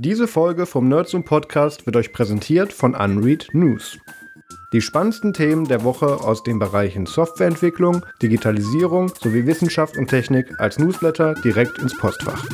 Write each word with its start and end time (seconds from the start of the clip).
Diese 0.00 0.28
Folge 0.28 0.64
vom 0.64 0.88
Nerds 0.88 1.12
und 1.14 1.24
Podcast 1.24 1.84
wird 1.84 1.96
euch 1.96 2.12
präsentiert 2.12 2.72
von 2.72 2.94
Unread 2.94 3.48
News. 3.52 3.98
Die 4.72 4.80
spannendsten 4.80 5.32
Themen 5.32 5.66
der 5.66 5.82
Woche 5.82 6.20
aus 6.20 6.44
den 6.44 6.60
Bereichen 6.60 7.04
Softwareentwicklung, 7.04 8.06
Digitalisierung 8.22 9.08
sowie 9.20 9.44
Wissenschaft 9.44 9.96
und 9.96 10.06
Technik 10.06 10.52
als 10.60 10.78
Newsletter 10.78 11.34
direkt 11.42 11.78
ins 11.78 11.98
Postfach. 11.98 12.44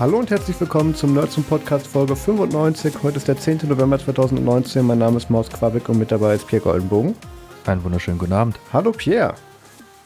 Hallo 0.00 0.18
und 0.18 0.28
herzlich 0.28 0.60
willkommen 0.60 0.92
zum 0.96 1.14
Nerds 1.14 1.36
und 1.36 1.48
Podcast 1.48 1.86
Folge 1.86 2.16
95. 2.16 3.04
Heute 3.04 3.18
ist 3.18 3.28
der 3.28 3.36
10. 3.36 3.60
November 3.68 3.96
2019. 3.96 4.84
Mein 4.84 4.98
Name 4.98 5.18
ist 5.18 5.30
Maus 5.30 5.48
Quabeck 5.48 5.88
und 5.88 6.00
mit 6.00 6.10
dabei 6.10 6.34
ist 6.34 6.48
Pierre 6.48 6.64
Goldenbogen. 6.64 7.14
Einen 7.64 7.84
wunderschönen 7.84 8.18
guten 8.18 8.32
Abend. 8.32 8.58
Hallo 8.72 8.90
Pierre. 8.90 9.34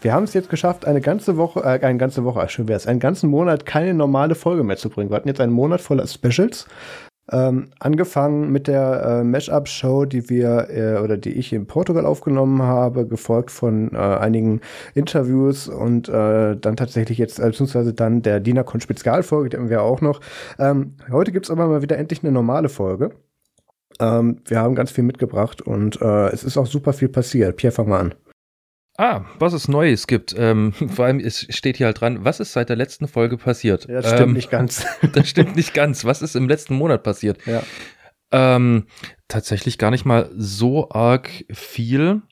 Wir 0.03 0.13
haben 0.13 0.25
es 0.25 0.35
jetzt 0.35 0.51
geschafft, 0.51 0.85
eine 0.85 1.01
ganze 1.01 1.39
Woche, 1.39 1.61
äh, 1.61 1.81
eine 1.83 1.97
ganze 1.97 2.23
Woche, 2.25 2.47
schön 2.51 2.69
wäre 2.69 2.77
es, 2.77 2.87
einen 2.87 3.01
ganzen 3.01 3.31
Monat 3.31 3.65
keine 3.65 3.95
normale 3.95 4.35
Folge 4.35 4.63
mehr 4.63 4.77
zu 4.77 4.91
bringen. 4.91 5.09
Wir 5.09 5.17
hatten 5.17 5.29
jetzt 5.29 5.41
einen 5.41 5.55
Monat 5.55 5.81
voller 5.81 6.07
Specials. 6.07 6.67
Ähm, 7.31 7.69
angefangen 7.79 8.51
mit 8.51 8.69
der 8.69 9.21
äh, 9.21 9.25
Mashup-Show, 9.25 10.07
die 10.07 10.31
wir 10.31 10.69
äh, 10.71 11.03
oder 11.03 11.19
die 11.19 11.33
ich 11.33 11.53
in 11.53 11.67
Portugal 11.67 12.07
aufgenommen 12.07 12.63
habe, 12.63 13.07
gefolgt 13.07 13.51
von 13.51 13.93
äh, 13.93 13.99
einigen 13.99 14.61
Interviews 14.95 15.69
und 15.69 16.09
äh, 16.09 16.57
dann 16.57 16.77
tatsächlich 16.77 17.19
jetzt, 17.19 17.39
äh, 17.39 17.47
beziehungsweise 17.47 17.93
dann 17.93 18.23
der 18.23 18.41
DINACON 18.41 18.81
Spezialfolge, 18.81 19.51
die 19.51 19.57
haben 19.59 19.69
wir 19.69 19.83
auch 19.83 20.01
noch. 20.01 20.21
Ähm, 20.59 20.95
heute 21.11 21.33
gibt's 21.33 21.51
aber 21.51 21.67
mal 21.67 21.83
wieder 21.83 21.99
endlich 21.99 22.23
eine 22.23 22.33
normale 22.33 22.71
Folge. 22.71 23.11
Ähm, 24.01 24.41
wir 24.47 24.61
haben 24.61 24.75
ganz 24.75 24.91
viel 24.91 25.05
mitgebracht 25.05 25.61
und 25.61 26.01
äh, 26.01 26.29
es 26.29 26.45
ist 26.45 26.57
auch 26.57 26.67
super 26.67 26.93
viel 26.93 27.09
passiert. 27.09 27.57
Pierre, 27.57 27.73
fang 27.73 27.89
mal 27.89 28.01
an. 28.01 28.15
Ah, 29.01 29.25
was 29.39 29.53
es 29.53 29.69
Neues 29.69 30.09
gibt. 30.09 30.35
Ähm, 30.37 30.73
vor 30.89 31.07
allem 31.07 31.21
es 31.21 31.47
steht 31.55 31.77
hier 31.79 31.87
halt 31.87 32.01
dran, 32.01 32.25
was 32.25 32.41
ist 32.41 32.53
seit 32.53 32.69
der 32.69 32.77
letzten 32.77 33.07
Folge 33.07 33.39
passiert? 33.39 33.87
Ja, 33.89 34.03
das 34.03 34.11
stimmt 34.11 34.29
ähm, 34.29 34.33
nicht 34.35 34.51
ganz. 34.51 34.85
das 35.15 35.29
stimmt 35.29 35.57
nicht 35.57 35.73
ganz. 35.73 36.05
Was 36.05 36.21
ist 36.21 36.35
im 36.35 36.49
letzten 36.49 36.75
Monat 36.75 37.05
passiert? 37.05 37.39
Ja. 37.47 37.63
Ähm, 38.31 38.87
tatsächlich 39.29 39.79
gar 39.79 39.91
nicht 39.91 40.05
mal 40.05 40.31
so 40.37 40.91
arg 40.91 41.31
viel. 41.51 42.23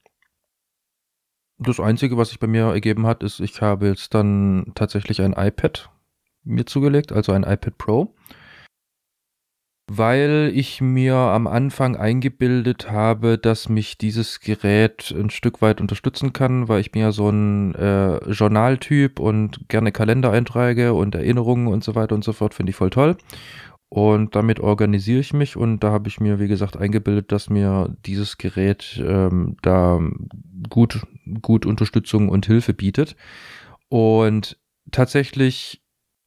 Das 1.58 1.80
Einzige, 1.80 2.18
was 2.18 2.28
sich 2.30 2.40
bei 2.40 2.48
mir 2.48 2.64
ergeben 2.64 3.06
hat, 3.06 3.22
ist, 3.22 3.40
ich 3.40 3.62
habe 3.62 3.86
jetzt 3.86 4.12
dann 4.12 4.72
tatsächlich 4.74 5.22
ein 5.22 5.32
iPad 5.32 5.88
mir 6.42 6.66
zugelegt, 6.66 7.12
also 7.12 7.32
ein 7.32 7.44
iPad 7.44 7.78
Pro 7.78 8.14
weil 9.88 10.50
ich 10.52 10.80
mir 10.80 11.14
am 11.14 11.46
Anfang 11.46 11.96
eingebildet 11.96 12.90
habe, 12.90 13.38
dass 13.38 13.68
mich 13.68 13.98
dieses 13.98 14.40
Gerät 14.40 15.14
ein 15.16 15.30
Stück 15.30 15.62
weit 15.62 15.80
unterstützen 15.80 16.32
kann, 16.32 16.68
weil 16.68 16.80
ich 16.80 16.90
bin 16.90 17.02
ja 17.02 17.12
so 17.12 17.28
ein 17.28 17.74
äh, 17.76 18.18
Journaltyp 18.30 19.20
und 19.20 19.68
gerne 19.68 19.92
Kalender 19.92 20.32
eintrage 20.32 20.92
und 20.92 21.14
Erinnerungen 21.14 21.68
und 21.68 21.84
so 21.84 21.94
weiter 21.94 22.16
und 22.16 22.24
so 22.24 22.32
fort, 22.32 22.54
finde 22.54 22.70
ich 22.70 22.76
voll 22.76 22.90
toll. 22.90 23.16
Und 23.88 24.34
damit 24.34 24.58
organisiere 24.58 25.20
ich 25.20 25.32
mich 25.32 25.56
und 25.56 25.84
da 25.84 25.92
habe 25.92 26.08
ich 26.08 26.18
mir, 26.18 26.40
wie 26.40 26.48
gesagt, 26.48 26.76
eingebildet, 26.76 27.30
dass 27.30 27.48
mir 27.48 27.96
dieses 28.04 28.36
Gerät 28.36 29.00
ähm, 29.00 29.56
da 29.62 30.00
gut, 30.68 31.06
gut 31.40 31.64
Unterstützung 31.64 32.28
und 32.28 32.46
Hilfe 32.46 32.74
bietet. 32.74 33.14
Und 33.88 34.58
tatsächlich 34.90 35.85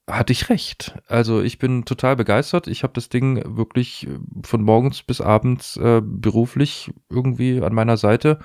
hatte 0.10 0.34
ich 0.34 0.50
recht. 0.50 0.96
Also 1.08 1.42
ich 1.42 1.60
bin 1.60 1.86
total 1.86 2.16
begeistert. 2.16 2.68
Ich 2.68 2.84
habe 2.84 2.94
das 2.94 3.10
Ding 3.10 3.42
wirklich 3.58 4.08
äh, 4.08 4.20
von 4.44 4.62
morgens 4.62 5.04
bis 5.04 5.22
abends 5.22 5.78
äh, 5.78 6.02
beruflich 6.04 6.92
irgendwie 7.10 7.62
an 7.62 7.74
meiner 7.74 7.98
Seite, 7.98 8.40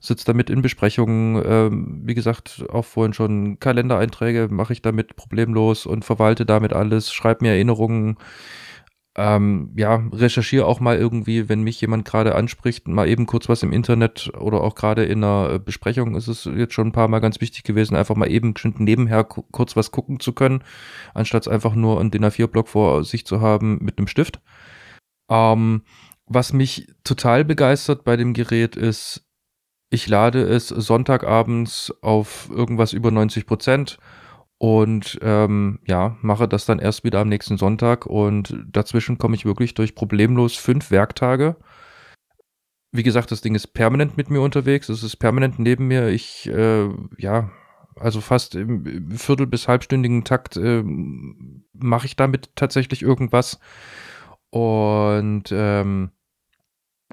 sitze 0.00 0.26
damit 0.26 0.50
in 0.50 0.62
Besprechungen. 0.62 1.36
Äh, 1.36 1.70
wie 2.06 2.14
gesagt, 2.14 2.64
auch 2.70 2.84
vorhin 2.84 3.12
schon 3.12 3.58
Kalendereinträge 3.60 4.48
mache 4.50 4.72
ich 4.72 4.82
damit 4.82 5.16
problemlos 5.16 5.86
und 5.86 6.04
verwalte 6.04 6.44
damit 6.44 6.72
alles, 6.72 7.12
schreibe 7.12 7.44
mir 7.44 7.52
Erinnerungen 7.52 8.16
ähm, 9.16 9.70
ja, 9.76 10.02
recherchiere 10.12 10.66
auch 10.66 10.80
mal 10.80 10.96
irgendwie, 10.96 11.48
wenn 11.48 11.62
mich 11.62 11.80
jemand 11.80 12.04
gerade 12.04 12.34
anspricht, 12.34 12.88
mal 12.88 13.08
eben 13.08 13.26
kurz 13.26 13.48
was 13.48 13.62
im 13.62 13.72
Internet 13.72 14.32
oder 14.38 14.60
auch 14.62 14.74
gerade 14.74 15.04
in 15.04 15.22
einer 15.22 15.52
äh, 15.52 15.58
Besprechung 15.60 16.16
ist 16.16 16.26
es 16.26 16.44
jetzt 16.44 16.74
schon 16.74 16.88
ein 16.88 16.92
paar 16.92 17.06
Mal 17.06 17.20
ganz 17.20 17.40
wichtig 17.40 17.62
gewesen, 17.62 17.94
einfach 17.94 18.16
mal 18.16 18.30
eben 18.30 18.54
nebenher 18.78 19.22
kurz 19.22 19.76
was 19.76 19.92
gucken 19.92 20.18
zu 20.18 20.32
können, 20.32 20.64
anstatt 21.14 21.46
einfach 21.46 21.76
nur 21.76 22.00
einen 22.00 22.10
DIN 22.10 22.24
A4-Block 22.24 22.68
vor 22.68 23.04
sich 23.04 23.24
zu 23.24 23.40
haben 23.40 23.78
mit 23.80 23.98
einem 23.98 24.08
Stift. 24.08 24.40
Ähm, 25.30 25.82
was 26.26 26.52
mich 26.52 26.88
total 27.04 27.44
begeistert 27.44 28.04
bei 28.04 28.16
dem 28.16 28.32
Gerät 28.34 28.74
ist, 28.74 29.24
ich 29.90 30.08
lade 30.08 30.42
es 30.42 30.68
Sonntagabends 30.68 31.94
auf 32.02 32.50
irgendwas 32.50 32.92
über 32.92 33.12
90 33.12 33.46
Prozent 33.46 33.98
und 34.64 35.18
ähm, 35.20 35.78
ja, 35.86 36.16
mache 36.22 36.48
das 36.48 36.64
dann 36.64 36.78
erst 36.78 37.04
wieder 37.04 37.20
am 37.20 37.28
nächsten 37.28 37.58
Sonntag 37.58 38.06
und 38.06 38.56
dazwischen 38.72 39.18
komme 39.18 39.36
ich 39.36 39.44
wirklich 39.44 39.74
durch 39.74 39.94
problemlos 39.94 40.56
fünf 40.56 40.90
Werktage. 40.90 41.56
Wie 42.90 43.02
gesagt, 43.02 43.30
das 43.30 43.42
Ding 43.42 43.54
ist 43.54 43.74
permanent 43.74 44.16
mit 44.16 44.30
mir 44.30 44.40
unterwegs, 44.40 44.88
es 44.88 45.02
ist 45.02 45.16
permanent 45.16 45.58
neben 45.58 45.86
mir. 45.88 46.08
Ich, 46.08 46.48
äh, 46.48 46.88
ja, 47.18 47.50
also 47.96 48.22
fast 48.22 48.54
im 48.54 49.10
Viertel- 49.10 49.46
bis 49.46 49.68
halbstündigen 49.68 50.24
Takt 50.24 50.56
äh, 50.56 50.82
mache 51.74 52.06
ich 52.06 52.16
damit 52.16 52.56
tatsächlich 52.56 53.02
irgendwas. 53.02 53.60
Und 54.48 55.52
ähm, 55.52 56.10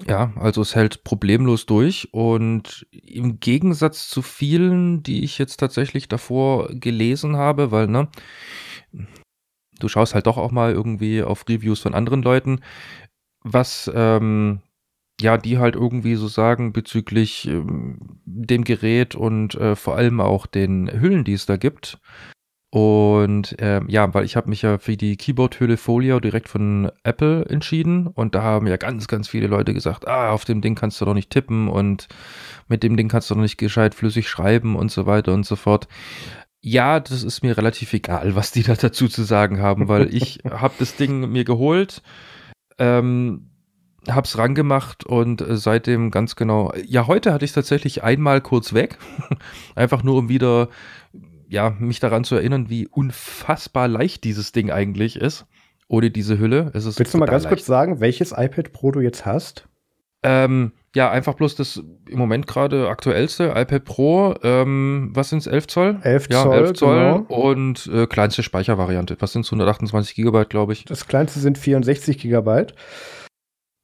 ja, 0.06 0.32
also 0.36 0.62
es 0.62 0.74
hält 0.74 1.04
problemlos 1.04 1.66
durch 1.66 2.08
und 2.12 2.86
im 2.90 3.40
Gegensatz 3.40 4.08
zu 4.08 4.22
vielen, 4.22 5.02
die 5.02 5.24
ich 5.24 5.38
jetzt 5.38 5.58
tatsächlich 5.58 6.08
davor 6.08 6.68
gelesen 6.72 7.36
habe, 7.36 7.70
weil, 7.70 7.86
ne, 7.88 8.08
du 9.78 9.88
schaust 9.88 10.14
halt 10.14 10.26
doch 10.26 10.38
auch 10.38 10.50
mal 10.50 10.72
irgendwie 10.72 11.22
auf 11.22 11.48
Reviews 11.48 11.80
von 11.80 11.94
anderen 11.94 12.22
Leuten, 12.22 12.60
was, 13.42 13.90
ähm, 13.94 14.60
ja, 15.20 15.36
die 15.36 15.58
halt 15.58 15.76
irgendwie 15.76 16.14
so 16.16 16.28
sagen 16.28 16.72
bezüglich 16.72 17.46
ähm, 17.46 18.20
dem 18.24 18.64
Gerät 18.64 19.14
und 19.14 19.54
äh, 19.54 19.76
vor 19.76 19.96
allem 19.96 20.20
auch 20.20 20.46
den 20.46 20.90
Hüllen, 20.90 21.24
die 21.24 21.34
es 21.34 21.46
da 21.46 21.56
gibt. 21.56 21.98
Und 22.74 23.54
ähm, 23.58 23.84
ja, 23.90 24.14
weil 24.14 24.24
ich 24.24 24.34
habe 24.34 24.48
mich 24.48 24.62
ja 24.62 24.78
für 24.78 24.96
die 24.96 25.18
Keyboard-Hülle 25.18 25.76
Folio 25.76 26.20
direkt 26.20 26.48
von 26.48 26.90
Apple 27.02 27.44
entschieden 27.44 28.06
und 28.06 28.34
da 28.34 28.40
haben 28.40 28.66
ja 28.66 28.78
ganz, 28.78 29.08
ganz 29.08 29.28
viele 29.28 29.46
Leute 29.46 29.74
gesagt, 29.74 30.08
ah, 30.08 30.30
auf 30.30 30.46
dem 30.46 30.62
Ding 30.62 30.74
kannst 30.74 30.98
du 30.98 31.04
doch 31.04 31.12
nicht 31.12 31.28
tippen 31.28 31.68
und 31.68 32.08
mit 32.68 32.82
dem 32.82 32.96
Ding 32.96 33.08
kannst 33.08 33.28
du 33.28 33.34
doch 33.34 33.42
nicht 33.42 33.58
gescheit 33.58 33.94
flüssig 33.94 34.26
schreiben 34.26 34.74
und 34.74 34.90
so 34.90 35.04
weiter 35.04 35.34
und 35.34 35.44
so 35.44 35.54
fort. 35.54 35.86
Ja, 36.62 36.98
das 36.98 37.22
ist 37.22 37.42
mir 37.42 37.58
relativ 37.58 37.92
egal, 37.92 38.36
was 38.36 38.52
die 38.52 38.62
da 38.62 38.72
dazu 38.74 39.06
zu 39.06 39.22
sagen 39.24 39.60
haben, 39.60 39.88
weil 39.88 40.14
ich 40.14 40.38
habe 40.50 40.72
das 40.78 40.96
Ding 40.96 41.30
mir 41.30 41.44
geholt, 41.44 42.00
ähm, 42.78 43.50
hab's 44.08 44.38
rangemacht 44.38 45.04
und 45.04 45.42
äh, 45.42 45.58
seitdem 45.58 46.10
ganz 46.10 46.36
genau. 46.36 46.72
Ja, 46.86 47.06
heute 47.06 47.34
hatte 47.34 47.44
ich 47.44 47.52
tatsächlich 47.52 48.02
einmal 48.02 48.40
kurz 48.40 48.72
weg, 48.72 48.96
einfach 49.74 50.02
nur 50.02 50.16
um 50.16 50.30
wieder 50.30 50.70
ja, 51.52 51.76
mich 51.78 52.00
daran 52.00 52.24
zu 52.24 52.34
erinnern, 52.34 52.70
wie 52.70 52.88
unfassbar 52.88 53.86
leicht 53.86 54.24
dieses 54.24 54.52
Ding 54.52 54.70
eigentlich 54.70 55.16
ist. 55.16 55.44
Ohne 55.86 56.10
diese 56.10 56.38
Hülle. 56.38 56.70
Es 56.72 56.86
ist 56.86 56.98
Willst 56.98 57.12
du 57.12 57.18
mal 57.18 57.26
ganz 57.26 57.44
leicht. 57.44 57.56
kurz 57.56 57.66
sagen, 57.66 58.00
welches 58.00 58.32
iPad 58.32 58.72
Pro 58.72 58.90
du 58.90 59.00
jetzt 59.00 59.26
hast? 59.26 59.68
Ähm, 60.22 60.72
ja, 60.94 61.10
einfach 61.10 61.34
bloß 61.34 61.56
das 61.56 61.82
im 62.08 62.18
Moment 62.18 62.46
gerade 62.46 62.88
aktuellste 62.88 63.52
iPad 63.54 63.84
Pro. 63.84 64.34
Ähm, 64.42 65.10
was 65.12 65.28
sind 65.28 65.40
es? 65.40 65.46
11 65.46 65.66
Zoll? 65.66 65.98
11 66.02 66.28
ja, 66.30 66.42
Zoll. 66.42 66.56
11 66.56 66.72
Zoll 66.72 66.96
genau. 66.96 67.16
und 67.28 67.90
äh, 67.92 68.06
kleinste 68.06 68.42
Speichervariante. 68.42 69.16
Was 69.20 69.32
sind 69.32 69.44
es? 69.44 69.48
128 69.48 70.14
Gigabyte, 70.14 70.48
glaube 70.48 70.72
ich. 70.72 70.86
Das 70.86 71.06
kleinste 71.06 71.38
sind 71.40 71.58
64 71.58 72.16
Gigabyte. 72.16 72.74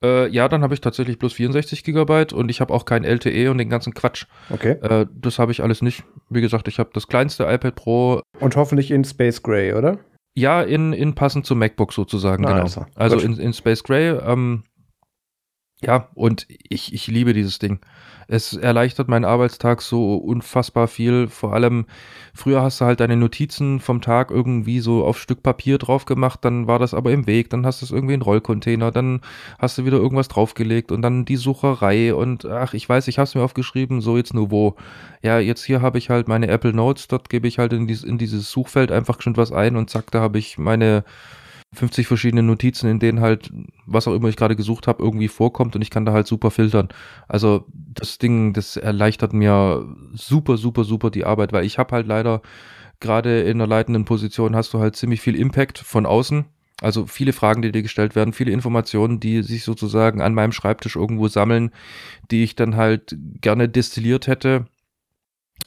Äh, 0.04 0.28
ja, 0.28 0.48
dann 0.48 0.62
habe 0.62 0.74
ich 0.74 0.80
tatsächlich 0.80 1.18
bloß 1.18 1.32
64 1.32 1.82
Gigabyte 1.82 2.32
und 2.32 2.50
ich 2.50 2.60
habe 2.60 2.72
auch 2.72 2.84
kein 2.84 3.04
LTE 3.04 3.50
und 3.50 3.58
den 3.58 3.68
ganzen 3.68 3.94
Quatsch. 3.94 4.26
Okay. 4.50 4.72
Äh, 4.82 5.06
das 5.12 5.38
habe 5.38 5.52
ich 5.52 5.62
alles 5.62 5.82
nicht. 5.82 6.04
Wie 6.30 6.40
gesagt, 6.40 6.68
ich 6.68 6.78
habe 6.78 6.90
das 6.92 7.08
kleinste 7.08 7.44
iPad 7.44 7.74
Pro. 7.74 8.22
Und 8.38 8.56
hoffentlich 8.56 8.90
in 8.90 9.04
Space 9.04 9.42
Gray, 9.42 9.74
oder? 9.74 9.98
Ja, 10.34 10.62
in, 10.62 10.92
in 10.92 11.14
passend 11.14 11.46
zum 11.46 11.58
MacBook 11.58 11.92
sozusagen, 11.92 12.46
ah, 12.46 12.50
genau. 12.50 12.62
Also, 12.62 12.86
also 12.94 13.18
in, 13.18 13.38
in 13.38 13.52
Space 13.52 13.82
Gray. 13.82 14.10
Ähm, 14.10 14.62
ja, 15.82 16.08
und 16.14 16.46
ich, 16.48 16.92
ich 16.92 17.06
liebe 17.06 17.32
dieses 17.32 17.58
Ding. 17.58 17.78
Es 18.30 18.52
erleichtert 18.52 19.08
meinen 19.08 19.24
Arbeitstag 19.24 19.80
so 19.80 20.16
unfassbar 20.16 20.86
viel. 20.86 21.28
Vor 21.28 21.54
allem, 21.54 21.86
früher 22.34 22.62
hast 22.62 22.80
du 22.80 22.84
halt 22.84 23.00
deine 23.00 23.16
Notizen 23.16 23.80
vom 23.80 24.02
Tag 24.02 24.30
irgendwie 24.30 24.80
so 24.80 25.04
auf 25.04 25.18
Stück 25.18 25.42
Papier 25.42 25.78
drauf 25.78 26.04
gemacht, 26.04 26.40
dann 26.44 26.66
war 26.66 26.78
das 26.78 26.92
aber 26.92 27.10
im 27.12 27.26
Weg, 27.26 27.48
dann 27.48 27.64
hast 27.64 27.80
du 27.80 27.86
es 27.86 27.90
irgendwie 27.90 28.14
in 28.14 28.22
Rollcontainer, 28.22 28.90
dann 28.90 29.22
hast 29.58 29.78
du 29.78 29.86
wieder 29.86 29.96
irgendwas 29.96 30.28
draufgelegt 30.28 30.92
und 30.92 31.00
dann 31.00 31.24
die 31.24 31.36
Sucherei 31.36 32.12
und 32.12 32.44
ach, 32.44 32.74
ich 32.74 32.86
weiß, 32.86 33.08
ich 33.08 33.18
habe 33.18 33.24
es 33.24 33.34
mir 33.34 33.42
aufgeschrieben, 33.42 34.02
so 34.02 34.18
jetzt 34.18 34.34
nur 34.34 34.50
wo. 34.50 34.76
Ja, 35.22 35.38
jetzt 35.38 35.64
hier 35.64 35.80
habe 35.80 35.96
ich 35.96 36.10
halt 36.10 36.28
meine 36.28 36.48
Apple 36.48 36.74
Notes, 36.74 37.08
dort 37.08 37.30
gebe 37.30 37.48
ich 37.48 37.58
halt 37.58 37.72
in, 37.72 37.86
dies, 37.86 38.02
in 38.04 38.18
dieses 38.18 38.50
Suchfeld 38.50 38.92
einfach 38.92 39.22
schon 39.22 39.38
was 39.38 39.52
ein 39.52 39.74
und 39.76 39.88
zack, 39.88 40.10
da 40.10 40.20
habe 40.20 40.38
ich 40.38 40.58
meine 40.58 41.04
50 41.74 42.06
verschiedene 42.06 42.42
Notizen, 42.42 42.88
in 42.88 42.98
denen 42.98 43.20
halt, 43.20 43.52
was 43.86 44.08
auch 44.08 44.14
immer 44.14 44.28
ich 44.28 44.36
gerade 44.36 44.56
gesucht 44.56 44.86
habe, 44.86 45.02
irgendwie 45.02 45.28
vorkommt 45.28 45.76
und 45.76 45.82
ich 45.82 45.90
kann 45.90 46.06
da 46.06 46.12
halt 46.12 46.26
super 46.26 46.50
filtern. 46.50 46.88
Also 47.28 47.66
das 47.72 48.18
Ding, 48.18 48.54
das 48.54 48.76
erleichtert 48.76 49.32
mir 49.34 49.86
super, 50.14 50.56
super, 50.56 50.84
super 50.84 51.10
die 51.10 51.24
Arbeit, 51.24 51.52
weil 51.52 51.64
ich 51.64 51.78
habe 51.78 51.94
halt 51.94 52.06
leider 52.06 52.40
gerade 53.00 53.42
in 53.42 53.58
einer 53.58 53.66
leitenden 53.66 54.06
Position 54.06 54.56
hast 54.56 54.72
du 54.72 54.80
halt 54.80 54.96
ziemlich 54.96 55.20
viel 55.20 55.36
Impact 55.36 55.78
von 55.78 56.06
außen. 56.06 56.46
Also 56.80 57.06
viele 57.06 57.32
Fragen, 57.32 57.60
die 57.60 57.72
dir 57.72 57.82
gestellt 57.82 58.14
werden, 58.14 58.32
viele 58.32 58.52
Informationen, 58.52 59.20
die 59.20 59.42
sich 59.42 59.64
sozusagen 59.64 60.22
an 60.22 60.34
meinem 60.34 60.52
Schreibtisch 60.52 60.96
irgendwo 60.96 61.28
sammeln, 61.28 61.70
die 62.30 62.44
ich 62.44 62.54
dann 62.54 62.76
halt 62.76 63.16
gerne 63.40 63.68
destilliert 63.68 64.26
hätte 64.26 64.66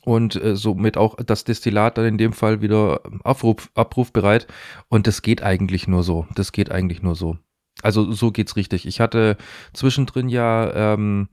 und 0.03 0.35
äh, 0.41 0.55
somit 0.55 0.97
auch 0.97 1.15
das 1.15 1.43
Destillat 1.43 1.97
dann 1.97 2.05
in 2.05 2.17
dem 2.17 2.33
Fall 2.33 2.61
wieder 2.61 3.01
abruf, 3.23 3.69
abrufbereit. 3.75 4.47
Und 4.89 5.07
das 5.07 5.21
geht 5.21 5.43
eigentlich 5.43 5.87
nur 5.87 6.03
so. 6.03 6.27
Das 6.35 6.51
geht 6.51 6.71
eigentlich 6.71 7.01
nur 7.01 7.15
so. 7.15 7.37
Also 7.83 8.11
so 8.11 8.31
geht's 8.31 8.55
richtig. 8.55 8.85
Ich 8.85 8.99
hatte 8.99 9.37
zwischendrin 9.73 10.29
ja 10.29 10.93
ähm, 10.93 11.29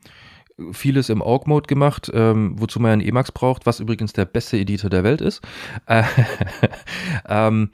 vieles 0.73 1.09
im 1.09 1.21
Org-Mode 1.21 1.67
gemacht, 1.67 2.11
ähm, 2.13 2.55
wozu 2.59 2.81
man 2.81 2.93
einen 2.93 3.03
Emacs 3.03 3.33
braucht, 3.33 3.67
was 3.67 3.81
übrigens 3.81 4.13
der 4.13 4.25
beste 4.25 4.59
Editor 4.59 4.91
der 4.91 5.05
Welt 5.05 5.21
ist. 5.21 5.41
Äh, 5.87 6.05
ähm, 7.29 7.71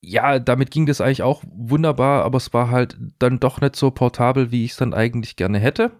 ja, 0.00 0.38
damit 0.38 0.70
ging 0.70 0.86
das 0.86 1.00
eigentlich 1.00 1.22
auch 1.22 1.42
wunderbar, 1.50 2.24
aber 2.24 2.36
es 2.36 2.52
war 2.52 2.70
halt 2.70 2.96
dann 3.18 3.40
doch 3.40 3.60
nicht 3.60 3.74
so 3.74 3.90
portabel, 3.90 4.52
wie 4.52 4.64
ich 4.64 4.72
es 4.72 4.76
dann 4.76 4.94
eigentlich 4.94 5.36
gerne 5.36 5.58
hätte 5.58 5.90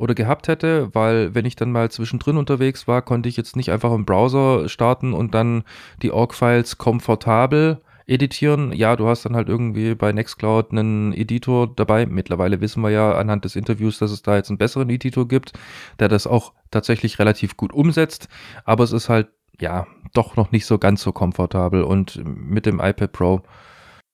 oder 0.00 0.14
gehabt 0.14 0.48
hätte, 0.48 0.88
weil 0.94 1.34
wenn 1.34 1.44
ich 1.44 1.56
dann 1.56 1.72
mal 1.72 1.90
zwischendrin 1.90 2.38
unterwegs 2.38 2.88
war, 2.88 3.02
konnte 3.02 3.28
ich 3.28 3.36
jetzt 3.36 3.54
nicht 3.54 3.70
einfach 3.70 3.92
im 3.92 4.06
Browser 4.06 4.68
starten 4.68 5.12
und 5.12 5.34
dann 5.34 5.62
die 6.00 6.10
Org-Files 6.10 6.78
komfortabel 6.78 7.82
editieren. 8.06 8.72
Ja, 8.72 8.96
du 8.96 9.06
hast 9.06 9.26
dann 9.26 9.36
halt 9.36 9.50
irgendwie 9.50 9.94
bei 9.94 10.10
Nextcloud 10.10 10.72
einen 10.72 11.12
Editor 11.12 11.68
dabei. 11.68 12.06
Mittlerweile 12.06 12.62
wissen 12.62 12.82
wir 12.82 12.88
ja 12.88 13.12
anhand 13.12 13.44
des 13.44 13.56
Interviews, 13.56 13.98
dass 13.98 14.10
es 14.10 14.22
da 14.22 14.36
jetzt 14.36 14.48
einen 14.48 14.56
besseren 14.56 14.88
Editor 14.88 15.28
gibt, 15.28 15.52
der 15.98 16.08
das 16.08 16.26
auch 16.26 16.54
tatsächlich 16.70 17.18
relativ 17.18 17.58
gut 17.58 17.72
umsetzt. 17.72 18.28
Aber 18.64 18.84
es 18.84 18.92
ist 18.92 19.10
halt, 19.10 19.28
ja, 19.60 19.86
doch 20.14 20.34
noch 20.34 20.50
nicht 20.50 20.64
so 20.64 20.78
ganz 20.78 21.02
so 21.02 21.12
komfortabel. 21.12 21.82
Und 21.82 22.22
mit 22.24 22.64
dem 22.64 22.80
iPad 22.80 23.12
Pro 23.12 23.42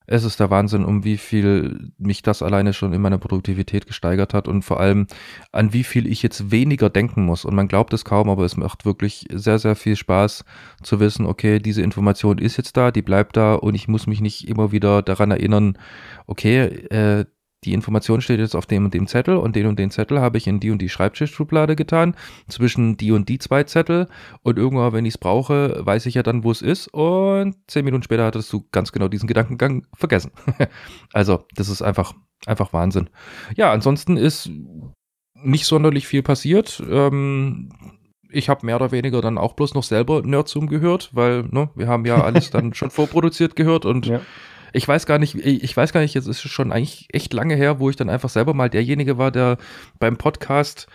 es 0.09 0.23
ist 0.23 0.39
der 0.39 0.49
Wahnsinn, 0.49 0.85
um 0.85 1.03
wie 1.03 1.17
viel 1.17 1.91
mich 1.97 2.21
das 2.21 2.41
alleine 2.41 2.71
schon 2.71 2.93
in 2.93 3.01
meiner 3.01 3.17
Produktivität 3.17 3.85
gesteigert 3.85 4.33
hat 4.33 4.47
und 4.47 4.63
vor 4.63 4.79
allem 4.79 5.05
an 5.51 5.73
wie 5.73 5.83
viel 5.83 6.07
ich 6.07 6.23
jetzt 6.23 6.49
weniger 6.49 6.89
denken 6.89 7.25
muss. 7.25 7.43
Und 7.43 7.53
man 7.55 7.67
glaubt 7.67 7.93
es 7.93 8.05
kaum, 8.05 8.29
aber 8.29 8.45
es 8.45 8.55
macht 8.55 8.85
wirklich 8.85 9.27
sehr, 9.33 9.59
sehr 9.59 9.75
viel 9.75 9.97
Spaß 9.97 10.45
zu 10.81 11.01
wissen, 11.01 11.25
okay, 11.25 11.59
diese 11.59 11.81
Information 11.81 12.37
ist 12.37 12.55
jetzt 12.55 12.77
da, 12.77 12.91
die 12.91 13.01
bleibt 13.01 13.35
da 13.35 13.55
und 13.55 13.75
ich 13.75 13.89
muss 13.89 14.07
mich 14.07 14.21
nicht 14.21 14.47
immer 14.47 14.71
wieder 14.71 15.01
daran 15.01 15.31
erinnern, 15.31 15.77
okay, 16.25 16.61
äh, 16.89 17.25
die 17.63 17.73
Information 17.73 18.21
steht 18.21 18.39
jetzt 18.39 18.55
auf 18.55 18.65
dem 18.67 18.85
und 18.85 18.93
dem 18.93 19.07
Zettel 19.07 19.37
und 19.37 19.55
den 19.55 19.65
und 19.65 19.79
den 19.79 19.89
Zettel 19.89 20.21
habe 20.21 20.37
ich 20.37 20.47
in 20.47 20.59
die 20.59 20.69
und 20.69 20.79
die 20.79 20.89
Schreibtischschublade 20.89 21.75
getan, 21.75 22.15
zwischen 22.47 22.97
die 22.97 23.11
und 23.11 23.29
die 23.29 23.39
zwei 23.39 23.63
Zettel 23.63 24.07
und 24.43 24.57
irgendwann, 24.57 24.93
wenn 24.93 25.05
ich 25.05 25.15
es 25.15 25.17
brauche, 25.17 25.85
weiß 25.85 26.05
ich 26.05 26.15
ja 26.15 26.23
dann, 26.23 26.43
wo 26.43 26.51
es 26.51 26.61
ist 26.61 26.87
und 26.93 27.55
zehn 27.67 27.83
Minuten 27.83 28.03
später 28.03 28.25
hattest 28.25 28.53
du 28.53 28.65
ganz 28.71 28.91
genau 28.91 29.07
diesen 29.07 29.27
Gedankengang 29.27 29.87
vergessen. 29.95 30.31
also, 31.13 31.45
das 31.55 31.69
ist 31.69 31.81
einfach, 31.81 32.13
einfach 32.45 32.73
Wahnsinn. 32.73 33.09
Ja, 33.55 33.71
ansonsten 33.71 34.17
ist 34.17 34.51
nicht 35.33 35.65
sonderlich 35.65 36.07
viel 36.07 36.21
passiert. 36.21 36.81
Ähm, 36.89 37.69
ich 38.29 38.49
habe 38.49 38.65
mehr 38.65 38.75
oder 38.75 38.91
weniger 38.91 39.21
dann 39.21 39.37
auch 39.37 39.53
bloß 39.53 39.73
noch 39.73 39.83
selber 39.83 40.21
Nerdzoom 40.21 40.67
gehört, 40.67 41.09
weil 41.13 41.43
ne, 41.43 41.69
wir 41.75 41.87
haben 41.87 42.05
ja 42.05 42.21
alles 42.23 42.51
dann 42.51 42.73
schon 42.75 42.91
vorproduziert 42.91 43.55
gehört 43.55 43.85
und 43.85 44.05
ja 44.05 44.21
ich 44.77 44.87
weiß 44.87 45.05
gar 45.05 45.17
nicht, 45.17 45.35
ich 45.35 45.75
weiß 45.75 45.91
gar 45.91 46.01
nicht, 46.01 46.13
jetzt 46.13 46.27
ist 46.27 46.45
es 46.45 46.51
schon 46.51 46.71
eigentlich 46.71 47.07
echt 47.11 47.33
lange 47.33 47.55
her, 47.55 47.79
wo 47.79 47.89
ich 47.89 47.95
dann 47.95 48.09
einfach 48.09 48.29
selber 48.29 48.53
mal 48.53 48.69
derjenige 48.69 49.17
war, 49.17 49.31
der 49.31 49.57
beim 49.99 50.17
Podcast 50.17 50.87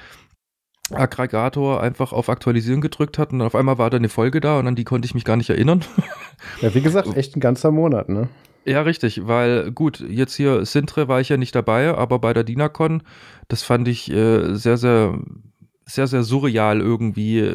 Aggregator 0.90 1.82
einfach 1.82 2.12
auf 2.12 2.28
Aktualisieren 2.28 2.80
gedrückt 2.80 3.18
hat 3.18 3.32
und 3.32 3.42
auf 3.42 3.54
einmal 3.54 3.78
war 3.78 3.90
da 3.90 3.96
eine 3.96 4.08
Folge 4.08 4.40
da 4.40 4.58
und 4.58 4.68
an 4.68 4.76
die 4.76 4.84
konnte 4.84 5.06
ich 5.06 5.14
mich 5.14 5.24
gar 5.24 5.36
nicht 5.36 5.50
erinnern. 5.50 5.84
Ja, 6.60 6.74
wie 6.74 6.80
gesagt, 6.80 7.16
echt 7.16 7.36
ein 7.36 7.40
ganzer 7.40 7.70
Monat, 7.70 8.08
ne? 8.08 8.28
Ja, 8.64 8.82
richtig, 8.82 9.28
weil 9.28 9.70
gut, 9.70 10.00
jetzt 10.00 10.34
hier 10.34 10.66
Sintre 10.66 11.06
war 11.06 11.20
ich 11.20 11.28
ja 11.28 11.36
nicht 11.36 11.54
dabei, 11.54 11.94
aber 11.94 12.18
bei 12.18 12.32
der 12.32 12.42
DINACON, 12.42 13.04
das 13.46 13.62
fand 13.62 13.86
ich 13.86 14.10
äh, 14.10 14.54
sehr, 14.54 14.76
sehr, 14.76 15.20
sehr, 15.84 16.08
sehr 16.08 16.24
surreal 16.24 16.80
irgendwie. 16.80 17.48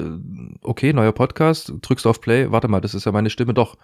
Okay, 0.62 0.94
neuer 0.94 1.12
Podcast, 1.12 1.74
drückst 1.82 2.08
auf 2.08 2.22
Play, 2.22 2.50
warte 2.50 2.70
mal, 2.70 2.80
das 2.80 2.94
ist 2.94 3.06
ja 3.06 3.12
meine 3.12 3.30
Stimme 3.30 3.54
doch. 3.54 3.76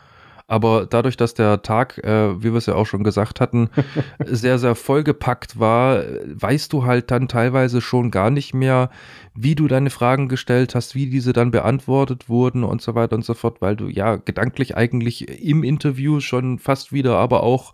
Aber 0.47 0.85
dadurch, 0.89 1.17
dass 1.17 1.33
der 1.33 1.61
Tag, 1.61 1.97
äh, 2.03 2.41
wie 2.43 2.51
wir 2.51 2.55
es 2.57 2.65
ja 2.65 2.75
auch 2.75 2.85
schon 2.85 3.03
gesagt 3.03 3.39
hatten, 3.39 3.69
sehr, 4.25 4.59
sehr 4.59 4.75
vollgepackt 4.75 5.59
war, 5.59 6.03
weißt 6.25 6.71
du 6.73 6.85
halt 6.85 7.11
dann 7.11 7.27
teilweise 7.27 7.81
schon 7.81 8.11
gar 8.11 8.29
nicht 8.29 8.53
mehr, 8.53 8.89
wie 9.33 9.55
du 9.55 9.67
deine 9.67 9.89
Fragen 9.89 10.27
gestellt 10.27 10.75
hast, 10.75 10.95
wie 10.95 11.09
diese 11.09 11.33
dann 11.33 11.51
beantwortet 11.51 12.29
wurden 12.29 12.63
und 12.63 12.81
so 12.81 12.93
weiter 12.93 13.15
und 13.15 13.25
so 13.25 13.33
fort, 13.33 13.61
weil 13.61 13.75
du 13.75 13.87
ja 13.87 14.17
gedanklich 14.17 14.75
eigentlich 14.77 15.43
im 15.43 15.63
Interview 15.63 16.19
schon 16.19 16.59
fast 16.59 16.91
wieder, 16.91 17.17
aber 17.17 17.43
auch 17.43 17.73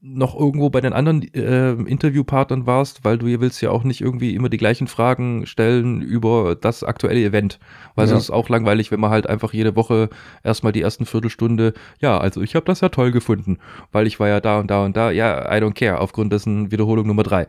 noch 0.00 0.38
irgendwo 0.38 0.70
bei 0.70 0.80
den 0.80 0.92
anderen 0.92 1.22
äh, 1.34 1.72
Interviewpartnern 1.72 2.66
warst, 2.66 3.04
weil 3.04 3.18
du 3.18 3.26
willst 3.40 3.60
ja 3.60 3.70
auch 3.70 3.82
nicht 3.82 4.00
irgendwie 4.00 4.34
immer 4.34 4.48
die 4.48 4.56
gleichen 4.56 4.86
Fragen 4.86 5.44
stellen 5.46 6.00
über 6.02 6.54
das 6.54 6.84
aktuelle 6.84 7.24
Event. 7.24 7.58
Weil 7.96 8.08
ja. 8.08 8.14
es 8.14 8.24
ist 8.24 8.30
auch 8.30 8.48
langweilig, 8.48 8.92
wenn 8.92 9.00
man 9.00 9.10
halt 9.10 9.28
einfach 9.28 9.52
jede 9.52 9.74
Woche 9.74 10.08
erstmal 10.44 10.72
die 10.72 10.82
ersten 10.82 11.04
Viertelstunde, 11.04 11.74
ja, 12.00 12.16
also 12.18 12.42
ich 12.42 12.54
habe 12.54 12.66
das 12.66 12.80
ja 12.80 12.90
toll 12.90 13.10
gefunden, 13.10 13.58
weil 13.90 14.06
ich 14.06 14.20
war 14.20 14.28
ja 14.28 14.40
da 14.40 14.60
und 14.60 14.70
da 14.70 14.84
und 14.84 14.96
da, 14.96 15.10
ja, 15.10 15.52
I 15.52 15.60
don't 15.60 15.74
care, 15.74 15.98
aufgrund 16.00 16.32
dessen 16.32 16.70
Wiederholung 16.70 17.06
Nummer 17.06 17.24
drei. 17.24 17.48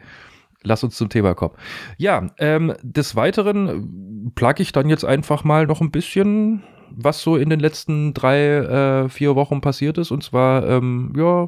Lass 0.63 0.83
uns 0.83 0.97
zum 0.97 1.09
Thema 1.09 1.35
kommen. 1.35 1.53
Ja, 1.97 2.27
ähm, 2.37 2.73
des 2.81 3.15
Weiteren 3.15 4.31
plage 4.35 4.63
ich 4.63 4.71
dann 4.71 4.89
jetzt 4.89 5.05
einfach 5.05 5.43
mal 5.43 5.67
noch 5.67 5.81
ein 5.81 5.91
bisschen, 5.91 6.63
was 6.89 7.21
so 7.21 7.37
in 7.37 7.49
den 7.49 7.59
letzten 7.59 8.13
drei, 8.13 8.39
äh, 8.39 9.09
vier 9.09 9.35
Wochen 9.35 9.61
passiert 9.61 9.97
ist. 9.97 10.11
Und 10.11 10.23
zwar, 10.23 10.67
ähm, 10.67 11.13
ja, 11.15 11.47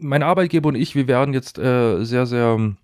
mein 0.00 0.22
Arbeitgeber 0.22 0.68
und 0.68 0.74
ich, 0.74 0.94
wir 0.94 1.08
werden 1.08 1.34
jetzt 1.34 1.58
äh, 1.58 2.04
sehr, 2.04 2.26
sehr 2.26 2.76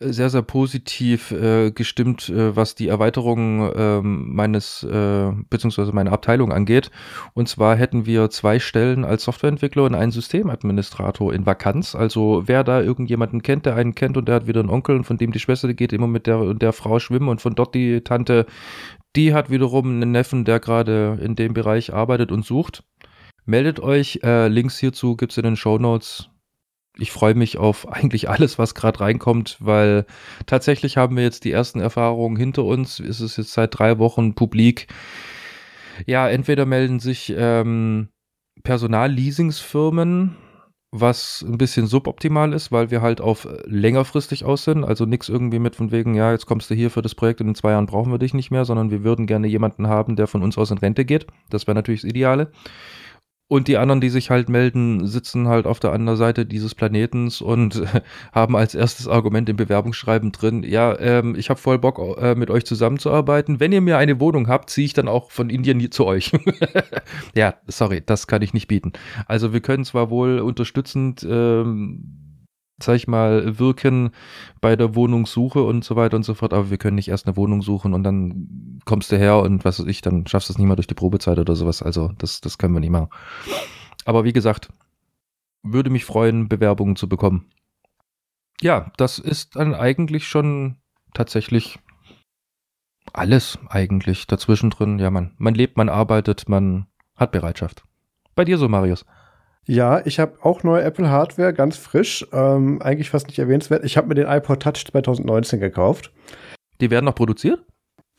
sehr, 0.00 0.28
sehr 0.28 0.42
positiv 0.42 1.30
äh, 1.30 1.70
gestimmt, 1.70 2.28
äh, 2.28 2.54
was 2.56 2.74
die 2.74 2.88
Erweiterung 2.88 3.72
äh, 3.72 4.00
meines, 4.02 4.82
äh, 4.82 5.32
beziehungsweise 5.48 5.92
meiner 5.92 6.12
Abteilung 6.12 6.52
angeht. 6.52 6.90
Und 7.32 7.48
zwar 7.48 7.76
hätten 7.76 8.04
wir 8.04 8.28
zwei 8.30 8.58
Stellen 8.58 9.04
als 9.04 9.24
Softwareentwickler 9.24 9.84
und 9.84 9.94
einen 9.94 10.12
Systemadministrator 10.12 11.32
in 11.32 11.46
Vakanz. 11.46 11.94
Also 11.94 12.42
wer 12.46 12.64
da 12.64 12.82
irgendjemanden 12.82 13.42
kennt, 13.42 13.66
der 13.66 13.76
einen 13.76 13.94
kennt 13.94 14.16
und 14.16 14.26
der 14.26 14.36
hat 14.36 14.46
wieder 14.46 14.60
einen 14.60 14.70
Onkel 14.70 14.96
und 14.96 15.04
von 15.04 15.16
dem 15.16 15.32
die 15.32 15.40
Schwester 15.40 15.68
die 15.68 15.76
geht 15.76 15.92
immer 15.92 16.08
mit 16.08 16.26
der, 16.26 16.54
der 16.54 16.72
Frau 16.72 16.98
schwimmen 16.98 17.28
und 17.28 17.40
von 17.40 17.54
dort 17.54 17.74
die 17.74 18.00
Tante, 18.02 18.46
die 19.16 19.32
hat 19.32 19.48
wiederum 19.48 19.86
einen 19.90 20.10
Neffen, 20.10 20.44
der 20.44 20.58
gerade 20.58 21.18
in 21.22 21.36
dem 21.36 21.54
Bereich 21.54 21.94
arbeitet 21.94 22.32
und 22.32 22.44
sucht. 22.44 22.82
Meldet 23.46 23.80
euch. 23.80 24.20
Äh, 24.22 24.48
Links 24.48 24.78
hierzu 24.78 25.16
gibt 25.16 25.32
es 25.32 25.38
in 25.38 25.44
den 25.44 25.56
Show 25.56 25.78
Notes. 25.78 26.30
Ich 26.96 27.10
freue 27.10 27.34
mich 27.34 27.58
auf 27.58 27.88
eigentlich 27.92 28.28
alles, 28.28 28.58
was 28.58 28.74
gerade 28.74 29.00
reinkommt, 29.00 29.58
weil 29.60 30.06
tatsächlich 30.46 30.96
haben 30.96 31.16
wir 31.16 31.22
jetzt 31.24 31.44
die 31.44 31.52
ersten 31.52 31.80
Erfahrungen 31.80 32.36
hinter 32.36 32.64
uns. 32.64 33.00
Es 33.00 33.20
ist 33.20 33.36
jetzt 33.36 33.52
seit 33.52 33.78
drei 33.78 33.98
Wochen 33.98 34.34
publik. 34.34 34.86
Ja, 36.06 36.28
entweder 36.28 36.66
melden 36.66 36.98
sich 36.98 37.32
ähm, 37.36 38.08
Personalleasingsfirmen, 38.64 40.36
was 40.90 41.44
ein 41.46 41.58
bisschen 41.58 41.86
suboptimal 41.86 42.52
ist, 42.52 42.72
weil 42.72 42.90
wir 42.90 43.02
halt 43.02 43.20
auf 43.20 43.46
längerfristig 43.64 44.44
aus 44.44 44.64
sind. 44.64 44.84
Also 44.84 45.04
nichts 45.06 45.28
irgendwie 45.28 45.58
mit 45.58 45.76
von 45.76 45.92
wegen, 45.92 46.14
ja, 46.14 46.32
jetzt 46.32 46.46
kommst 46.46 46.70
du 46.70 46.74
hier 46.74 46.90
für 46.90 47.02
das 47.02 47.14
Projekt 47.14 47.40
und 47.40 47.48
in 47.48 47.54
zwei 47.54 47.72
Jahren 47.72 47.86
brauchen 47.86 48.10
wir 48.10 48.18
dich 48.18 48.32
nicht 48.34 48.50
mehr, 48.50 48.64
sondern 48.64 48.90
wir 48.90 49.04
würden 49.04 49.26
gerne 49.26 49.46
jemanden 49.46 49.86
haben, 49.86 50.16
der 50.16 50.26
von 50.26 50.42
uns 50.42 50.56
aus 50.56 50.70
in 50.70 50.78
Rente 50.78 51.04
geht. 51.04 51.26
Das 51.50 51.66
wäre 51.66 51.74
natürlich 51.74 52.02
das 52.02 52.10
Ideale. 52.10 52.50
Und 53.46 53.68
die 53.68 53.76
anderen, 53.76 54.00
die 54.00 54.08
sich 54.08 54.30
halt 54.30 54.48
melden, 54.48 55.06
sitzen 55.06 55.48
halt 55.48 55.66
auf 55.66 55.78
der 55.78 55.92
anderen 55.92 56.16
Seite 56.16 56.46
dieses 56.46 56.74
Planetens 56.74 57.42
und 57.42 57.82
haben 58.32 58.56
als 58.56 58.74
erstes 58.74 59.06
Argument 59.06 59.48
im 59.50 59.56
Bewerbungsschreiben 59.56 60.32
drin, 60.32 60.62
ja, 60.62 60.98
ähm, 60.98 61.34
ich 61.36 61.50
habe 61.50 61.60
voll 61.60 61.78
Bock, 61.78 62.00
äh, 62.18 62.34
mit 62.34 62.50
euch 62.50 62.64
zusammenzuarbeiten. 62.64 63.60
Wenn 63.60 63.72
ihr 63.72 63.82
mir 63.82 63.98
eine 63.98 64.18
Wohnung 64.18 64.48
habt, 64.48 64.70
ziehe 64.70 64.86
ich 64.86 64.94
dann 64.94 65.08
auch 65.08 65.30
von 65.30 65.50
Indien 65.50 65.90
zu 65.90 66.06
euch. 66.06 66.32
ja, 67.34 67.54
sorry, 67.66 68.02
das 68.04 68.26
kann 68.26 68.40
ich 68.40 68.54
nicht 68.54 68.68
bieten. 68.68 68.92
Also 69.26 69.52
wir 69.52 69.60
können 69.60 69.84
zwar 69.84 70.08
wohl 70.08 70.38
unterstützend 70.38 71.26
ähm, 71.28 72.23
sag 72.82 72.96
ich 72.96 73.06
mal, 73.06 73.58
wirken 73.58 74.10
bei 74.60 74.76
der 74.76 74.94
Wohnungssuche 74.94 75.62
und 75.62 75.84
so 75.84 75.96
weiter 75.96 76.16
und 76.16 76.24
so 76.24 76.34
fort, 76.34 76.52
aber 76.52 76.70
wir 76.70 76.78
können 76.78 76.96
nicht 76.96 77.08
erst 77.08 77.26
eine 77.26 77.36
Wohnung 77.36 77.62
suchen 77.62 77.94
und 77.94 78.02
dann 78.02 78.80
kommst 78.84 79.12
du 79.12 79.16
her 79.16 79.38
und 79.38 79.64
was 79.64 79.78
weiß 79.78 79.86
ich, 79.86 80.00
dann 80.00 80.26
schaffst 80.26 80.48
du 80.48 80.52
es 80.52 80.58
nicht 80.58 80.66
mal 80.66 80.76
durch 80.76 80.86
die 80.86 80.94
Probezeit 80.94 81.38
oder 81.38 81.54
sowas. 81.54 81.82
Also 81.82 82.12
das, 82.18 82.40
das 82.40 82.58
können 82.58 82.74
wir 82.74 82.80
nicht 82.80 82.90
machen. 82.90 83.08
Aber 84.04 84.24
wie 84.24 84.32
gesagt, 84.32 84.70
würde 85.62 85.90
mich 85.90 86.04
freuen, 86.04 86.48
Bewerbungen 86.48 86.96
zu 86.96 87.08
bekommen. 87.08 87.46
Ja, 88.60 88.92
das 88.96 89.18
ist 89.18 89.56
dann 89.56 89.74
eigentlich 89.74 90.28
schon 90.28 90.76
tatsächlich 91.12 91.78
alles 93.12 93.58
eigentlich 93.68 94.26
dazwischen 94.26 94.70
drin. 94.70 94.98
Ja, 94.98 95.10
man, 95.10 95.32
man 95.38 95.54
lebt, 95.54 95.76
man 95.76 95.88
arbeitet, 95.88 96.48
man 96.48 96.86
hat 97.16 97.32
Bereitschaft. 97.32 97.84
Bei 98.34 98.44
dir 98.44 98.58
so, 98.58 98.68
Marius. 98.68 99.04
Ja, 99.66 100.04
ich 100.04 100.20
habe 100.20 100.36
auch 100.42 100.62
neue 100.62 100.82
Apple 100.82 101.08
Hardware, 101.08 101.54
ganz 101.54 101.76
frisch. 101.76 102.26
Ähm, 102.32 102.82
eigentlich 102.82 103.10
fast 103.10 103.28
nicht 103.28 103.38
erwähnenswert. 103.38 103.84
Ich 103.84 103.96
habe 103.96 104.08
mir 104.08 104.14
den 104.14 104.26
iPod 104.26 104.62
Touch 104.62 104.84
2019 104.90 105.60
gekauft. 105.60 106.12
Die 106.80 106.90
werden 106.90 107.06
noch 107.06 107.14
produziert? 107.14 107.64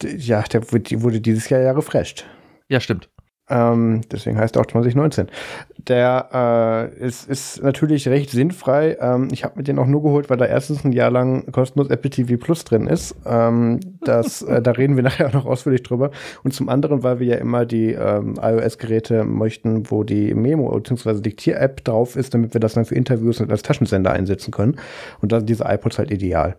Ja, 0.03 0.41
der 0.41 0.71
wurde 0.71 1.21
dieses 1.21 1.49
Jahr 1.49 1.61
ja 1.61 1.71
refreshed. 1.71 2.25
Ja, 2.67 2.79
stimmt. 2.79 3.09
Ähm, 3.47 4.01
deswegen 4.11 4.37
heißt 4.37 4.55
er 4.55 4.61
auch 4.61 4.65
2019. 4.65 5.27
Der 5.87 6.89
äh, 6.99 7.05
ist, 7.05 7.29
ist 7.29 7.61
natürlich 7.61 8.07
recht 8.07 8.31
sinnfrei. 8.31 8.97
Ähm, 8.99 9.27
ich 9.31 9.43
habe 9.43 9.57
mir 9.57 9.63
den 9.63 9.77
auch 9.77 9.85
nur 9.85 10.01
geholt, 10.01 10.29
weil 10.31 10.37
da 10.37 10.45
erstens 10.45 10.83
ein 10.83 10.91
Jahr 10.91 11.11
lang 11.11 11.51
kostenlos 11.51 11.89
Apple 11.91 12.09
TV 12.09 12.37
Plus 12.37 12.63
drin 12.63 12.87
ist. 12.87 13.15
Ähm, 13.25 13.79
das, 14.01 14.41
äh, 14.41 14.61
da 14.61 14.71
reden 14.71 14.95
wir 14.95 15.03
nachher 15.03 15.27
auch 15.27 15.33
noch 15.33 15.45
ausführlich 15.45 15.83
drüber. 15.83 16.09
Und 16.43 16.53
zum 16.53 16.69
anderen, 16.69 17.03
weil 17.03 17.19
wir 17.19 17.27
ja 17.27 17.35
immer 17.35 17.65
die 17.65 17.91
ähm, 17.91 18.35
iOS-Geräte 18.41 19.23
möchten, 19.25 19.91
wo 19.91 20.03
die 20.03 20.33
Memo- 20.33 20.71
bzw. 20.71 21.21
Diktier-App 21.21 21.83
drauf 21.83 22.15
ist, 22.15 22.33
damit 22.33 22.53
wir 22.53 22.59
das 22.59 22.73
dann 22.73 22.85
für 22.85 22.95
Interviews 22.95 23.39
und 23.41 23.51
als 23.51 23.61
Taschensender 23.61 24.11
einsetzen 24.11 24.49
können. 24.51 24.77
Und 25.21 25.31
da 25.31 25.37
sind 25.37 25.49
diese 25.49 25.65
iPods 25.65 25.99
halt 25.99 26.09
ideal. 26.09 26.55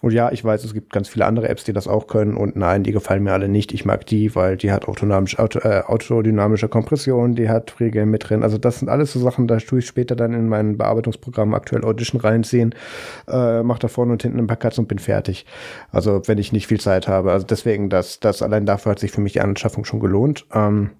Und 0.00 0.12
ja, 0.12 0.30
ich 0.30 0.44
weiß, 0.44 0.62
es 0.62 0.74
gibt 0.74 0.92
ganz 0.92 1.08
viele 1.08 1.26
andere 1.26 1.48
Apps, 1.48 1.64
die 1.64 1.72
das 1.72 1.88
auch 1.88 2.06
können. 2.06 2.36
Und 2.36 2.54
nein, 2.54 2.84
die 2.84 2.92
gefallen 2.92 3.24
mir 3.24 3.32
alle 3.32 3.48
nicht. 3.48 3.72
Ich 3.72 3.84
mag 3.84 4.06
die, 4.06 4.34
weil 4.36 4.56
die 4.56 4.70
hat 4.70 4.86
autonomisch, 4.86 5.40
auto, 5.40 5.58
äh, 5.58 5.82
autodynamische 5.84 6.68
Kompression, 6.68 7.34
die 7.34 7.48
hat 7.48 7.80
Regeln 7.80 8.08
mit 8.08 8.28
drin. 8.28 8.44
Also 8.44 8.58
das 8.58 8.78
sind 8.78 8.88
alles 8.88 9.12
so 9.12 9.18
Sachen, 9.18 9.48
da 9.48 9.56
tue 9.56 9.80
ich 9.80 9.86
später 9.86 10.14
dann 10.14 10.34
in 10.34 10.48
meinen 10.48 10.78
Bearbeitungsprogramm 10.78 11.52
aktuell 11.52 11.84
Audition 11.84 12.20
reinziehen, 12.20 12.76
äh, 13.26 13.62
mach 13.64 13.80
da 13.80 13.88
vorne 13.88 14.12
und 14.12 14.22
hinten 14.22 14.38
ein 14.38 14.46
paar 14.46 14.56
Cuts 14.56 14.78
und 14.78 14.86
bin 14.86 15.00
fertig. 15.00 15.46
Also 15.90 16.22
wenn 16.26 16.38
ich 16.38 16.52
nicht 16.52 16.68
viel 16.68 16.80
Zeit 16.80 17.08
habe. 17.08 17.32
Also 17.32 17.46
deswegen, 17.46 17.90
das, 17.90 18.20
das 18.20 18.40
allein 18.40 18.66
dafür 18.66 18.92
hat 18.92 19.00
sich 19.00 19.10
für 19.10 19.20
mich 19.20 19.32
die 19.32 19.40
Anschaffung 19.40 19.84
schon 19.84 19.98
gelohnt. 19.98 20.46
Ähm, 20.54 20.90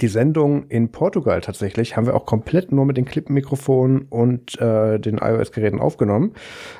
die 0.00 0.08
Sendung 0.08 0.66
in 0.68 0.92
Portugal 0.92 1.40
tatsächlich 1.40 1.96
haben 1.96 2.06
wir 2.06 2.14
auch 2.14 2.26
komplett 2.26 2.72
nur 2.72 2.84
mit 2.84 2.96
den 2.96 3.04
Clip-Mikrofonen 3.04 4.02
und 4.10 4.60
äh, 4.60 4.98
den 4.98 5.18
iOS-Geräten 5.18 5.80
aufgenommen. 5.80 6.34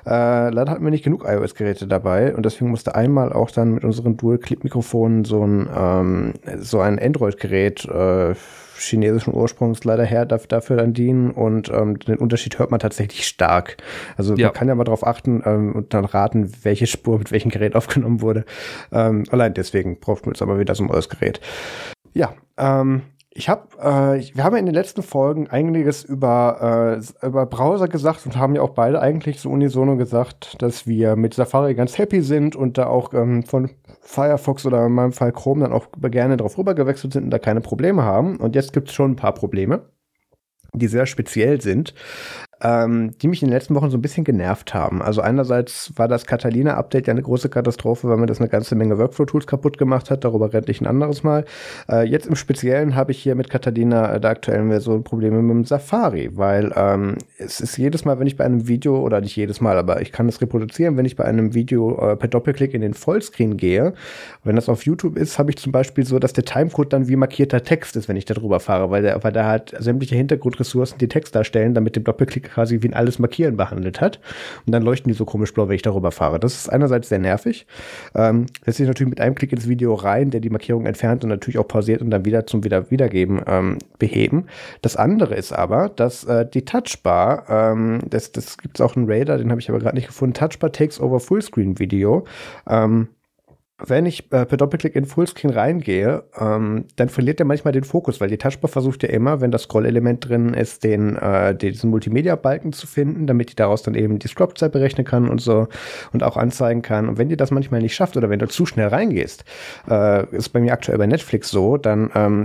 Äh, 0.04 0.50
leider 0.50 0.70
hatten 0.70 0.84
wir 0.84 0.90
nicht 0.90 1.04
genug 1.04 1.24
iOS-Geräte 1.26 1.86
dabei 1.86 2.34
und 2.34 2.44
deswegen 2.44 2.70
musste 2.70 2.94
einmal 2.94 3.32
auch 3.32 3.50
dann 3.50 3.72
mit 3.72 3.84
unseren 3.84 4.16
Dual-Clip-Mikrofonen 4.16 5.24
so 5.24 5.44
ein, 5.44 5.68
ähm, 5.74 6.34
so 6.58 6.80
ein 6.80 6.98
Android-Gerät 6.98 7.86
äh, 7.86 8.34
chinesischen 8.78 9.34
Ursprungs 9.34 9.84
leider 9.84 10.04
her 10.04 10.24
dafür 10.24 10.76
dann 10.76 10.92
dienen 10.92 11.30
und 11.30 11.70
ähm, 11.70 11.98
den 11.98 12.18
Unterschied 12.18 12.58
hört 12.58 12.70
man 12.70 12.80
tatsächlich 12.80 13.26
stark. 13.26 13.76
Also 14.16 14.34
ja. 14.34 14.46
man 14.46 14.54
kann 14.54 14.68
ja 14.68 14.74
mal 14.74 14.84
darauf 14.84 15.06
achten 15.06 15.42
ähm, 15.44 15.72
und 15.74 15.94
dann 15.94 16.04
raten, 16.04 16.52
welche 16.62 16.86
Spur 16.86 17.18
mit 17.18 17.32
welchem 17.32 17.50
Gerät 17.50 17.74
aufgenommen 17.74 18.20
wurde. 18.20 18.44
Ähm, 18.92 19.24
allein 19.30 19.54
deswegen 19.54 19.98
braucht 19.98 20.26
man 20.26 20.34
jetzt 20.34 20.42
aber 20.42 20.58
wieder 20.58 20.74
so 20.74 20.84
ein 20.84 20.88
neues 20.88 21.08
Gerät. 21.08 21.40
Ja, 22.18 22.34
ähm, 22.56 23.02
ich 23.30 23.48
habe, 23.48 23.68
äh, 23.78 24.34
wir 24.34 24.42
haben 24.42 24.54
ja 24.54 24.58
in 24.58 24.66
den 24.66 24.74
letzten 24.74 25.04
Folgen 25.04 25.46
einiges 25.46 26.02
über, 26.02 26.98
äh, 27.22 27.26
über 27.26 27.46
Browser 27.46 27.86
gesagt 27.86 28.26
und 28.26 28.36
haben 28.36 28.56
ja 28.56 28.62
auch 28.62 28.70
beide 28.70 29.00
eigentlich 29.00 29.38
so 29.38 29.50
unisono 29.50 29.96
gesagt, 29.96 30.60
dass 30.60 30.88
wir 30.88 31.14
mit 31.14 31.34
Safari 31.34 31.76
ganz 31.76 31.96
happy 31.96 32.20
sind 32.22 32.56
und 32.56 32.76
da 32.76 32.88
auch 32.88 33.14
ähm, 33.14 33.44
von 33.44 33.70
Firefox 34.00 34.66
oder 34.66 34.86
in 34.86 34.94
meinem 34.94 35.12
Fall 35.12 35.30
Chrome 35.30 35.60
dann 35.60 35.72
auch 35.72 35.86
gerne 36.10 36.36
drauf 36.36 36.58
rüber 36.58 36.74
gewechselt 36.74 37.12
sind 37.12 37.22
und 37.22 37.30
da 37.30 37.38
keine 37.38 37.60
Probleme 37.60 38.02
haben. 38.02 38.38
Und 38.38 38.56
jetzt 38.56 38.72
gibt 38.72 38.88
es 38.88 38.94
schon 38.96 39.12
ein 39.12 39.16
paar 39.16 39.34
Probleme 39.34 39.84
die 40.74 40.88
sehr 40.88 41.06
speziell 41.06 41.60
sind 41.60 41.94
ähm, 42.60 43.16
die 43.18 43.28
mich 43.28 43.42
in 43.42 43.48
den 43.48 43.54
letzten 43.54 43.74
Wochen 43.74 43.90
so 43.90 43.98
ein 43.98 44.02
bisschen 44.02 44.24
genervt 44.24 44.74
haben. 44.74 45.00
Also 45.00 45.20
einerseits 45.20 45.92
war 45.96 46.08
das 46.08 46.26
Catalina-Update 46.26 47.06
ja 47.06 47.12
eine 47.12 47.22
große 47.22 47.48
Katastrophe, 47.48 48.08
weil 48.08 48.16
mir 48.16 48.26
das 48.26 48.40
eine 48.40 48.48
ganze 48.48 48.74
Menge 48.74 48.98
Workflow-Tools 48.98 49.46
kaputt 49.46 49.78
gemacht 49.78 50.10
hat. 50.10 50.24
Darüber 50.24 50.52
rede 50.52 50.70
ich 50.70 50.80
ein 50.80 50.86
anderes 50.86 51.22
Mal. 51.22 51.44
Äh, 51.88 52.08
jetzt 52.08 52.26
im 52.26 52.36
Speziellen 52.36 52.96
habe 52.96 53.12
ich 53.12 53.18
hier 53.18 53.34
mit 53.34 53.50
Catalina 53.50 54.14
äh, 54.14 54.20
der 54.20 54.30
aktuellen 54.30 54.70
Version 54.70 55.04
Probleme 55.04 55.40
mit 55.40 55.56
dem 55.56 55.64
Safari, 55.64 56.30
weil 56.36 56.72
ähm, 56.76 57.16
es 57.38 57.60
ist 57.60 57.76
jedes 57.76 58.04
Mal, 58.04 58.18
wenn 58.18 58.26
ich 58.26 58.36
bei 58.36 58.44
einem 58.44 58.66
Video, 58.66 58.98
oder 59.00 59.20
nicht 59.20 59.36
jedes 59.36 59.60
Mal, 59.60 59.78
aber 59.78 60.02
ich 60.02 60.10
kann 60.10 60.28
es 60.28 60.40
reproduzieren, 60.40 60.96
wenn 60.96 61.04
ich 61.04 61.16
bei 61.16 61.24
einem 61.24 61.54
Video 61.54 61.96
äh, 61.98 62.16
per 62.16 62.28
Doppelklick 62.28 62.74
in 62.74 62.80
den 62.80 62.94
Vollscreen 62.94 63.56
gehe, 63.56 63.94
wenn 64.42 64.56
das 64.56 64.68
auf 64.68 64.84
YouTube 64.84 65.16
ist, 65.16 65.38
habe 65.38 65.50
ich 65.50 65.58
zum 65.58 65.72
Beispiel 65.72 66.04
so, 66.04 66.18
dass 66.18 66.32
der 66.32 66.44
Timecode 66.44 66.92
dann 66.92 67.08
wie 67.08 67.16
markierter 67.16 67.62
Text 67.62 67.96
ist, 67.96 68.08
wenn 68.08 68.16
ich 68.16 68.24
da 68.24 68.34
drüber 68.34 68.58
fahre, 68.60 68.90
weil 68.90 69.02
der, 69.02 69.22
weil 69.22 69.32
der 69.32 69.46
halt 69.46 69.74
sämtliche 69.78 70.16
Hintergrundressourcen 70.16 70.98
die 70.98 71.08
Text 71.08 71.34
darstellen, 71.34 71.74
damit 71.74 71.96
dem 71.96 72.04
Doppelklick 72.04 72.47
quasi 72.48 72.82
wie 72.82 72.88
ein 72.88 72.94
alles 72.94 73.18
Markieren 73.18 73.56
behandelt 73.56 74.00
hat. 74.00 74.20
Und 74.66 74.72
dann 74.72 74.82
leuchten 74.82 75.10
die 75.10 75.16
so 75.16 75.24
komisch 75.24 75.52
blau, 75.54 75.68
wenn 75.68 75.76
ich 75.76 75.82
darüber 75.82 76.10
fahre. 76.10 76.40
Das 76.40 76.54
ist 76.54 76.68
einerseits 76.68 77.08
sehr 77.08 77.18
nervig. 77.18 77.66
Ähm, 78.14 78.46
lässt 78.64 78.78
sich 78.78 78.86
natürlich 78.86 79.10
mit 79.10 79.20
einem 79.20 79.34
Klick 79.34 79.52
ins 79.52 79.68
Video 79.68 79.94
rein, 79.94 80.30
der 80.30 80.40
die 80.40 80.50
Markierung 80.50 80.86
entfernt 80.86 81.24
und 81.24 81.30
natürlich 81.30 81.58
auch 81.58 81.68
pausiert 81.68 82.02
und 82.02 82.10
dann 82.10 82.24
wieder 82.24 82.46
zum 82.46 82.64
wieder 82.64 82.90
Wiedergeben 82.90 83.40
ähm, 83.46 83.78
beheben. 83.98 84.46
Das 84.82 84.96
andere 84.96 85.34
ist 85.34 85.52
aber, 85.52 85.88
dass 85.88 86.24
äh, 86.24 86.46
die 86.48 86.64
Touchbar, 86.64 87.44
ähm, 87.48 88.00
das, 88.08 88.32
das 88.32 88.58
gibt 88.58 88.78
es 88.78 88.80
auch 88.80 88.96
einen 88.96 89.10
Raider, 89.10 89.38
den 89.38 89.50
habe 89.50 89.60
ich 89.60 89.68
aber 89.68 89.78
gerade 89.78 89.96
nicht 89.96 90.08
gefunden, 90.08 90.34
Touchbar 90.34 90.72
takes 90.72 91.00
over 91.00 91.20
Fullscreen 91.20 91.78
Video. 91.78 92.24
Ähm, 92.68 93.08
wenn 93.86 94.06
ich 94.06 94.32
äh, 94.32 94.44
per 94.44 94.56
Doppelklick 94.56 94.96
in 94.96 95.04
Fullscreen 95.04 95.52
reingehe, 95.52 96.24
ähm, 96.38 96.86
dann 96.96 97.08
verliert 97.08 97.38
er 97.38 97.46
manchmal 97.46 97.72
den 97.72 97.84
Fokus, 97.84 98.20
weil 98.20 98.28
die 98.28 98.36
Touchbar 98.36 98.68
versucht 98.68 99.04
ja 99.04 99.08
immer, 99.08 99.40
wenn 99.40 99.52
das 99.52 99.62
Scroll-Element 99.62 100.28
drin 100.28 100.52
ist, 100.52 100.82
den, 100.82 101.14
äh, 101.16 101.54
diesen 101.54 101.90
Multimedia-Balken 101.90 102.72
zu 102.72 102.88
finden, 102.88 103.28
damit 103.28 103.52
die 103.52 103.54
daraus 103.54 103.84
dann 103.84 103.94
eben 103.94 104.18
die 104.18 104.26
Scroll-Zeit 104.26 104.72
berechnen 104.72 105.06
kann 105.06 105.28
und 105.28 105.40
so 105.40 105.68
und 106.12 106.24
auch 106.24 106.36
anzeigen 106.36 106.82
kann. 106.82 107.08
Und 107.08 107.18
wenn 107.18 107.28
die 107.28 107.36
das 107.36 107.52
manchmal 107.52 107.80
nicht 107.80 107.94
schafft 107.94 108.16
oder 108.16 108.28
wenn 108.28 108.40
du 108.40 108.48
zu 108.48 108.66
schnell 108.66 108.88
reingehst, 108.88 109.44
äh, 109.88 110.26
ist 110.34 110.48
bei 110.48 110.58
mir 110.58 110.72
aktuell 110.72 110.98
bei 110.98 111.06
Netflix 111.06 111.48
so, 111.48 111.76
dann 111.76 112.10
ähm, 112.16 112.44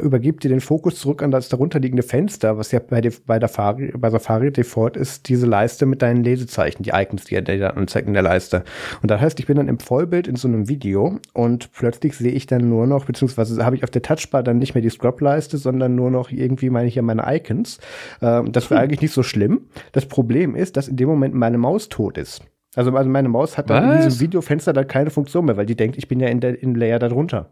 übergibt 0.00 0.44
dir 0.44 0.48
den 0.48 0.62
Fokus 0.62 0.98
zurück 0.98 1.22
an 1.22 1.30
das 1.30 1.50
darunterliegende 1.50 2.02
Fenster, 2.02 2.56
was 2.56 2.72
ja 2.72 2.78
bei, 2.78 3.02
der, 3.02 3.12
bei, 3.26 3.38
der 3.38 3.50
Fari, 3.50 3.92
bei 3.98 4.08
Safari 4.08 4.50
Default 4.50 4.96
ist, 4.96 5.28
diese 5.28 5.46
Leiste 5.46 5.84
mit 5.84 6.00
deinen 6.00 6.24
Lesezeichen, 6.24 6.84
die 6.84 6.92
Icons, 6.94 7.24
die 7.24 7.34
er 7.34 7.42
dir 7.42 7.76
anzeigt 7.76 8.08
in 8.08 8.14
der 8.14 8.22
Leiste. 8.22 8.64
Und 9.02 9.10
das 9.10 9.20
heißt, 9.20 9.38
ich 9.40 9.46
bin 9.46 9.58
dann 9.58 9.68
im 9.68 9.78
Vollbild 9.78 10.26
in 10.26 10.36
so 10.36 10.48
einem 10.48 10.69
Video 10.70 11.18
und 11.34 11.70
plötzlich 11.72 12.16
sehe 12.16 12.32
ich 12.32 12.46
dann 12.46 12.70
nur 12.70 12.86
noch, 12.86 13.04
beziehungsweise 13.04 13.62
habe 13.62 13.76
ich 13.76 13.84
auf 13.84 13.90
der 13.90 14.00
Touchbar 14.00 14.42
dann 14.42 14.56
nicht 14.56 14.74
mehr 14.74 14.80
die 14.80 14.88
Scrub-Leiste, 14.88 15.58
sondern 15.58 15.94
nur 15.94 16.10
noch 16.10 16.30
irgendwie, 16.30 16.70
meine 16.70 16.88
ja, 16.88 17.02
meine 17.02 17.24
Icons. 17.26 17.78
Ähm, 18.22 18.52
das 18.52 18.70
wäre 18.70 18.80
hm. 18.80 18.84
eigentlich 18.84 19.02
nicht 19.02 19.12
so 19.12 19.22
schlimm. 19.22 19.66
Das 19.92 20.06
Problem 20.06 20.54
ist, 20.54 20.78
dass 20.78 20.88
in 20.88 20.96
dem 20.96 21.08
Moment 21.08 21.34
meine 21.34 21.58
Maus 21.58 21.90
tot 21.90 22.16
ist. 22.16 22.42
Also, 22.74 22.90
also 22.92 23.10
meine 23.10 23.28
Maus 23.28 23.58
hat 23.58 23.68
dann 23.68 23.88
Was? 23.88 23.96
in 23.96 24.08
diesem 24.08 24.20
Videofenster 24.20 24.72
dann 24.72 24.86
keine 24.86 25.10
Funktion 25.10 25.44
mehr, 25.44 25.56
weil 25.56 25.66
die 25.66 25.76
denkt, 25.76 25.98
ich 25.98 26.08
bin 26.08 26.20
ja 26.20 26.28
in 26.28 26.40
der 26.40 26.62
im 26.62 26.74
Layer 26.74 26.98
darunter. 26.98 27.50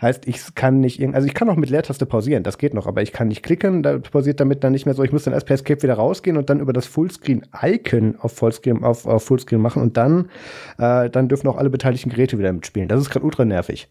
Heißt, 0.00 0.28
ich 0.28 0.54
kann 0.54 0.78
nicht, 0.78 1.02
also 1.12 1.26
ich 1.26 1.34
kann 1.34 1.48
auch 1.48 1.56
mit 1.56 1.70
Leertaste 1.70 2.06
pausieren, 2.06 2.44
das 2.44 2.56
geht 2.56 2.72
noch, 2.72 2.86
aber 2.86 3.02
ich 3.02 3.12
kann 3.12 3.26
nicht 3.26 3.42
klicken, 3.42 3.82
da 3.82 3.98
pausiert 3.98 4.38
damit 4.38 4.62
dann 4.62 4.70
nicht 4.70 4.86
mehr 4.86 4.94
so. 4.94 5.02
Ich 5.02 5.10
muss 5.10 5.24
dann 5.24 5.34
erst 5.34 5.46
per 5.46 5.54
Escape 5.54 5.82
wieder 5.82 5.94
rausgehen 5.94 6.36
und 6.36 6.48
dann 6.50 6.60
über 6.60 6.72
das 6.72 6.86
Fullscreen-Icon 6.86 8.16
auf 8.20 8.32
Fullscreen, 8.32 8.84
auf, 8.84 9.06
auf 9.06 9.24
Fullscreen 9.24 9.60
machen 9.60 9.82
und 9.82 9.96
dann, 9.96 10.30
äh, 10.78 11.10
dann 11.10 11.28
dürfen 11.28 11.48
auch 11.48 11.56
alle 11.56 11.68
beteiligten 11.68 12.10
Geräte 12.10 12.38
wieder 12.38 12.52
mitspielen. 12.52 12.86
Das 12.86 13.00
ist 13.00 13.10
gerade 13.10 13.26
ultra 13.26 13.44
nervig. 13.44 13.88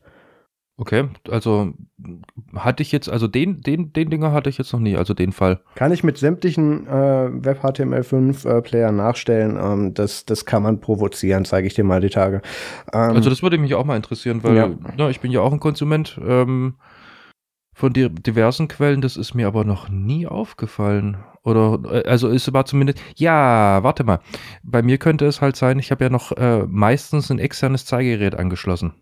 Okay, 0.79 1.09
also 1.27 1.73
hatte 2.55 2.83
ich 2.83 2.91
jetzt, 2.91 3.09
also 3.09 3.27
den, 3.27 3.61
den, 3.61 3.93
den 3.93 4.11
Dinger 4.11 4.31
hatte 4.31 4.51
ich 4.51 4.59
jetzt 4.59 4.71
noch 4.73 4.79
nie, 4.79 4.95
also 4.95 5.15
den 5.15 5.31
Fall. 5.31 5.59
Kann 5.73 5.91
ich 5.91 6.03
mit 6.03 6.19
sämtlichen 6.19 6.85
äh, 6.85 7.29
Web-HTML5-Playern 7.31 8.93
äh, 8.93 8.97
nachstellen. 8.97 9.57
Ähm, 9.59 9.95
das, 9.95 10.25
das 10.25 10.45
kann 10.45 10.61
man 10.61 10.79
provozieren, 10.79 11.45
zeige 11.45 11.65
ich 11.65 11.73
dir 11.73 11.83
mal 11.83 11.99
die 11.99 12.11
Tage. 12.11 12.43
Ähm, 12.93 13.15
also 13.15 13.31
das 13.31 13.41
würde 13.41 13.57
mich 13.57 13.73
auch 13.73 13.85
mal 13.85 13.95
interessieren, 13.95 14.43
weil 14.43 14.55
ja. 14.55 14.69
ja 14.97 15.09
ich 15.09 15.19
bin 15.19 15.31
ja 15.31 15.41
auch 15.41 15.51
ein 15.51 15.59
Konsument 15.59 16.21
ähm, 16.23 16.75
von 17.73 17.91
di 17.91 18.07
diversen 18.09 18.67
Quellen, 18.67 19.01
das 19.01 19.17
ist 19.17 19.33
mir 19.33 19.47
aber 19.47 19.63
noch 19.63 19.89
nie 19.89 20.27
aufgefallen. 20.27 21.17
Oder, 21.41 21.79
äh, 21.91 22.07
also 22.07 22.27
ist 22.27 22.47
aber 22.47 22.65
zumindest, 22.65 22.99
ja, 23.15 23.81
warte 23.81 24.03
mal. 24.03 24.19
Bei 24.61 24.83
mir 24.83 24.99
könnte 24.99 25.25
es 25.25 25.41
halt 25.41 25.55
sein, 25.55 25.79
ich 25.79 25.89
habe 25.89 26.03
ja 26.03 26.11
noch 26.11 26.33
äh, 26.33 26.67
meistens 26.67 27.31
ein 27.31 27.39
externes 27.39 27.85
Zeigerät 27.85 28.35
angeschlossen. 28.35 28.93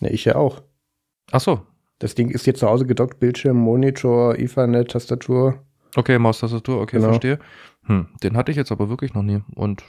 Ja, 0.00 0.10
ich 0.10 0.24
ja 0.24 0.34
auch. 0.34 0.62
Ach 1.32 1.40
so. 1.40 1.60
Das 1.98 2.14
Ding 2.14 2.30
ist 2.30 2.44
hier 2.44 2.54
zu 2.54 2.66
Hause 2.66 2.86
gedockt, 2.86 3.20
Bildschirm, 3.20 3.58
Monitor, 3.58 4.38
Ethernet, 4.38 4.90
Tastatur. 4.90 5.62
Okay, 5.96 6.18
Maustastatur, 6.18 6.80
okay, 6.80 6.96
genau. 6.96 7.08
verstehe. 7.08 7.38
Hm, 7.84 8.08
den 8.22 8.36
hatte 8.36 8.50
ich 8.50 8.56
jetzt 8.56 8.72
aber 8.72 8.88
wirklich 8.88 9.12
noch 9.12 9.22
nie. 9.22 9.42
Und 9.54 9.84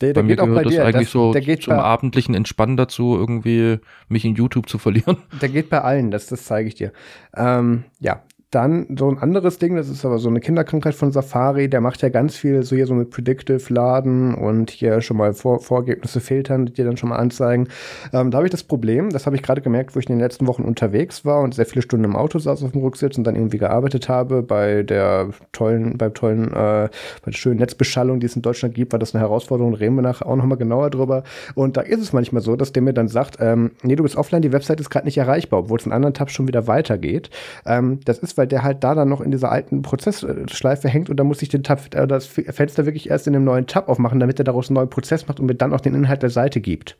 der, 0.00 0.12
der 0.12 0.22
bei 0.22 0.26
mir 0.26 0.36
gehört 0.36 0.54
bei 0.54 0.62
das 0.64 0.72
dir. 0.72 0.84
eigentlich 0.84 1.12
das, 1.12 1.12
so 1.12 1.32
zum 1.60 1.74
abendlichen 1.74 2.34
Entspannen 2.34 2.76
dazu, 2.76 3.16
irgendwie 3.16 3.78
mich 4.08 4.24
in 4.24 4.34
YouTube 4.34 4.68
zu 4.68 4.78
verlieren. 4.78 5.18
Der 5.40 5.48
geht 5.48 5.70
bei 5.70 5.80
allen, 5.82 6.10
das, 6.10 6.26
das 6.26 6.44
zeige 6.44 6.68
ich 6.68 6.74
dir. 6.74 6.92
Ähm, 7.36 7.84
ja, 8.00 8.22
dann 8.52 8.86
so 8.98 9.10
ein 9.10 9.18
anderes 9.18 9.58
Ding, 9.58 9.76
das 9.76 9.88
ist 9.88 10.04
aber 10.04 10.18
so 10.18 10.28
eine 10.28 10.40
Kinderkrankheit 10.40 10.94
von 10.94 11.10
Safari, 11.10 11.68
der 11.68 11.80
macht 11.80 12.02
ja 12.02 12.10
ganz 12.10 12.36
viel 12.36 12.62
so 12.62 12.76
hier 12.76 12.86
so 12.86 12.94
mit 12.94 13.10
Predictive 13.10 13.72
Laden 13.72 14.34
und 14.34 14.70
hier 14.70 15.00
schon 15.00 15.16
mal 15.16 15.32
Vor 15.32 15.60
Vorergebnisse 15.60 16.20
filtern, 16.20 16.66
die 16.66 16.72
dir 16.74 16.84
dann 16.84 16.98
schon 16.98 17.08
mal 17.08 17.16
anzeigen. 17.16 17.68
Ähm, 18.12 18.30
da 18.30 18.36
habe 18.36 18.46
ich 18.46 18.50
das 18.50 18.62
Problem, 18.62 19.08
das 19.10 19.24
habe 19.24 19.36
ich 19.36 19.42
gerade 19.42 19.62
gemerkt, 19.62 19.96
wo 19.96 19.98
ich 19.98 20.06
in 20.08 20.16
den 20.16 20.20
letzten 20.20 20.46
Wochen 20.46 20.62
unterwegs 20.62 21.24
war 21.24 21.40
und 21.40 21.54
sehr 21.54 21.64
viele 21.64 21.80
Stunden 21.80 22.04
im 22.04 22.14
Auto 22.14 22.38
saß 22.38 22.62
auf 22.62 22.72
dem 22.72 22.82
Rücksitz 22.82 23.16
und 23.16 23.24
dann 23.24 23.36
irgendwie 23.36 23.56
gearbeitet 23.56 24.10
habe 24.10 24.42
bei 24.42 24.82
der 24.82 25.30
tollen, 25.52 25.96
beim 25.96 26.12
tollen, 26.12 26.48
äh, 26.48 26.88
bei 27.24 27.30
der 27.30 27.32
schönen 27.32 27.58
Netzbeschallung, 27.58 28.20
die 28.20 28.26
es 28.26 28.36
in 28.36 28.42
Deutschland 28.42 28.74
gibt, 28.74 28.92
war 28.92 28.98
das 28.98 29.14
eine 29.14 29.22
Herausforderung, 29.22 29.72
reden 29.72 29.94
wir 29.94 30.02
nachher 30.02 30.26
auch 30.26 30.36
nochmal 30.36 30.58
genauer 30.58 30.90
drüber. 30.90 31.22
Und 31.54 31.78
da 31.78 31.80
ist 31.80 32.02
es 32.02 32.12
manchmal 32.12 32.42
so, 32.42 32.54
dass 32.56 32.72
der 32.72 32.82
mir 32.82 32.92
dann 32.92 33.08
sagt, 33.08 33.38
ähm, 33.40 33.70
nee, 33.82 33.96
du 33.96 34.02
bist 34.02 34.16
offline, 34.16 34.42
die 34.42 34.52
Website 34.52 34.78
ist 34.78 34.90
gerade 34.90 35.06
nicht 35.06 35.16
erreichbar, 35.16 35.60
obwohl 35.60 35.78
es 35.78 35.86
in 35.86 35.92
anderen 35.92 36.12
Tabs 36.12 36.32
schon 36.32 36.48
wieder 36.48 36.66
weitergeht. 36.66 37.30
Ähm, 37.64 38.00
das 38.04 38.18
ist, 38.18 38.36
weil 38.36 38.41
weil 38.42 38.48
der 38.48 38.64
halt 38.64 38.82
da 38.82 38.96
dann 38.96 39.08
noch 39.08 39.20
in 39.20 39.30
dieser 39.30 39.52
alten 39.52 39.82
Prozessschleife 39.82 40.88
hängt 40.88 41.08
und 41.08 41.16
da 41.16 41.22
muss 41.22 41.42
ich 41.42 41.48
den 41.48 41.62
Tab, 41.62 41.94
äh, 41.94 42.08
das 42.08 42.26
Fenster 42.26 42.86
wirklich 42.86 43.08
erst 43.08 43.28
in 43.28 43.36
einem 43.36 43.44
neuen 43.44 43.68
Tab 43.68 43.88
aufmachen, 43.88 44.18
damit 44.18 44.40
er 44.40 44.44
daraus 44.44 44.68
einen 44.68 44.74
neuen 44.74 44.90
Prozess 44.90 45.28
macht 45.28 45.38
und 45.38 45.46
mir 45.46 45.54
dann 45.54 45.72
auch 45.72 45.80
den 45.80 45.94
Inhalt 45.94 46.24
der 46.24 46.30
Seite 46.30 46.60
gibt. 46.60 46.96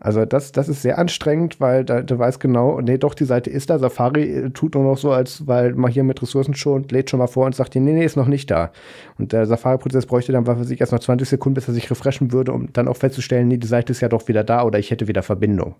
Also 0.00 0.24
das, 0.24 0.50
das 0.50 0.68
ist 0.68 0.82
sehr 0.82 0.98
anstrengend, 0.98 1.60
weil 1.60 1.84
da, 1.84 2.02
du 2.02 2.18
weißt 2.18 2.40
genau, 2.40 2.80
nee, 2.80 2.98
doch, 2.98 3.14
die 3.14 3.26
Seite 3.26 3.48
ist 3.50 3.70
da. 3.70 3.78
Safari 3.78 4.24
äh, 4.24 4.50
tut 4.50 4.74
nur 4.74 4.82
noch 4.82 4.98
so, 4.98 5.12
als 5.12 5.46
weil 5.46 5.74
man 5.74 5.92
hier 5.92 6.02
mit 6.02 6.20
Ressourcen 6.20 6.56
schon, 6.56 6.82
lädt 6.88 7.08
schon 7.08 7.20
mal 7.20 7.28
vor 7.28 7.46
und 7.46 7.54
sagt 7.54 7.74
dir, 7.74 7.80
nee, 7.80 7.92
nee, 7.92 8.04
ist 8.04 8.16
noch 8.16 8.26
nicht 8.26 8.50
da. 8.50 8.72
Und 9.18 9.32
der 9.32 9.46
Safari-Prozess 9.46 10.06
bräuchte 10.06 10.32
dann, 10.32 10.48
was 10.48 10.58
weiß 10.58 10.70
ich, 10.70 10.80
erst 10.80 10.90
noch 10.90 10.98
20 10.98 11.28
Sekunden, 11.28 11.54
bis 11.54 11.68
er 11.68 11.74
sich 11.74 11.88
refreshen 11.88 12.32
würde, 12.32 12.52
um 12.52 12.72
dann 12.72 12.88
auch 12.88 12.96
festzustellen, 12.96 13.46
nee, 13.46 13.58
die 13.58 13.68
Seite 13.68 13.92
ist 13.92 14.00
ja 14.00 14.08
doch 14.08 14.26
wieder 14.26 14.42
da 14.42 14.64
oder 14.64 14.80
ich 14.80 14.90
hätte 14.90 15.06
wieder 15.06 15.22
Verbindung. 15.22 15.76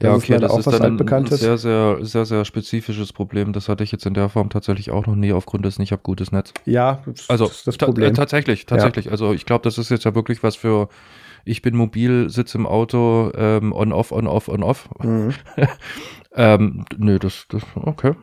Das 0.00 0.08
ja, 0.08 0.14
okay, 0.16 0.34
ist 0.34 0.42
das 0.42 0.66
ist 0.66 0.80
dann 0.80 0.98
ein 0.98 1.26
sehr, 1.26 1.58
sehr, 1.58 1.98
sehr, 2.00 2.24
sehr 2.24 2.44
spezifisches 2.46 3.12
Problem. 3.12 3.52
Das 3.52 3.68
hatte 3.68 3.84
ich 3.84 3.92
jetzt 3.92 4.06
in 4.06 4.14
der 4.14 4.30
Form 4.30 4.48
tatsächlich 4.48 4.90
auch 4.90 5.06
noch 5.06 5.14
nie 5.14 5.32
aufgrund 5.32 5.66
des 5.66 5.78
ich 5.78 5.92
habe 5.92 6.00
gutes 6.02 6.32
Netz. 6.32 6.54
Ja, 6.64 7.02
das 7.04 7.28
also, 7.28 7.46
ist 7.46 7.66
das 7.66 7.76
Problem. 7.76 8.14
tatsächlich, 8.14 8.64
tatsächlich. 8.64 9.06
Ja. 9.06 9.10
Also 9.12 9.34
ich 9.34 9.44
glaube, 9.44 9.62
das 9.62 9.76
ist 9.76 9.90
jetzt 9.90 10.04
ja 10.04 10.14
wirklich 10.14 10.42
was 10.42 10.56
für 10.56 10.88
ich 11.44 11.60
bin 11.60 11.76
mobil, 11.76 12.30
sitze 12.30 12.56
im 12.58 12.66
Auto, 12.66 13.30
ähm, 13.34 13.72
on, 13.72 13.92
off, 13.92 14.10
on, 14.10 14.26
off, 14.26 14.48
on, 14.48 14.62
off. 14.62 14.88
Mhm. 15.02 15.34
ähm, 16.34 16.84
nö, 16.96 17.18
das, 17.18 17.46
das, 17.48 17.62
okay. 17.74 18.14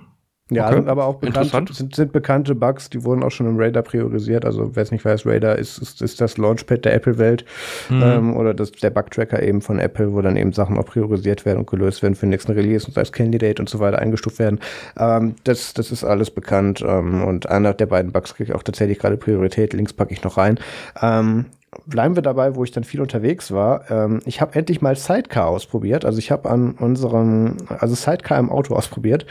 Ja, 0.50 0.70
okay. 0.70 0.84
aber 0.88 1.06
auch 1.06 1.16
bekannt, 1.16 1.74
sind, 1.74 1.94
sind, 1.94 2.14
bekannte 2.14 2.56
Bugs, 2.56 2.90
die 2.90 3.04
wurden 3.04 3.22
auch 3.22 3.32
schon 3.32 3.48
im 3.48 3.60
Radar 3.60 3.84
priorisiert. 3.84 4.46
Also, 4.46 4.76
wer 4.76 4.84
es 4.84 4.92
nicht 4.92 5.04
weiß, 5.04 5.26
Radar 5.26 5.58
ist, 5.58 5.78
ist, 5.78 6.02
ist 6.02 6.22
das 6.22 6.38
Launchpad 6.38 6.86
der 6.86 6.94
Apple-Welt 6.94 7.44
mhm. 7.90 8.02
ähm, 8.02 8.38
oder 8.38 8.54
das, 8.54 8.72
der 8.72 8.90
Bug-Tracker 8.90 9.44
eben 9.44 9.62
von 9.62 9.78
Apple, 9.80 10.14
wo 10.14 10.22
dann 10.22 10.38
eben 10.38 10.54
Sachen 10.54 10.78
auch 10.78 10.86
priorisiert 10.86 11.46
werden 11.46 11.60
und 11.60 11.68
gelöst 11.68 12.02
werden 12.02 12.16
für 12.16 12.26
den 12.26 12.30
nächsten 12.30 12.54
Release 12.54 12.88
und 12.88 12.98
als 12.98 13.12
Candidate 13.12 13.62
und 13.62 13.68
so 13.68 13.80
weiter 13.80 14.00
eingestuft 14.00 14.40
werden. 14.40 14.60
Ähm, 14.98 15.36
das, 15.44 15.74
das 15.74 15.92
ist 15.92 16.06
alles 16.06 16.32
bekannt 16.32 16.82
ähm, 16.88 17.26
und 17.26 17.50
einer 17.50 17.74
der 17.74 17.88
beiden 17.88 18.14
Bugs 18.14 18.34
kriegt 18.34 18.54
auch 18.54 18.64
tatsächlich 18.64 19.00
gerade 19.00 19.18
Priorität. 19.18 19.74
Links 19.74 19.92
packe 19.92 20.14
ich 20.14 20.24
noch 20.24 20.38
rein. 20.38 20.60
Ähm, 21.02 21.46
bleiben 21.86 22.16
wir 22.16 22.24
dabei, 22.24 22.56
wo 22.56 22.64
ich 22.64 22.72
dann 22.72 22.84
viel 22.84 23.02
unterwegs 23.02 23.52
war. 23.52 23.90
Ähm, 23.92 24.22
ich 24.26 24.42
habe 24.42 24.56
endlich 24.56 24.82
mal 24.82 24.96
Sidecar 24.96 25.48
ausprobiert. 25.48 26.06
Also 26.06 26.20
ich 26.20 26.32
habe 26.32 26.50
an 26.50 26.72
unserem, 26.74 27.58
also 27.68 27.96
Sidecar 27.96 28.40
im 28.40 28.50
Auto 28.50 28.76
ausprobiert, 28.76 29.26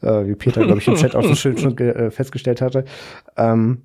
äh, 0.00 0.26
wie 0.26 0.34
Peter, 0.34 0.64
glaube 0.64 0.78
ich, 0.78 0.88
im 0.88 0.94
Chat 0.94 1.14
auch 1.14 1.24
so 1.24 1.34
schön 1.34 1.58
schon 1.58 1.76
äh, 1.78 2.10
festgestellt 2.10 2.60
hatte. 2.60 2.84
Ähm, 3.36 3.82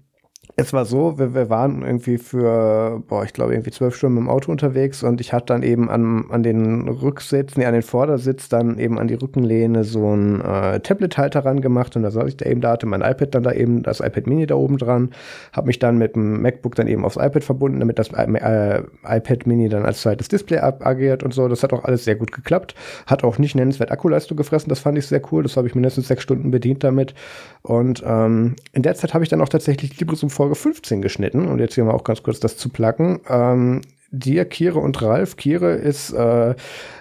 es 0.59 0.73
war 0.73 0.85
so, 0.85 1.19
wir, 1.19 1.35
wir 1.35 1.51
waren 1.51 1.83
irgendwie 1.83 2.17
für, 2.17 3.03
boah, 3.07 3.23
ich 3.23 3.31
glaube, 3.31 3.53
irgendwie 3.53 3.69
zwölf 3.69 3.95
Stunden 3.95 4.17
im 4.17 4.27
Auto 4.27 4.51
unterwegs 4.51 5.03
und 5.03 5.21
ich 5.21 5.31
hatte 5.31 5.53
dann 5.53 5.61
eben 5.61 5.87
an, 5.87 6.25
an 6.31 6.41
den 6.41 6.87
Rücksitz, 6.89 7.55
nee, 7.57 7.65
an 7.65 7.73
den 7.73 7.83
Vordersitz 7.83 8.49
dann 8.49 8.79
eben 8.79 8.97
an 8.97 9.07
die 9.07 9.13
Rückenlehne 9.13 9.83
so 9.83 10.15
ein 10.15 10.41
äh, 10.41 10.79
Tablet-Halter 10.79 11.45
ran 11.45 11.61
gemacht 11.61 11.95
und 11.95 12.01
da 12.01 12.09
saß 12.09 12.29
ich 12.29 12.37
da 12.37 12.47
eben, 12.49 12.61
da 12.61 12.71
hatte 12.71 12.87
mein 12.87 13.01
iPad 13.01 13.35
dann 13.35 13.43
da 13.43 13.51
eben, 13.51 13.83
das 13.83 13.99
iPad 13.99 14.25
Mini 14.25 14.47
da 14.47 14.55
oben 14.55 14.79
dran, 14.79 15.11
habe 15.53 15.67
mich 15.67 15.77
dann 15.77 15.99
mit 15.99 16.15
dem 16.15 16.41
MacBook 16.41 16.73
dann 16.73 16.87
eben 16.87 17.05
aufs 17.05 17.17
iPad 17.17 17.43
verbunden, 17.43 17.79
damit 17.79 17.99
das 17.99 18.09
äh, 18.13 18.81
iPad 19.05 19.45
Mini 19.45 19.69
dann 19.69 19.85
als 19.85 20.01
zweites 20.01 20.27
Display 20.27 20.57
agiert 20.57 21.21
und 21.21 21.35
so. 21.35 21.47
Das 21.47 21.61
hat 21.61 21.71
auch 21.71 21.83
alles 21.83 22.03
sehr 22.03 22.15
gut 22.15 22.31
geklappt. 22.31 22.73
Hat 23.05 23.23
auch 23.23 23.37
nicht 23.37 23.53
nennenswert 23.53 23.91
Akkuleistung 23.91 24.35
gefressen, 24.35 24.69
das 24.69 24.79
fand 24.79 24.97
ich 24.97 25.05
sehr 25.05 25.21
cool. 25.31 25.43
Das 25.43 25.55
habe 25.55 25.67
ich 25.67 25.75
mindestens 25.75 26.07
sechs 26.07 26.23
Stunden 26.23 26.49
bedient 26.49 26.83
damit. 26.83 27.13
Und 27.61 28.03
ähm, 28.03 28.55
in 28.73 28.81
der 28.81 28.95
Zeit 28.95 29.13
habe 29.13 29.23
ich 29.23 29.29
dann 29.29 29.41
auch 29.41 29.49
tatsächlich 29.49 29.99
Libris 29.99 30.23
um 30.23 30.31
Folge 30.47 30.55
15 30.55 31.01
geschnitten. 31.01 31.47
Und 31.47 31.59
jetzt 31.59 31.75
hier 31.75 31.83
mal 31.83 31.93
auch 31.93 32.03
ganz 32.03 32.23
kurz 32.23 32.39
das 32.39 32.57
zu 32.57 32.69
placken. 32.69 33.19
Ähm, 33.27 33.81
dir, 34.11 34.45
Kire 34.45 34.79
und 34.79 35.01
Ralf. 35.01 35.35
Kire 35.35 35.73
ist, 35.73 36.13
äh, 36.13 36.55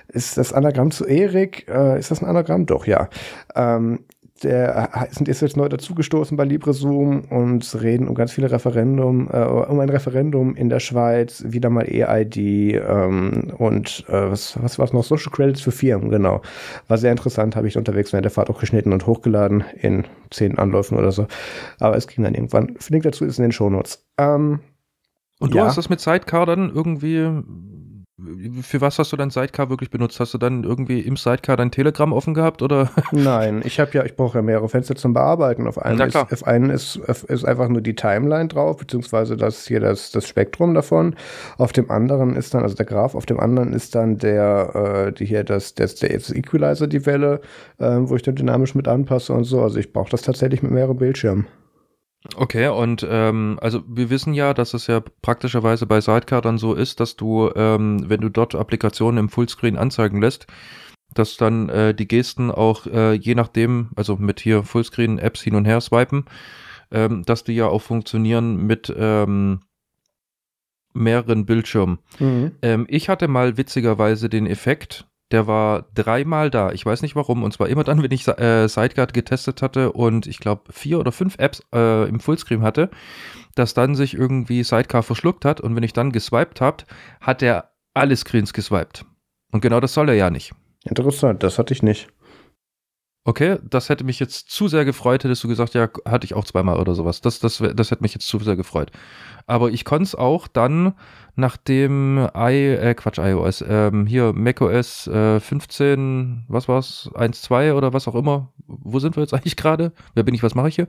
ist 0.08 0.36
das 0.36 0.52
Anagramm 0.52 0.90
zu 0.90 1.04
Erik. 1.04 1.68
Äh, 1.68 1.98
ist 1.98 2.10
das 2.10 2.22
ein 2.22 2.28
Anagramm? 2.28 2.66
Doch, 2.66 2.86
ja. 2.86 3.08
Ähm, 3.54 4.00
der 4.42 5.08
sind 5.10 5.28
ist 5.28 5.40
jetzt 5.40 5.56
neu 5.56 5.68
dazugestoßen 5.68 6.36
bei 6.36 6.44
LibreZoom 6.44 7.24
und 7.30 7.82
reden 7.82 8.08
um 8.08 8.14
ganz 8.14 8.32
viele 8.32 8.50
Referendum, 8.50 9.28
äh, 9.32 9.44
um 9.44 9.80
ein 9.80 9.88
Referendum 9.88 10.54
in 10.54 10.68
der 10.68 10.80
Schweiz, 10.80 11.44
wieder 11.46 11.70
mal 11.70 11.86
EID 11.86 12.36
ähm, 12.36 13.52
und 13.56 14.04
äh, 14.08 14.30
was, 14.30 14.60
was 14.62 14.78
war 14.78 14.92
noch? 14.92 15.04
Social 15.04 15.32
Credits 15.32 15.60
für 15.60 15.72
Firmen, 15.72 16.10
genau. 16.10 16.42
War 16.88 16.98
sehr 16.98 17.10
interessant, 17.10 17.56
habe 17.56 17.68
ich 17.68 17.76
unterwegs 17.76 18.12
während 18.12 18.24
der 18.24 18.30
Fahrt 18.30 18.50
auch 18.50 18.60
geschnitten 18.60 18.92
und 18.92 19.06
hochgeladen 19.06 19.64
in 19.80 20.04
zehn 20.30 20.58
Anläufen 20.58 20.98
oder 20.98 21.12
so. 21.12 21.26
Aber 21.80 21.96
es 21.96 22.06
ging 22.06 22.24
dann 22.24 22.34
irgendwann. 22.34 22.76
Link 22.88 23.04
dazu 23.04 23.24
ist 23.24 23.38
in 23.38 23.42
den 23.42 23.52
Shownotes. 23.52 24.06
Ähm, 24.18 24.60
und 25.38 25.52
du 25.52 25.58
ja. 25.58 25.66
hast 25.66 25.76
das 25.76 25.90
mit 25.90 26.00
Sidecar 26.00 26.46
dann 26.46 26.70
irgendwie 26.74 27.30
für 28.62 28.80
was 28.80 28.98
hast 28.98 29.12
du 29.12 29.16
dein 29.18 29.28
Sidecar 29.28 29.68
wirklich 29.68 29.90
benutzt? 29.90 30.18
Hast 30.20 30.32
du 30.32 30.38
dann 30.38 30.64
irgendwie 30.64 31.00
im 31.00 31.18
Sidecar 31.18 31.58
dein 31.58 31.70
Telegram 31.70 32.14
offen 32.14 32.32
gehabt 32.32 32.62
oder? 32.62 32.90
Nein, 33.12 33.60
ich 33.62 33.78
habe 33.78 33.90
ja, 33.92 34.04
ich 34.04 34.16
brauche 34.16 34.38
ja 34.38 34.42
mehrere 34.42 34.70
Fenster 34.70 34.96
zum 34.96 35.12
Bearbeiten. 35.12 35.66
Auf 35.66 35.78
einem, 35.78 36.00
ist, 36.00 36.16
auf 36.16 36.46
einem 36.46 36.70
ist, 36.70 36.96
ist 36.96 37.44
einfach 37.44 37.68
nur 37.68 37.82
die 37.82 37.94
Timeline 37.94 38.48
drauf, 38.48 38.78
beziehungsweise 38.78 39.36
das 39.36 39.66
hier 39.66 39.80
das, 39.80 40.12
das 40.12 40.26
Spektrum 40.26 40.72
davon. 40.72 41.14
Auf 41.58 41.72
dem 41.72 41.90
anderen 41.90 42.36
ist 42.36 42.54
dann, 42.54 42.62
also 42.62 42.74
der 42.74 42.86
Graph, 42.86 43.14
auf 43.14 43.26
dem 43.26 43.38
anderen 43.38 43.74
ist 43.74 43.94
dann 43.94 44.16
der, 44.16 45.08
äh, 45.08 45.12
die 45.12 45.26
hier 45.26 45.44
das, 45.44 45.74
das, 45.74 45.96
der 45.96 46.14
Equalizer, 46.14 46.86
die 46.86 47.04
Welle, 47.04 47.42
äh, 47.78 47.96
wo 48.00 48.16
ich 48.16 48.22
dann 48.22 48.34
dynamisch 48.34 48.74
mit 48.74 48.88
anpasse 48.88 49.34
und 49.34 49.44
so. 49.44 49.60
Also 49.60 49.78
ich 49.78 49.92
brauche 49.92 50.10
das 50.10 50.22
tatsächlich 50.22 50.62
mit 50.62 50.72
mehreren 50.72 50.96
Bildschirmen. 50.96 51.46
Okay, 52.34 52.68
und 52.68 53.06
ähm, 53.08 53.58
also 53.60 53.82
wir 53.86 54.10
wissen 54.10 54.34
ja, 54.34 54.54
dass 54.54 54.74
es 54.74 54.86
ja 54.86 55.00
praktischerweise 55.22 55.86
bei 55.86 56.00
Sidecar 56.00 56.40
dann 56.40 56.58
so 56.58 56.74
ist, 56.74 57.00
dass 57.00 57.16
du, 57.16 57.50
ähm, 57.54 58.08
wenn 58.08 58.20
du 58.20 58.28
dort 58.28 58.54
Applikationen 58.54 59.18
im 59.18 59.28
Fullscreen 59.28 59.76
anzeigen 59.76 60.20
lässt, 60.20 60.46
dass 61.14 61.36
dann 61.36 61.68
äh, 61.68 61.94
die 61.94 62.08
Gesten 62.08 62.50
auch 62.50 62.86
äh, 62.86 63.14
je 63.14 63.34
nachdem, 63.34 63.90
also 63.96 64.16
mit 64.16 64.40
hier 64.40 64.62
Fullscreen-Apps 64.64 65.42
hin 65.42 65.54
und 65.54 65.64
her 65.64 65.80
swipen, 65.80 66.24
ähm, 66.90 67.22
dass 67.24 67.44
die 67.44 67.54
ja 67.54 67.68
auch 67.68 67.82
funktionieren 67.82 68.56
mit 68.66 68.92
ähm, 68.96 69.60
mehreren 70.92 71.46
Bildschirmen. 71.46 71.98
Mhm. 72.18 72.52
Ähm, 72.62 72.86
ich 72.88 73.08
hatte 73.08 73.28
mal 73.28 73.56
witzigerweise 73.56 74.28
den 74.28 74.46
Effekt, 74.46 75.06
der 75.32 75.46
war 75.46 75.86
dreimal 75.94 76.50
da. 76.50 76.72
Ich 76.72 76.86
weiß 76.86 77.02
nicht 77.02 77.16
warum. 77.16 77.42
Und 77.42 77.52
zwar 77.52 77.68
immer 77.68 77.84
dann, 77.84 78.02
wenn 78.02 78.12
ich 78.12 78.26
äh, 78.28 78.68
Sideguard 78.68 79.12
getestet 79.12 79.62
hatte 79.62 79.92
und 79.92 80.26
ich 80.26 80.38
glaube 80.38 80.72
vier 80.72 81.00
oder 81.00 81.12
fünf 81.12 81.38
Apps 81.38 81.62
äh, 81.74 82.08
im 82.08 82.20
Fullscreen 82.20 82.62
hatte, 82.62 82.90
dass 83.54 83.74
dann 83.74 83.94
sich 83.94 84.14
irgendwie 84.14 84.62
Sidecar 84.62 85.02
verschluckt 85.02 85.44
hat. 85.44 85.60
Und 85.60 85.74
wenn 85.74 85.82
ich 85.82 85.92
dann 85.92 86.12
geswiped 86.12 86.60
habe, 86.60 86.84
hat 87.20 87.42
er 87.42 87.72
alle 87.94 88.16
Screens 88.16 88.52
geswiped. 88.52 89.04
Und 89.50 89.60
genau 89.60 89.80
das 89.80 89.94
soll 89.94 90.08
er 90.08 90.14
ja 90.14 90.30
nicht. 90.30 90.52
Interessant, 90.84 91.42
das 91.42 91.58
hatte 91.58 91.74
ich 91.74 91.82
nicht. 91.82 92.08
Okay, 93.26 93.58
das 93.68 93.88
hätte 93.88 94.04
mich 94.04 94.20
jetzt 94.20 94.52
zu 94.52 94.68
sehr 94.68 94.84
gefreut, 94.84 95.24
hättest 95.24 95.42
du 95.42 95.48
gesagt, 95.48 95.74
ja, 95.74 95.88
hatte 96.04 96.24
ich 96.24 96.34
auch 96.34 96.44
zweimal 96.44 96.78
oder 96.78 96.94
sowas. 96.94 97.20
Das, 97.20 97.40
das, 97.40 97.60
das 97.74 97.90
hätte 97.90 98.04
mich 98.04 98.14
jetzt 98.14 98.28
zu 98.28 98.38
sehr 98.38 98.54
gefreut. 98.54 98.92
Aber 99.48 99.68
ich 99.70 99.84
konnte 99.84 100.04
es 100.04 100.14
auch 100.14 100.46
dann, 100.46 100.94
nachdem 101.34 102.18
i, 102.36 102.74
äh, 102.74 102.94
Quatsch, 102.94 103.18
iOS, 103.18 103.64
ähm, 103.68 104.06
hier 104.06 104.32
macOS 104.32 105.08
äh, 105.08 105.40
15, 105.40 106.44
was 106.46 106.68
war's, 106.68 107.10
1.2 107.14 107.72
oder 107.72 107.92
was 107.92 108.06
auch 108.06 108.14
immer. 108.14 108.52
Wo 108.68 109.00
sind 109.00 109.16
wir 109.16 109.24
jetzt 109.24 109.34
eigentlich 109.34 109.56
gerade? 109.56 109.90
Wer 110.14 110.22
bin 110.22 110.32
ich, 110.36 110.44
was 110.44 110.54
mache 110.54 110.68
ich 110.68 110.76
hier? 110.76 110.86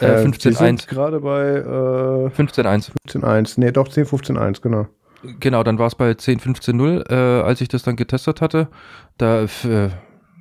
Äh, 0.00 0.24
15.1. 0.24 0.84
Äh, 0.84 0.86
gerade 0.86 1.20
bei 1.20 1.48
äh, 1.48 2.30
15.1. 2.30 2.92
15.1, 3.06 3.60
nee, 3.60 3.72
doch 3.72 3.88
10.15.1, 3.88 4.62
genau. 4.62 4.86
Genau, 5.38 5.62
dann 5.62 5.78
war 5.78 5.88
es 5.88 5.96
bei 5.96 6.12
10.15.0, 6.12 7.10
äh, 7.10 7.42
als 7.42 7.60
ich 7.60 7.68
das 7.68 7.82
dann 7.82 7.96
getestet 7.96 8.40
hatte. 8.40 8.68
Da, 9.18 9.42
äh, 9.42 9.90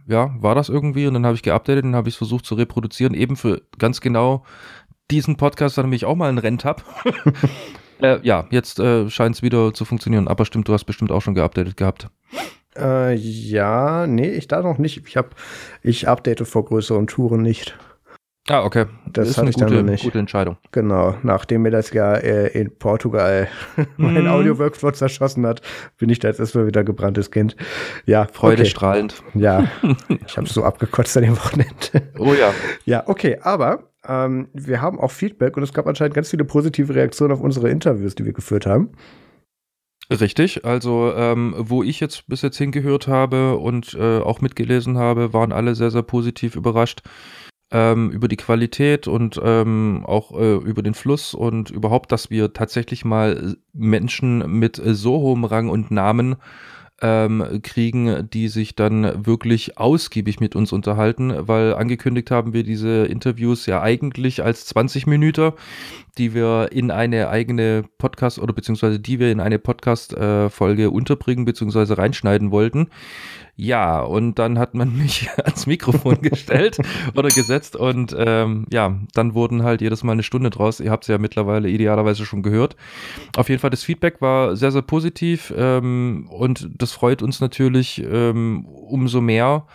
ja, 0.08 0.32
war 0.40 0.56
das 0.56 0.70
irgendwie 0.70 1.08
und 1.08 1.14
dann 1.14 1.26
habe 1.26 1.36
ich 1.36 1.44
geupdatet 1.44 1.86
und 1.86 1.96
habe 1.96 2.10
ich 2.10 2.18
versucht 2.18 2.46
zu 2.46 2.56
reproduzieren, 2.56 3.14
eben 3.14 3.36
für 3.36 3.62
ganz 3.78 4.02
genau 4.02 4.44
diesen 5.12 5.38
Podcast, 5.38 5.78
damit 5.78 5.96
ich 5.96 6.06
auch 6.06 6.16
mal 6.16 6.30
einen 6.30 6.38
Rent 6.38 6.66
habe. 6.66 6.84
äh, 8.02 8.20
ja, 8.22 8.46
jetzt 8.50 8.80
äh, 8.80 9.10
scheint 9.10 9.36
es 9.36 9.42
wieder 9.42 9.74
zu 9.74 9.86
funktionieren, 9.86 10.28
aber 10.28 10.46
stimmt, 10.46 10.68
du 10.68 10.74
hast 10.74 10.86
bestimmt 10.86 11.12
auch 11.12 11.22
schon 11.22 11.36
geupdatet 11.36 11.78
gehabt. 11.78 12.08
Äh, 12.76 13.16
ja, 13.16 14.08
nee, 14.08 14.30
ich 14.30 14.48
da 14.48 14.62
noch 14.62 14.78
nicht. 14.78 15.04
Ich 15.08 15.18
habe, 15.18 15.30
ich 15.82 16.08
update 16.08 16.48
vor 16.48 16.66
größeren 16.66 17.08
Touren 17.08 17.42
nicht. 17.42 17.78
Ah, 18.50 18.66
okay. 18.66 18.88
Das, 19.06 19.30
das 19.30 19.38
ist 19.38 19.62
eine 19.62 19.72
gute, 19.72 19.84
nicht. 19.84 20.04
gute 20.04 20.20
Entscheidung. 20.20 20.58
Genau. 20.72 21.16
Nachdem 21.24 21.62
mir 21.62 21.72
das 21.72 21.94
ja 21.94 22.14
äh, 22.16 22.48
in 22.48 22.76
Portugal 22.78 23.48
mein 23.98 24.24
mhm. 24.24 24.28
Audio-Workflow 24.28 24.92
zerschossen 24.92 25.46
hat, 25.48 25.62
bin 25.98 26.10
ich 26.10 26.20
da 26.20 26.28
jetzt 26.28 26.42
erstmal 26.42 26.68
wieder 26.68 26.84
gebranntes 26.84 27.32
Kind. 27.32 27.56
Ja. 28.06 28.28
Freude 28.34 28.64
okay. 28.64 28.70
strahlend. 28.70 29.24
Ja. 29.34 29.70
ich 30.28 30.36
habe 30.36 30.48
so 30.48 30.64
abgekotzt 30.66 31.16
an 31.16 31.24
dem 31.24 31.38
Wochenende. 31.38 32.12
Oh 32.20 32.34
ja. 32.34 32.54
Ja, 32.84 33.08
okay. 33.08 33.40
Aber 33.42 33.90
ähm, 34.06 34.50
wir 34.54 34.82
haben 34.82 35.00
auch 35.00 35.12
Feedback 35.12 35.56
und 35.56 35.64
es 35.64 35.72
gab 35.72 35.88
anscheinend 35.88 36.16
ganz 36.16 36.30
viele 36.30 36.44
positive 36.44 36.94
Reaktionen 36.94 37.32
auf 37.32 37.40
unsere 37.40 37.70
Interviews, 37.70 38.16
die 38.16 38.26
wir 38.26 38.34
geführt 38.34 38.66
haben. 38.66 38.90
Richtig, 40.10 40.66
also 40.66 41.14
ähm, 41.16 41.56
wo 41.58 41.82
ich 41.82 42.02
jetzt 42.02 42.28
bis 42.28 42.42
jetzt 42.42 42.58
hingehört 42.58 43.08
habe 43.08 43.58
und 43.58 43.94
äh, 43.94 44.20
auch 44.20 44.42
mitgelesen 44.42 44.98
habe, 44.98 45.32
waren 45.32 45.54
alle 45.54 45.76
sehr, 45.76 45.92
sehr 45.92 46.02
positiv 46.02 46.58
überrascht 46.58 47.04
ähm, 47.74 48.12
über 48.12 48.28
die 48.28 48.38
Qualität 48.38 49.08
und 49.08 49.42
ähm, 49.44 50.04
auch 50.06 50.32
äh, 50.40 50.56
über 50.58 50.84
den 50.84 50.94
Fluss 50.94 51.34
und 51.34 51.72
überhaupt, 51.72 52.12
dass 52.12 52.30
wir 52.30 52.54
tatsächlich 52.54 53.04
mal 53.04 53.58
Menschen 53.74 54.60
mit 54.60 54.78
äh, 54.78 54.94
so 54.94 55.20
hohem 55.20 55.44
Rang 55.44 55.70
und 55.70 55.90
Namen 55.90 56.36
ähm, 57.02 57.62
kriegen, 57.64 58.30
die 58.30 58.48
sich 58.48 58.76
dann 58.76 59.26
wirklich 59.26 59.78
ausgiebig 59.78 60.40
mit 60.40 60.56
uns 60.56 60.72
unterhalten, 60.72 61.34
weil 61.48 61.74
angekündigt 61.74 62.30
haben 62.30 62.54
wir 62.54 62.64
diese 62.64 63.06
Interviews 63.06 63.66
ja 63.66 63.82
eigentlich 63.82 64.44
als 64.44 64.68
20 64.68 65.08
Minuten, 65.08 65.52
die 66.18 66.36
wir 66.36 66.72
in 66.72 66.92
eine 66.92 67.30
eigene 67.30 67.84
Podcast 67.98 68.38
oder 68.38 68.54
beziehungsweise 68.54 69.00
die 69.00 69.20
wir 69.20 69.32
in 69.32 69.40
eine 69.40 69.58
Podcast-Folge 69.58 70.84
äh, 70.84 70.88
unterbringen 70.88 71.46
beziehungsweise 71.46 71.98
reinschneiden 71.98 72.52
wollten. 72.52 72.90
Ja, 73.56 74.02
und 74.02 74.40
dann 74.40 74.58
hat 74.58 74.74
man 74.74 74.98
mich 74.98 75.30
ans 75.44 75.68
Mikrofon 75.68 76.22
gestellt 76.22 76.78
oder 77.16 77.30
gesetzt 77.30 77.76
und 77.76 78.16
ähm, 78.18 78.66
ja, 78.72 79.00
dann 79.14 79.36
wurden 79.36 79.64
halt 79.64 79.82
jedes 79.82 80.04
Mal 80.04 80.14
eine 80.14 80.24
Stunde 80.24 80.50
draus. 80.50 80.80
Ihr 80.80 80.92
habt 80.92 81.04
es 81.04 81.08
ja 81.08 81.18
mittlerweile 81.18 81.70
idealerweise 81.70 82.26
schon 82.26 82.42
gehört. 82.42 82.76
Auf 83.38 83.50
jeden 83.50 83.62
Fall, 83.62 83.70
das 83.70 83.84
Feedback 83.84 84.22
war 84.22 84.56
sehr, 84.56 84.72
sehr 84.72 84.82
positiv 84.82 85.54
ähm, 85.56 86.28
und 86.30 86.70
das 86.76 86.94
freut 86.94 87.22
uns 87.22 87.42
natürlich 87.42 88.04
ähm, 88.04 88.66
umso 88.66 89.22
mehr. 89.22 89.66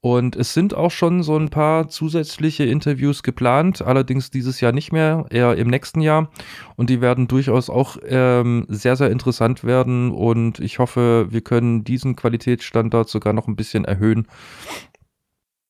Und 0.00 0.36
es 0.36 0.54
sind 0.54 0.74
auch 0.74 0.92
schon 0.92 1.24
so 1.24 1.36
ein 1.36 1.48
paar 1.48 1.88
zusätzliche 1.88 2.64
Interviews 2.64 3.24
geplant, 3.24 3.82
allerdings 3.82 4.30
dieses 4.30 4.60
Jahr 4.60 4.70
nicht 4.70 4.92
mehr, 4.92 5.26
eher 5.30 5.56
im 5.56 5.68
nächsten 5.68 6.00
Jahr. 6.00 6.30
Und 6.76 6.88
die 6.88 7.00
werden 7.00 7.26
durchaus 7.26 7.68
auch 7.68 7.96
ähm, 8.06 8.64
sehr, 8.68 8.94
sehr 8.94 9.10
interessant 9.10 9.64
werden. 9.64 10.12
Und 10.12 10.60
ich 10.60 10.78
hoffe, 10.78 11.26
wir 11.30 11.40
können 11.40 11.82
diesen 11.82 12.14
Qualitätsstandard 12.14 13.08
sogar 13.08 13.32
noch 13.32 13.48
ein 13.48 13.56
bisschen 13.56 13.84
erhöhen. 13.84 14.28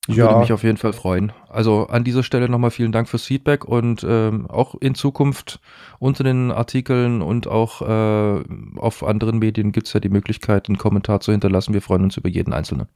Ich 0.09 0.17
ja. 0.17 0.25
würde 0.25 0.41
mich 0.41 0.53
auf 0.53 0.63
jeden 0.63 0.79
Fall 0.79 0.93
freuen. 0.95 1.33
Also 1.49 1.87
an 1.87 2.05
dieser 2.05 2.23
Stelle 2.23 2.51
nochmal 2.51 2.71
vielen 2.71 2.93
Dank 2.93 3.09
fürs 3.09 3.25
Feedback 3.25 3.65
und 3.67 4.05
ähm, 4.09 4.47
auch 4.49 4.75
in 4.75 4.95
Zukunft 4.95 5.61
unter 5.99 6.25
den 6.25 6.51
Artikeln 6.51 7.21
und 7.21 7.47
auch 7.47 7.83
äh, 7.83 8.43
auf 8.77 9.05
anderen 9.05 9.39
Medien 9.39 9.73
gibt 9.73 9.87
es 9.87 9.93
ja 9.93 10.01
die 10.01 10.09
Möglichkeit, 10.09 10.69
einen 10.69 10.79
Kommentar 10.79 11.21
zu 11.21 11.33
hinterlassen. 11.33 11.75
Wir 11.75 11.83
freuen 11.83 12.05
uns 12.05 12.17
über 12.17 12.31
jeden 12.31 12.55
Einzelnen. 12.55 12.89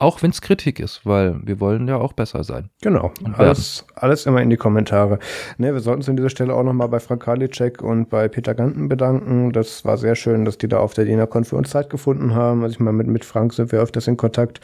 Auch 0.00 0.20
wenn 0.22 0.30
es 0.30 0.40
Kritik 0.40 0.80
ist, 0.80 1.06
weil 1.06 1.36
wir 1.44 1.60
wollen 1.60 1.86
ja 1.86 1.96
auch 1.96 2.12
besser 2.12 2.42
sein. 2.42 2.70
Genau. 2.82 3.12
Alles, 3.34 3.86
alles 3.94 4.26
immer 4.26 4.42
in 4.42 4.50
die 4.50 4.56
Kommentare. 4.56 5.20
Ne, 5.58 5.72
wir 5.72 5.80
sollten 5.80 6.00
uns 6.00 6.08
an 6.08 6.16
dieser 6.16 6.28
Stelle 6.28 6.54
auch 6.54 6.64
nochmal 6.64 6.88
bei 6.88 6.98
Frank 6.98 7.22
Karliczek 7.22 7.82
und 7.82 8.10
bei 8.10 8.26
Peter 8.26 8.54
Ganten 8.54 8.88
bedanken. 8.88 9.52
Das 9.52 9.84
war 9.84 9.96
sehr 9.96 10.16
schön, 10.16 10.44
dass 10.44 10.58
die 10.58 10.66
da 10.66 10.78
auf 10.78 10.94
der 10.94 11.04
DINACON 11.04 11.44
für 11.44 11.54
uns 11.54 11.70
Zeit 11.70 11.88
gefunden 11.88 12.34
haben. 12.34 12.64
Also 12.64 12.74
ich 12.74 12.80
meine, 12.80 12.96
mit, 12.96 13.06
mit 13.06 13.24
Frank 13.24 13.54
sind 13.54 13.70
wir 13.70 13.78
öfters 13.78 14.08
in 14.08 14.16
Kontakt. 14.16 14.60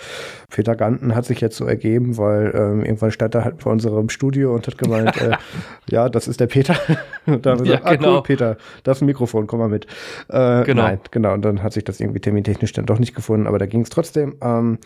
Peter 0.50 0.74
Ganten 0.74 1.14
hat 1.14 1.24
sich 1.24 1.40
jetzt 1.40 1.56
so 1.56 1.66
ergeben, 1.66 2.18
weil 2.18 2.52
ähm, 2.54 2.84
irgendwann 2.84 3.12
stand 3.12 3.36
er 3.36 3.44
halt 3.44 3.62
vor 3.62 3.70
unserem 3.70 4.08
Studio 4.08 4.52
und 4.52 4.66
hat 4.66 4.76
gemeint, 4.76 5.16
äh, 5.22 5.36
ja, 5.88 6.08
das 6.08 6.26
ist 6.26 6.40
der 6.40 6.48
Peter. 6.48 6.74
und 7.26 7.46
da 7.46 7.52
haben 7.52 7.60
wir 7.60 7.70
ja, 7.70 7.76
gesagt, 7.76 7.86
ah, 7.86 7.94
genau. 7.94 8.16
cool, 8.16 8.22
Peter, 8.24 8.56
das 8.82 8.98
ist 8.98 9.02
ein 9.02 9.06
Mikrofon, 9.06 9.46
komm 9.46 9.60
mal 9.60 9.68
mit. 9.68 9.86
Äh, 10.28 10.64
genau. 10.64 10.82
Nein, 10.82 11.00
genau. 11.12 11.32
Und 11.32 11.42
dann 11.42 11.62
hat 11.62 11.72
sich 11.72 11.84
das 11.84 12.00
irgendwie 12.00 12.20
termintechnisch 12.20 12.72
dann 12.72 12.86
doch 12.86 12.98
nicht 12.98 13.14
gefunden, 13.14 13.46
aber 13.46 13.60
da 13.60 13.66
ging 13.66 13.82
es 13.82 13.88
trotzdem. 13.88 14.34
Ähm, 14.42 14.78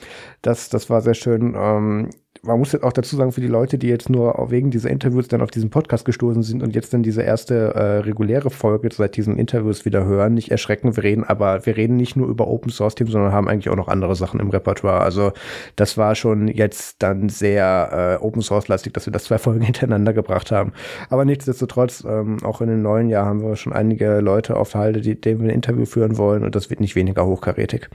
das, 0.43 0.69
das 0.69 0.91
war 0.91 1.01
sehr 1.01 1.15
schön. 1.15 1.55
Ähm, 1.57 2.11
man 2.47 2.59
muss 2.59 2.73
jetzt 2.73 2.85
auch 2.85 2.93
dazu 2.93 3.17
sagen, 3.17 3.33
für 3.33 3.41
die 3.41 3.47
Leute, 3.47 3.79
die 3.79 3.89
jetzt 3.89 4.09
nur 4.09 4.35
wegen 4.51 4.71
dieser 4.71 4.91
Interviews 4.91 5.29
dann 5.29 5.43
auf 5.43 5.51
diesen 5.51 5.71
Podcast 5.71 6.05
gestoßen 6.05 6.43
sind 6.43 6.63
und 6.63 6.75
jetzt 6.75 6.95
dann 6.95 7.03
diese 7.03 7.23
erste 7.23 7.75
äh, 7.75 7.99
reguläre 7.99 8.51
Folge 8.51 8.89
seit 8.93 9.17
diesen 9.17 9.39
Interviews 9.39 9.85
wieder 9.85 10.05
hören, 10.05 10.35
nicht 10.35 10.51
erschrecken. 10.51 10.97
Wir 10.97 11.05
reden 11.05 11.25
aber, 11.25 11.67
wir 11.67 11.77
reden 11.77 11.97
nicht 11.97 12.17
nur 12.17 12.29
über 12.29 12.47
Open 12.47 12.71
Source 12.71 12.95
Themen, 12.95 13.11
sondern 13.11 13.33
haben 13.33 13.49
eigentlich 13.49 13.69
auch 13.69 13.77
noch 13.77 13.89
andere 13.89 14.15
Sachen 14.17 14.41
im 14.41 14.51
Repertoire. 14.51 15.01
Also 15.01 15.33
das 15.77 15.99
war 15.99 16.15
schon 16.15 16.49
jetzt 16.49 17.03
dann 17.03 17.29
sehr 17.29 18.19
äh, 18.21 18.25
Open 18.25 18.43
Source 18.43 18.69
lastig, 18.69 18.95
dass 18.95 19.07
wir 19.07 19.13
das 19.13 19.25
zwei 19.25 19.39
Folgen 19.47 19.63
hintereinander 19.63 20.13
gebracht 20.13 20.51
haben. 20.53 20.73
Aber 21.11 21.25
nichtsdestotrotz, 21.25 22.05
ähm, 22.07 22.39
auch 22.45 22.61
in 22.61 22.69
den 22.69 22.83
neuen 22.83 23.09
Jahr 23.09 23.27
haben 23.27 23.43
wir 23.43 23.57
schon 23.57 23.73
einige 23.73 24.21
Leute 24.21 24.57
auf 24.57 24.75
Halde, 24.75 25.01
die, 25.01 25.21
denen 25.21 25.41
wir 25.41 25.49
ein 25.49 25.55
Interview 25.55 25.85
führen 25.85 26.17
wollen 26.19 26.45
und 26.45 26.55
das 26.55 26.71
wird 26.71 26.81
nicht 26.81 26.95
weniger 26.95 27.27
hochkarätig. 27.27 27.89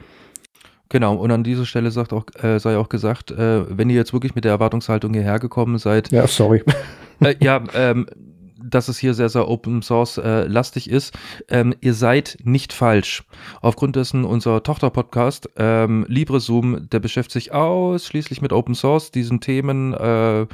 Genau, 0.92 1.14
und 1.14 1.30
an 1.30 1.42
dieser 1.42 1.64
Stelle 1.64 1.90
sagt 1.90 2.12
auch, 2.12 2.26
äh, 2.42 2.58
sei 2.58 2.76
auch 2.76 2.90
gesagt, 2.90 3.30
äh, 3.30 3.64
wenn 3.78 3.88
ihr 3.88 3.96
jetzt 3.96 4.12
wirklich 4.12 4.34
mit 4.34 4.44
der 4.44 4.52
Erwartungshaltung 4.52 5.14
hierher 5.14 5.38
gekommen 5.38 5.78
seid. 5.78 6.12
Ja, 6.12 6.26
sorry. 6.26 6.62
Äh, 7.20 7.36
ja, 7.40 7.62
ähm, 7.74 8.06
dass 8.60 8.88
es 8.88 8.98
hier 8.98 9.14
sehr, 9.14 9.28
sehr 9.28 9.46
Open 9.46 9.80
Source 9.82 10.18
äh, 10.18 10.42
lastig 10.48 10.90
ist. 10.90 11.16
Ähm, 11.48 11.72
ihr 11.80 11.94
seid 11.94 12.38
nicht 12.42 12.72
falsch. 12.72 13.22
Aufgrund 13.60 13.94
dessen 13.94 14.24
unser 14.24 14.64
Tochter-Podcast, 14.64 15.50
ähm, 15.56 16.04
LibreZoom, 16.08 16.88
der 16.90 16.98
beschäftigt 16.98 17.32
sich 17.32 17.52
ausschließlich 17.52 18.42
mit 18.42 18.52
Open 18.52 18.74
Source, 18.74 19.12
diesen 19.12 19.40
Themen, 19.40 19.94
äh, 19.94 20.46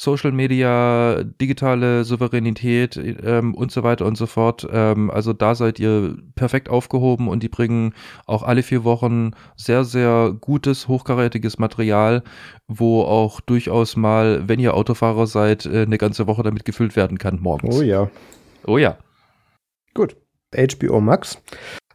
Social 0.00 0.32
Media, 0.32 1.22
digitale 1.22 2.04
Souveränität 2.04 2.96
ähm, 2.96 3.54
und 3.54 3.70
so 3.70 3.82
weiter 3.82 4.06
und 4.06 4.16
so 4.16 4.24
fort. 4.24 4.66
Ähm, 4.72 5.10
also 5.10 5.34
da 5.34 5.54
seid 5.54 5.78
ihr 5.78 6.16
perfekt 6.36 6.70
aufgehoben 6.70 7.28
und 7.28 7.42
die 7.42 7.50
bringen 7.50 7.92
auch 8.24 8.42
alle 8.42 8.62
vier 8.62 8.84
Wochen 8.84 9.32
sehr, 9.56 9.84
sehr 9.84 10.34
gutes, 10.40 10.88
hochkarätiges 10.88 11.58
Material, 11.58 12.22
wo 12.66 13.02
auch 13.02 13.42
durchaus 13.42 13.94
mal, 13.94 14.48
wenn 14.48 14.58
ihr 14.58 14.72
Autofahrer 14.72 15.26
seid, 15.26 15.66
äh, 15.66 15.82
eine 15.82 15.98
ganze 15.98 16.26
Woche 16.26 16.42
damit 16.42 16.64
gefüllt 16.64 16.96
werden 16.96 17.18
kann 17.18 17.38
morgens. 17.38 17.76
Oh 17.76 17.82
ja. 17.82 18.08
Oh 18.66 18.78
ja. 18.78 18.96
Gut. 19.92 20.16
HBO 20.56 21.02
Max 21.02 21.42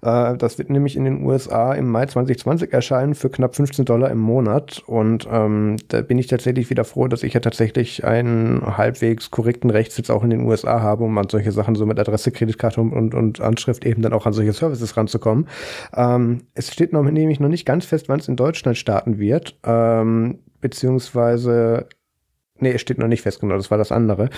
äh, 0.06 0.38
das 0.38 0.58
wird 0.58 0.70
nämlich 0.70 0.96
in 0.96 1.04
den 1.04 1.26
USA 1.26 1.74
im 1.74 1.90
Mai 1.90 2.06
2020 2.06 2.72
erscheinen 2.72 3.16
für 3.16 3.30
knapp 3.30 3.56
15 3.56 3.86
Dollar 3.86 4.12
im 4.12 4.20
Monat. 4.20 4.84
Und 4.86 5.28
ähm, 5.32 5.78
da 5.88 6.02
bin 6.02 6.20
ich 6.20 6.28
tatsächlich 6.28 6.70
wieder 6.70 6.86
froh, 6.86 7.08
dass 7.08 7.24
ich 7.24 7.34
ja 7.34 7.40
tatsächlich 7.40 8.06
einen 8.06 8.78
halbwegs 8.78 9.32
korrekten 9.32 9.72
Rechtssitz 9.72 10.10
auch 10.10 10.24
in 10.24 10.30
den 10.30 10.46
USA 10.46 10.82
habe, 10.82 11.04
um 11.04 11.18
an 11.18 11.30
solche 11.30 11.52
Sachen 11.52 11.76
so 11.76 11.86
mit 11.86 12.00
Adresse, 12.00 12.32
Kreditkarte 12.32 12.82
und, 12.82 13.16
und, 13.16 13.42
Anschrift 13.42 13.86
eben 13.86 14.02
dann 14.02 14.14
auch 14.14 14.26
an 14.26 14.34
solche 14.34 14.54
Services 14.54 14.96
ranzukommen. 14.96 15.48
Ähm, 15.96 16.44
es 16.54 16.72
steht 16.72 16.94
noch, 16.94 17.04
nämlich 17.04 17.40
noch 17.40 17.50
nicht 17.50 17.66
ganz 17.66 17.86
fest, 17.86 18.08
wann 18.08 18.20
es 18.20 18.28
in 18.28 18.36
Deutschland 18.36 18.78
starten 18.78 19.18
wird. 19.18 19.58
Ähm, 19.64 20.40
beziehungsweise 20.62 21.88
Nee, 22.58 22.72
es 22.72 22.82
steht 22.82 22.98
noch 22.98 23.08
nicht 23.08 23.22
fest, 23.22 23.42
genau, 23.42 23.58
das 23.58 23.70
war 23.70 23.78
das 23.78 23.92
andere. 23.92 24.30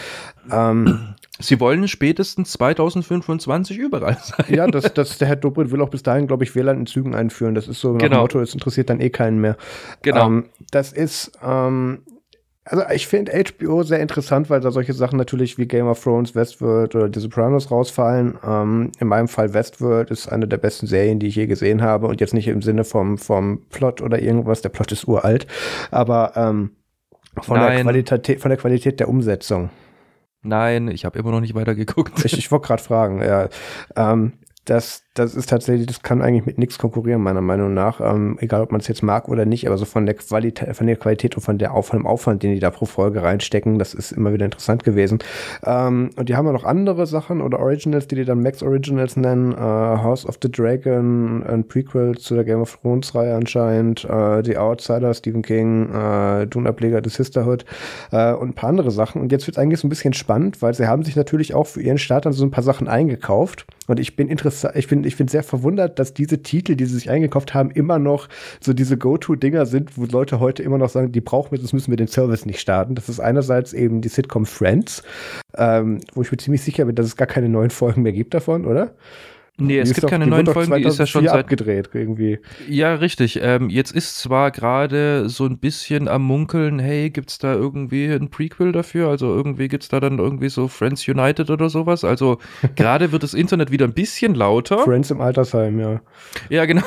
Ähm, 0.51 1.15
Sie 1.39 1.59
wollen 1.59 1.87
spätestens 1.87 2.51
2025 2.53 3.77
überall 3.77 4.17
sein. 4.19 4.45
Ja, 4.49 4.65
das, 4.65 4.91
das, 4.95 5.19
der 5.19 5.27
Herr 5.27 5.35
Dobrindt 5.35 5.71
will 5.71 5.81
auch 5.81 5.89
bis 5.89 6.01
dahin, 6.01 6.25
glaube 6.25 6.43
ich, 6.43 6.55
WLAN 6.55 6.79
in 6.79 6.85
Zügen 6.87 7.13
einführen. 7.13 7.53
Das 7.53 7.67
ist 7.67 7.79
so 7.79 7.93
nach 7.93 7.99
genau. 7.99 8.15
dem 8.15 8.21
Motto, 8.21 8.41
es 8.41 8.55
interessiert 8.55 8.89
dann 8.89 8.99
eh 8.99 9.11
keinen 9.11 9.39
mehr. 9.39 9.55
Genau. 10.01 10.25
Ähm, 10.25 10.45
das 10.71 10.93
ist, 10.93 11.31
ähm, 11.43 11.99
also 12.65 12.83
ich 12.91 13.05
finde 13.05 13.31
HBO 13.31 13.83
sehr 13.83 13.99
interessant, 13.99 14.49
weil 14.49 14.61
da 14.61 14.71
solche 14.71 14.93
Sachen 14.93 15.17
natürlich 15.17 15.59
wie 15.59 15.67
Game 15.67 15.87
of 15.87 16.03
Thrones, 16.03 16.33
Westworld 16.33 16.95
oder 16.95 17.09
The 17.13 17.19
Sopranos 17.19 17.69
rausfallen. 17.69 18.39
Ähm, 18.43 18.91
in 18.99 19.07
meinem 19.07 19.27
Fall 19.27 19.53
Westworld 19.53 20.09
ist 20.09 20.27
eine 20.27 20.47
der 20.47 20.57
besten 20.57 20.87
Serien, 20.87 21.19
die 21.19 21.27
ich 21.27 21.35
je 21.35 21.45
gesehen 21.45 21.83
habe 21.83 22.07
und 22.07 22.19
jetzt 22.19 22.33
nicht 22.33 22.47
im 22.47 22.63
Sinne 22.63 22.83
vom, 22.83 23.19
vom 23.19 23.61
Plot 23.69 24.01
oder 24.01 24.19
irgendwas. 24.19 24.63
Der 24.63 24.69
Plot 24.69 24.91
ist 24.91 25.07
uralt, 25.07 25.45
aber 25.91 26.33
ähm, 26.35 26.71
von, 27.41 27.59
der 27.59 27.81
Qualität, 27.81 28.41
von 28.41 28.49
der 28.49 28.57
Qualität 28.57 28.99
der 28.99 29.09
Umsetzung. 29.09 29.69
Nein, 30.41 30.87
ich 30.87 31.05
habe 31.05 31.19
immer 31.19 31.31
noch 31.31 31.41
nicht 31.41 31.55
weitergeguckt. 31.55 32.23
Ich, 32.25 32.37
ich 32.37 32.51
wollte 32.51 32.67
gerade 32.67 32.83
fragen, 32.83 33.21
ja. 33.21 33.49
Ähm, 33.95 34.33
das, 34.65 35.03
das 35.17 35.35
ist 35.35 35.49
tatsächlich, 35.49 35.87
das 35.87 36.01
kann 36.01 36.21
eigentlich 36.21 36.45
mit 36.45 36.57
nichts 36.57 36.77
konkurrieren, 36.77 37.21
meiner 37.21 37.41
Meinung 37.41 37.73
nach. 37.73 37.99
Ähm, 38.01 38.37
egal, 38.39 38.61
ob 38.61 38.71
man 38.71 38.81
es 38.81 38.87
jetzt 38.87 39.03
mag 39.03 39.27
oder 39.27 39.45
nicht, 39.45 39.67
aber 39.67 39.77
so 39.77 39.85
von 39.85 40.05
der 40.05 40.15
Qualität, 40.15 40.75
von 40.75 40.87
der 40.87 40.95
Qualität 40.95 41.35
und 41.35 41.41
von 41.41 41.57
der 41.57 41.73
Auf 41.73 41.91
dem 41.91 42.05
Aufwand, 42.05 42.43
den 42.43 42.53
die 42.53 42.59
da 42.59 42.69
pro 42.69 42.85
Folge 42.85 43.23
reinstecken, 43.23 43.79
das 43.79 43.93
ist 43.93 44.11
immer 44.11 44.33
wieder 44.33 44.45
interessant 44.45 44.83
gewesen. 44.83 45.19
Ähm, 45.65 46.11
und 46.15 46.29
die 46.29 46.35
haben 46.35 46.45
ja 46.45 46.51
noch 46.51 46.63
andere 46.63 47.07
Sachen 47.07 47.41
oder 47.41 47.59
Originals, 47.59 48.07
die 48.07 48.15
die 48.15 48.25
dann 48.25 48.41
Max 48.41 48.61
Originals 48.61 49.15
nennen. 49.15 49.53
Äh, 49.53 49.57
House 49.57 50.25
of 50.25 50.37
the 50.41 50.51
Dragon, 50.51 51.43
ein 51.43 51.67
Prequel 51.67 52.17
zu 52.17 52.35
der 52.35 52.43
Game 52.43 52.61
of 52.61 52.77
Thrones 52.81 53.15
Reihe 53.15 53.35
anscheinend, 53.35 54.05
äh, 54.05 54.43
The 54.43 54.57
Outsider, 54.57 55.13
Stephen 55.13 55.41
King, 55.41 55.93
äh, 55.93 56.47
Dune-Ableger, 56.47 57.01
The 57.03 57.09
Sisterhood 57.09 57.65
äh, 58.11 58.33
und 58.33 58.49
ein 58.49 58.53
paar 58.53 58.69
andere 58.69 58.91
Sachen. 58.91 59.21
Und 59.21 59.31
jetzt 59.31 59.47
wird 59.47 59.57
es 59.57 59.61
eigentlich 59.61 59.79
so 59.79 59.87
ein 59.87 59.89
bisschen 59.89 60.13
spannend, 60.13 60.61
weil 60.61 60.73
sie 60.73 60.87
haben 60.87 61.03
sich 61.03 61.15
natürlich 61.15 61.53
auch 61.53 61.67
für 61.67 61.81
ihren 61.81 61.97
Start 61.97 62.25
dann 62.25 62.33
so 62.33 62.45
ein 62.45 62.51
paar 62.51 62.63
Sachen 62.63 62.87
eingekauft. 62.87 63.65
Und 63.87 63.99
ich 63.99 64.15
bin 64.15 64.27
interessant, 64.27 64.75
ich 64.75 64.87
bin, 64.87 65.03
ich 65.07 65.17
bin 65.17 65.27
sehr 65.27 65.43
verwundert, 65.43 65.99
dass 65.99 66.13
diese 66.13 66.43
Titel, 66.43 66.75
die 66.75 66.85
sie 66.85 66.95
sich 66.95 67.09
eingekauft 67.09 67.53
haben, 67.53 67.71
immer 67.71 67.97
noch 67.97 68.27
so 68.59 68.73
diese 68.73 68.97
Go-To-Dinger 68.97 69.65
sind, 69.65 69.97
wo 69.97 70.05
Leute 70.05 70.39
heute 70.39 70.61
immer 70.61 70.77
noch 70.77 70.89
sagen, 70.89 71.11
die 71.11 71.21
brauchen 71.21 71.51
wir, 71.51 71.59
sonst 71.59 71.73
müssen 71.73 71.91
wir 71.91 71.97
den 71.97 72.07
Service 72.07 72.45
nicht 72.45 72.59
starten. 72.59 72.93
Das 72.93 73.09
ist 73.09 73.19
einerseits 73.19 73.73
eben 73.73 74.01
die 74.01 74.09
Sitcom 74.09 74.45
Friends, 74.45 75.03
ähm, 75.55 76.01
wo 76.13 76.21
ich 76.21 76.31
mir 76.31 76.37
ziemlich 76.37 76.61
sicher 76.61 76.85
bin, 76.85 76.95
dass 76.95 77.05
es 77.05 77.15
gar 77.15 77.27
keine 77.27 77.49
neuen 77.49 77.69
Folgen 77.69 78.03
mehr 78.03 78.13
gibt 78.13 78.33
davon, 78.33 78.65
oder? 78.65 78.93
Nee, 79.59 79.79
es 79.79 79.93
gibt 79.93 80.03
doch, 80.03 80.09
keine 80.09 80.27
neuen 80.27 80.45
Folgen, 80.45 80.75
die 80.75 80.83
ist 80.83 80.99
ja 80.99 81.07
schon 81.07 81.25
seit 81.25 81.45
abgedreht 81.45 81.89
irgendwie. 81.93 82.39
Ja, 82.67 82.93
richtig. 82.93 83.39
Ähm, 83.41 83.69
jetzt 83.69 83.91
ist 83.91 84.19
zwar 84.19 84.51
gerade 84.51 85.29
so 85.29 85.45
ein 85.45 85.57
bisschen 85.57 86.07
am 86.07 86.23
Munkeln, 86.23 86.77
hey, 86.77 87.09
gibt's 87.09 87.39
da 87.39 87.53
irgendwie 87.53 88.05
ein 88.05 88.29
Prequel 88.29 88.71
dafür? 88.71 89.09
Also 89.09 89.33
irgendwie 89.33 89.67
gibt's 89.67 89.87
da 89.87 89.99
dann 89.99 90.19
irgendwie 90.19 90.49
so 90.49 90.67
Friends 90.67 91.07
United 91.07 91.49
oder 91.49 91.69
sowas? 91.69 92.03
Also 92.03 92.37
gerade 92.75 93.11
wird 93.11 93.23
das 93.23 93.33
Internet 93.33 93.71
wieder 93.71 93.85
ein 93.85 93.93
bisschen 93.93 94.35
lauter. 94.35 94.79
Friends 94.79 95.09
im 95.09 95.21
Altersheim, 95.21 95.79
ja. 95.79 96.01
Ja, 96.49 96.65
genau. 96.65 96.83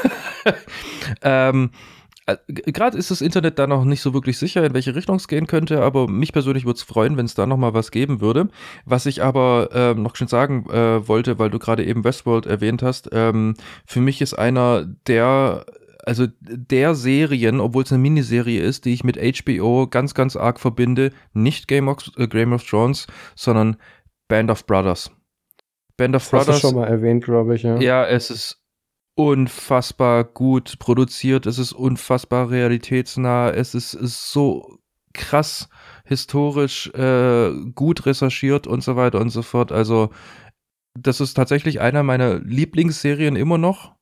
ähm, 1.23 1.71
äh, 1.73 2.00
gerade 2.47 2.99
ist 2.99 3.11
das 3.11 3.21
Internet 3.21 3.59
da 3.59 3.67
noch 3.67 3.85
nicht 3.85 4.03
so 4.03 4.15
wirklich 4.15 4.39
sicher, 4.39 4.65
in 4.65 4.75
welche 4.75 4.95
Richtung 4.95 5.17
es 5.17 5.29
gehen 5.29 5.47
könnte, 5.47 5.83
aber 5.83 6.09
mich 6.09 6.33
persönlich 6.33 6.65
würde 6.65 6.77
es 6.77 6.83
freuen, 6.83 7.17
wenn 7.17 7.27
es 7.27 7.35
da 7.35 7.47
nochmal 7.47 7.75
was 7.75 7.91
geben 7.91 8.21
würde. 8.21 8.49
Was 8.85 9.07
ich 9.07 9.23
aber 9.23 9.71
ähm, 9.73 10.03
noch 10.03 10.17
schon 10.17 10.29
sagen 10.29 10.69
äh, 10.71 11.07
wollte, 11.09 11.39
weil 11.39 11.51
du 11.51 11.59
gerade 11.59 11.85
eben 11.85 12.05
Westworld 12.05 12.47
erwähnt 12.47 12.83
hast, 12.83 13.09
ähm, 13.13 13.55
für 13.87 14.01
mich 14.01 14.21
ist 14.21 14.35
einer 14.35 14.87
der 15.07 15.65
also 16.07 16.27
der 16.41 16.95
Serien, 16.95 17.61
obwohl 17.61 17.83
es 17.83 17.93
eine 17.93 18.01
Miniserie 18.01 18.63
ist, 18.63 18.87
die 18.87 18.95
ich 18.95 19.05
mit 19.05 19.19
HBO 19.19 19.87
ganz, 19.87 20.15
ganz 20.15 20.35
arg 20.35 20.59
verbinde, 20.59 21.13
nicht 21.35 21.69
Game 21.69 21.89
of, 21.89 21.99
äh, 22.17 22.27
Game 22.27 22.55
of 22.55 22.65
Thrones, 22.65 23.07
sondern 23.35 23.77
Band 24.29 24.51
of 24.51 24.67
Brothers. 24.67 25.11
Band 25.99 26.17
of 26.17 26.23
das 26.23 26.31
Brothers. 26.31 26.49
Hast 26.49 26.65
du 26.65 26.69
schon 26.69 26.77
mal 26.77 26.87
erwähnt, 26.87 27.25
glaube 27.25 27.55
ich, 27.55 27.63
ja. 27.65 27.79
Ja, 27.79 28.07
es 28.07 28.31
ist 28.31 28.60
unfassbar 29.21 30.25
gut 30.25 30.79
produziert, 30.79 31.47
es 31.47 31.59
ist 31.59 31.73
unfassbar 31.73 32.51
realitätsnah, 32.51 33.51
es 33.51 33.75
ist, 33.75 33.93
ist 33.93 34.33
so 34.33 34.79
krass 35.13 35.69
historisch 36.05 36.89
äh, 36.95 37.51
gut 37.75 38.07
recherchiert 38.07 38.67
und 38.67 38.83
so 38.83 38.97
weiter 38.97 39.21
und 39.21 39.31
so 39.31 39.43
fort. 39.43 39.73
Also 39.73 40.11
das 40.95 41.21
ist 41.21 41.35
tatsächlich 41.35 41.81
einer 41.81 42.03
meiner 42.03 42.39
Lieblingsserien 42.39 43.37
immer 43.37 43.59
noch 43.59 43.95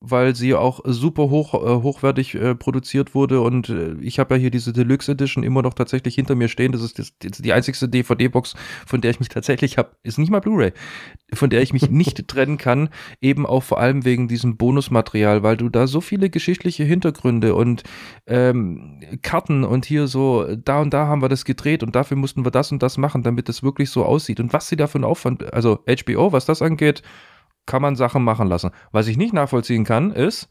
weil 0.00 0.36
sie 0.36 0.54
auch 0.54 0.80
super 0.84 1.28
hoch, 1.28 1.54
äh, 1.54 1.82
hochwertig 1.82 2.34
äh, 2.36 2.54
produziert 2.54 3.16
wurde 3.16 3.40
und 3.40 3.68
äh, 3.68 3.94
ich 4.00 4.20
habe 4.20 4.34
ja 4.34 4.40
hier 4.40 4.50
diese 4.50 4.72
Deluxe 4.72 5.12
Edition 5.12 5.42
immer 5.42 5.60
noch 5.60 5.74
tatsächlich 5.74 6.14
hinter 6.14 6.36
mir 6.36 6.48
stehen. 6.48 6.70
Das 6.70 6.82
ist 6.82 7.00
das, 7.00 7.12
das 7.18 7.38
die 7.38 7.52
einzigste 7.52 7.88
DVD-Box, 7.88 8.54
von 8.86 9.00
der 9.00 9.10
ich 9.10 9.18
mich 9.18 9.28
tatsächlich 9.28 9.76
habe, 9.76 9.90
ist 10.04 10.18
nicht 10.18 10.30
mal 10.30 10.40
Blu-ray, 10.40 10.72
von 11.34 11.50
der 11.50 11.62
ich 11.62 11.72
mich 11.72 11.90
nicht 11.90 12.28
trennen 12.28 12.58
kann, 12.58 12.90
eben 13.20 13.44
auch 13.44 13.64
vor 13.64 13.80
allem 13.80 14.04
wegen 14.04 14.28
diesem 14.28 14.56
Bonusmaterial, 14.56 15.42
weil 15.42 15.56
du 15.56 15.68
da 15.68 15.88
so 15.88 16.00
viele 16.00 16.30
geschichtliche 16.30 16.84
Hintergründe 16.84 17.56
und 17.56 17.82
ähm, 18.26 19.00
Karten 19.22 19.64
und 19.64 19.84
hier 19.84 20.06
so, 20.06 20.46
da 20.56 20.80
und 20.80 20.94
da 20.94 21.08
haben 21.08 21.22
wir 21.22 21.28
das 21.28 21.44
gedreht 21.44 21.82
und 21.82 21.96
dafür 21.96 22.16
mussten 22.16 22.44
wir 22.44 22.52
das 22.52 22.70
und 22.70 22.84
das 22.84 22.98
machen, 22.98 23.24
damit 23.24 23.48
das 23.48 23.64
wirklich 23.64 23.90
so 23.90 24.04
aussieht. 24.04 24.38
Und 24.38 24.52
was 24.52 24.68
sie 24.68 24.76
da 24.76 24.86
für 24.86 24.96
einen 24.96 25.04
Aufwand, 25.04 25.52
also 25.52 25.80
HBO, 25.86 26.30
was 26.30 26.46
das 26.46 26.62
angeht, 26.62 27.02
kann 27.68 27.82
man 27.82 27.94
Sachen 27.94 28.24
machen 28.24 28.48
lassen. 28.48 28.70
Was 28.90 29.06
ich 29.06 29.16
nicht 29.16 29.32
nachvollziehen 29.32 29.84
kann, 29.84 30.10
ist 30.10 30.48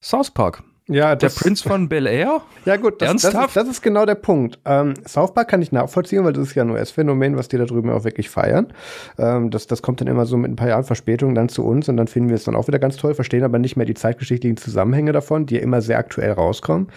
South 0.00 0.30
Park. 0.30 0.62
Ja, 0.90 1.16
der 1.16 1.28
Prinz 1.28 1.60
von 1.60 1.88
Bel 1.88 2.06
Air? 2.06 2.40
Ja, 2.64 2.76
gut, 2.76 3.00
das, 3.00 3.22
das, 3.22 3.34
ist, 3.34 3.56
das 3.56 3.68
ist 3.68 3.82
genau 3.82 4.04
der 4.04 4.14
Punkt. 4.14 4.58
Ähm, 4.64 4.94
South 5.06 5.32
Park 5.32 5.48
kann 5.48 5.62
ich 5.62 5.72
nachvollziehen, 5.72 6.24
weil 6.24 6.32
das 6.32 6.48
ist 6.48 6.54
ja 6.54 6.62
ein 6.62 6.70
US-Phänomen, 6.70 7.36
was 7.36 7.48
die 7.48 7.56
da 7.56 7.64
drüben 7.64 7.90
auch 7.90 8.04
wirklich 8.04 8.28
feiern. 8.28 8.72
Ähm, 9.18 9.50
das, 9.50 9.66
das 9.66 9.80
kommt 9.80 10.00
dann 10.00 10.08
immer 10.08 10.26
so 10.26 10.36
mit 10.36 10.50
ein 10.50 10.56
paar 10.56 10.68
Jahren 10.68 10.84
Verspätung 10.84 11.34
dann 11.34 11.48
zu 11.48 11.64
uns 11.64 11.88
und 11.88 11.96
dann 11.96 12.08
finden 12.08 12.28
wir 12.28 12.36
es 12.36 12.44
dann 12.44 12.56
auch 12.56 12.68
wieder 12.68 12.78
ganz 12.78 12.96
toll, 12.96 13.14
verstehen 13.14 13.44
aber 13.44 13.58
nicht 13.58 13.76
mehr 13.76 13.86
die 13.86 13.94
zeitgeschichtlichen 13.94 14.56
Zusammenhänge 14.56 15.12
davon, 15.12 15.46
die 15.46 15.56
ja 15.56 15.60
immer 15.60 15.80
sehr 15.82 15.98
aktuell 15.98 16.32
rauskommen. 16.32 16.88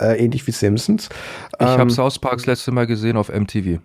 Äh, 0.00 0.24
ähnlich 0.24 0.46
wie 0.46 0.52
Simpsons. 0.52 1.08
Ich 1.60 1.66
ähm, 1.66 1.78
habe 1.78 1.90
South 1.90 2.18
Park 2.18 2.38
das 2.38 2.46
letzte 2.46 2.72
Mal 2.72 2.86
gesehen 2.86 3.16
auf 3.16 3.28
MTV. 3.28 3.80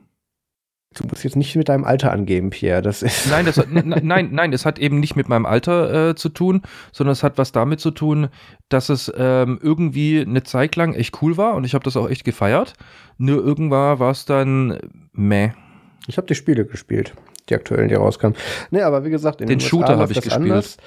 Du 0.96 1.06
musst 1.06 1.26
jetzt 1.26 1.36
nicht 1.36 1.56
mit 1.56 1.68
deinem 1.68 1.84
Alter 1.84 2.12
angeben, 2.12 2.52
Pierre. 2.52 2.82
Das 2.82 3.04
ist 3.04 3.30
nein, 3.30 3.46
das 3.46 3.58
hat, 3.58 3.68
nein, 3.72 4.30
nein, 4.32 4.54
es 4.54 4.66
hat 4.66 4.80
eben 4.80 5.00
nicht 5.00 5.16
mit 5.16 5.28
meinem 5.28 5.46
Alter 5.46 6.10
äh, 6.10 6.16
zu 6.16 6.30
tun, 6.30 6.62
sondern 6.94 7.12
es 7.12 7.22
hat 7.22 7.38
was 7.38 7.52
damit 7.52 7.82
zu 7.82 7.92
tun, 7.92 8.30
dass 8.70 8.90
es 8.90 9.12
ähm, 9.16 9.60
irgendwie 9.62 10.22
eine 10.22 10.44
Zeit 10.44 10.76
lang 10.78 10.94
echt 10.94 11.22
cool 11.22 11.36
war 11.38 11.56
und 11.56 11.66
ich 11.66 11.74
habe 11.74 11.84
das 11.84 11.98
auch 11.98 12.10
echt 12.10 12.24
gefeiert. 12.24 12.74
Nur 13.18 13.44
irgendwann 13.44 14.00
war 14.00 14.12
es 14.12 14.26
dann 14.26 14.80
meh. 15.12 15.52
Ich 16.08 16.18
habe 16.18 16.28
die 16.28 16.36
Spiele 16.36 16.66
gespielt, 16.66 17.14
die 17.50 17.56
aktuellen, 17.56 17.90
die 17.90 17.96
rauskamen. 17.96 18.38
Nee, 18.72 18.82
aber 18.82 19.04
wie 19.04 19.10
gesagt, 19.10 19.42
in 19.42 19.48
den, 19.48 19.60
den 19.60 19.68
Shooter 19.68 19.98
habe 19.98 20.12
ich 20.14 20.22
gespielt. 20.22 20.52
Anders. 20.52 20.78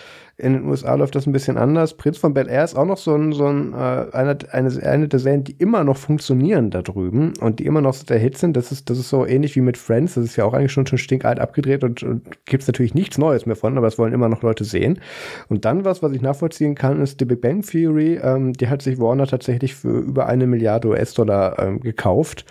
In 0.40 0.52
den 0.52 0.66
USA 0.66 0.94
läuft 0.94 1.16
das 1.16 1.26
ein 1.26 1.32
bisschen 1.32 1.58
anders. 1.58 1.94
Prinz 1.94 2.16
von 2.16 2.32
Bel 2.32 2.48
Air 2.48 2.62
ist 2.62 2.76
auch 2.76 2.84
noch 2.84 2.96
so 2.96 3.12
ein, 3.12 3.32
so 3.32 3.46
ein 3.46 3.72
äh, 3.72 4.06
eine, 4.12 4.38
eine, 4.52 4.82
eine 4.84 5.08
der 5.08 5.18
Serien, 5.18 5.42
die 5.42 5.56
immer 5.58 5.82
noch 5.82 5.96
funktionieren 5.96 6.70
da 6.70 6.80
drüben 6.80 7.32
und 7.40 7.58
die 7.58 7.66
immer 7.66 7.80
noch 7.80 7.96
der 8.04 8.20
Hit 8.20 8.38
sind. 8.38 8.56
Das 8.56 8.70
ist, 8.70 8.88
das 8.88 8.98
ist 8.98 9.08
so 9.08 9.26
ähnlich 9.26 9.56
wie 9.56 9.62
mit 9.62 9.76
Friends. 9.76 10.14
Das 10.14 10.24
ist 10.24 10.36
ja 10.36 10.44
auch 10.44 10.54
eigentlich 10.54 10.70
schon, 10.70 10.86
schon 10.86 10.98
stinkalt 10.98 11.40
abgedreht 11.40 11.82
und, 11.82 12.04
und 12.04 12.46
gibt 12.46 12.62
es 12.62 12.68
natürlich 12.68 12.94
nichts 12.94 13.18
Neues 13.18 13.46
mehr 13.46 13.56
von, 13.56 13.76
aber 13.76 13.88
es 13.88 13.98
wollen 13.98 14.12
immer 14.12 14.28
noch 14.28 14.42
Leute 14.42 14.62
sehen. 14.62 15.00
Und 15.48 15.64
dann 15.64 15.84
was, 15.84 16.04
was 16.04 16.12
ich 16.12 16.22
nachvollziehen 16.22 16.76
kann, 16.76 17.02
ist 17.02 17.20
die 17.20 17.24
Big 17.24 17.40
Bang 17.40 17.62
Theory. 17.62 18.20
Ähm, 18.22 18.52
die 18.52 18.68
hat 18.68 18.80
sich 18.80 19.00
Warner 19.00 19.26
tatsächlich 19.26 19.74
für 19.74 19.98
über 19.98 20.26
eine 20.26 20.46
Milliarde 20.46 20.86
US-Dollar 20.86 21.58
ähm, 21.58 21.80
gekauft, 21.80 22.44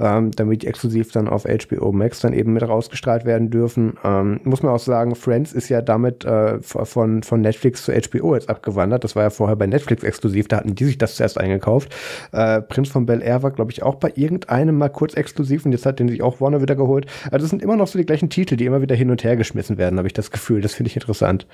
ähm, 0.00 0.30
damit 0.30 0.62
die 0.62 0.66
exklusiv 0.66 1.12
dann 1.12 1.28
auf 1.28 1.44
HBO 1.44 1.92
Max 1.92 2.20
dann 2.20 2.32
eben 2.32 2.54
mit 2.54 2.66
rausgestrahlt 2.66 3.26
werden 3.26 3.50
dürfen. 3.50 3.98
Ähm, 4.02 4.40
muss 4.44 4.62
man 4.62 4.72
auch 4.72 4.78
sagen, 4.78 5.14
Friends 5.14 5.52
ist 5.52 5.68
ja 5.68 5.82
damit 5.82 6.24
äh, 6.24 6.62
von, 6.62 7.22
von 7.22 7.33
von 7.34 7.40
Netflix 7.40 7.82
zu 7.82 7.92
HBO 7.92 8.36
jetzt 8.36 8.48
abgewandert. 8.48 9.02
Das 9.02 9.16
war 9.16 9.24
ja 9.24 9.30
vorher 9.30 9.56
bei 9.56 9.66
Netflix 9.66 10.04
exklusiv, 10.04 10.46
da 10.46 10.58
hatten 10.58 10.76
die 10.76 10.84
sich 10.84 10.98
das 10.98 11.16
zuerst 11.16 11.36
eingekauft. 11.36 11.92
Äh, 12.30 12.62
Prinz 12.62 12.90
von 12.90 13.06
Bel 13.06 13.22
Air 13.22 13.42
war, 13.42 13.50
glaube 13.50 13.72
ich, 13.72 13.82
auch 13.82 13.96
bei 13.96 14.12
irgendeinem 14.14 14.78
mal 14.78 14.88
kurz 14.88 15.14
exklusiv 15.14 15.66
und 15.66 15.72
jetzt 15.72 15.84
hat 15.84 15.98
den 15.98 16.08
sich 16.08 16.22
auch 16.22 16.40
Warner 16.40 16.62
wieder 16.62 16.76
geholt. 16.76 17.06
Also 17.32 17.38
das 17.38 17.50
sind 17.50 17.60
immer 17.60 17.74
noch 17.74 17.88
so 17.88 17.98
die 17.98 18.06
gleichen 18.06 18.30
Titel, 18.30 18.54
die 18.54 18.66
immer 18.66 18.82
wieder 18.82 18.94
hin 18.94 19.10
und 19.10 19.24
her 19.24 19.36
geschmissen 19.36 19.78
werden, 19.78 19.98
habe 19.98 20.06
ich 20.06 20.12
das 20.12 20.30
Gefühl. 20.30 20.60
Das 20.60 20.74
finde 20.74 20.90
ich 20.90 20.96
interessant. 20.96 21.48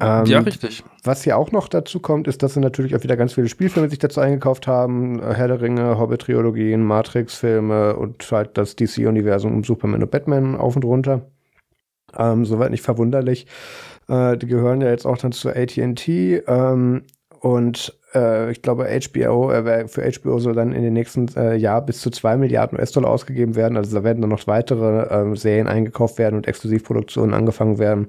Ähm, 0.00 0.24
ja, 0.26 0.40
richtig. 0.40 0.82
Was 1.04 1.22
hier 1.22 1.38
auch 1.38 1.52
noch 1.52 1.68
dazu 1.68 2.00
kommt, 2.00 2.26
ist, 2.26 2.42
dass 2.42 2.54
sie 2.54 2.60
natürlich 2.60 2.96
auch 2.96 3.04
wieder 3.04 3.16
ganz 3.16 3.34
viele 3.34 3.48
Spielfilme 3.48 3.88
sich 3.88 4.00
dazu 4.00 4.20
eingekauft 4.20 4.66
haben. 4.66 5.22
Herr 5.22 5.46
der 5.46 5.60
Ringe, 5.60 6.00
Hobbit-Trilogien, 6.00 6.82
Matrix-Filme 6.82 7.94
und 7.94 8.28
halt 8.32 8.58
das 8.58 8.74
DC-Universum 8.74 9.54
um 9.54 9.62
Superman 9.62 10.02
und 10.02 10.10
Batman 10.10 10.56
auf 10.56 10.74
und 10.74 10.84
runter. 10.84 11.30
Ähm, 12.18 12.44
soweit 12.44 12.70
nicht 12.70 12.82
verwunderlich. 12.82 13.46
Äh, 14.08 14.36
die 14.36 14.46
gehören 14.46 14.80
ja 14.80 14.90
jetzt 14.90 15.06
auch 15.06 15.18
dann 15.18 15.32
zu 15.32 15.50
ATT. 15.50 16.08
Ähm, 16.08 17.02
und 17.40 17.96
äh, 18.14 18.50
ich 18.50 18.62
glaube, 18.62 18.88
HBO, 18.88 19.52
äh, 19.52 19.86
für 19.88 20.10
HBO 20.10 20.38
soll 20.38 20.54
dann 20.54 20.72
in 20.72 20.82
den 20.82 20.94
nächsten 20.94 21.28
äh, 21.36 21.54
Jahr 21.54 21.82
bis 21.82 22.00
zu 22.00 22.10
zwei 22.10 22.36
Milliarden 22.36 22.78
US-Dollar 22.78 23.10
ausgegeben 23.10 23.54
werden. 23.54 23.76
Also 23.76 23.94
da 23.94 24.04
werden 24.04 24.20
dann 24.20 24.30
noch 24.30 24.46
weitere 24.46 25.32
äh, 25.32 25.36
Serien 25.36 25.66
eingekauft 25.66 26.18
werden 26.18 26.36
und 26.36 26.48
Exklusivproduktionen 26.48 27.34
angefangen 27.34 27.78
werden. 27.78 28.08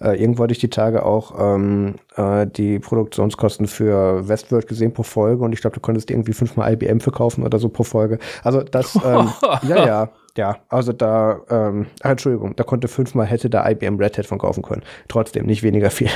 Äh, 0.00 0.20
irgendwo 0.20 0.44
hatte 0.44 0.52
ich 0.52 0.58
die 0.58 0.70
Tage 0.70 1.04
auch 1.04 1.34
ähm, 1.38 1.94
äh, 2.16 2.46
die 2.46 2.78
Produktionskosten 2.78 3.66
für 3.66 4.28
Westworld 4.28 4.68
gesehen 4.68 4.92
pro 4.92 5.02
Folge 5.02 5.42
und 5.42 5.52
ich 5.52 5.60
glaube, 5.60 5.74
du 5.74 5.80
konntest 5.80 6.10
irgendwie 6.10 6.32
fünfmal 6.32 6.72
IBM 6.72 7.00
verkaufen 7.00 7.44
oder 7.44 7.58
so 7.58 7.68
pro 7.68 7.84
Folge. 7.84 8.18
Also 8.42 8.62
das, 8.62 8.96
ähm, 8.96 9.30
ja, 9.68 9.86
ja. 9.86 10.10
Ja, 10.38 10.58
also 10.68 10.92
da, 10.92 11.40
ähm, 11.50 11.88
ach, 12.00 12.10
Entschuldigung, 12.10 12.54
da 12.54 12.62
konnte 12.62 12.86
fünfmal 12.86 13.26
hätte 13.26 13.50
da 13.50 13.68
IBM 13.68 13.96
Red 13.96 14.18
Hat 14.18 14.26
von 14.26 14.38
kaufen 14.38 14.62
können. 14.62 14.84
Trotzdem 15.08 15.46
nicht 15.46 15.64
weniger 15.64 15.90
viel. 15.90 16.10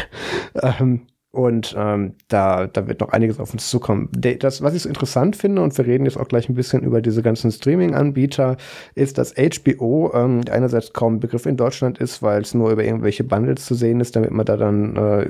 ähm, 0.63 1.09
und 1.33 1.75
ähm, 1.77 2.15
da, 2.29 2.69
da 2.69 2.87
wird 2.87 3.01
noch 3.01 3.09
einiges 3.09 3.41
auf 3.41 3.53
uns 3.53 3.69
zukommen. 3.69 4.11
Das, 4.13 4.63
was 4.63 4.75
ich 4.75 4.83
so 4.83 4.89
interessant 4.89 5.35
finde, 5.35 5.61
und 5.61 5.77
wir 5.77 5.87
reden 5.87 6.05
jetzt 6.05 6.19
auch 6.19 6.29
gleich 6.29 6.49
ein 6.49 6.55
bisschen 6.55 6.85
über 6.85 7.03
diese 7.03 7.21
ganzen 7.21 7.51
Streaming-Anbieter, 7.51 8.59
ist, 8.95 9.19
dass 9.19 9.35
HBO 9.35 10.13
ähm, 10.15 10.43
einerseits 10.49 10.93
kaum 10.93 11.15
ein 11.15 11.21
Begriff 11.21 11.45
in 11.45 11.57
Deutschland 11.57 11.99
ist, 11.99 12.23
weil 12.23 12.43
es 12.43 12.55
nur 12.55 12.71
über 12.71 12.85
irgendwelche 12.85 13.25
Bundles 13.25 13.65
zu 13.65 13.75
sehen 13.75 13.99
ist, 13.99 14.15
damit 14.15 14.31
man 14.31 14.47
da 14.47 14.57
dann 14.57 14.95
äh, 14.95 15.23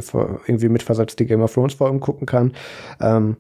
irgendwie 0.47 0.69
mit 0.69 0.83
Versatz 0.83 1.17
die 1.17 1.25
Game 1.25 1.41
of 1.41 1.55
Thrones 1.55 1.73
Folgen 1.73 2.01
gucken 2.01 2.27
kann. 2.27 2.53
Ähm, 3.01 3.37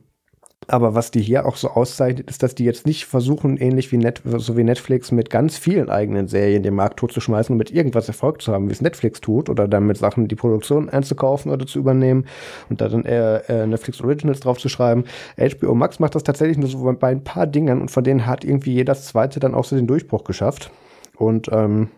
aber 0.68 0.94
was 0.94 1.10
die 1.10 1.20
hier 1.20 1.46
auch 1.46 1.56
so 1.56 1.68
auszeichnet, 1.68 2.28
ist, 2.30 2.42
dass 2.42 2.54
die 2.54 2.64
jetzt 2.64 2.86
nicht 2.86 3.04
versuchen, 3.06 3.56
ähnlich 3.56 3.92
wie, 3.92 3.98
Net 3.98 4.22
so 4.24 4.56
wie 4.56 4.64
Netflix, 4.64 5.10
mit 5.10 5.30
ganz 5.30 5.56
vielen 5.56 5.88
eigenen 5.88 6.28
Serien 6.28 6.62
den 6.62 6.74
Markt 6.74 6.98
totzuschmeißen 6.98 7.52
und 7.52 7.58
mit 7.58 7.70
irgendwas 7.70 8.08
Erfolg 8.08 8.42
zu 8.42 8.52
haben, 8.52 8.68
wie 8.68 8.72
es 8.72 8.80
Netflix 8.80 9.20
tut, 9.20 9.48
oder 9.48 9.68
dann 9.68 9.86
mit 9.86 9.98
Sachen 9.98 10.28
die 10.28 10.34
Produktion 10.34 10.88
einzukaufen 10.88 11.50
oder 11.50 11.66
zu 11.66 11.78
übernehmen 11.78 12.26
und 12.68 12.80
da 12.80 12.88
dann 12.88 13.04
eher 13.04 13.48
äh, 13.48 13.66
Netflix 13.66 14.00
Originals 14.00 14.40
draufzuschreiben. 14.40 15.04
HBO 15.36 15.74
Max 15.74 15.98
macht 15.98 16.14
das 16.14 16.24
tatsächlich 16.24 16.58
nur 16.58 16.68
so 16.68 16.92
bei 16.98 17.10
ein 17.10 17.24
paar 17.24 17.46
Dingen 17.46 17.80
und 17.80 17.90
von 17.90 18.04
denen 18.04 18.26
hat 18.26 18.44
irgendwie 18.44 18.74
jedes 18.74 19.06
zweite 19.06 19.40
dann 19.40 19.54
auch 19.54 19.64
so 19.64 19.76
den 19.76 19.86
Durchbruch 19.86 20.24
geschafft. 20.24 20.70
Und 21.16 21.48
ähm, 21.52 21.88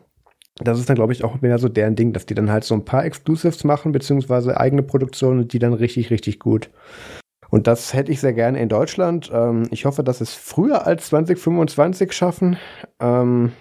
das 0.56 0.78
ist 0.78 0.88
dann, 0.88 0.96
glaube 0.96 1.12
ich, 1.12 1.24
auch 1.24 1.40
mehr 1.40 1.58
so 1.58 1.68
deren 1.68 1.96
Ding, 1.96 2.12
dass 2.12 2.26
die 2.26 2.34
dann 2.34 2.50
halt 2.50 2.64
so 2.64 2.74
ein 2.74 2.84
paar 2.84 3.04
Exclusives 3.04 3.64
machen, 3.64 3.92
beziehungsweise 3.92 4.56
eigene 4.58 4.82
Produktionen 4.82 5.48
die 5.48 5.58
dann 5.58 5.74
richtig, 5.74 6.10
richtig 6.10 6.38
gut. 6.38 6.70
Und 7.50 7.66
das 7.66 7.94
hätte 7.94 8.12
ich 8.12 8.20
sehr 8.20 8.32
gerne 8.32 8.60
in 8.60 8.68
Deutschland. 8.68 9.30
Ähm, 9.32 9.68
ich 9.70 9.84
hoffe, 9.84 10.02
dass 10.02 10.20
es 10.20 10.34
früher 10.34 10.86
als 10.86 11.08
2025 11.08 12.12
schaffen. 12.12 12.56
Ähm, 13.00 13.52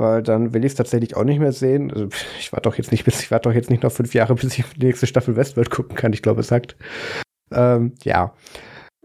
weil 0.00 0.22
dann 0.22 0.54
will 0.54 0.64
ich 0.64 0.72
es 0.72 0.76
tatsächlich 0.76 1.14
auch 1.14 1.24
nicht 1.24 1.40
mehr 1.40 1.52
sehen. 1.52 1.92
Also 1.92 2.08
ich 2.38 2.52
warte 2.52 2.68
doch 2.68 2.76
jetzt 2.76 2.90
nicht 2.90 3.04
bis, 3.04 3.20
ich 3.20 3.30
warte 3.30 3.48
doch 3.48 3.54
jetzt 3.54 3.70
nicht 3.70 3.82
noch 3.82 3.92
fünf 3.92 4.14
Jahre, 4.14 4.34
bis 4.36 4.58
ich 4.58 4.64
die 4.76 4.86
nächste 4.86 5.06
Staffel 5.06 5.36
Westworld 5.36 5.70
gucken 5.70 5.94
kann. 5.94 6.12
Ich 6.12 6.22
glaube, 6.22 6.40
es 6.40 6.48
sagt. 6.48 6.76
Ähm, 7.52 7.92
ja. 8.02 8.34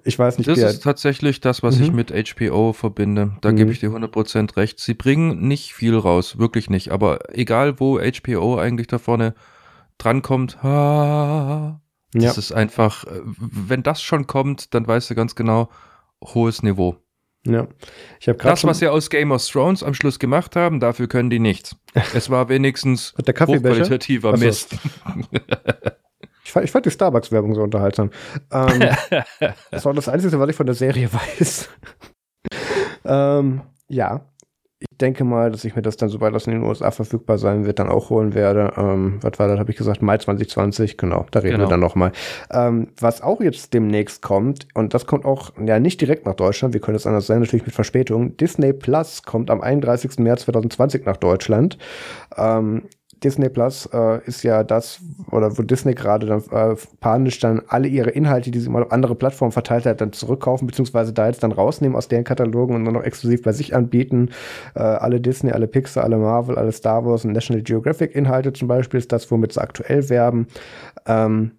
Ich 0.07 0.17
weiß 0.19 0.37
nicht. 0.37 0.47
Das 0.47 0.59
ist 0.59 0.83
tatsächlich 0.83 1.41
das, 1.41 1.63
was 1.63 1.79
mhm. 1.79 1.83
ich 1.83 1.91
mit 1.91 2.13
HBO 2.13 2.73
verbinde. 2.73 3.35
Da 3.41 3.51
mhm. 3.51 3.55
gebe 3.57 3.71
ich 3.71 3.79
dir 3.79 3.89
100% 3.89 4.55
recht. 4.55 4.79
Sie 4.79 4.93
bringen 4.93 5.47
nicht 5.47 5.73
viel 5.73 5.97
raus, 5.97 6.37
wirklich 6.37 6.69
nicht. 6.69 6.91
Aber 6.91 7.35
egal, 7.35 7.79
wo 7.79 7.99
HBO 7.99 8.57
eigentlich 8.57 8.87
da 8.87 8.99
vorne 8.99 9.33
drankommt, 9.97 10.61
ha, 10.61 11.81
das 12.21 12.35
ja. 12.35 12.39
ist 12.39 12.51
einfach, 12.51 13.05
äh, 13.05 13.21
wenn 13.25 13.83
das 13.83 14.01
schon 14.01 14.27
kommt, 14.27 14.73
dann 14.73 14.87
weißt 14.87 15.09
du 15.09 15.15
ganz 15.15 15.35
genau, 15.35 15.69
hohes 16.23 16.63
Niveau. 16.63 16.97
Ja. 17.45 17.67
Ich 18.19 18.27
habe 18.27 18.39
Das, 18.39 18.63
was 18.63 18.79
sie 18.79 18.87
aus 18.87 19.09
Game 19.09 19.31
of 19.31 19.45
Thrones 19.45 19.83
am 19.83 19.93
Schluss 19.93 20.17
gemacht 20.17 20.55
haben, 20.55 20.79
dafür 20.79 21.07
können 21.07 21.29
die 21.29 21.39
nichts. 21.39 21.75
es 22.13 22.29
war 22.29 22.49
wenigstens 22.49 23.13
hochqualitativer 23.17 24.31
also, 24.31 24.45
Mist. 24.45 24.73
ich, 26.43 26.51
fand, 26.51 26.65
ich 26.65 26.71
fand 26.71 26.85
die 26.85 26.91
Starbucks-Werbung 26.91 27.53
so 27.53 27.61
unterhaltsam. 27.61 28.09
Ähm, 28.51 28.89
das 29.71 29.85
war 29.85 29.93
das 29.93 30.09
Einzige, 30.09 30.39
was 30.39 30.49
ich 30.49 30.55
von 30.55 30.65
der 30.65 30.75
Serie 30.75 31.09
weiß. 31.13 31.69
ähm, 33.05 33.61
ja, 33.87 34.25
denke 35.01 35.23
mal, 35.23 35.51
dass 35.51 35.65
ich 35.65 35.75
mir 35.75 35.81
das 35.81 35.97
dann, 35.97 36.09
sobald 36.09 36.33
das 36.35 36.47
in 36.47 36.53
den 36.53 36.63
USA 36.63 36.91
verfügbar 36.91 37.37
sein 37.37 37.65
wird, 37.65 37.79
dann 37.79 37.89
auch 37.89 38.09
holen 38.09 38.33
werde. 38.33 38.73
Ähm, 38.77 39.19
was 39.21 39.39
war 39.39 39.47
das, 39.47 39.59
habe 39.59 39.71
ich 39.71 39.77
gesagt, 39.77 40.01
Mai 40.01 40.17
2020, 40.17 40.97
genau, 40.97 41.25
da 41.31 41.39
reden 41.39 41.55
genau. 41.55 41.65
wir 41.65 41.69
dann 41.69 41.79
nochmal. 41.79 42.11
Ähm, 42.51 42.89
was 42.99 43.21
auch 43.21 43.41
jetzt 43.41 43.73
demnächst 43.73 44.21
kommt, 44.21 44.67
und 44.73 44.93
das 44.93 45.05
kommt 45.05 45.25
auch 45.25 45.51
ja 45.63 45.79
nicht 45.79 46.01
direkt 46.01 46.25
nach 46.25 46.35
Deutschland, 46.35 46.73
wir 46.73 46.81
können 46.81 46.95
es 46.95 47.07
anders 47.07 47.27
sein, 47.27 47.39
natürlich 47.39 47.65
mit 47.65 47.75
Verspätung, 47.75 48.37
Disney 48.37 48.73
Plus 48.73 49.23
kommt 49.23 49.49
am 49.49 49.61
31. 49.61 50.19
März 50.19 50.43
2020 50.43 51.05
nach 51.05 51.17
Deutschland. 51.17 51.77
Ähm, 52.37 52.83
Disney 53.23 53.49
Plus 53.49 53.87
äh, 53.93 54.19
ist 54.25 54.43
ja 54.43 54.63
das, 54.63 54.99
oder 55.31 55.57
wo 55.57 55.61
Disney 55.61 55.93
gerade 55.93 56.25
dann 56.27 56.43
äh, 56.51 56.75
panisch 56.99 57.39
dann 57.39 57.61
alle 57.67 57.87
ihre 57.87 58.09
Inhalte, 58.09 58.51
die 58.51 58.59
sie 58.59 58.69
mal 58.69 58.83
auf 58.83 58.91
andere 58.91 59.15
Plattformen 59.15 59.51
verteilt 59.51 59.85
hat, 59.85 60.01
dann 60.01 60.13
zurückkaufen, 60.13 60.67
beziehungsweise 60.67 61.13
da 61.13 61.27
jetzt 61.27 61.43
dann 61.43 61.51
rausnehmen 61.51 61.95
aus 61.95 62.07
deren 62.07 62.23
Katalogen 62.23 62.75
und 62.75 62.83
nur 62.83 62.93
noch 62.93 63.03
exklusiv 63.03 63.41
bei 63.43 63.51
sich 63.51 63.75
anbieten. 63.75 64.29
Äh, 64.75 64.79
alle 64.79 65.21
Disney, 65.21 65.51
alle 65.51 65.67
Pixar, 65.67 66.03
alle 66.03 66.17
Marvel, 66.17 66.57
alle 66.57 66.71
Star 66.71 67.05
Wars 67.05 67.25
und 67.25 67.31
National 67.31 67.63
Geographic 67.63 68.15
Inhalte 68.15 68.53
zum 68.53 68.67
Beispiel 68.67 68.99
ist 68.99 69.11
das, 69.11 69.29
womit 69.31 69.53
sie 69.53 69.61
aktuell 69.61 70.09
werben. 70.09 70.47
Ähm, 71.05 71.51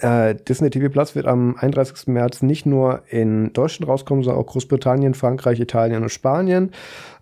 äh, 0.00 0.34
Disney 0.34 0.70
TV 0.70 0.88
Plus 0.88 1.14
wird 1.14 1.26
am 1.26 1.56
31. 1.58 2.06
März 2.06 2.42
nicht 2.42 2.64
nur 2.64 3.02
in 3.10 3.52
Deutschland 3.52 3.90
rauskommen, 3.90 4.24
sondern 4.24 4.42
auch 4.42 4.46
Großbritannien, 4.46 5.14
Frankreich, 5.14 5.60
Italien 5.60 6.02
und 6.02 6.08
Spanien. 6.08 6.72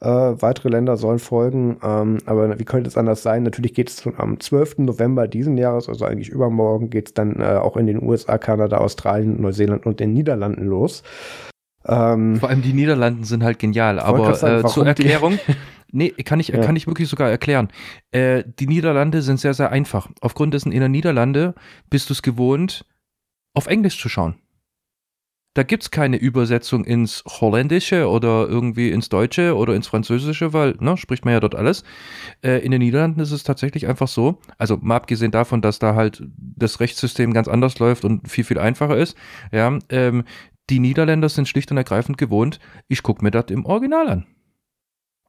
Äh, 0.00 0.08
weitere 0.08 0.68
Länder 0.68 0.96
sollen 0.96 1.18
folgen. 1.18 1.78
Ähm, 1.82 2.18
aber 2.26 2.58
wie 2.58 2.64
könnte 2.64 2.88
es 2.88 2.96
anders 2.96 3.22
sein? 3.22 3.42
Natürlich 3.42 3.74
geht 3.74 3.90
es 3.90 4.06
am 4.16 4.38
12. 4.38 4.78
November 4.78 5.26
diesen 5.26 5.58
Jahres, 5.58 5.88
also 5.88 6.04
eigentlich 6.04 6.28
übermorgen, 6.28 6.90
geht 6.90 7.08
es 7.08 7.14
dann 7.14 7.40
äh, 7.40 7.44
auch 7.44 7.76
in 7.76 7.86
den 7.86 8.02
USA, 8.02 8.38
Kanada, 8.38 8.78
Australien, 8.78 9.40
Neuseeland 9.40 9.84
und 9.84 9.98
den 9.98 10.12
Niederlanden 10.12 10.64
los. 10.64 11.02
Ähm, 11.86 12.36
Vor 12.36 12.48
allem 12.48 12.62
die 12.62 12.72
Niederlanden 12.72 13.24
sind 13.24 13.42
halt 13.42 13.58
genial. 13.58 13.98
Aber 13.98 14.34
sagen, 14.34 14.64
äh, 14.64 14.68
zur 14.68 14.86
Erklärung, 14.86 15.38
Nee, 15.92 16.10
kann 16.10 16.40
ich, 16.40 16.48
ja. 16.48 16.60
kann 16.60 16.76
ich 16.76 16.86
wirklich 16.86 17.08
sogar 17.08 17.30
erklären. 17.30 17.68
Äh, 18.12 18.44
die 18.58 18.66
Niederlande 18.66 19.22
sind 19.22 19.40
sehr, 19.40 19.54
sehr 19.54 19.72
einfach. 19.72 20.08
Aufgrund 20.20 20.54
dessen 20.54 20.72
in 20.72 20.80
der 20.80 20.88
Niederlande 20.88 21.54
bist 21.88 22.08
du 22.08 22.12
es 22.12 22.22
gewohnt, 22.22 22.86
auf 23.54 23.66
Englisch 23.66 24.00
zu 24.00 24.08
schauen. 24.08 24.36
Da 25.54 25.64
gibt 25.64 25.82
es 25.82 25.90
keine 25.90 26.16
Übersetzung 26.16 26.84
ins 26.84 27.24
Holländische 27.26 28.08
oder 28.08 28.46
irgendwie 28.46 28.92
ins 28.92 29.08
Deutsche 29.08 29.56
oder 29.56 29.74
ins 29.74 29.88
Französische, 29.88 30.52
weil, 30.52 30.76
ne, 30.78 30.96
spricht 30.96 31.24
man 31.24 31.34
ja 31.34 31.40
dort 31.40 31.56
alles. 31.56 31.82
Äh, 32.40 32.58
in 32.64 32.70
den 32.70 32.80
Niederlanden 32.80 33.18
ist 33.18 33.32
es 33.32 33.42
tatsächlich 33.42 33.88
einfach 33.88 34.06
so, 34.06 34.38
also 34.58 34.78
mal 34.80 34.94
abgesehen 34.94 35.32
davon, 35.32 35.60
dass 35.60 35.80
da 35.80 35.96
halt 35.96 36.22
das 36.38 36.78
Rechtssystem 36.78 37.32
ganz 37.32 37.48
anders 37.48 37.80
läuft 37.80 38.04
und 38.04 38.30
viel, 38.30 38.44
viel 38.44 38.60
einfacher 38.60 38.96
ist, 38.96 39.16
ja, 39.50 39.76
ähm, 39.88 40.22
die 40.70 40.80
Niederländer 40.80 41.28
sind 41.28 41.48
schlicht 41.48 41.70
und 41.70 41.76
ergreifend 41.76 42.16
gewohnt, 42.16 42.60
ich 42.88 43.02
gucke 43.02 43.22
mir 43.22 43.30
das 43.30 43.46
im 43.50 43.66
Original 43.66 44.08
an 44.08 44.26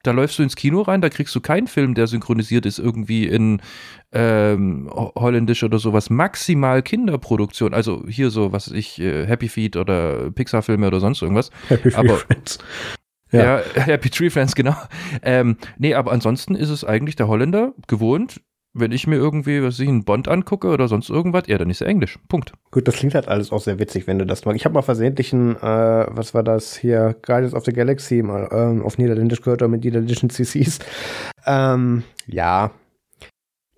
da 0.04 0.12
läufst 0.12 0.39
du 0.39 0.43
ins 0.43 0.56
Kino 0.56 0.82
rein, 0.82 1.01
da 1.01 1.10
kriegst 1.10 1.36
du 1.36 1.41
keinen 1.41 1.67
Film, 1.67 1.93
der 1.93 2.08
synchronisiert 2.08 2.65
ist, 2.65 2.80
irgendwie 2.80 3.27
in 3.27 3.62
ähm, 4.12 4.89
holländisch 4.93 5.63
oder 5.63 5.80
sowas. 5.80 6.10
Maximal 6.10 6.82
Kinderproduktion. 6.82 7.73
Also 7.73 8.04
hier 8.08 8.30
so, 8.32 8.51
was 8.51 8.67
ich, 8.67 8.99
äh, 8.99 9.25
Happy 9.27 9.47
Feet 9.47 9.77
oder 9.77 10.32
Pixar-Filme 10.32 10.88
oder 10.88 10.99
sonst 10.99 11.21
irgendwas. 11.21 11.51
Happy 11.67 11.93
aber, 11.93 12.17
Friends. 12.17 12.58
Ja. 13.32 13.60
ja, 13.60 13.63
Happy 13.75 14.10
Tree 14.10 14.30
Friends, 14.30 14.56
genau. 14.56 14.75
Ähm, 15.21 15.58
nee, 15.77 15.93
aber 15.93 16.12
ansonsten 16.12 16.56
ist 16.56 16.69
es 16.69 16.84
eigentlich 16.84 17.15
der 17.15 17.27
Holländer 17.27 17.73
gewohnt, 17.88 18.41
wenn 18.73 18.91
ich 18.91 19.05
mir 19.07 19.17
irgendwie, 19.17 19.62
was 19.62 19.79
ich, 19.79 19.88
einen 19.88 20.03
Bond 20.03 20.27
angucke 20.27 20.69
oder 20.69 20.88
sonst 20.88 21.10
irgendwas, 21.10 21.43
ja, 21.47 21.57
dann 21.57 21.69
ist 21.69 21.81
er 21.81 21.88
Englisch. 21.88 22.17
Punkt. 22.29 22.53
Gut, 22.71 22.88
das 22.88 22.95
klingt 22.95 23.15
halt 23.15 23.27
alles 23.27 23.51
auch 23.51 23.62
sehr 23.62 23.79
witzig, 23.79 24.07
wenn 24.07 24.19
du 24.19 24.25
das 24.25 24.45
magst. 24.45 24.57
Ich 24.57 24.65
habe 24.65 24.73
mal 24.73 24.81
versehentlich 24.81 25.34
ein, 25.34 25.55
äh, 25.57 26.05
was 26.10 26.34
war 26.34 26.43
das 26.43 26.75
hier, 26.75 27.15
Guardians 27.21 27.53
of 27.53 27.65
the 27.65 27.73
Galaxy 27.73 28.21
mal 28.21 28.47
ähm, 28.51 28.84
auf 28.84 28.97
Niederländisch 28.97 29.41
gehört 29.41 29.62
oder 29.62 29.69
mit 29.69 29.84
niederländischen 29.84 30.29
CCs. 30.29 30.79
Ähm, 31.45 32.03
ja, 32.27 32.71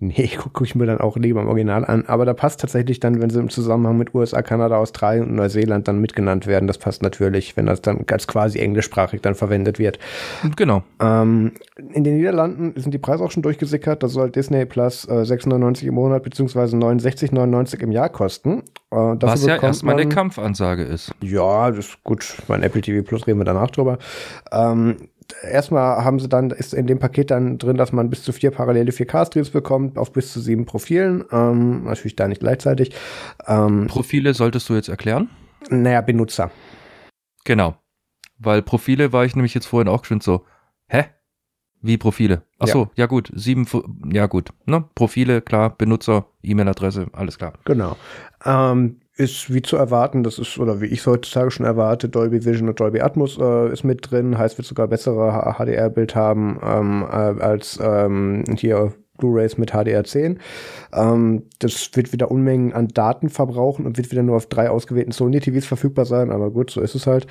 Nee, 0.07 0.27
gucke 0.35 0.49
guck 0.53 0.67
ich 0.67 0.75
mir 0.75 0.85
dann 0.85 0.99
auch 0.99 1.17
lieber 1.17 1.41
im 1.41 1.47
Original 1.47 1.85
an. 1.85 2.05
Aber 2.07 2.25
da 2.25 2.33
passt 2.33 2.59
tatsächlich 2.59 2.99
dann, 2.99 3.21
wenn 3.21 3.29
sie 3.29 3.39
im 3.39 3.49
Zusammenhang 3.49 3.97
mit 3.97 4.13
USA, 4.13 4.41
Kanada, 4.41 4.77
Australien 4.77 5.25
und 5.25 5.35
Neuseeland 5.35 5.87
dann 5.87 5.99
mitgenannt 5.99 6.47
werden, 6.47 6.67
das 6.67 6.77
passt 6.77 7.01
natürlich, 7.01 7.55
wenn 7.55 7.65
das 7.65 7.81
dann 7.81 8.05
ganz 8.05 8.27
quasi 8.27 8.59
englischsprachig 8.59 9.21
dann 9.21 9.35
verwendet 9.35 9.79
wird. 9.79 9.99
Genau. 10.55 10.83
Ähm, 10.99 11.53
in 11.93 12.03
den 12.03 12.17
Niederlanden 12.17 12.73
sind 12.75 12.93
die 12.93 12.97
Preise 12.97 13.23
auch 13.23 13.31
schon 13.31 13.43
durchgesickert. 13.43 14.03
Das 14.03 14.11
soll 14.11 14.29
Disney 14.29 14.65
Plus 14.65 15.05
äh, 15.05 15.11
6,99 15.11 15.87
im 15.87 15.95
Monat 15.95 16.23
beziehungsweise 16.23 16.75
69,99 16.77 17.81
im 17.81 17.91
Jahr 17.91 18.09
kosten. 18.09 18.63
Äh, 18.91 18.95
Was 18.95 19.45
ja 19.45 19.55
erstmal 19.55 19.95
eine 19.95 20.09
Kampfansage 20.09 20.83
ist. 20.83 21.13
Ja, 21.21 21.71
das 21.71 21.87
ist 21.87 22.03
gut. 22.03 22.35
Mein 22.47 22.61
Apple 22.63 22.81
TV 22.81 23.03
Plus 23.03 23.25
reden 23.25 23.39
wir 23.39 23.45
danach 23.45 23.71
drüber. 23.71 23.97
Ähm, 24.51 24.97
erstmal 25.43 26.03
haben 26.03 26.19
sie 26.19 26.27
dann, 26.29 26.51
ist 26.51 26.73
in 26.73 26.87
dem 26.87 26.99
Paket 26.99 27.31
dann 27.31 27.57
drin, 27.57 27.77
dass 27.77 27.91
man 27.91 28.09
bis 28.09 28.23
zu 28.23 28.31
vier 28.31 28.51
parallele 28.51 28.91
4K-Streams 28.91 29.51
bekommt, 29.51 29.97
auf 29.97 30.11
bis 30.11 30.33
zu 30.33 30.39
sieben 30.39 30.65
Profilen. 30.65 31.23
Ähm, 31.31 31.85
natürlich 31.85 32.15
da 32.15 32.27
nicht 32.27 32.41
gleichzeitig. 32.41 32.93
Ähm, 33.47 33.87
Profile 33.87 34.33
solltest 34.33 34.69
du 34.69 34.75
jetzt 34.75 34.89
erklären? 34.89 35.29
Naja, 35.69 36.01
Benutzer. 36.01 36.51
Genau. 37.45 37.75
Weil 38.37 38.61
Profile 38.61 39.13
war 39.13 39.25
ich 39.25 39.35
nämlich 39.35 39.53
jetzt 39.53 39.67
vorhin 39.67 39.87
auch 39.87 40.05
schon 40.05 40.21
so, 40.21 40.45
hä? 40.87 41.05
Wie 41.81 41.97
Profile? 41.97 42.43
Ach 42.59 42.67
so, 42.67 42.83
ja. 42.83 42.89
ja 43.03 43.05
gut, 43.07 43.29
sieben, 43.35 43.67
ja 44.11 44.25
gut, 44.27 44.51
ne? 44.65 44.85
Profile, 44.95 45.41
klar, 45.41 45.69
Benutzer, 45.69 46.27
E-Mail-Adresse, 46.41 47.07
alles 47.11 47.37
klar. 47.37 47.53
Genau. 47.65 47.97
Ähm, 48.45 49.01
ist 49.15 49.53
wie 49.53 49.61
zu 49.61 49.77
erwarten, 49.77 50.23
das 50.23 50.39
ist, 50.39 50.57
oder 50.57 50.81
wie 50.81 50.87
ich 50.87 50.99
es 50.99 51.07
heutzutage 51.07 51.51
schon 51.51 51.65
erwarte, 51.65 52.09
Dolby 52.09 52.45
Vision 52.45 52.69
und 52.69 52.79
Dolby 52.79 53.01
Atmos 53.01 53.37
äh, 53.39 53.71
ist 53.71 53.83
mit 53.83 54.09
drin, 54.09 54.37
heißt, 54.37 54.57
wird 54.57 54.67
sogar 54.67 54.87
bessere 54.87 55.55
HDR-Bild 55.57 56.15
haben 56.15 56.59
ähm, 56.63 57.05
äh, 57.09 57.41
als 57.41 57.79
ähm, 57.81 58.43
hier 58.57 58.93
Blu-rays 59.23 59.57
mit 59.57 59.73
HDR10. 59.73 60.37
Ähm, 60.93 61.43
das 61.59 61.89
wird 61.93 62.11
wieder 62.11 62.29
Unmengen 62.29 62.73
an 62.73 62.89
Daten 62.89 63.29
verbrauchen 63.29 63.85
und 63.85 63.97
wird 63.97 64.11
wieder 64.11 64.23
nur 64.23 64.35
auf 64.35 64.47
drei 64.47 64.69
ausgewählten 64.69 65.13
Sony-TVs 65.13 65.65
verfügbar 65.65 66.05
sein, 66.05 66.29
aber 66.29 66.51
gut, 66.51 66.69
so 66.69 66.81
ist 66.81 66.95
es 66.95 67.07
halt. 67.07 67.25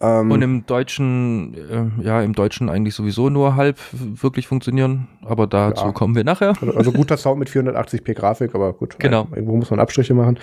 Ähm, 0.00 0.30
und 0.30 0.42
im 0.42 0.66
Deutschen, 0.66 1.54
äh, 1.54 2.04
ja, 2.04 2.22
im 2.22 2.34
Deutschen 2.34 2.68
eigentlich 2.68 2.94
sowieso 2.94 3.30
nur 3.30 3.54
halb 3.54 3.78
wirklich 3.92 4.48
funktionieren, 4.48 5.06
aber 5.24 5.46
dazu 5.46 5.86
ja. 5.86 5.92
kommen 5.92 6.16
wir 6.16 6.24
nachher. 6.24 6.54
Also, 6.60 6.74
also 6.74 6.92
guter 6.92 7.16
Sound 7.16 7.38
mit 7.38 7.48
480p 7.48 8.14
Grafik, 8.14 8.54
aber 8.54 8.72
gut, 8.72 8.98
genau. 8.98 9.28
Irgendwo 9.30 9.56
muss 9.56 9.70
man 9.70 9.78
Abstriche 9.78 10.14
machen. 10.14 10.38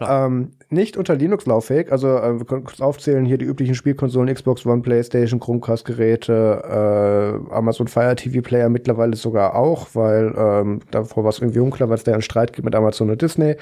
Ähm, 0.00 0.52
nicht 0.70 0.96
unter 0.96 1.14
Linux 1.14 1.46
lauffähig, 1.46 1.90
also 1.90 2.08
äh, 2.08 2.38
wir 2.38 2.44
können 2.44 2.64
kurz 2.64 2.80
aufzählen, 2.80 3.24
hier 3.24 3.38
die 3.38 3.46
üblichen 3.46 3.74
Spielkonsolen, 3.74 4.32
Xbox 4.32 4.66
One, 4.66 4.82
Playstation, 4.82 5.40
Chromecast-Geräte, 5.40 7.40
äh, 7.50 7.54
Amazon 7.54 7.88
Fire 7.88 8.14
TV 8.14 8.42
Player 8.42 8.68
mittlerweile 8.68 9.16
sogar 9.16 9.54
auch, 9.54 9.88
weil 9.94 10.34
ähm, 10.36 10.80
davor 10.90 11.24
war 11.24 11.30
es 11.30 11.38
irgendwie 11.38 11.60
unklar, 11.60 11.88
weil 11.88 11.96
es 11.96 12.04
da 12.04 12.12
einen 12.12 12.22
Streit 12.22 12.52
gibt 12.52 12.66
mit 12.66 12.74
Amazon 12.74 13.10
und 13.10 13.22
Disney. 13.22 13.56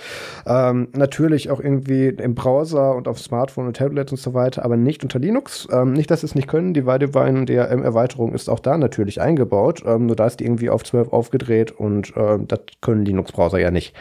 Ähm, 0.46 0.88
natürlich 0.96 1.50
auch 1.50 1.60
irgendwie 1.60 2.08
im 2.08 2.34
Browser 2.34 2.96
und 2.96 3.06
auf 3.06 3.20
Smartphone 3.20 3.68
und 3.68 3.76
Tablets 3.76 4.10
und 4.10 4.18
so 4.18 4.34
weiter, 4.34 4.64
aber 4.64 4.76
nicht 4.76 5.04
unter 5.04 5.18
Linux. 5.18 5.68
Ähm, 5.70 5.92
nicht, 5.92 6.10
dass 6.10 6.22
es 6.22 6.34
nicht 6.34 6.48
können. 6.48 6.74
Die 6.74 6.86
Weidewine 6.86 7.44
DRM-Erweiterung 7.44 8.34
ist 8.34 8.48
auch 8.48 8.60
da 8.60 8.78
natürlich 8.78 9.20
eingebaut. 9.20 9.82
Ähm, 9.86 10.06
nur 10.06 10.16
da 10.16 10.26
ist 10.26 10.40
die 10.40 10.44
irgendwie 10.44 10.70
auf 10.70 10.82
12 10.82 11.12
aufgedreht 11.12 11.70
und 11.70 12.12
ähm, 12.16 12.48
das 12.48 12.60
können 12.80 13.04
Linux-Browser 13.04 13.58
ja 13.58 13.70
nicht. 13.70 13.94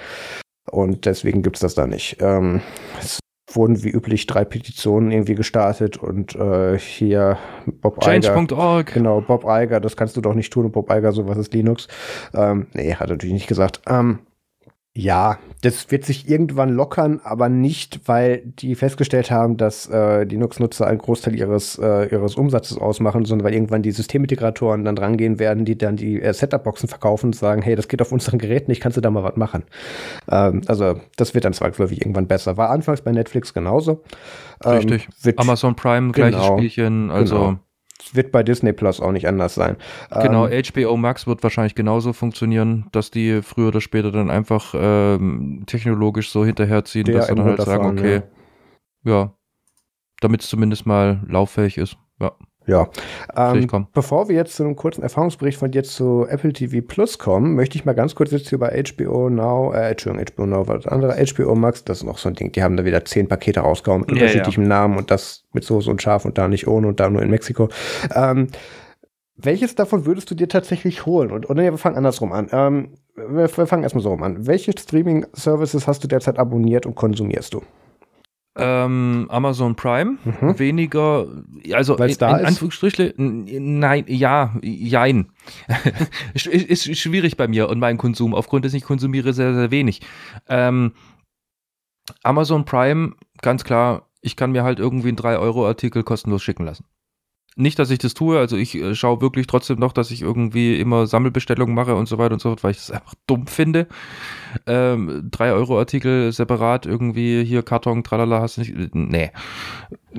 Und 0.71 1.05
deswegen 1.05 1.41
gibt 1.41 1.57
es 1.57 1.61
das 1.61 1.75
da 1.75 1.87
nicht. 1.87 2.17
Ähm, 2.19 2.61
es 2.99 3.19
wurden 3.55 3.83
wie 3.83 3.89
üblich 3.89 4.27
drei 4.27 4.43
Petitionen 4.43 5.11
irgendwie 5.11 5.35
gestartet 5.35 5.97
und 5.97 6.35
äh, 6.35 6.77
hier 6.77 7.37
Bob 7.65 7.99
Change.org. 8.01 8.93
Genau, 8.93 9.21
Bob 9.21 9.45
Eiger, 9.45 9.79
das 9.79 9.95
kannst 9.95 10.17
du 10.17 10.21
doch 10.21 10.33
nicht 10.33 10.51
tun 10.51 10.65
und 10.65 10.71
Bob 10.71 10.89
Eiger, 10.89 11.11
sowas 11.11 11.37
ist 11.37 11.53
Linux. 11.53 11.87
Ähm, 12.33 12.67
nee, 12.73 12.93
hat 12.93 13.09
er 13.09 13.13
natürlich 13.13 13.33
nicht 13.33 13.47
gesagt. 13.47 13.81
Ähm, 13.87 14.19
ja, 14.97 15.39
das 15.61 15.91
wird 15.91 16.05
sich 16.05 16.29
irgendwann 16.29 16.69
lockern, 16.69 17.19
aber 17.21 17.49
nicht, 17.49 17.99
weil 18.05 18.43
die 18.45 18.75
festgestellt 18.75 19.29
haben, 19.29 19.57
dass 19.57 19.89
äh, 19.89 20.23
Linux-Nutzer 20.23 20.87
einen 20.87 20.99
Großteil 20.99 21.35
ihres, 21.35 21.77
äh, 21.77 22.05
ihres 22.05 22.35
Umsatzes 22.35 22.77
ausmachen, 22.77 23.25
sondern 23.25 23.45
weil 23.45 23.53
irgendwann 23.53 23.81
die 23.81 23.91
Systemintegratoren 23.91 24.85
dann 24.85 24.95
drangehen 24.95 25.37
werden, 25.37 25.65
die 25.65 25.77
dann 25.77 25.97
die 25.97 26.21
äh, 26.21 26.33
Setup-Boxen 26.33 26.87
verkaufen 26.87 27.27
und 27.27 27.35
sagen, 27.35 27.61
hey, 27.61 27.75
das 27.75 27.89
geht 27.89 28.01
auf 28.01 28.13
unseren 28.13 28.39
Geräten 28.39 28.71
nicht, 28.71 28.81
kannst 28.81 28.95
du 28.95 29.01
da 29.01 29.11
mal 29.11 29.23
was 29.23 29.35
machen. 29.35 29.63
Ähm, 30.31 30.61
also 30.67 30.97
das 31.17 31.33
wird 31.33 31.43
dann 31.43 31.53
zwangsläufig 31.53 31.99
irgendwann 31.99 32.27
besser. 32.27 32.55
War 32.55 32.69
anfangs 32.69 33.01
bei 33.01 33.11
Netflix 33.11 33.53
genauso. 33.53 34.01
Ähm, 34.63 34.77
Richtig. 34.77 35.09
Amazon 35.35 35.75
Prime, 35.75 36.13
gleiches 36.13 36.39
genau, 36.39 36.57
Spielchen, 36.57 37.11
also 37.11 37.35
genau 37.35 37.59
wird 38.13 38.31
bei 38.31 38.43
Disney 38.43 38.73
Plus 38.73 38.99
auch 38.99 39.11
nicht 39.11 39.27
anders 39.27 39.55
sein. 39.55 39.77
Genau, 40.21 40.47
ähm, 40.47 40.63
HBO 40.63 40.97
Max 40.97 41.25
wird 41.25 41.41
wahrscheinlich 41.43 41.75
genauso 41.75 42.13
funktionieren, 42.13 42.87
dass 42.91 43.09
die 43.09 43.41
früher 43.41 43.69
oder 43.69 43.81
später 43.81 44.11
dann 44.11 44.29
einfach 44.29 44.73
ähm, 44.77 45.63
technologisch 45.65 46.29
so 46.29 46.45
hinterherziehen, 46.45 47.05
dass 47.05 47.27
sie 47.27 47.35
dann 47.35 47.45
halt 47.45 47.61
sagen, 47.61 47.85
okay, 47.97 48.21
ja, 49.03 49.11
ja 49.11 49.31
damit 50.21 50.41
es 50.41 50.49
zumindest 50.49 50.85
mal 50.85 51.21
lauffähig 51.27 51.77
ist. 51.77 51.97
Ja. 52.19 52.31
Ja. 52.67 52.89
Ähm, 53.35 53.67
bevor 53.93 54.27
wir 54.27 54.35
jetzt 54.35 54.55
zu 54.55 54.63
einem 54.63 54.75
kurzen 54.75 55.03
Erfahrungsbericht 55.03 55.57
von 55.57 55.71
dir 55.71 55.83
zu 55.83 56.25
Apple 56.27 56.53
TV 56.53 56.85
Plus 56.85 57.19
kommen, 57.19 57.55
möchte 57.55 57.77
ich 57.77 57.85
mal 57.85 57.93
ganz 57.93 58.15
kurz 58.15 58.31
jetzt 58.31 58.49
hier 58.49 58.59
bei 58.59 58.83
HBO 58.83 59.29
Now, 59.29 59.73
äh, 59.73 59.91
Entschuldigung, 59.91 60.25
HBO 60.25 60.45
Now, 60.45 60.67
was 60.67 60.87
andere, 60.87 61.15
HBO 61.15 61.55
Max, 61.55 61.83
das 61.83 61.99
ist 61.99 62.03
noch 62.03 62.17
so 62.17 62.29
ein 62.29 62.35
Ding, 62.35 62.51
die 62.51 62.63
haben 62.63 62.77
da 62.77 62.85
wieder 62.85 63.05
zehn 63.05 63.27
Pakete 63.27 63.59
rausgehauen 63.59 64.01
mit 64.01 64.09
ja, 64.09 64.15
unterschiedlichem 64.15 64.63
ja. 64.63 64.69
Namen 64.69 64.97
und 64.97 65.11
das 65.11 65.43
mit 65.53 65.63
Soße 65.63 65.89
und 65.89 66.01
Scharf 66.01 66.25
und 66.25 66.37
da 66.37 66.47
nicht 66.47 66.67
ohne 66.67 66.87
und 66.87 66.99
da 66.99 67.09
nur 67.09 67.21
in 67.21 67.29
Mexiko. 67.29 67.69
Ähm, 68.13 68.47
welches 69.37 69.75
davon 69.75 70.05
würdest 70.05 70.31
du 70.31 70.35
dir 70.35 70.47
tatsächlich 70.47 71.05
holen? 71.05 71.31
Und, 71.31 71.49
oder 71.49 71.61
nee, 71.61 71.71
wir 71.71 71.77
fangen 71.77 71.97
andersrum 71.97 72.31
an. 72.31 72.47
Ähm, 72.51 72.93
wir, 73.15 73.49
wir 73.55 73.67
fangen 73.67 73.83
erstmal 73.83 74.03
so 74.03 74.09
rum 74.09 74.23
an. 74.23 74.47
Welche 74.47 74.71
Streaming-Services 74.71 75.87
hast 75.87 76.03
du 76.03 76.07
derzeit 76.07 76.39
abonniert 76.39 76.85
und 76.85 76.95
konsumierst 76.95 77.53
du? 77.53 77.61
Ähm, 78.57 79.27
Amazon 79.29 79.75
Prime, 79.75 80.17
mhm. 80.23 80.57
weniger, 80.59 81.27
also 81.73 81.99
Weil's 81.99 82.17
da 82.17 82.37
in, 83.17 83.47
in 83.47 83.79
nein, 83.79 84.05
ja, 84.07 84.55
jein. 84.61 85.31
ist, 86.33 86.47
ist 86.47 86.97
schwierig 86.97 87.35
bei 87.35 87.49
mir 87.49 87.67
und 87.67 87.79
meinem 87.79 87.97
Konsum, 87.97 88.33
aufgrund 88.33 88.63
des 88.63 88.73
ich 88.73 88.85
konsumiere 88.85 89.33
sehr, 89.33 89.53
sehr 89.53 89.71
wenig. 89.71 90.01
Ähm, 90.47 90.93
Amazon 92.23 92.63
Prime, 92.63 93.15
ganz 93.41 93.65
klar, 93.65 94.09
ich 94.21 94.35
kann 94.37 94.51
mir 94.51 94.63
halt 94.63 94.79
irgendwie 94.79 95.09
einen 95.09 95.17
3-Euro-Artikel 95.17 96.03
kostenlos 96.03 96.41
schicken 96.41 96.65
lassen. 96.65 96.85
Nicht, 97.57 97.79
dass 97.79 97.89
ich 97.89 97.99
das 97.99 98.13
tue, 98.13 98.37
also 98.37 98.57
ich 98.57 98.75
äh, 98.75 98.95
schaue 98.95 99.21
wirklich 99.21 99.47
trotzdem 99.47 99.79
noch, 99.79 99.93
dass 99.93 100.11
ich 100.11 100.21
irgendwie 100.21 100.77
immer 100.77 101.07
Sammelbestellungen 101.07 101.73
mache 101.73 101.95
und 101.95 102.07
so 102.07 102.17
weiter 102.17 102.33
und 102.33 102.41
so 102.41 102.49
fort, 102.49 102.63
weil 102.65 102.71
ich 102.71 102.77
das 102.77 102.91
einfach 102.91 103.13
dumm 103.27 103.47
finde. 103.47 103.87
Ähm, 104.67 105.29
3-Euro-Artikel 105.31 106.33
separat 106.33 106.85
irgendwie 106.85 107.45
hier 107.45 107.63
Karton, 107.63 108.03
tralala, 108.03 108.41
hast 108.41 108.57
du 108.57 108.61
nicht. 108.61 108.75
Äh, 108.75 108.89
nee. 108.91 109.31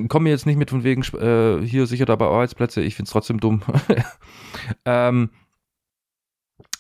Komm 0.09 0.23
mir 0.23 0.31
jetzt 0.31 0.47
nicht 0.47 0.57
mit 0.57 0.71
von 0.71 0.83
wegen 0.83 1.03
äh, 1.19 1.67
hier 1.67 1.87
sicher 1.87 2.07
dabei 2.07 2.27
Arbeitsplätze, 2.27 2.81
ich 2.81 2.95
finde 2.95 3.09
es 3.09 3.13
trotzdem 3.13 3.39
dumm. 3.39 3.61
ähm, 4.87 5.29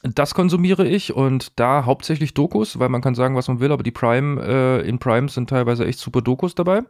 das 0.02 0.34
konsumiere 0.34 0.86
ich 0.86 1.12
und 1.12 1.58
da 1.58 1.84
hauptsächlich 1.84 2.32
Dokus, 2.32 2.78
weil 2.78 2.88
man 2.88 3.02
kann 3.02 3.14
sagen, 3.14 3.36
was 3.36 3.48
man 3.48 3.60
will, 3.60 3.72
aber 3.72 3.82
die 3.82 3.90
Prime, 3.90 4.42
äh, 4.42 4.88
in 4.88 4.98
Prime 4.98 5.28
sind 5.28 5.50
teilweise 5.50 5.84
echt 5.84 5.98
super 5.98 6.22
Dokus 6.22 6.54
dabei. 6.54 6.82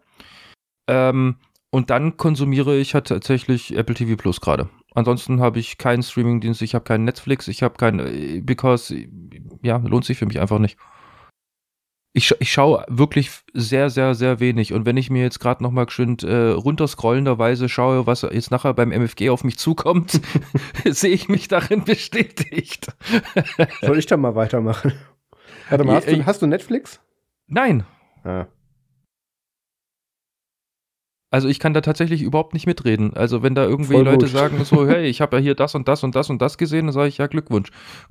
Ähm, 0.87 1.37
und 1.77 1.91
dann 1.91 2.17
konsumiere 2.17 2.79
ich 2.79 2.95
halt 2.95 3.09
tatsächlich 3.09 3.77
Apple 3.77 3.95
TV 3.95 4.17
Plus 4.17 4.41
gerade. 4.41 4.71
Ansonsten 4.95 5.43
habe 5.43 5.59
ich 5.59 5.77
keinen 5.77 6.03
Streamingdienst, 6.03 6.63
ich 6.63 6.75
habe 6.75 6.87
keinen 6.87 7.05
Netflix, 7.05 7.49
ich 7.49 7.63
habe 7.63 7.77
keinen, 7.77 8.47
because, 8.47 8.97
ja, 9.61 9.77
lohnt 9.77 10.07
sich 10.07 10.17
für 10.17 10.25
mich 10.25 10.41
einfach 10.41 10.59
nicht. 10.59 10.79
Ich, 12.15 12.35
ich 12.39 12.51
schaue 12.51 12.87
wirklich 12.89 13.31
sehr, 13.53 13.91
sehr, 13.91 14.15
sehr 14.15 14.41
wenig. 14.41 14.73
Und 14.73 14.87
wenn 14.87 14.97
ich 14.97 15.11
mir 15.11 15.21
jetzt 15.21 15.39
gerade 15.39 15.63
nochmal 15.63 15.85
geschwind 15.85 16.23
äh, 16.23 16.53
runterscrollenderweise 16.53 17.69
schaue, 17.69 18.07
was 18.07 18.23
jetzt 18.23 18.51
nachher 18.51 18.73
beim 18.73 18.91
MFG 18.91 19.29
auf 19.29 19.45
mich 19.45 19.59
zukommt, 19.59 20.19
sehe 20.87 21.13
ich 21.13 21.29
mich 21.29 21.47
darin 21.49 21.85
bestätigt. 21.85 22.87
Soll 23.83 23.99
ich 23.99 24.07
da 24.07 24.17
mal 24.17 24.35
weitermachen? 24.35 24.95
Warte 25.69 25.85
mal, 25.85 25.97
hast, 25.97 26.11
du, 26.11 26.25
hast 26.25 26.41
du 26.41 26.47
Netflix? 26.47 27.01
Nein. 27.49 27.85
Ja. 28.25 28.49
Also 31.37 31.49
ich 31.49 31.61
kann 31.61 31.75
da 31.75 31.83
tatsächlich 31.83 32.23
überhaupt 32.23 32.55
nicht 32.55 32.67
mitreden. 32.67 33.13
Also 33.15 33.43
wenn 33.43 33.55
da 33.55 33.67
irgendwie 33.67 33.93
Voll 33.93 34.05
Leute 34.05 34.25
gut. 34.25 34.35
sagen 34.35 34.65
so, 34.65 34.89
hey, 34.89 35.05
ich 35.05 35.21
habe 35.21 35.37
ja 35.37 35.43
hier 35.43 35.55
das 35.55 35.75
und 35.75 35.87
das 35.87 36.03
und 36.03 36.15
das 36.15 36.31
und 36.31 36.41
das 36.41 36.57
gesehen, 36.57 36.87
dann 36.87 36.95
sage 36.95 37.09
ich, 37.09 37.19
ja, 37.19 37.27
Glückwunsch. 37.27 37.69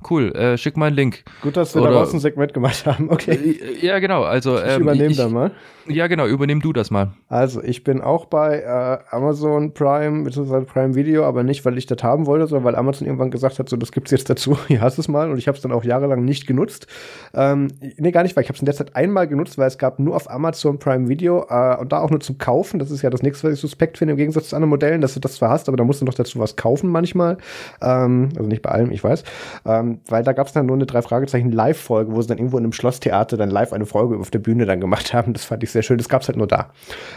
Cool, 0.08 0.30
äh, 0.36 0.56
schick 0.56 0.76
mal 0.76 0.86
einen 0.86 0.94
Link. 0.94 1.24
Gut, 1.42 1.56
dass 1.56 1.74
wir 1.74 1.82
Oder, 1.82 1.90
daraus 1.90 2.14
ein 2.14 2.20
Segment 2.20 2.54
gemacht 2.54 2.86
haben, 2.86 3.10
okay. 3.10 3.58
Ja, 3.80 3.98
genau. 3.98 4.22
Also, 4.22 4.58
ich 4.58 4.76
ähm, 4.76 4.82
übernehme 4.82 5.16
da 5.16 5.28
mal. 5.28 5.50
Ja, 5.88 6.08
genau, 6.08 6.26
übernimm 6.26 6.60
du 6.60 6.72
das 6.72 6.90
mal. 6.90 7.12
Also 7.28 7.62
ich 7.62 7.84
bin 7.84 8.00
auch 8.00 8.26
bei 8.26 8.60
äh, 8.60 9.14
Amazon 9.14 9.72
Prime 9.72 10.24
bzw. 10.24 10.62
Prime 10.62 10.94
Video, 10.94 11.24
aber 11.24 11.44
nicht, 11.44 11.64
weil 11.64 11.78
ich 11.78 11.86
das 11.86 12.02
haben 12.02 12.26
wollte, 12.26 12.46
sondern 12.46 12.64
weil 12.64 12.74
Amazon 12.74 13.06
irgendwann 13.06 13.30
gesagt 13.30 13.58
hat, 13.58 13.68
so, 13.68 13.76
das 13.76 13.92
gibt's 13.92 14.10
jetzt 14.10 14.28
dazu, 14.28 14.58
hier 14.68 14.80
hast 14.80 14.98
es 14.98 15.08
mal 15.08 15.30
und 15.30 15.38
ich 15.38 15.46
habe 15.46 15.56
es 15.56 15.62
dann 15.62 15.72
auch 15.72 15.84
jahrelang 15.84 16.24
nicht 16.24 16.46
genutzt. 16.46 16.86
Ähm, 17.34 17.68
nee, 17.98 18.10
gar 18.10 18.24
nicht, 18.24 18.36
weil 18.36 18.42
ich 18.42 18.48
habe 18.48 18.56
es 18.56 18.62
in 18.62 18.66
der 18.66 18.74
Zeit 18.74 18.96
einmal 18.96 19.28
genutzt, 19.28 19.58
weil 19.58 19.68
es 19.68 19.78
gab 19.78 19.98
nur 19.98 20.16
auf 20.16 20.30
Amazon 20.30 20.78
Prime 20.78 21.08
Video 21.08 21.46
äh, 21.48 21.76
und 21.76 21.92
da 21.92 22.00
auch 22.00 22.10
nur 22.10 22.20
zum 22.20 22.38
Kaufen. 22.38 22.78
Das 22.78 22.90
ist 22.90 23.02
ja 23.02 23.10
das 23.10 23.15
nächste, 23.22 23.48
was 23.48 23.54
ich 23.54 23.60
suspekt 23.60 23.98
finde, 23.98 24.12
im 24.12 24.18
Gegensatz 24.18 24.50
zu 24.50 24.56
anderen 24.56 24.70
Modellen, 24.70 25.00
dass 25.00 25.14
du 25.14 25.20
das 25.20 25.34
zwar 25.34 25.50
hast, 25.50 25.68
aber 25.68 25.76
da 25.76 25.84
musst 25.84 26.00
du 26.00 26.04
noch 26.04 26.14
dazu 26.14 26.38
was 26.38 26.56
kaufen 26.56 26.90
manchmal. 26.90 27.38
Ähm, 27.80 28.30
also 28.36 28.48
nicht 28.48 28.62
bei 28.62 28.70
allem, 28.70 28.90
ich 28.90 29.02
weiß. 29.02 29.24
Ähm, 29.64 30.00
weil 30.08 30.22
da 30.22 30.32
gab 30.32 30.46
es 30.46 30.52
dann 30.52 30.66
nur 30.66 30.76
eine 30.76 30.86
drei 30.86 31.02
Fragezeichen 31.02 31.52
Live-Folge, 31.52 32.12
wo 32.12 32.22
sie 32.22 32.28
dann 32.28 32.38
irgendwo 32.38 32.58
in 32.58 32.64
einem 32.64 32.72
Schlosstheater 32.72 33.36
dann 33.36 33.50
live 33.50 33.72
eine 33.72 33.86
Folge 33.86 34.16
auf 34.18 34.30
der 34.30 34.38
Bühne 34.38 34.66
dann 34.66 34.80
gemacht 34.80 35.14
haben. 35.14 35.32
Das 35.32 35.44
fand 35.44 35.62
ich 35.62 35.70
sehr 35.70 35.82
schön. 35.82 35.98
Das 35.98 36.08
gab 36.08 36.22
es 36.22 36.28
halt 36.28 36.38
nur 36.38 36.46
da. 36.46 36.70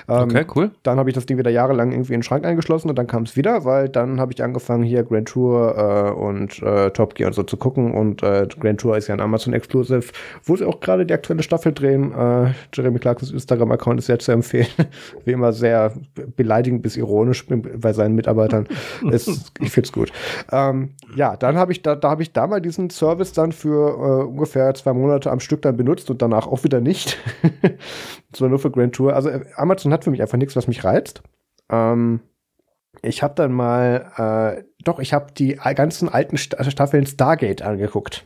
Ähm, 0.08 0.24
okay, 0.24 0.45
cool. 0.56 0.72
Dann 0.84 1.00
habe 1.00 1.10
ich 1.10 1.16
das 1.16 1.26
Ding 1.26 1.38
wieder 1.38 1.52
jahrelang 1.52 1.91
irgendwie 1.91 2.14
in 2.14 2.20
den 2.20 2.24
Schrank 2.24 2.45
eingeschlossen 2.45 2.89
und 2.89 2.97
dann 2.97 3.08
kam 3.08 3.24
es 3.24 3.36
wieder, 3.36 3.66
weil 3.66 3.89
dann 3.89 4.20
habe 4.20 4.34
ich 4.34 4.43
angefangen, 4.43 4.84
hier 4.84 5.04
Grand 5.04 5.28
Tour 5.28 5.76
äh, 5.78 6.12
und 6.12 6.62
äh, 6.62 6.91
Top 6.91 7.16
Gear 7.16 7.28
und 7.28 7.34
so 7.34 7.43
zu 7.43 7.58
gucken. 7.58 7.93
Und 7.93 8.24
äh, 8.24 8.47
Grand 8.60 8.80
Tour 8.80 8.97
ist 8.97 9.08
ja 9.08 9.16
ein 9.16 9.22
Amazon 9.22 9.54
Exclusive, 9.54 10.12
wo 10.43 10.56
sie 10.56 10.66
auch 10.66 10.80
gerade 10.80 11.06
die 11.06 11.14
aktuelle 11.14 11.43
Staffel 11.43 11.74
drehen. 11.74 12.14
Äh, 12.14 12.52
Jeremy 12.74 13.00
Clarksons 13.00 13.32
Instagram-Account 13.32 14.00
ist 14.00 14.06
sehr 14.08 14.20
zu 14.20 14.32
empfehlen. 14.32 14.68
Wie 15.26 15.32
immer 15.32 15.54
sehr 15.54 15.78
beleidigend 16.36 16.82
bis 16.82 16.97
ironisch 16.97 17.45
bei 17.47 17.93
seinen 17.93 18.15
Mitarbeitern. 18.15 18.67
ist, 19.11 19.51
ich 19.59 19.71
finde 19.71 19.88
es 19.88 19.93
gut. 19.93 20.11
Ähm, 20.51 20.95
ja, 21.15 21.38
dann 21.38 21.57
habe 21.57 21.71
ich 21.71 21.82
da, 21.82 21.95
da 21.95 22.09
habe 22.09 22.21
ich 22.21 22.34
da 22.34 22.47
mal 22.47 22.61
diesen 22.61 22.89
Service 22.89 23.34
dann 23.34 23.51
für 23.51 23.89
äh, 23.89 24.25
ungefähr 24.25 24.73
zwei 24.73 24.93
Monate 24.93 25.32
am 25.32 25.39
Stück 25.39 25.61
dann 25.61 25.77
benutzt 25.77 26.09
und 26.09 26.21
danach 26.21 26.47
auch 26.47 26.63
wieder 26.63 26.82
nicht. 26.82 27.17
Zwar 28.34 28.49
nur 28.49 28.59
für 28.59 28.71
Grand 28.71 28.93
Tour. 28.95 29.13
Also 29.13 29.30
äh, 29.30 29.45
Amazon 29.55 29.93
hat 29.93 30.03
für 30.03 30.11
mich 30.11 30.21
einfach 30.21 30.38
nichts, 30.38 30.55
was 30.55 30.67
mich 30.67 30.84
reizt. 30.84 31.21
Ähm, 31.71 32.21
ich 33.01 33.23
habe 33.23 33.36
dann 33.36 33.53
mal, 33.53 34.57
äh, 34.57 34.63
doch, 34.84 34.99
ich 34.99 35.13
habe 35.13 35.32
die 35.32 35.55
ganzen 35.75 36.09
alten 36.09 36.38
Staffeln 36.38 37.05
Stargate 37.05 37.61
angeguckt. 37.61 38.25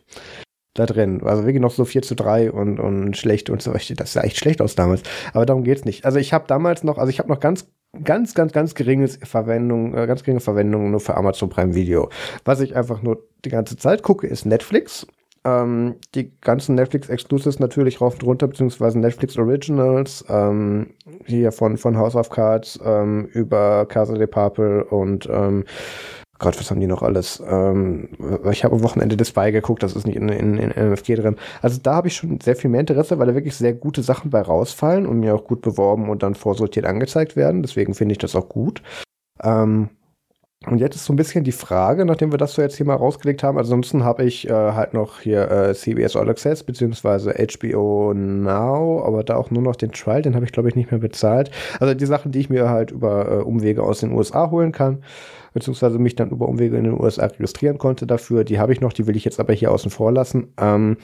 Da 0.75 0.87
drin. 0.87 1.21
Also 1.23 1.43
wirklich 1.43 1.61
noch 1.61 1.71
so 1.71 1.85
4 1.85 2.01
zu 2.01 2.15
3 2.15 2.51
und, 2.51 2.79
und 2.79 3.15
schlecht 3.15 3.51
und 3.51 3.61
so. 3.61 3.73
Das 3.73 4.13
sah 4.13 4.21
echt 4.21 4.37
schlecht 4.37 4.59
aus 4.59 4.73
damals. 4.73 5.03
Aber 5.33 5.45
darum 5.45 5.63
geht's 5.63 5.85
nicht. 5.85 6.03
Also 6.03 6.17
ich 6.17 6.33
habe 6.33 6.45
damals 6.47 6.83
noch, 6.83 6.97
also 6.97 7.09
ich 7.11 7.19
habe 7.19 7.29
noch 7.29 7.39
ganz 7.39 7.67
ganz, 8.03 8.33
ganz, 8.33 8.53
ganz 8.53 8.73
geringes 8.73 9.19
Verwendung, 9.21 9.95
äh, 9.95 10.07
ganz 10.07 10.23
geringe 10.23 10.39
Verwendung 10.39 10.91
nur 10.91 10.99
für 10.99 11.15
Amazon 11.15 11.49
Prime 11.49 11.75
Video. 11.75 12.09
Was 12.43 12.59
ich 12.59 12.75
einfach 12.75 13.01
nur 13.03 13.23
die 13.45 13.49
ganze 13.49 13.77
Zeit 13.77 14.01
gucke, 14.01 14.27
ist 14.27 14.45
Netflix. 14.45 15.05
Ähm, 15.45 15.95
die 16.15 16.31
ganzen 16.39 16.75
Netflix 16.75 17.09
Exclusives 17.09 17.59
natürlich 17.59 17.99
rauf 17.99 18.15
und 18.15 18.23
runter, 18.23 18.47
beziehungsweise 18.47 18.97
Netflix 18.97 19.37
Originals, 19.37 20.23
ähm, 20.29 20.91
hier 21.25 21.51
von, 21.51 21.77
von 21.77 21.97
House 21.97 22.15
of 22.15 22.29
Cards 22.29 22.79
ähm, 22.83 23.25
über 23.33 23.85
Casa 23.85 24.13
de 24.13 24.27
Papel 24.27 24.83
und 24.83 25.27
ähm, 25.29 25.65
Gott, 26.43 26.59
was 26.59 26.69
haben 26.69 26.81
die 26.81 26.87
noch 26.87 27.03
alles? 27.03 27.41
Ähm, 27.49 28.09
ich 28.51 28.65
habe 28.65 28.75
am 28.75 28.83
Wochenende 28.83 29.15
das 29.15 29.31
beigeguckt, 29.31 29.81
das 29.81 29.95
ist 29.95 30.05
nicht 30.05 30.17
in, 30.17 30.27
in, 30.27 30.57
in 30.57 30.71
MFG 30.71 31.15
drin. 31.15 31.37
Also 31.61 31.79
da 31.81 31.95
habe 31.95 32.09
ich 32.09 32.15
schon 32.17 32.41
sehr 32.41 32.57
viel 32.57 32.69
mehr 32.69 32.81
Interesse, 32.81 33.17
weil 33.17 33.27
da 33.27 33.33
wirklich 33.33 33.55
sehr 33.55 33.71
gute 33.71 34.03
Sachen 34.03 34.29
bei 34.29 34.41
rausfallen 34.41 35.05
und 35.05 35.21
mir 35.21 35.35
auch 35.35 35.45
gut 35.45 35.61
beworben 35.61 36.09
und 36.09 36.21
dann 36.21 36.35
vorsortiert 36.35 36.85
angezeigt 36.85 37.37
werden. 37.37 37.61
Deswegen 37.61 37.93
finde 37.93 38.11
ich 38.11 38.17
das 38.17 38.35
auch 38.35 38.49
gut. 38.49 38.81
Ähm, 39.41 39.87
und 40.65 40.79
jetzt 40.79 40.97
ist 40.97 41.05
so 41.05 41.13
ein 41.13 41.15
bisschen 41.15 41.45
die 41.45 41.53
Frage, 41.53 42.03
nachdem 42.03 42.31
wir 42.31 42.37
das 42.37 42.55
so 42.55 42.61
jetzt 42.61 42.75
hier 42.75 42.85
mal 42.85 42.95
rausgelegt 42.95 43.41
haben, 43.41 43.57
ansonsten 43.57 44.03
habe 44.03 44.25
ich 44.25 44.49
äh, 44.49 44.51
halt 44.51 44.93
noch 44.93 45.21
hier 45.21 45.49
äh, 45.49 45.73
CBS 45.73 46.17
All 46.17 46.29
Access 46.29 46.63
beziehungsweise 46.63 47.33
HBO 47.33 48.13
Now, 48.13 49.01
aber 49.05 49.23
da 49.23 49.37
auch 49.37 49.49
nur 49.49 49.63
noch 49.63 49.77
den 49.77 49.93
Trial, 49.93 50.21
den 50.21 50.35
habe 50.35 50.43
ich 50.43 50.51
glaube 50.51 50.67
ich 50.67 50.75
nicht 50.75 50.91
mehr 50.91 50.99
bezahlt. 50.99 51.51
Also 51.79 51.93
die 51.93 52.05
Sachen, 52.05 52.33
die 52.33 52.39
ich 52.39 52.49
mir 52.49 52.69
halt 52.69 52.91
über 52.91 53.31
äh, 53.31 53.43
Umwege 53.43 53.83
aus 53.83 54.01
den 54.01 54.11
USA 54.11 54.51
holen 54.51 54.73
kann, 54.73 55.03
beziehungsweise 55.53 55.99
mich 55.99 56.15
dann 56.15 56.31
über 56.31 56.47
Umwege 56.47 56.77
in 56.77 56.83
den 56.83 56.99
USA 56.99 57.25
registrieren 57.25 57.77
konnte 57.77 58.07
dafür, 58.07 58.43
die 58.43 58.59
habe 58.59 58.73
ich 58.73 58.81
noch, 58.81 58.93
die 58.93 59.07
will 59.07 59.15
ich 59.15 59.25
jetzt 59.25 59.39
aber 59.39 59.53
hier 59.53 59.71
außen 59.71 59.91
vor 59.91 60.11
lassen. 60.11 60.53
Ähm, 60.59 60.97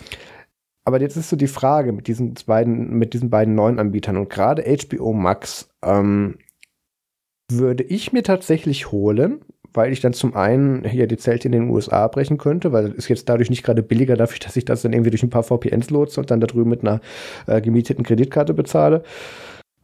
aber 0.86 1.02
jetzt 1.02 1.18
ist 1.18 1.30
so 1.30 1.36
die 1.36 1.48
Frage 1.48 1.92
mit 1.92 2.08
diesen 2.08 2.34
beiden, 2.46 2.98
mit 2.98 3.14
diesen 3.14 3.30
beiden 3.30 3.54
neuen 3.56 3.80
Anbietern 3.80 4.18
und 4.18 4.30
gerade 4.30 4.64
HBO 4.64 5.14
Max, 5.14 5.70
ähm, 5.84 6.40
würde 7.52 7.84
ich 7.84 8.14
mir 8.14 8.24
tatsächlich 8.24 8.92
holen, 8.92 9.42
weil 9.74 9.92
ich 9.92 10.02
dann 10.02 10.14
zum 10.14 10.36
einen 10.36 10.84
hier 10.84 11.08
die 11.08 11.18
Zelte 11.18 11.48
in 11.48 11.52
den 11.52 11.70
USA 11.70 12.08
brechen 12.08 12.38
könnte, 12.38 12.72
weil 12.72 12.90
das 12.90 12.96
ist 12.96 13.10
jetzt 13.10 13.30
dadurch 13.30 13.50
nicht 13.50 13.64
gerade 13.64 13.84
billiger, 13.84 14.16
dafür, 14.16 14.40
dass 14.40 14.56
ich 14.56 14.66
das 14.66 14.82
dann 14.82 14.94
irgendwie 14.94 15.12
durch 15.12 15.24
ein 15.24 15.30
paar 15.30 15.44
VPNs 15.44 15.90
lotse 15.90 16.20
und 16.20 16.32
dann 16.32 16.40
da 16.40 16.48
drüben 16.48 16.70
mit 16.70 16.82
einer 16.82 17.02
äh, 17.48 17.62
gemieteten 17.62 18.04
Kreditkarte 18.04 18.54
bezahle. 18.54 19.04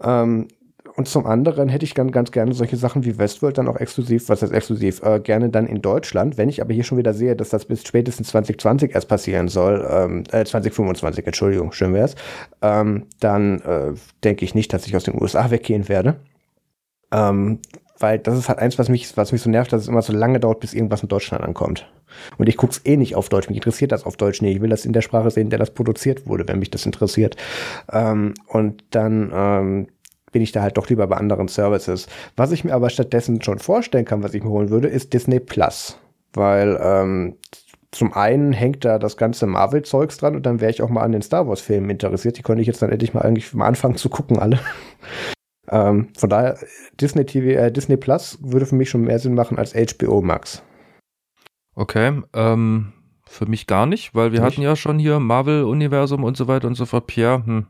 Ähm, 0.03 0.47
und 0.96 1.08
zum 1.08 1.26
anderen 1.26 1.68
hätte 1.68 1.84
ich 1.84 1.93
ganz, 1.93 2.12
ganz 2.12 2.32
gerne 2.32 2.54
solche 2.54 2.78
Sachen 2.78 3.04
wie 3.04 3.18
Westworld 3.18 3.58
dann 3.58 3.68
auch 3.68 3.76
exklusiv, 3.76 4.30
was 4.30 4.41
heißt 4.41 4.54
exklusiv, 4.54 5.02
äh, 5.04 5.20
gerne 5.20 5.50
dann 5.50 5.68
in 5.68 5.82
Deutschland. 5.82 6.38
Wenn 6.38 6.48
ich 6.48 6.62
aber 6.62 6.74
hier 6.74 6.84
schon 6.84 6.98
wieder 6.98 7.14
sehe, 7.14 7.36
dass 7.36 7.50
das 7.50 7.66
bis 7.66 7.86
spätestens 7.86 8.30
2020 8.30 8.96
erst 8.96 9.10
passieren 9.10 9.50
soll, 9.50 9.86
ähm, 9.89 10.24
äh, 10.32 10.46
2025, 10.46 11.26
Entschuldigung, 11.26 11.74
schön 11.74 11.93
wär's, 11.93 12.16
ähm, 12.62 13.08
dann 13.20 13.60
äh, 13.62 13.93
denke 14.24 14.46
ich 14.46 14.56
nicht, 14.56 14.72
dass 14.74 14.88
ich 14.88 14.96
aus 14.96 15.04
den 15.04 15.22
USA 15.22 15.52
weggehen 15.52 15.89
werde. 15.89 16.16
Ähm, 17.12 17.60
weil 18.00 18.20
das 18.20 18.38
ist 18.38 18.50
halt 18.50 18.60
eins, 18.60 18.78
was 18.78 18.89
mich, 18.89 19.16
was 19.18 19.32
mich 19.32 19.41
so 19.41 19.50
nervt, 19.50 19.72
dass 19.72 19.84
es 19.84 19.88
immer 19.88 20.02
so 20.02 20.14
lange 20.14 20.39
dauert, 20.39 20.60
bis 20.60 20.74
irgendwas 20.74 21.02
in 21.02 21.10
Deutschland 21.10 21.43
ankommt. 21.43 21.88
Und 22.38 22.50
ich 22.50 22.58
guck's 22.58 22.82
eh 22.86 22.98
nicht 22.98 23.16
auf 23.16 23.30
Deutsch. 23.30 23.50
Mich 23.50 23.58
interessiert 23.58 23.91
das 23.91 24.06
auf 24.06 24.18
Deutsch 24.18 24.41
nicht. 24.41 24.56
Ich 24.56 24.62
will 24.62 24.70
das 24.70 24.86
in 24.86 24.93
der 24.93 25.02
Sprache 25.02 25.32
sehen, 25.32 25.50
der 25.50 25.60
das 25.60 25.72
produziert 25.72 26.28
wurde, 26.28 26.48
wenn 26.48 26.60
mich 26.60 26.72
das 26.72 26.86
interessiert. 26.86 27.36
Ähm, 27.91 28.34
und 28.48 28.84
dann 28.91 29.32
ähm, 29.34 29.88
bin 30.36 30.42
ich 30.42 30.52
da 30.52 30.62
halt 30.62 30.76
doch 30.76 30.90
lieber 30.90 31.08
bei 31.08 31.16
anderen 31.16 31.48
Services. 31.48 32.08
Was 32.36 32.52
ich 32.52 32.66
mir 32.66 32.74
aber 32.74 32.90
stattdessen 32.90 33.42
schon 33.42 33.58
vorstellen 33.58 34.04
kann, 34.04 34.22
was 34.22 34.34
ich 34.34 34.44
mir 34.44 34.50
holen 34.50 34.70
würde, 34.70 34.90
ist 34.90 35.14
Disney 35.14 35.40
Plus. 35.40 35.98
Weil 36.34 36.78
ähm, 36.84 37.38
zum 37.92 38.12
einen 38.12 38.52
hängt 38.52 38.84
da 38.84 39.00
das 39.00 39.16
ganze 39.16 39.48
Marvel-Zeugs 39.48 40.18
dran 40.18 40.36
und 40.36 40.46
dann 40.46 40.60
wäre 40.60 40.72
ich 40.72 40.82
auch 40.82 40.90
mal 40.90 41.04
an 41.04 41.14
den 41.14 41.22
Star 41.22 41.48
Wars-Filmen 41.48 41.90
interessiert. 41.90 42.38
Die 42.38 42.42
konnte 42.42 42.60
ich 42.60 42.68
jetzt 42.68 42.82
dann 42.82 42.92
endlich 42.92 43.14
mal 43.14 43.22
eigentlich 43.22 43.54
mal 43.54 43.66
anfangen 43.66 43.96
zu 43.96 44.10
gucken, 44.10 44.38
alle. 44.38 44.60
Ähm, 45.68 46.10
von 46.16 46.30
daher, 46.30 46.60
Disney 47.02 47.26
TV, 47.26 47.60
äh, 47.60 47.72
Disney 47.72 47.98
Plus 47.98 48.38
würde 48.40 48.68
für 48.68 48.76
mich 48.76 48.92
schon 48.92 49.02
mehr 49.02 49.18
Sinn 49.18 49.34
machen 49.34 49.58
als 49.58 49.74
HBO 49.74 50.22
Max. 50.22 50.62
Okay, 51.74 52.22
ähm, 52.34 52.94
für 53.26 53.48
mich 53.48 53.66
gar 53.66 53.88
nicht, 53.88 54.14
weil 54.14 54.32
wir 54.32 54.42
nicht? 54.42 54.52
hatten 54.52 54.62
ja 54.62 54.76
schon 54.76 55.00
hier 55.00 55.20
Marvel-Universum 55.20 56.24
und 56.24 56.38
so 56.38 56.48
weiter 56.48 56.68
und 56.68 56.76
so 56.76 56.86
fort. 56.86 57.08
Pierre, 57.08 57.44
hm, 57.44 57.66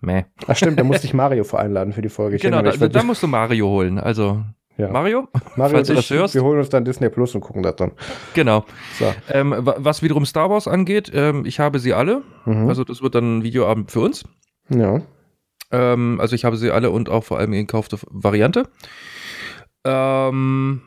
meh. 0.00 0.24
Ach 0.46 0.56
stimmt, 0.56 0.78
da 0.78 0.84
musste 0.84 1.06
ich 1.06 1.14
Mario 1.14 1.44
voreinladen 1.44 1.92
für 1.92 2.02
die 2.02 2.08
Folge. 2.08 2.36
Ich 2.36 2.42
genau, 2.42 2.62
da, 2.62 2.72
da 2.72 3.02
musst 3.02 3.22
du 3.22 3.26
Mario 3.26 3.68
holen. 3.68 3.98
Also 3.98 4.42
ja. 4.78 4.88
Mario? 4.88 5.28
Mario 5.56 5.76
falls 5.76 5.88
du 5.88 5.94
das 5.94 6.08
hörst. 6.08 6.34
Wir 6.34 6.44
holen 6.44 6.60
uns 6.60 6.68
dann 6.68 6.84
Disney 6.84 7.08
Plus 7.08 7.34
und 7.34 7.40
gucken 7.40 7.64
das 7.64 7.74
dann. 7.76 7.92
Genau. 8.34 8.64
So. 8.98 9.12
Ähm, 9.28 9.54
was 9.58 10.02
wiederum 10.02 10.24
Star 10.24 10.50
Wars 10.50 10.68
angeht, 10.68 11.10
ähm, 11.12 11.44
ich 11.44 11.58
habe 11.58 11.80
sie 11.80 11.94
alle. 11.94 12.22
Mhm. 12.44 12.68
Also 12.68 12.84
das 12.84 13.02
wird 13.02 13.16
dann 13.16 13.38
ein 13.38 13.42
Videoabend 13.42 13.90
für 13.90 14.00
uns. 14.00 14.24
Ja. 14.68 15.02
Ähm, 15.72 16.18
also 16.20 16.36
ich 16.36 16.44
habe 16.44 16.56
sie 16.56 16.70
alle 16.70 16.90
und 16.90 17.08
auch 17.08 17.24
vor 17.24 17.38
allem 17.38 17.50
gekaufte 17.50 17.98
Variante. 18.08 18.68
Ähm, 19.84 20.82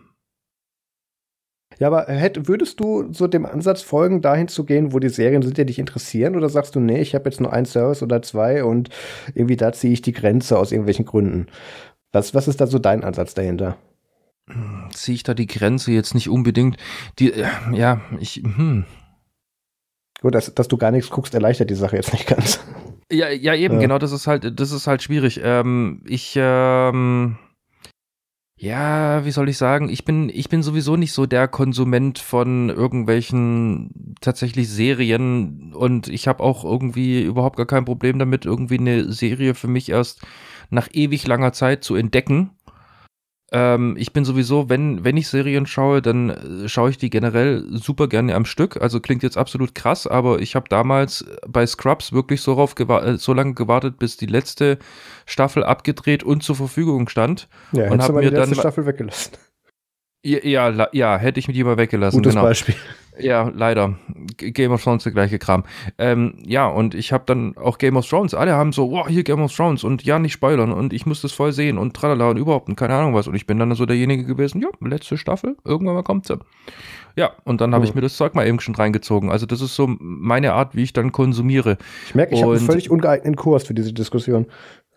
ja, 1.82 1.88
aber 1.88 2.06
hätt, 2.06 2.48
würdest 2.48 2.80
du 2.80 3.12
so 3.12 3.26
dem 3.26 3.44
Ansatz 3.44 3.82
folgen, 3.82 4.22
dahin 4.22 4.48
zu 4.48 4.66
gehen, 4.66 4.94
wo 4.94 5.00
die 5.00 5.10
Serien 5.10 5.42
sind, 5.42 5.58
die 5.58 5.66
dich 5.66 5.80
interessieren? 5.80 6.36
Oder 6.36 6.48
sagst 6.48 6.76
du, 6.76 6.80
nee, 6.80 7.02
ich 7.02 7.16
habe 7.16 7.28
jetzt 7.28 7.42
nur 7.42 7.52
einen 7.52 7.66
Service 7.66 8.04
oder 8.04 8.22
zwei 8.22 8.64
und 8.64 8.90
irgendwie 9.34 9.58
da 9.58 9.74
ziehe 9.74 9.92
ich 9.92 10.04
die 10.04 10.12
Grenze 10.12 10.60
aus 10.60 10.72
irgendwelchen 10.72 11.06
Gründen? 11.06 11.48
Was, 12.12 12.36
was 12.36 12.48
ist 12.48 12.62
da 12.62 12.68
so 12.68 12.78
dein 12.78 13.04
Ansatz 13.04 13.34
dahinter? 13.34 13.78
Ziehe 14.94 15.16
ich 15.16 15.24
da 15.24 15.34
die 15.34 15.48
Grenze 15.48 15.92
jetzt 15.92 16.14
nicht 16.14 16.30
unbedingt? 16.30 16.78
Die, 17.18 17.34
äh, 17.34 17.48
ja, 17.74 18.00
ich, 18.20 18.44
hm. 18.44 18.86
Gut, 20.22 20.36
dass, 20.36 20.54
dass 20.54 20.68
du 20.68 20.78
gar 20.78 20.92
nichts 20.92 21.10
guckst, 21.10 21.34
erleichtert 21.34 21.72
die 21.72 21.76
Sache 21.76 21.96
jetzt 21.96 22.14
nicht 22.14 22.28
ganz. 22.28 22.60
Ja, 23.12 23.30
ja, 23.30 23.56
eben, 23.56 23.76
ja. 23.76 23.82
genau, 23.82 23.98
das 23.98 24.12
ist 24.12 24.28
halt, 24.28 24.60
das 24.60 24.72
ist 24.72 24.86
halt 24.86 25.02
schwierig. 25.02 25.42
Ähm, 25.44 26.04
ich, 26.06 26.36
ähm, 26.38 27.40
ja, 28.62 29.26
wie 29.26 29.32
soll 29.32 29.50
ich 29.50 29.58
sagen, 29.58 29.90
ich 29.90 30.06
bin, 30.06 30.30
ich 30.30 30.48
bin 30.48 30.62
sowieso 30.62 30.96
nicht 30.96 31.14
so 31.14 31.26
der 31.26 31.48
Konsument 31.48 32.20
von 32.20 32.70
irgendwelchen 32.70 34.16
tatsächlich 34.22 34.70
Serien 34.70 35.74
und 35.74 36.08
ich 36.08 36.28
habe 36.28 36.44
auch 36.44 36.64
irgendwie 36.64 37.24
überhaupt 37.24 37.58
gar 37.58 37.66
kein 37.66 37.86
Problem 37.86 38.20
damit, 38.20 38.46
irgendwie 38.46 38.78
eine 38.78 39.12
Serie 39.12 39.56
für 39.56 39.68
mich 39.68 39.90
erst 39.90 40.22
nach 40.70 40.90
ewig 40.92 41.26
langer 41.26 41.54
Zeit 41.54 41.84
zu 41.84 41.96
entdecken. 41.96 42.52
Ähm, 43.52 43.96
ich 43.98 44.14
bin 44.14 44.24
sowieso, 44.24 44.70
wenn, 44.70 45.04
wenn 45.04 45.18
ich 45.18 45.28
Serien 45.28 45.66
schaue, 45.66 46.02
dann 46.02 46.30
äh, 46.30 46.70
schaue 46.70 46.90
ich 46.90 46.98
die 46.98 47.10
generell 47.10 47.66
super 47.72 48.08
gerne 48.08 48.34
am 48.34 48.46
Stück. 48.46 48.82
Also 48.82 49.02
klingt 49.02 49.24
jetzt 49.24 49.38
absolut 49.38 49.76
krass, 49.76 50.08
aber 50.08 50.40
ich 50.40 50.56
habe 50.56 50.70
damals 50.70 51.26
bei 51.48 51.66
Scrubs 51.68 52.14
wirklich 52.14 52.42
so, 52.42 52.54
rauf 52.54 52.76
äh, 52.80 53.18
so 53.18 53.34
lange 53.34 53.54
gewartet, 53.54 54.00
bis 54.00 54.16
die 54.16 54.26
letzte 54.26 54.80
Staffel 55.26 55.64
abgedreht 55.66 56.24
und 56.24 56.44
zur 56.44 56.56
Verfügung 56.56 57.10
stand. 57.10 57.50
Ja, 57.74 57.92
und 57.92 58.02
habe 58.02 58.14
mir 58.14 58.22
die 58.22 58.36
letzte 58.36 58.56
dann 58.56 58.60
Staffel 58.60 58.86
weggelassen. 58.86 59.34
Ja, 60.24 60.40
ja, 60.44 60.88
ja, 60.92 61.18
hätte 61.18 61.40
ich 61.40 61.48
die 61.48 61.64
mal 61.64 61.78
weggelassen. 61.78 62.18
Gutes 62.18 62.34
genau. 62.34 62.46
Beispiel. 62.46 62.76
Ja, 63.20 63.52
leider. 63.54 63.96
Game 64.38 64.72
of 64.72 64.84
Thrones 64.84 65.04
der 65.04 65.12
gleiche 65.12 65.40
Kram. 65.40 65.64
Ähm, 65.98 66.36
ja, 66.46 66.68
und 66.68 66.96
ich 66.96 67.12
habe 67.12 67.24
dann 67.26 67.58
auch 67.58 67.78
Game 67.78 67.98
of 67.98 68.08
Thrones. 68.08 68.34
Alle 68.34 68.54
haben 68.54 68.72
so, 68.72 68.92
wow, 68.92 69.08
hier 69.08 69.24
Game 69.24 69.42
of 69.42 69.54
Thrones 69.54 69.84
und 69.84 70.04
ja, 70.04 70.20
nicht 70.20 70.34
spoilern 70.34 70.72
und 70.72 70.94
ich 70.94 71.06
muss 71.06 71.22
das 71.22 71.32
voll 71.32 71.52
sehen 71.52 71.78
und 71.78 71.96
tralala 71.96 72.30
und 72.30 72.38
überhaupt 72.38 72.70
und 72.70 72.76
keine 72.76 72.94
Ahnung 72.96 73.14
was. 73.14 73.28
Und 73.28 73.36
ich 73.36 73.46
bin 73.46 73.60
dann 73.60 73.74
so 73.76 73.86
derjenige 73.86 74.24
gewesen, 74.24 74.62
ja, 74.62 74.70
letzte 74.80 75.18
Staffel, 75.18 75.58
irgendwann 75.66 75.96
mal 75.96 76.04
kommt 76.04 76.28
sie. 76.28 76.40
Ja, 77.16 77.32
und 77.44 77.60
dann 77.60 77.74
habe 77.74 77.84
ich 77.84 77.94
mir 77.94 78.02
das 78.02 78.16
Zeug 78.16 78.36
mal 78.36 78.48
eben 78.48 78.60
schon 78.60 78.76
reingezogen. 78.76 79.32
Also 79.32 79.46
das 79.46 79.60
ist 79.60 79.76
so 79.76 79.90
meine 80.00 80.54
Art, 80.54 80.76
wie 80.76 80.84
ich 80.84 80.94
dann 80.94 81.12
konsumiere. 81.12 81.78
Ich 82.08 82.16
merke, 82.16 82.34
ich 82.36 82.42
habe 82.42 82.54
einen 82.54 82.66
völlig 82.66 82.90
ungeeigneten 82.90 83.36
Kurs 83.36 83.64
für 83.64 83.74
diese 83.74 83.92
Diskussion. 83.92 84.46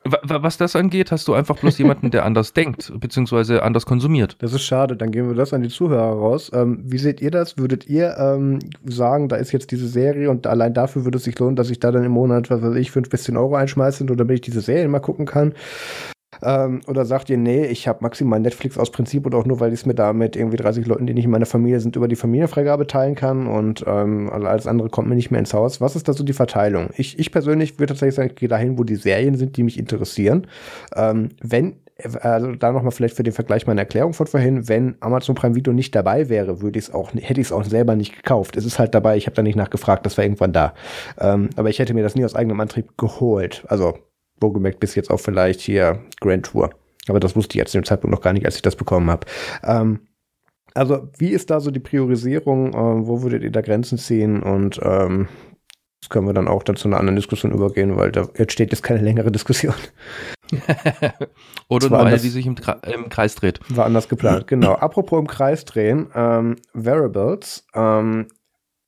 Was 0.04 0.58
das 0.58 0.76
angeht, 0.76 1.12
hast 1.12 1.26
du 1.28 1.34
einfach 1.34 1.56
bloß 1.56 1.78
jemanden, 1.78 2.10
der 2.10 2.24
anders 2.26 2.52
denkt, 2.54 2.92
beziehungsweise 3.00 3.62
anders 3.62 3.86
konsumiert. 3.86 4.36
Das 4.40 4.52
ist 4.52 4.62
schade, 4.62 4.96
dann 4.96 5.10
geben 5.10 5.28
wir 5.28 5.34
das 5.34 5.54
an 5.54 5.62
die 5.62 5.70
Zuhörer 5.70 6.12
raus. 6.12 6.50
Ähm, 6.54 6.80
wie 6.84 6.98
seht 6.98 7.22
ihr 7.22 7.30
das? 7.30 7.56
Würdet 7.56 7.88
ihr 7.88 8.16
ähm, 8.18 8.58
sagen, 8.84 9.28
da 9.28 9.36
ist 9.36 9.52
jetzt 9.52 9.70
diese 9.70 9.88
Serie 9.88 10.30
und 10.30 10.46
allein 10.46 10.74
dafür 10.74 11.04
würde 11.04 11.16
es 11.16 11.24
sich 11.24 11.38
lohnen, 11.38 11.56
dass 11.56 11.70
ich 11.70 11.80
da 11.80 11.90
dann 11.90 12.04
im 12.04 12.12
Monat, 12.12 12.50
was 12.50 12.60
weiß 12.60 12.74
ich, 12.76 12.90
5 12.90 13.08
bis 13.08 13.24
10 13.24 13.36
Euro 13.36 13.54
einschmeiße, 13.56 14.04
nur 14.04 14.16
damit 14.16 14.34
ich 14.34 14.40
diese 14.42 14.60
Serie 14.60 14.88
mal 14.88 15.00
gucken 15.00 15.24
kann? 15.24 15.54
Ähm, 16.42 16.80
oder 16.86 17.04
sagt 17.04 17.30
ihr, 17.30 17.36
nee, 17.36 17.66
ich 17.66 17.88
habe 17.88 18.00
maximal 18.02 18.40
Netflix 18.40 18.78
aus 18.78 18.90
Prinzip 18.90 19.26
und 19.26 19.34
auch 19.34 19.44
nur, 19.44 19.60
weil 19.60 19.72
ich 19.72 19.80
es 19.80 19.86
mir 19.86 19.94
da 19.94 20.12
mit 20.12 20.36
irgendwie 20.36 20.56
30 20.56 20.86
Leuten, 20.86 21.06
die 21.06 21.14
nicht 21.14 21.24
in 21.24 21.30
meiner 21.30 21.46
Familie 21.46 21.80
sind, 21.80 21.96
über 21.96 22.08
die 22.08 22.16
Familienfreigabe 22.16 22.86
teilen 22.86 23.14
kann 23.14 23.46
und 23.46 23.84
ähm, 23.86 24.30
alles 24.30 24.66
andere 24.66 24.88
kommt 24.88 25.08
mir 25.08 25.14
nicht 25.14 25.30
mehr 25.30 25.40
ins 25.40 25.54
Haus. 25.54 25.80
Was 25.80 25.96
ist 25.96 26.08
da 26.08 26.12
so 26.12 26.24
die 26.24 26.32
Verteilung? 26.32 26.90
Ich, 26.96 27.18
ich 27.18 27.32
persönlich 27.32 27.78
würde 27.78 27.92
tatsächlich 27.92 28.14
sagen, 28.14 28.30
ich 28.30 28.36
gehe 28.36 28.48
dahin, 28.48 28.78
wo 28.78 28.84
die 28.84 28.96
Serien 28.96 29.36
sind, 29.36 29.56
die 29.56 29.62
mich 29.62 29.78
interessieren. 29.78 30.46
Ähm, 30.96 31.30
wenn 31.42 31.76
also 32.20 32.52
da 32.56 32.72
nochmal 32.72 32.90
vielleicht 32.90 33.16
für 33.16 33.22
den 33.22 33.32
Vergleich 33.32 33.66
meine 33.66 33.80
Erklärung 33.80 34.14
von 34.14 34.26
vorhin, 34.26 34.68
wenn 34.68 34.96
Amazon 35.00 35.34
Prime 35.34 35.54
Video 35.54 35.72
nicht 35.72 35.94
dabei 35.94 36.28
wäre, 36.28 36.60
würde 36.60 36.78
ich 36.78 36.86
es 36.86 36.94
auch, 36.94 37.12
hätte 37.14 37.40
ich 37.40 37.48
es 37.48 37.52
auch 37.52 37.64
selber 37.64 37.94
nicht 37.94 38.16
gekauft. 38.16 38.56
Es 38.56 38.64
ist 38.64 38.78
halt 38.78 38.94
dabei, 38.94 39.16
ich 39.16 39.26
habe 39.26 39.36
da 39.36 39.42
nicht 39.42 39.56
nachgefragt, 39.56 40.04
das 40.04 40.16
war 40.18 40.24
irgendwann 40.24 40.52
da. 40.52 40.74
Ähm, 41.18 41.50
aber 41.56 41.70
ich 41.70 41.78
hätte 41.78 41.94
mir 41.94 42.02
das 42.02 42.16
nie 42.16 42.24
aus 42.24 42.34
eigenem 42.34 42.60
Antrieb 42.60 42.98
geholt. 42.98 43.64
Also 43.68 43.94
Wohlgemerkt 44.40 44.80
bis 44.80 44.94
jetzt 44.94 45.10
auch 45.10 45.20
vielleicht 45.20 45.60
hier 45.60 46.00
Grand 46.20 46.46
Tour. 46.46 46.70
Aber 47.08 47.20
das 47.20 47.36
wusste 47.36 47.54
ich 47.54 47.58
jetzt 47.58 47.72
zu 47.72 47.78
dem 47.78 47.84
Zeitpunkt 47.84 48.14
noch 48.14 48.22
gar 48.22 48.32
nicht, 48.32 48.46
als 48.46 48.56
ich 48.56 48.62
das 48.62 48.76
bekommen 48.76 49.10
habe. 49.10 49.26
Ähm, 49.62 50.00
also, 50.74 51.08
wie 51.18 51.30
ist 51.30 51.50
da 51.50 51.60
so 51.60 51.70
die 51.70 51.80
Priorisierung? 51.80 52.74
Ähm, 52.74 53.06
wo 53.06 53.22
würdet 53.22 53.42
ihr 53.42 53.52
da 53.52 53.60
Grenzen 53.60 53.98
ziehen? 53.98 54.42
Und 54.42 54.80
ähm, 54.82 55.28
das 56.00 56.10
können 56.10 56.26
wir 56.26 56.34
dann 56.34 56.48
auch 56.48 56.62
dann 56.62 56.76
zu 56.76 56.88
einer 56.88 56.98
anderen 56.98 57.16
Diskussion 57.16 57.52
übergehen, 57.52 57.96
weil 57.96 58.12
da 58.12 58.28
entsteht 58.34 58.72
jetzt 58.72 58.82
keine 58.82 59.00
längere 59.00 59.30
Diskussion. 59.30 59.74
Oder 61.68 61.88
nur 61.88 62.00
eine, 62.00 62.18
die 62.18 62.28
sich 62.28 62.46
im, 62.46 62.56
im, 62.82 63.08
Kreis 63.08 63.36
dreht. 63.36 63.60
War 63.74 63.86
anders 63.86 64.08
geplant, 64.08 64.46
genau. 64.48 64.74
Apropos 64.74 65.18
im 65.18 65.26
Kreis 65.26 65.64
drehen, 65.64 66.10
ähm, 66.14 66.56
Variables. 66.74 67.66
Ähm, 67.74 68.26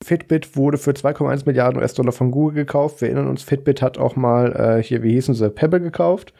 Fitbit 0.03 0.55
wurde 0.55 0.77
für 0.77 0.91
2,1 0.91 1.43
Milliarden 1.45 1.81
US-Dollar 1.81 2.11
von 2.11 2.31
Google 2.31 2.55
gekauft. 2.55 3.01
Wir 3.01 3.09
erinnern 3.09 3.27
uns, 3.27 3.43
Fitbit 3.43 3.81
hat 3.81 3.97
auch 3.97 4.15
mal 4.15 4.55
äh, 4.55 4.83
hier, 4.83 5.03
wie 5.03 5.13
hießen 5.13 5.33
sie, 5.33 5.49
Pebble 5.49 5.81
gekauft. 5.81 6.33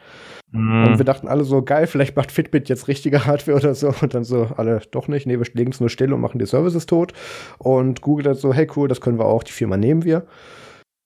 Mm. 0.52 0.84
Und 0.86 0.98
wir 0.98 1.04
dachten 1.04 1.28
alle 1.28 1.44
so, 1.44 1.62
geil, 1.62 1.86
vielleicht 1.86 2.16
macht 2.16 2.32
Fitbit 2.32 2.68
jetzt 2.68 2.88
richtige 2.88 3.26
Hardware 3.26 3.58
oder 3.58 3.74
so. 3.74 3.92
Und 4.00 4.14
dann 4.14 4.24
so, 4.24 4.48
alle, 4.56 4.80
doch 4.90 5.08
nicht, 5.08 5.26
nee, 5.26 5.38
wir 5.38 5.46
legen 5.52 5.72
es 5.72 5.80
nur 5.80 5.90
still 5.90 6.12
und 6.12 6.20
machen 6.20 6.38
die 6.38 6.46
Services 6.46 6.86
tot. 6.86 7.12
Und 7.58 8.00
Google 8.00 8.24
dann 8.24 8.34
so, 8.34 8.54
hey 8.54 8.68
cool, 8.76 8.88
das 8.88 9.00
können 9.00 9.18
wir 9.18 9.26
auch, 9.26 9.42
die 9.42 9.52
Firma 9.52 9.76
nehmen 9.76 10.04
wir. 10.04 10.26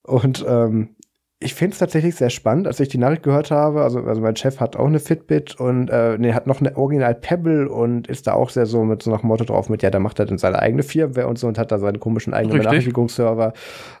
Und 0.05 0.45
ähm, 0.47 0.95
ich 1.43 1.53
finde 1.53 1.73
es 1.73 1.79
tatsächlich 1.79 2.15
sehr 2.15 2.29
spannend, 2.29 2.67
als 2.67 2.79
ich 2.79 2.87
die 2.87 2.97
Nachricht 2.97 3.23
gehört 3.23 3.51
habe. 3.51 3.83
Also, 3.83 3.99
also 3.99 4.21
mein 4.21 4.35
Chef 4.35 4.59
hat 4.59 4.75
auch 4.75 4.87
eine 4.87 4.99
Fitbit 4.99 5.59
und 5.59 5.89
äh, 5.89 6.17
nee, 6.17 6.33
hat 6.33 6.47
noch 6.47 6.59
eine 6.59 6.75
Original 6.77 7.13
Pebble 7.15 7.69
und 7.69 8.07
ist 8.07 8.27
da 8.27 8.33
auch 8.33 8.49
sehr 8.49 8.65
so 8.65 8.83
mit 8.83 9.03
so 9.03 9.11
nach 9.11 9.23
Motto 9.23 9.43
drauf 9.43 9.69
mit, 9.69 9.83
ja, 9.83 9.89
da 9.89 9.99
macht 9.99 10.19
er 10.19 10.25
dann 10.25 10.37
seine 10.37 10.59
eigene 10.59 10.83
Firmware 10.83 11.27
und 11.27 11.37
so 11.37 11.47
und 11.47 11.57
hat 11.57 11.71
da 11.71 11.77
seinen 11.77 11.99
komischen 11.99 12.33
eigenen 12.33 12.57
Benachrichtigungsserver. 12.57 13.53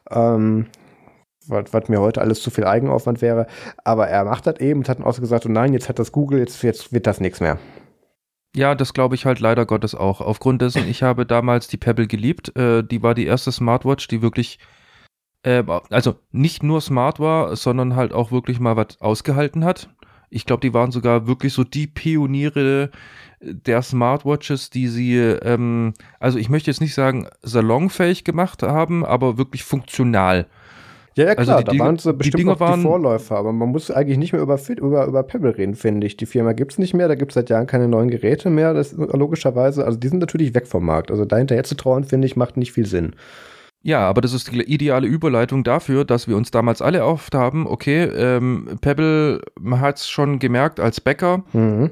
Ähm, 0.09 0.67
was, 1.47 1.89
mir 1.89 1.99
heute 1.99 2.21
alles 2.21 2.41
zu 2.41 2.51
viel 2.51 2.63
Eigenaufwand 2.63 3.21
wäre. 3.21 3.47
Aber 3.83 4.07
er 4.07 4.25
macht 4.25 4.47
das 4.47 4.59
eben 4.59 4.79
und 4.79 4.89
hat 4.89 4.99
dann 4.99 5.05
auch 5.05 5.19
gesagt, 5.19 5.45
oh 5.45 5.49
nein, 5.49 5.73
jetzt 5.73 5.89
hat 5.89 5.99
das 5.99 6.11
Google, 6.11 6.39
jetzt, 6.39 6.63
jetzt 6.63 6.93
wird 6.93 7.05
das 7.05 7.19
nichts 7.19 7.39
mehr. 7.41 7.57
Ja, 8.55 8.75
das 8.75 8.93
glaube 8.93 9.15
ich 9.15 9.25
halt 9.25 9.39
leider 9.39 9.65
Gottes 9.65 9.95
auch. 9.95 10.21
Aufgrund 10.21 10.61
dessen, 10.61 10.87
ich 10.87 11.01
habe 11.01 11.25
damals 11.25 11.67
die 11.67 11.77
Pebble 11.77 12.07
geliebt. 12.07 12.55
Äh, 12.55 12.83
die 12.83 13.01
war 13.01 13.15
die 13.15 13.25
erste 13.25 13.51
Smartwatch, 13.51 14.07
die 14.07 14.21
wirklich 14.21 14.59
äh, 15.43 15.63
also 15.89 16.15
nicht 16.31 16.63
nur 16.63 16.81
smart 16.81 17.19
war, 17.19 17.55
sondern 17.55 17.95
halt 17.95 18.13
auch 18.13 18.31
wirklich 18.31 18.59
mal 18.59 18.75
was 18.75 18.99
ausgehalten 18.99 19.63
hat. 19.63 19.89
Ich 20.29 20.45
glaube, 20.45 20.61
die 20.61 20.73
waren 20.73 20.91
sogar 20.91 21.27
wirklich 21.27 21.53
so 21.53 21.63
die 21.63 21.85
Pioniere 21.85 22.89
der 23.39 23.81
Smartwatches, 23.81 24.69
die 24.69 24.87
sie, 24.87 25.17
ähm, 25.17 25.93
also 26.19 26.39
ich 26.39 26.49
möchte 26.49 26.71
jetzt 26.71 26.81
nicht 26.81 26.95
sagen 26.95 27.27
salonfähig 27.43 28.23
gemacht 28.23 28.63
haben, 28.63 29.05
aber 29.05 29.37
wirklich 29.37 29.63
funktional. 29.63 30.47
Ja, 31.15 31.25
ja, 31.25 31.31
also 31.33 31.43
klar, 31.51 31.57
also 31.57 31.71
da 31.71 31.79
waren 31.83 31.97
sie 31.99 32.13
bestimmt 32.13 32.39
die, 32.39 32.43
Dinger 32.43 32.59
waren, 32.59 32.79
die 32.79 32.87
Vorläufer, 32.87 33.35
aber 33.35 33.53
man 33.53 33.69
muss 33.69 33.91
eigentlich 33.91 34.17
nicht 34.17 34.33
mehr 34.33 34.41
über, 34.41 34.59
über, 34.69 35.05
über 35.05 35.23
Pebble 35.23 35.55
reden, 35.55 35.75
finde 35.75 36.07
ich. 36.07 36.17
Die 36.17 36.25
Firma 36.25 36.53
gibt 36.53 36.71
es 36.71 36.79
nicht 36.79 36.95
mehr, 36.95 37.07
da 37.07 37.15
gibt 37.15 37.31
es 37.31 37.35
seit 37.35 37.49
Jahren 37.49 37.67
keine 37.67 37.87
neuen 37.87 38.09
Geräte 38.09 38.49
mehr, 38.49 38.73
das 38.73 38.93
logischerweise, 38.93 39.85
also 39.85 39.99
die 39.99 40.07
sind 40.07 40.19
natürlich 40.19 40.55
weg 40.55 40.65
vom 40.65 40.85
Markt. 40.85 41.11
Also 41.11 41.25
dahinter 41.25 41.61
zu 41.63 41.75
trauen, 41.75 42.03
finde 42.03 42.25
ich, 42.25 42.35
macht 42.35 42.57
nicht 42.57 42.71
viel 42.71 42.87
Sinn. 42.87 43.15
Ja, 43.85 44.07
aber 44.07 44.21
das 44.21 44.31
ist 44.31 44.51
die 44.51 44.61
ideale 44.61 45.07
Überleitung 45.07 45.65
dafür, 45.65 46.05
dass 46.05 46.29
wir 46.29 46.37
uns 46.37 46.51
damals 46.51 46.81
alle 46.81 47.03
oft 47.05 47.35
haben, 47.35 47.67
okay, 47.67 48.03
ähm, 48.03 48.77
Pebble 48.79 49.41
hat 49.71 49.97
es 49.97 50.09
schon 50.09 50.39
gemerkt 50.39 50.79
als 50.79 51.01
Bäcker. 51.01 51.43
Mhm. 51.51 51.91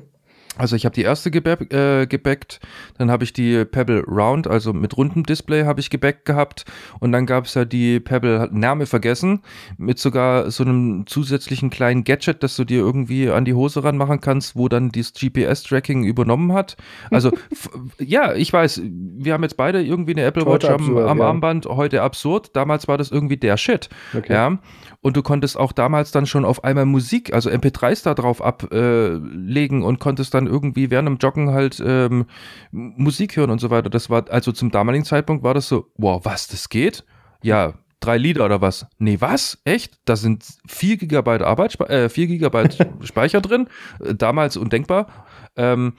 Also 0.58 0.76
ich 0.76 0.84
habe 0.84 0.94
die 0.94 1.04
erste 1.04 1.32
gebackt, 1.32 1.74
äh, 1.74 2.06
gebackt 2.08 2.60
dann 2.98 3.10
habe 3.10 3.24
ich 3.24 3.32
die 3.32 3.64
Pebble 3.64 4.04
Round, 4.06 4.48
also 4.48 4.74
mit 4.74 4.98
rundem 4.98 5.24
Display 5.24 5.64
habe 5.64 5.80
ich 5.80 5.90
gebackt 5.90 6.26
gehabt 6.26 6.66
und 7.00 7.14
dann 7.14 7.26
gab 7.26 7.46
es 7.46 7.54
ja 7.54 7.64
die 7.64 8.02
Pebble 8.02 8.50
Name 8.52 8.86
vergessen, 8.86 9.44
mit 9.78 9.98
sogar 9.98 10.52
so 10.52 10.64
einem 10.64 11.08
zusätzlichen 11.08 11.70
kleinen 11.70 12.04
Gadget, 12.04 12.44
das 12.44 12.58
du 12.58 12.66
dir 12.66 12.80
irgendwie 12.80 13.30
an 13.30 13.46
die 13.46 13.54
Hose 13.54 13.84
ranmachen 13.84 14.20
kannst, 14.20 14.58
wo 14.58 14.68
dann 14.68 14.92
das 14.92 15.14
GPS-Tracking 15.14 16.04
übernommen 16.04 16.52
hat. 16.52 16.76
Also 17.12 17.32
ja, 17.98 18.34
ich 18.34 18.52
weiß, 18.52 18.82
wir 18.84 19.34
haben 19.34 19.44
jetzt 19.44 19.56
beide 19.56 19.82
irgendwie 19.82 20.12
eine 20.12 20.24
Apple 20.24 20.46
Watch 20.46 20.66
am, 20.66 20.98
am 20.98 21.20
ja. 21.20 21.28
Armband, 21.28 21.66
heute 21.66 22.02
absurd, 22.02 22.56
damals 22.58 22.90
war 22.90 22.98
das 22.98 23.10
irgendwie 23.10 23.38
der 23.38 23.56
Shit. 23.56 23.90
Okay. 24.14 24.34
Ja, 24.34 24.60
und 25.02 25.18
du 25.18 25.24
konntest 25.24 25.58
auch 25.58 25.72
damals 25.72 26.12
dann 26.12 26.28
schon 26.28 26.46
auf 26.46 26.64
einmal 26.64 26.86
Musik, 26.86 27.34
also 27.34 27.50
MP3s 27.50 28.04
da 28.04 28.14
drauf 28.14 28.42
ablegen 28.42 29.82
äh, 29.82 29.86
und 29.86 30.00
konntest 30.00 30.34
dann 30.36 30.41
dann 30.42 30.52
irgendwie 30.52 30.90
während 30.92 31.08
dem 31.08 31.18
Joggen 31.18 31.52
halt 31.52 31.82
ähm, 31.86 32.26
Musik 32.72 33.38
hören 33.38 33.50
und 33.50 33.60
so 33.60 33.70
weiter. 33.70 33.90
Das 33.90 34.10
war, 34.10 34.30
also 34.30 34.52
zum 34.52 34.72
damaligen 34.72 35.06
Zeitpunkt 35.06 35.44
war 35.44 35.54
das 35.54 35.68
so, 35.68 35.88
wow, 35.98 36.24
was, 36.24 36.48
das 36.48 36.70
geht? 36.70 37.04
Ja, 37.44 37.74
drei 38.00 38.18
Lieder 38.18 38.46
oder 38.46 38.62
was? 38.62 38.86
Nee, 38.98 39.18
was? 39.20 39.60
Echt? 39.64 40.00
Da 40.06 40.16
sind 40.16 40.46
vier 40.68 40.98
Gigabyte 40.98 41.44
Arbeit, 41.44 41.80
äh, 41.90 42.10
vier 42.10 42.28
Gigabyte 42.28 42.78
Speicher 43.04 43.42
drin. 43.42 43.68
Äh, 44.04 44.16
damals 44.16 44.58
undenkbar. 44.58 45.08
Ähm, 45.56 45.94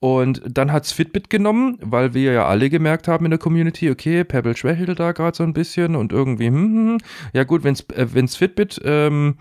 und 0.00 0.42
dann 0.46 0.70
hat's 0.70 0.92
Fitbit 0.92 1.30
genommen, 1.30 1.78
weil 1.80 2.12
wir 2.12 2.32
ja 2.32 2.46
alle 2.46 2.68
gemerkt 2.68 3.08
haben 3.08 3.24
in 3.24 3.30
der 3.30 3.38
Community, 3.38 3.90
okay, 3.90 4.22
Pebble 4.22 4.54
schwächelte 4.54 4.94
da 4.94 5.12
gerade 5.12 5.34
so 5.34 5.44
ein 5.44 5.54
bisschen 5.54 5.96
und 5.96 6.12
irgendwie, 6.12 6.48
hm, 6.48 6.54
hm, 6.54 6.88
hm. 6.88 6.98
ja 7.32 7.44
gut, 7.44 7.64
wenn's, 7.64 7.80
äh, 7.94 8.06
wenn's 8.12 8.36
Fitbit 8.36 8.80
ähm, 8.84 9.36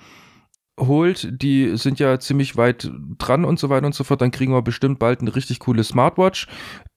holt, 0.80 1.42
die 1.42 1.78
sind 1.78 2.00
ja 2.00 2.20
ziemlich 2.20 2.58
weit 2.58 2.90
dran 3.20 3.46
und 3.46 3.60
so 3.60 3.70
weiter 3.70 3.86
und 3.86 3.94
so 3.94 4.04
fort, 4.04 4.22
dann 4.22 4.32
kriegen 4.32 4.54
wir 4.54 4.62
bestimmt 4.62 4.98
bald 4.98 5.22
eine 5.22 5.36
richtig 5.36 5.60
coole 5.60 5.84
Smartwatch, 5.84 6.48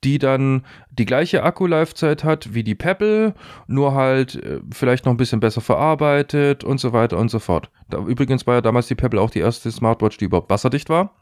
die 0.03 0.19
dann 0.19 0.65
die 0.91 1.05
gleiche 1.05 1.43
Akku-Laufzeit 1.43 2.25
hat 2.25 2.55
wie 2.55 2.65
die 2.65 2.75
Pebble, 2.75 3.35
nur 3.67 3.95
halt 3.95 4.37
äh, 4.37 4.61
vielleicht 4.73 5.05
noch 5.05 5.13
ein 5.13 5.19
bisschen 5.19 5.41
besser 5.41 5.61
verarbeitet 5.61 6.65
und 6.65 6.79
so 6.79 6.93
weiter 6.93 7.19
und 7.19 7.31
so 7.31 7.39
fort. 7.39 7.71
Da, 7.91 7.99
übrigens 7.99 8.47
war 8.47 8.55
ja 8.55 8.61
damals 8.63 8.87
die 8.87 8.95
Pebble 8.95 9.21
auch 9.21 9.31
die 9.31 9.41
erste 9.41 9.71
Smartwatch, 9.71 10.17
die 10.17 10.25
überhaupt 10.25 10.51
wasserdicht 10.51 10.89
war. 10.89 11.15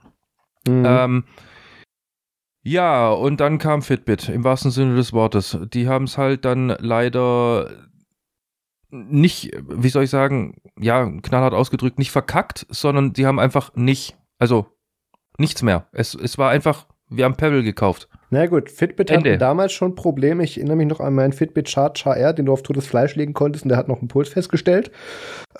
Mhm. 0.69 0.85
Ähm, 0.87 1.25
ja, 2.63 3.11
und 3.11 3.41
dann 3.41 3.59
kam 3.59 3.83
Fitbit, 3.83 4.31
im 4.31 4.45
wahrsten 4.45 4.71
Sinne 4.71 4.97
des 4.97 5.13
Wortes. 5.13 5.59
Die 5.75 5.87
haben 5.87 6.05
es 6.05 6.17
halt 6.17 6.45
dann 6.47 6.69
leider 6.79 7.69
nicht, 8.95 9.51
wie 9.69 9.89
soll 9.89 10.05
ich 10.05 10.11
sagen, 10.11 10.61
ja, 10.79 11.05
knallhart 11.21 11.53
ausgedrückt, 11.55 11.99
nicht 11.99 12.13
verkackt, 12.13 12.67
sondern 12.71 13.13
die 13.13 13.27
haben 13.27 13.41
einfach 13.41 13.75
nicht, 13.75 14.17
also 14.39 14.67
nichts 15.37 15.63
mehr. 15.63 15.89
Es, 15.93 16.15
es 16.15 16.39
war 16.39 16.51
einfach, 16.51 16.87
wir 17.09 17.25
haben 17.25 17.37
Pebble 17.37 17.65
gekauft. 17.65 18.09
Na 18.35 18.47
gut, 18.47 18.69
Fitbit 18.69 19.11
Ende. 19.11 19.31
hatte 19.31 19.39
damals 19.39 19.73
schon 19.73 19.95
Probleme. 19.95 20.43
Ich 20.43 20.57
erinnere 20.57 20.77
mich 20.77 20.89
noch 20.89 20.99
an 20.99 21.15
meinen 21.15 21.33
Fitbit 21.33 21.69
Charge 21.69 22.03
HR, 22.05 22.33
den 22.33 22.47
du 22.47 22.53
auf 22.53 22.63
totes 22.63 22.85
Fleisch 22.85 23.15
legen 23.15 23.33
konntest 23.33 23.65
und 23.65 23.69
der 23.69 23.79
hat 23.79 23.87
noch 23.87 24.01
einen 24.01 24.09
Puls 24.09 24.29
festgestellt. 24.29 24.91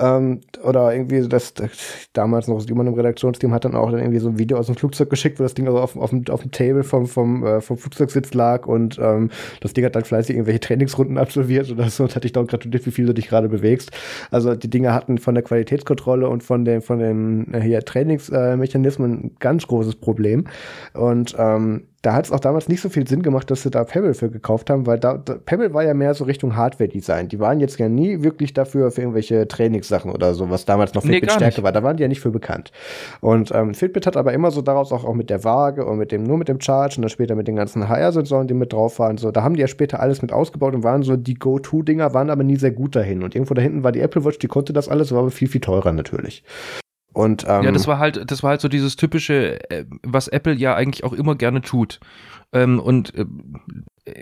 Ähm, 0.01 0.41
oder 0.61 0.93
irgendwie, 0.93 1.29
das, 1.29 1.55
das, 1.55 1.71
damals 2.15 2.49
noch 2.49 2.61
jemand 2.67 2.89
im 2.89 2.97
Redaktionsteam 2.97 3.55
hat 3.55 3.65
dann 3.65 3.77
auch 3.77 3.93
dann 3.93 4.01
irgendwie 4.01 4.19
so 4.19 4.29
ein 4.29 4.41
Video 4.41 4.59
aus 4.59 4.67
dem 4.67 4.75
Flugzeug 4.75 5.09
geschickt, 5.09 5.39
wo 5.39 5.45
das 5.45 5.55
Ding 5.55 5.69
also 5.69 5.79
auf, 5.79 5.97
auf, 5.97 6.11
dem, 6.11 6.25
auf 6.31 6.43
dem 6.43 6.51
Table 6.51 6.83
vom, 6.83 7.07
vom, 7.07 7.47
äh, 7.47 7.61
vom 7.61 7.79
Flugzeugsitz 7.79 8.35
lag 8.35 8.67
und 8.67 8.99
ähm, 9.01 9.31
das 9.61 9.73
Ding 9.73 9.85
hat 9.85 9.95
dann 9.95 10.03
fleißig 10.03 10.35
irgendwelche 10.35 10.59
Trainingsrunden 10.59 11.17
absolviert 11.25 11.71
oder 11.71 11.89
so 11.91 12.03
und 12.03 12.17
hat 12.17 12.25
dich 12.25 12.33
dann 12.33 12.49
gratuliert, 12.49 12.85
wie 12.87 12.91
viel 12.91 13.07
du 13.07 13.15
dich 13.15 13.29
gerade 13.29 13.49
bewegst. 13.49 13.93
Also 14.33 14.57
die 14.57 14.69
Dinge 14.69 14.93
hatten 14.93 15.19
von 15.19 15.37
der 15.37 15.45
Qualitätskontrolle 15.45 16.29
und 16.29 16.43
von 16.43 16.65
den, 16.65 16.83
von 16.83 16.99
den 16.99 17.55
äh, 17.55 17.61
hier 17.61 17.85
Trainingsmechanismen 17.85 19.13
äh, 19.13 19.27
ein 19.27 19.37
ganz 19.39 19.65
großes 19.69 19.95
Problem. 19.95 20.49
Und 20.93 21.37
ähm, 21.39 21.85
da 22.05 22.13
hat 22.13 22.27
es 22.27 22.33
auch 22.33 22.41
damals 22.41 22.69
nicht 22.69 22.83
so 22.83 22.91
viel 22.91 23.09
Sinn 23.09 23.23
gemacht, 23.23 23.51
dass 23.51 23.63
sie 23.63 23.71
da 23.71 23.83
Pebble 23.85 24.13
für 24.13 24.31
gekauft 24.31 24.69
haben, 24.69 24.87
weil 24.87 24.99
da, 24.99 25.17
da 25.17 25.35
Pebble 25.35 25.73
war 25.73 25.85
ja 25.85 25.95
mehr 25.95 26.13
so 26.13 26.25
Richtung 26.25 26.55
Hardware-Design. 26.55 27.29
Die 27.29 27.41
waren 27.41 27.61
jetzt 27.61 27.79
ja 27.79 27.89
nie 27.89 28.23
wirklich 28.23 28.53
dafür 28.53 28.91
für 28.91 29.01
irgendwelche 29.01 29.49
Trainingssachen 29.49 30.11
oder 30.11 30.35
so, 30.35 30.51
was 30.51 30.67
damals 30.67 30.93
noch 30.93 31.03
Fitbit 31.03 31.31
nee, 31.31 31.31
Stärke 31.31 31.63
war. 31.63 31.73
Da 31.73 31.83
waren 31.83 31.97
die 31.97 32.03
ja 32.03 32.09
nicht 32.09 32.21
für 32.21 32.31
bekannt. 32.31 32.73
Und 33.21 33.53
ähm, 33.55 33.73
Fitbit 33.73 34.07
hat 34.07 34.19
aber 34.19 34.35
immer 34.35 34.51
so 34.51 34.61
daraus 34.61 34.93
auch, 34.93 35.05
auch 35.05 35.15
mit 35.15 35.31
der 35.31 35.45
Waage 35.45 35.87
und 35.87 35.97
mit 35.97 36.13
dem, 36.13 36.25
nur 36.25 36.37
mit 36.37 36.49
dem 36.49 36.61
Charge 36.61 36.97
und 36.97 37.03
dann 37.03 37.11
später 37.11 37.35
mit 37.37 37.49
den 37.49 37.57
ganzen 37.57 37.89
HR-Sensoren, 37.89 38.49
die 38.49 38.55
mit 38.55 38.75
drauf 38.75 38.99
waren. 38.99 39.17
So, 39.17 39.31
da 39.31 39.43
haben 39.43 39.55
die 39.55 39.63
ja 39.63 39.69
später 39.69 40.01
alles 40.01 40.21
mit 40.21 40.31
ausgebaut 40.31 40.75
und 40.75 40.85
waren 40.85 41.03
so 41.03 41.17
die 41.17 41.35
Go-To-Dinger, 41.35 42.13
waren 42.13 42.29
aber 42.29 42.45
nie 42.45 42.57
sehr 42.57 42.73
gut 42.73 42.95
dahin. 42.97 43.23
Und 43.23 43.35
irgendwo 43.35 43.55
da 43.55 43.63
hinten 43.63 43.83
war 43.83 43.93
die 43.93 44.01
Apple 44.01 44.25
Watch, 44.27 44.39
die 44.39 44.49
konnte 44.49 44.75
das 44.75 44.91
alles, 44.91 45.11
war 45.13 45.21
aber 45.21 45.31
viel, 45.31 45.49
viel 45.49 45.63
teurer 45.63 45.93
natürlich. 45.93 46.45
Und, 47.15 47.45
ähm, 47.49 47.63
ja, 47.63 47.73
das 47.73 47.87
war 47.87 47.99
halt, 47.99 48.31
das 48.31 48.43
war 48.43 48.51
halt 48.51 48.61
so 48.61 48.69
dieses 48.69 48.97
typische, 48.97 49.71
äh, 49.71 49.85
was 50.03 50.29
Apple 50.29 50.55
ja 50.55 50.75
eigentlich 50.75 51.05
auch 51.05 51.13
immer 51.13 51.37
gerne 51.37 51.63
tut. 51.63 52.01
Ähm, 52.53 52.81
und 52.81 53.15
äh, 53.15 53.25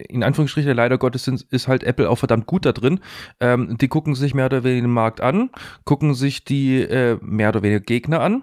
in 0.08 0.22
Anführungsstrichen 0.22 0.74
leider 0.76 0.98
Gottes 0.98 1.24
sind, 1.24 1.42
ist 1.50 1.68
halt 1.68 1.84
Apple 1.84 2.08
auch 2.08 2.16
verdammt 2.16 2.46
gut 2.46 2.66
da 2.66 2.72
drin. 2.72 3.00
Ähm, 3.40 3.78
die 3.78 3.88
gucken 3.88 4.14
sich 4.14 4.34
mehr 4.34 4.46
oder 4.46 4.62
weniger 4.62 4.86
den 4.86 4.92
Markt 4.92 5.22
an, 5.22 5.50
gucken 5.84 6.14
sich 6.14 6.44
die 6.44 6.82
äh, 6.82 7.18
mehr 7.22 7.48
oder 7.48 7.62
weniger 7.62 7.80
Gegner 7.80 8.20
an. 8.20 8.42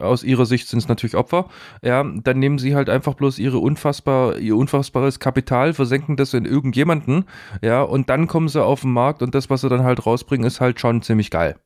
Aus 0.00 0.24
ihrer 0.24 0.46
Sicht 0.46 0.68
sind 0.68 0.78
es 0.78 0.88
natürlich 0.88 1.16
Opfer. 1.16 1.48
Ja, 1.82 2.02
dann 2.02 2.38
nehmen 2.38 2.58
sie 2.58 2.74
halt 2.74 2.88
einfach 2.88 3.14
bloß 3.14 3.38
ihre 3.38 3.58
unfassbar, 3.58 4.38
ihr 4.38 4.56
unfassbares 4.56 5.20
Kapital, 5.20 5.74
versenken 5.74 6.16
das 6.16 6.32
in 6.32 6.46
irgendjemanden. 6.46 7.24
Ja, 7.62 7.82
und 7.82 8.08
dann 8.08 8.26
kommen 8.26 8.48
sie 8.48 8.62
auf 8.62 8.82
den 8.82 8.92
Markt 8.92 9.22
und 9.22 9.34
das, 9.34 9.50
was 9.50 9.60
sie 9.62 9.68
dann 9.68 9.84
halt 9.84 10.04
rausbringen, 10.06 10.46
ist 10.46 10.60
halt 10.60 10.80
schon 10.80 11.02
ziemlich 11.02 11.30
geil. 11.30 11.56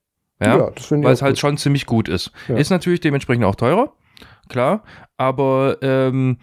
Ja, 0.41 0.59
ja 0.59 0.72
weil 0.91 1.12
es 1.12 1.22
halt 1.22 1.39
schon 1.39 1.57
ziemlich 1.57 1.87
gut 1.87 2.09
ist. 2.09 2.32
Ja. 2.49 2.57
Ist 2.57 2.70
natürlich 2.70 3.01
dementsprechend 3.01 3.45
auch 3.45 3.55
teurer, 3.55 3.93
klar, 4.49 4.82
aber 5.16 5.78
ähm, 5.82 6.39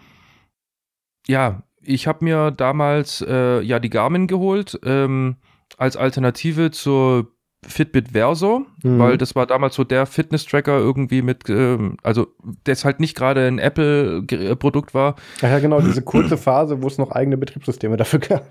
ja, 1.26 1.62
ich 1.80 2.06
habe 2.06 2.24
mir 2.24 2.50
damals 2.50 3.24
äh, 3.26 3.60
ja 3.60 3.78
die 3.78 3.90
Garmin 3.90 4.26
geholt 4.26 4.78
ähm, 4.84 5.36
als 5.78 5.96
Alternative 5.96 6.70
zur 6.70 7.28
Fitbit 7.64 8.08
Verso, 8.10 8.66
mhm. 8.82 8.98
weil 8.98 9.18
das 9.18 9.36
war 9.36 9.46
damals 9.46 9.76
so 9.76 9.84
der 9.84 10.06
Fitness-Tracker 10.06 10.78
irgendwie 10.78 11.22
mit, 11.22 11.48
ähm, 11.48 11.96
also 12.02 12.26
das 12.64 12.84
halt 12.84 12.98
nicht 12.98 13.16
gerade 13.16 13.46
ein 13.46 13.58
Apple-Produkt 13.58 14.94
war. 14.94 15.14
Ja, 15.40 15.58
genau, 15.60 15.80
diese 15.80 16.02
kurze 16.02 16.36
Phase, 16.36 16.82
wo 16.82 16.88
es 16.88 16.98
noch 16.98 17.12
eigene 17.12 17.36
Betriebssysteme 17.36 17.96
dafür 17.96 18.18
gab. 18.18 18.46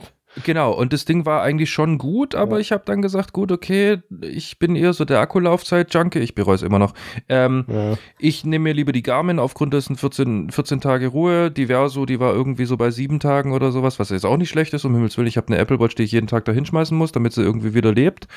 Genau, 0.45 0.71
und 0.71 0.93
das 0.93 1.03
Ding 1.05 1.25
war 1.25 1.41
eigentlich 1.41 1.71
schon 1.71 1.97
gut, 1.97 2.36
aber 2.36 2.55
ja. 2.55 2.61
ich 2.61 2.71
habe 2.71 2.84
dann 2.86 3.01
gesagt, 3.01 3.34
gut, 3.34 3.51
okay, 3.51 4.01
ich 4.21 4.59
bin 4.59 4.77
eher 4.77 4.93
so 4.93 5.03
der 5.03 5.19
Akkulaufzeit-Junkie, 5.19 6.19
ich 6.19 6.36
bereue 6.36 6.55
es 6.55 6.61
immer 6.61 6.79
noch. 6.79 6.93
Ähm, 7.27 7.65
ja. 7.67 7.97
Ich 8.17 8.45
nehme 8.45 8.63
mir 8.63 8.73
lieber 8.73 8.93
die 8.93 9.03
Garmin 9.03 9.39
aufgrund 9.39 9.73
dessen 9.73 9.97
14, 9.97 10.49
14 10.51 10.79
Tage 10.79 11.07
Ruhe. 11.07 11.51
Die 11.51 11.67
Verso, 11.67 12.05
die 12.05 12.19
war 12.19 12.34
irgendwie 12.34 12.65
so 12.65 12.77
bei 12.77 12.91
sieben 12.91 13.19
Tagen 13.19 13.51
oder 13.51 13.71
sowas, 13.71 13.99
was 13.99 14.09
jetzt 14.09 14.25
auch 14.25 14.38
nicht 14.38 14.49
schlecht 14.49 14.73
ist, 14.73 14.86
um 14.86 14.93
Himmels 14.93 15.17
Willen. 15.17 15.27
Ich 15.27 15.38
habe 15.38 15.47
eine 15.47 15.57
Apple 15.57 15.79
Watch, 15.79 15.95
die 15.95 16.03
ich 16.03 16.13
jeden 16.13 16.27
Tag 16.27 16.45
da 16.45 16.53
hinschmeißen 16.53 16.97
muss, 16.97 17.11
damit 17.11 17.34
sie 17.34 17.41
irgendwie 17.41 17.73
wieder 17.73 17.93
lebt. 17.93 18.27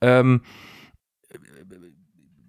Ähm, 0.00 0.42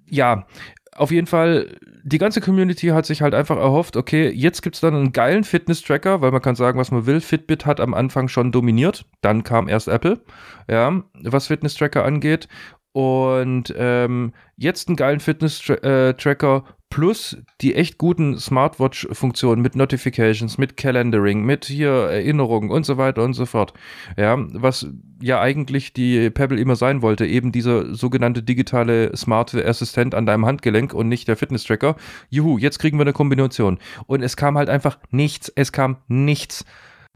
ja, 0.08 0.46
auf 0.94 1.10
jeden 1.10 1.28
Fall, 1.28 1.78
die 2.04 2.18
ganze 2.18 2.42
Community 2.42 2.88
hat 2.88 3.06
sich 3.06 3.22
halt 3.22 3.34
einfach 3.34 3.58
erhofft, 3.58 3.98
okay, 3.98 4.30
jetzt 4.30 4.62
gibt 4.62 4.76
es 4.76 4.82
dann 4.82 4.96
einen 4.96 5.14
geilen 5.14 5.44
Fitness-Tracker, 5.44 6.22
weil 6.22 6.32
man 6.32 6.42
kann 6.42 6.56
sagen, 6.56 6.80
was 6.80 6.92
man 6.92 7.06
will. 7.06 7.22
Fitbit 7.22 7.66
hat 7.66 7.80
am 7.80 7.94
Anfang 7.94 8.28
schon 8.28 8.52
dominiert, 8.52 9.06
dann 9.22 9.44
kam 9.44 9.68
erst 9.68 9.88
Apple, 9.88 10.22
ja, 10.70 11.04
was 11.14 11.48
Fitness-Tracker 11.48 12.04
angeht. 12.04 12.48
Und 12.94 13.74
ähm, 13.78 14.34
jetzt 14.58 14.90
einen 14.90 14.98
geilen 14.98 15.22
Fitness-Tracker 15.22 16.58
äh, 16.58 16.81
plus 16.92 17.38
die 17.62 17.74
echt 17.74 17.98
guten 17.98 18.38
Smartwatch-Funktionen 18.38 19.62
mit 19.64 19.76
Notifications, 19.76 20.60
mit 20.60 20.78
Calendaring, 20.78 21.44
mit 21.44 21.66
hier 21.66 21.90
Erinnerungen 21.90 22.70
und 22.70 22.86
so 22.86 22.98
weiter 22.98 23.24
und 23.24 23.34
so 23.34 23.48
fort. 23.48 23.74
Ja, 24.18 24.38
was 24.54 24.88
ja 25.22 25.42
eigentlich 25.42 25.94
die 25.94 26.30
Pebble 26.30 26.60
immer 26.60 26.76
sein 26.76 27.02
wollte, 27.02 27.26
eben 27.26 27.52
dieser 27.52 27.96
sogenannte 27.96 28.44
digitale 28.44 29.16
smarte 29.16 29.66
Assistent 29.66 30.14
an 30.14 30.28
deinem 30.28 30.46
Handgelenk 30.46 30.94
und 30.94 31.08
nicht 31.08 31.28
der 31.28 31.38
Fitness-Tracker. 31.38 31.96
Juhu, 32.30 32.60
jetzt 32.60 32.78
kriegen 32.78 33.00
wir 33.00 33.04
eine 33.04 33.14
Kombination. 33.14 33.80
Und 34.06 34.22
es 34.22 34.38
kam 34.38 34.58
halt 34.58 34.70
einfach 34.70 35.00
nichts, 35.10 35.52
es 35.56 35.72
kam 35.72 35.98
nichts 36.08 36.66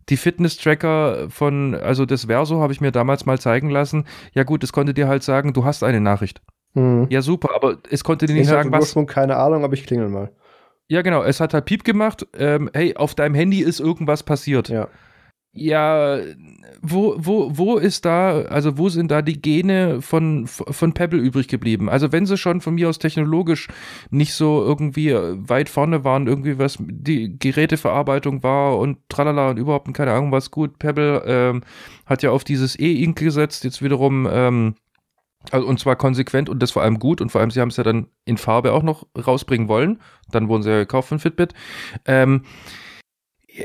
die 0.10 0.18
Fitness-Tracker 0.18 1.30
von, 1.30 1.76
also 1.76 2.06
das 2.06 2.26
Verso 2.26 2.62
habe 2.62 2.74
ich 2.74 2.82
mir 2.82 2.92
damals 2.92 3.26
mal 3.26 3.40
zeigen 3.40 3.70
lassen. 3.70 4.06
Ja 4.34 4.44
gut, 4.44 4.64
es 4.64 4.72
konnte 4.72 4.94
dir 4.94 5.08
halt 5.08 5.24
sagen, 5.24 5.54
du 5.54 5.66
hast 5.66 5.84
eine 5.84 6.00
Nachricht. 6.00 6.42
Hm. 6.76 7.08
Ja, 7.10 7.22
super, 7.22 7.56
aber 7.56 7.78
es 7.90 8.04
konnte 8.04 8.26
dir 8.26 8.34
nicht 8.34 8.48
sagen, 8.48 8.72
was. 8.72 8.82
Ursprung 8.82 9.08
keine 9.08 9.38
Ahnung, 9.38 9.64
aber 9.64 9.74
ich 9.74 9.86
klingel 9.86 10.10
mal. 10.10 10.32
Ja, 10.88 11.02
genau, 11.02 11.24
es 11.24 11.40
hat 11.40 11.54
halt 11.54 11.66
Piep 11.66 11.84
gemacht, 11.84 12.28
ähm, 12.38 12.70
hey, 12.74 12.96
auf 12.96 13.16
deinem 13.16 13.34
Handy 13.34 13.62
ist 13.62 13.80
irgendwas 13.80 14.22
passiert. 14.24 14.70
Ja. 14.70 14.88
Ja, 15.58 16.20
wo, 16.82 17.16
wo, 17.18 17.58
wo 17.58 17.78
ist 17.78 18.04
da, 18.04 18.42
also 18.42 18.78
wo 18.78 18.90
sind 18.90 19.10
da 19.10 19.22
die 19.22 19.42
Gene 19.42 20.02
von, 20.02 20.48
von 20.48 20.92
Pebble 20.92 21.18
übrig 21.22 21.48
geblieben? 21.48 21.88
Also 21.88 22.12
wenn 22.12 22.26
sie 22.26 22.36
schon 22.36 22.60
von 22.60 22.76
mir 22.76 22.90
aus 22.90 23.00
technologisch 23.00 23.70
nicht 24.10 24.34
so 24.34 24.62
irgendwie 24.62 25.14
weit 25.14 25.70
vorne 25.70 26.04
waren, 26.04 26.28
irgendwie 26.28 26.60
was 26.60 26.78
die 26.82 27.40
Geräteverarbeitung 27.40 28.44
war 28.44 28.78
und 28.78 28.98
tralala 29.08 29.52
und 29.52 29.58
überhaupt 29.58 29.94
keine 29.94 30.12
Ahnung 30.12 30.34
was 30.34 30.52
gut, 30.52 30.78
Pebble 30.78 31.24
ähm, 31.26 31.62
hat 32.06 32.22
ja 32.22 32.32
auf 32.32 32.44
dieses 32.44 32.78
E-Ink 32.78 33.18
gesetzt, 33.18 33.64
jetzt 33.64 33.82
wiederum 33.82 34.28
ähm, 34.30 34.76
also, 35.54 35.68
und 35.68 35.80
zwar 35.80 35.96
konsequent 35.96 36.50
und 36.50 36.60
das 36.60 36.72
vor 36.72 36.82
allem 36.82 37.00
gut 37.00 37.22
und 37.22 37.32
vor 37.32 37.42
allem, 37.42 37.52
sie 37.52 37.62
haben 37.62 37.70
es 37.70 37.78
ja 37.78 37.84
dann 37.84 38.08
in 38.26 38.38
Farbe 38.38 38.74
auch 38.74 38.84
noch 38.84 39.08
rausbringen 39.16 39.68
wollen. 39.68 40.02
Dann 40.32 40.48
wurden 40.50 40.64
sie 40.64 40.70
ja 40.70 40.80
gekauft 40.80 41.10
von 41.10 41.20
Fitbit. 41.20 41.54
Ähm, 42.06 42.44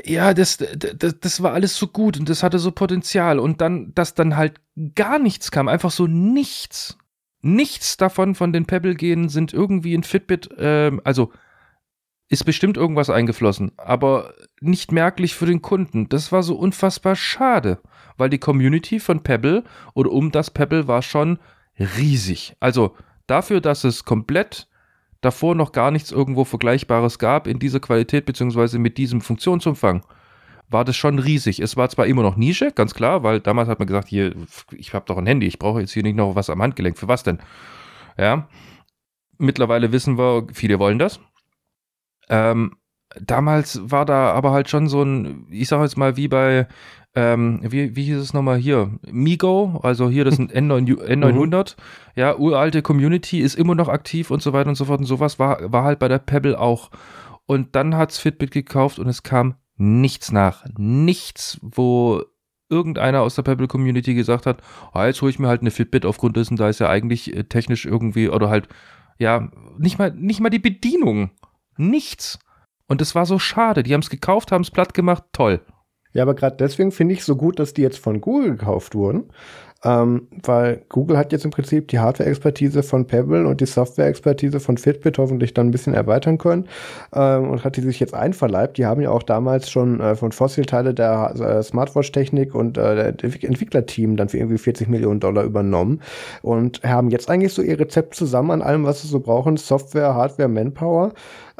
ja, 0.05 0.33
das, 0.33 0.57
das, 0.57 1.19
das 1.19 1.43
war 1.43 1.53
alles 1.53 1.75
so 1.75 1.87
gut 1.87 2.17
und 2.17 2.29
das 2.29 2.43
hatte 2.43 2.59
so 2.59 2.71
Potenzial. 2.71 3.39
Und 3.39 3.61
dann, 3.61 3.93
dass 3.93 4.13
dann 4.13 4.37
halt 4.37 4.61
gar 4.95 5.19
nichts 5.19 5.51
kam, 5.51 5.67
einfach 5.67 5.91
so 5.91 6.07
nichts. 6.07 6.97
Nichts 7.41 7.97
davon 7.97 8.35
von 8.35 8.53
den 8.53 8.65
Pebble-Genen 8.65 9.27
sind 9.27 9.51
irgendwie 9.51 9.95
in 9.95 10.03
Fitbit, 10.03 10.49
ähm, 10.59 11.01
also 11.03 11.31
ist 12.29 12.45
bestimmt 12.45 12.77
irgendwas 12.77 13.09
eingeflossen, 13.09 13.73
aber 13.75 14.33
nicht 14.61 14.93
merklich 14.93 15.35
für 15.35 15.47
den 15.47 15.61
Kunden. 15.61 16.07
Das 16.07 16.31
war 16.31 16.43
so 16.43 16.55
unfassbar 16.55 17.17
schade, 17.17 17.79
weil 18.15 18.29
die 18.29 18.37
Community 18.37 19.01
von 19.01 19.21
Pebble 19.21 19.65
oder 19.95 20.11
um 20.11 20.31
das 20.31 20.49
Pebble 20.49 20.87
war 20.87 21.01
schon 21.01 21.39
riesig. 21.81 22.55
Also 22.59 22.95
dafür, 23.27 23.61
dass 23.61 23.83
es 23.83 24.05
komplett 24.05 24.67
davor 25.21 25.55
noch 25.55 25.71
gar 25.71 25.91
nichts 25.91 26.11
irgendwo 26.11 26.43
Vergleichbares 26.43 27.19
gab 27.19 27.47
in 27.47 27.59
dieser 27.59 27.79
Qualität 27.79 28.25
beziehungsweise 28.25 28.79
mit 28.79 28.97
diesem 28.97 29.21
Funktionsumfang, 29.21 30.03
war 30.69 30.85
das 30.85 30.95
schon 30.95 31.19
riesig. 31.19 31.59
Es 31.59 31.77
war 31.77 31.89
zwar 31.89 32.07
immer 32.07 32.23
noch 32.23 32.37
Nische, 32.37 32.71
ganz 32.71 32.93
klar, 32.93 33.23
weil 33.23 33.39
damals 33.39 33.67
hat 33.67 33.79
man 33.79 33.87
gesagt, 33.87 34.07
hier, 34.07 34.33
ich 34.71 34.93
habe 34.93 35.05
doch 35.05 35.17
ein 35.17 35.25
Handy, 35.25 35.45
ich 35.45 35.59
brauche 35.59 35.81
jetzt 35.81 35.91
hier 35.91 36.03
nicht 36.03 36.15
noch 36.15 36.35
was 36.35 36.49
am 36.49 36.61
Handgelenk. 36.61 36.97
Für 36.97 37.07
was 37.07 37.23
denn? 37.23 37.39
Ja. 38.17 38.47
Mittlerweile 39.37 39.91
wissen 39.91 40.17
wir, 40.17 40.47
viele 40.53 40.79
wollen 40.79 40.99
das. 40.99 41.19
Ähm, 42.29 42.77
damals 43.19 43.81
war 43.83 44.05
da 44.05 44.31
aber 44.31 44.51
halt 44.51 44.69
schon 44.69 44.87
so 44.87 45.03
ein, 45.03 45.47
ich 45.51 45.67
sage 45.67 45.83
jetzt 45.83 45.97
mal, 45.97 46.15
wie 46.15 46.27
bei, 46.27 46.67
ähm, 47.13 47.59
wie, 47.63 47.95
wie 47.95 48.03
hieß 48.03 48.17
es 48.17 48.33
nochmal 48.33 48.57
hier? 48.57 48.91
Migo, 49.11 49.79
also 49.83 50.09
hier 50.09 50.23
das 50.23 50.39
N9, 50.39 50.97
N900, 50.97 51.75
mhm. 51.75 51.81
ja, 52.15 52.37
uralte 52.37 52.81
Community 52.81 53.39
ist 53.39 53.55
immer 53.55 53.75
noch 53.75 53.89
aktiv 53.89 54.31
und 54.31 54.41
so 54.41 54.53
weiter 54.53 54.69
und 54.69 54.75
so 54.75 54.85
fort 54.85 54.99
und 54.99 55.05
sowas 55.05 55.39
war, 55.39 55.71
war 55.71 55.83
halt 55.83 55.99
bei 55.99 56.07
der 56.07 56.19
Pebble 56.19 56.59
auch. 56.59 56.89
Und 57.45 57.75
dann 57.75 57.95
hat's 57.97 58.17
Fitbit 58.17 58.51
gekauft 58.51 58.97
und 58.97 59.07
es 59.07 59.23
kam 59.23 59.55
nichts 59.75 60.31
nach. 60.31 60.65
Nichts, 60.77 61.59
wo 61.61 62.23
irgendeiner 62.69 63.21
aus 63.21 63.35
der 63.35 63.41
Pebble 63.41 63.67
Community 63.67 64.13
gesagt 64.13 64.45
hat, 64.45 64.61
oh, 64.93 65.01
jetzt 65.01 65.21
hole 65.21 65.31
ich 65.31 65.39
mir 65.39 65.49
halt 65.49 65.61
eine 65.61 65.71
Fitbit 65.71 66.05
aufgrund 66.05 66.37
dessen, 66.37 66.55
da 66.55 66.69
ist 66.69 66.79
ja 66.79 66.89
eigentlich 66.89 67.35
äh, 67.35 67.43
technisch 67.43 67.85
irgendwie 67.85 68.29
oder 68.29 68.49
halt, 68.49 68.69
ja, 69.19 69.49
nicht 69.77 69.99
mal, 69.99 70.11
nicht 70.11 70.39
mal 70.39 70.49
die 70.49 70.59
Bedienung. 70.59 71.31
Nichts. 71.77 72.39
Und 72.87 73.01
es 73.01 73.15
war 73.15 73.25
so 73.25 73.39
schade. 73.39 73.83
Die 73.83 73.93
haben 73.93 74.01
es 74.01 74.09
gekauft, 74.09 74.51
haben 74.51 74.61
es 74.61 74.71
platt 74.71 74.93
gemacht, 74.93 75.23
toll. 75.33 75.61
Ja, 76.13 76.23
aber 76.23 76.33
gerade 76.35 76.57
deswegen 76.57 76.91
finde 76.91 77.13
ich 77.13 77.23
so 77.23 77.35
gut, 77.35 77.59
dass 77.59 77.73
die 77.73 77.81
jetzt 77.81 77.99
von 77.99 78.21
Google 78.21 78.51
gekauft 78.51 78.95
wurden. 78.95 79.29
Ähm, 79.83 80.27
weil 80.43 80.83
Google 80.89 81.17
hat 81.17 81.31
jetzt 81.31 81.43
im 81.43 81.49
Prinzip 81.49 81.87
die 81.87 81.97
Hardware-Expertise 81.97 82.83
von 82.83 83.07
Pebble 83.07 83.47
und 83.47 83.61
die 83.61 83.65
Software-Expertise 83.65 84.59
von 84.59 84.77
Fitbit 84.77 85.17
hoffentlich 85.17 85.55
dann 85.55 85.67
ein 85.67 85.71
bisschen 85.71 85.95
erweitern 85.95 86.37
können 86.37 86.67
ähm, 87.15 87.49
und 87.49 87.63
hat 87.63 87.77
die 87.77 87.81
sich 87.81 87.99
jetzt 87.99 88.13
einverleibt. 88.13 88.77
Die 88.77 88.85
haben 88.85 89.01
ja 89.01 89.09
auch 89.09 89.23
damals 89.23 89.71
schon 89.71 89.99
äh, 89.99 90.15
von 90.15 90.31
Fossil 90.31 90.65
Teile 90.65 90.93
der 90.93 91.33
äh, 91.35 91.63
Smartwatch-Technik 91.63 92.53
und 92.53 92.77
äh, 92.77 93.11
der 93.11 93.43
Entwicklerteam 93.43 94.17
dann 94.17 94.29
für 94.29 94.37
irgendwie 94.37 94.59
40 94.59 94.87
Millionen 94.87 95.19
Dollar 95.19 95.43
übernommen 95.43 96.01
und 96.43 96.83
haben 96.83 97.09
jetzt 97.09 97.31
eigentlich 97.31 97.53
so 97.53 97.63
ihr 97.63 97.79
Rezept 97.79 98.13
zusammen 98.13 98.51
an 98.51 98.61
allem, 98.61 98.85
was 98.85 99.01
sie 99.01 99.07
so 99.07 99.19
brauchen, 99.19 99.57
Software, 99.57 100.13
Hardware, 100.13 100.47
Manpower 100.49 101.11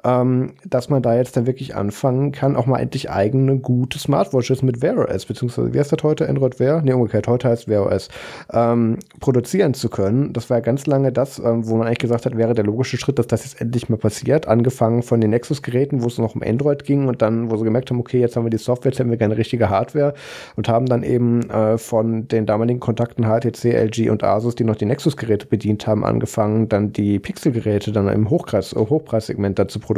ähm, 0.04 0.54
dass 0.68 0.90
man 0.90 1.02
da 1.02 1.16
jetzt 1.16 1.38
dann 1.38 1.46
wirklich 1.46 1.76
anfangen 1.76 2.32
kann, 2.32 2.56
auch 2.56 2.66
mal 2.66 2.80
endlich 2.80 3.10
eigene 3.10 3.58
gute 3.58 4.00
Smartwatches 4.00 4.62
mit 4.62 4.82
Wear 4.82 4.98
OS, 4.98 5.26
beziehungsweise 5.26 5.74
wie 5.74 5.80
heißt 5.80 5.92
das 5.92 6.04
heute? 6.04 6.28
Android 6.28 6.60
Wear? 6.60 6.82
Nee, 6.82 6.94
umgekehrt, 6.94 7.28
heute 7.28 7.50
heißt 7.50 7.68
Wear 7.68 7.86
OS, 7.86 8.10
ähm, 8.52 8.98
produzieren 9.20 9.74
zu 9.74 9.90
können. 9.90 10.34
Das 10.34 10.50
war 10.50 10.58
ja 10.58 10.62
ganz 10.62 10.88
lange 10.88 11.12
das, 11.12 11.40
ähm, 11.40 11.68
wo 11.68 11.76
man 11.76 11.88
eigentlich 11.88 12.00
gesagt 12.00 12.26
hat, 12.26 12.36
wäre 12.36 12.54
der 12.54 12.64
logische 12.64 12.98
Schritt, 12.98 13.20
dass 13.20 13.28
das 13.28 13.44
jetzt 13.44 13.62
endlich 13.62 13.90
mal 13.90 13.98
passiert. 13.98 14.48
Angefangen 14.48 15.04
von 15.04 15.22
den 15.22 15.30
Nexus-Geräten, 15.30 16.02
wo 16.02 16.08
es 16.08 16.18
noch 16.18 16.36
um 16.36 16.42
Android 16.42 16.84
ging 16.84 17.08
und 17.08 17.22
dann, 17.22 17.52
wo 17.52 17.58
sie 17.58 17.64
gemerkt 17.64 17.92
haben, 17.92 18.00
okay, 18.00 18.20
jetzt 18.20 18.36
haben 18.36 18.46
wir 18.46 18.50
die 18.50 18.58
Software, 18.58 18.92
jetzt 18.92 19.00
haben 19.00 19.12
wir 19.12 19.18
keine 19.18 19.38
richtige 19.38 19.70
Hardware 19.70 20.14
und 20.56 20.68
haben 20.68 20.88
dann 20.88 21.04
eben 21.04 21.50
äh, 21.50 21.78
von 21.78 22.28
den 22.28 22.46
damaligen 22.46 22.80
Kontakten 22.80 23.26
HTC, 23.26 23.66
LG 23.66 24.10
und 24.10 24.24
Asus, 24.24 24.56
die 24.56 24.64
noch 24.64 24.76
die 24.76 24.86
Nexus-Geräte 24.86 25.46
bedient 25.46 25.86
haben, 25.86 26.04
angefangen, 26.04 26.70
dann 26.70 26.92
die 26.92 27.20
Pixel-Geräte 27.20 27.92
dann 27.92 28.08
im 28.08 28.30
Hochpreis, 28.30 28.74
Hochpreissegment 28.74 29.60
dazu 29.60 29.80
produzieren 29.80 29.91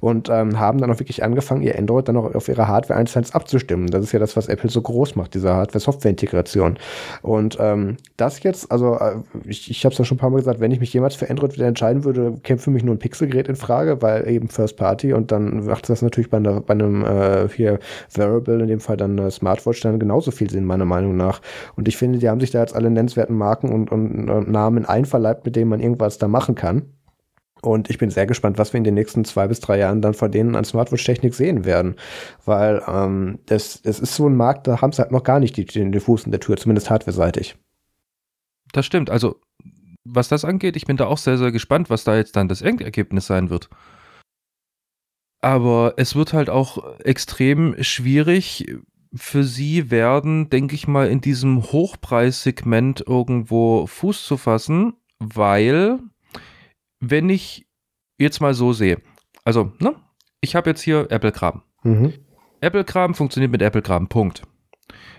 und 0.00 0.28
ähm, 0.28 0.58
haben 0.58 0.78
dann 0.78 0.90
auch 0.90 0.98
wirklich 0.98 1.22
angefangen, 1.22 1.62
ihr 1.62 1.78
Android 1.78 2.08
dann 2.08 2.16
auch 2.16 2.34
auf 2.34 2.48
ihre 2.48 2.68
Hardware 2.68 2.98
eins 2.98 3.14
abzustimmen. 3.34 3.88
Das 3.88 4.02
ist 4.02 4.12
ja 4.12 4.18
das, 4.18 4.36
was 4.36 4.48
Apple 4.48 4.70
so 4.70 4.80
groß 4.80 5.16
macht, 5.16 5.34
diese 5.34 5.52
Hardware-Software-Integration. 5.52 6.78
Und 7.22 7.56
ähm, 7.60 7.96
das 8.16 8.42
jetzt, 8.42 8.70
also 8.70 8.96
äh, 8.96 9.16
ich, 9.44 9.70
ich 9.70 9.84
habe 9.84 9.92
es 9.92 9.98
ja 9.98 10.04
schon 10.04 10.16
ein 10.16 10.20
paar 10.20 10.30
Mal 10.30 10.38
gesagt, 10.38 10.60
wenn 10.60 10.72
ich 10.72 10.80
mich 10.80 10.92
jemals 10.92 11.14
für 11.14 11.28
Android 11.30 11.54
wieder 11.54 11.66
entscheiden 11.66 12.04
würde, 12.04 12.34
käme 12.42 12.58
für 12.58 12.70
mich 12.70 12.84
nur 12.84 12.94
ein 12.94 12.98
Pixel-Gerät 12.98 13.48
in 13.48 13.56
Frage, 13.56 14.02
weil 14.02 14.28
eben 14.28 14.48
First 14.48 14.76
Party 14.76 15.12
und 15.12 15.32
dann 15.32 15.66
macht 15.66 15.88
das 15.88 16.02
natürlich 16.02 16.30
bei, 16.30 16.38
einer, 16.38 16.60
bei 16.60 16.74
einem 16.74 17.04
äh, 17.04 17.48
hier 17.48 17.78
Variable, 18.14 18.62
in 18.62 18.68
dem 18.68 18.80
Fall 18.80 18.96
dann 18.96 19.18
eine 19.18 19.30
Smartwatch, 19.30 19.80
dann 19.80 19.98
genauso 19.98 20.30
viel 20.30 20.50
Sinn, 20.50 20.64
meiner 20.64 20.84
Meinung 20.84 21.16
nach. 21.16 21.40
Und 21.76 21.88
ich 21.88 21.96
finde, 21.96 22.18
die 22.18 22.28
haben 22.28 22.40
sich 22.40 22.50
da 22.50 22.60
jetzt 22.60 22.74
alle 22.74 22.90
nennenswerten 22.90 23.36
Marken 23.36 23.72
und, 23.72 23.90
und, 23.90 24.28
und 24.28 24.50
Namen 24.50 24.84
einverleibt, 24.84 25.44
mit 25.44 25.56
denen 25.56 25.70
man 25.70 25.80
irgendwas 25.80 26.18
da 26.18 26.28
machen 26.28 26.54
kann. 26.54 26.82
Und 27.64 27.88
ich 27.88 27.98
bin 27.98 28.10
sehr 28.10 28.26
gespannt, 28.26 28.58
was 28.58 28.72
wir 28.72 28.78
in 28.78 28.84
den 28.84 28.94
nächsten 28.94 29.24
zwei 29.24 29.48
bis 29.48 29.60
drei 29.60 29.78
Jahren 29.78 30.02
dann 30.02 30.14
von 30.14 30.30
denen 30.30 30.54
an 30.54 30.64
Smartwatch-Technik 30.64 31.34
sehen 31.34 31.64
werden. 31.64 31.96
Weil 32.44 32.82
ähm, 32.86 33.38
das, 33.46 33.80
das 33.82 34.00
ist 34.00 34.14
so 34.14 34.28
ein 34.28 34.36
Markt, 34.36 34.66
da 34.66 34.80
haben 34.80 34.92
sie 34.92 35.02
halt 35.02 35.12
noch 35.12 35.24
gar 35.24 35.40
nicht 35.40 35.56
die, 35.56 35.64
den 35.64 35.98
Fuß 35.98 36.24
in 36.24 36.30
der 36.30 36.40
Tür, 36.40 36.56
zumindest 36.56 36.90
hardware-seitig. 36.90 37.56
Das 38.72 38.84
stimmt. 38.84 39.08
Also, 39.08 39.40
was 40.04 40.28
das 40.28 40.44
angeht, 40.44 40.76
ich 40.76 40.84
bin 40.84 40.96
da 40.96 41.06
auch 41.06 41.18
sehr, 41.18 41.38
sehr 41.38 41.52
gespannt, 41.52 41.88
was 41.88 42.04
da 42.04 42.16
jetzt 42.16 42.36
dann 42.36 42.48
das 42.48 42.60
Endergebnis 42.60 43.26
sein 43.26 43.48
wird. 43.48 43.70
Aber 45.40 45.94
es 45.96 46.14
wird 46.14 46.32
halt 46.32 46.50
auch 46.50 46.98
extrem 47.00 47.82
schwierig 47.82 48.66
für 49.14 49.44
sie 49.44 49.90
werden, 49.90 50.50
denke 50.50 50.74
ich 50.74 50.88
mal, 50.88 51.08
in 51.08 51.20
diesem 51.20 51.62
Hochpreissegment 51.62 53.04
irgendwo 53.06 53.86
Fuß 53.86 54.26
zu 54.26 54.36
fassen, 54.36 54.94
weil 55.18 56.00
wenn 57.10 57.28
ich 57.28 57.66
jetzt 58.18 58.40
mal 58.40 58.54
so 58.54 58.72
sehe, 58.72 59.00
also, 59.44 59.72
ne, 59.78 59.94
ich 60.40 60.54
habe 60.56 60.70
jetzt 60.70 60.82
hier 60.82 61.10
Apple-Kram. 61.10 61.62
Mhm. 61.82 62.12
Apple-Kram 62.60 63.14
funktioniert 63.14 63.52
mit 63.52 63.62
Apple-Kram, 63.62 64.08
Punkt. 64.08 64.42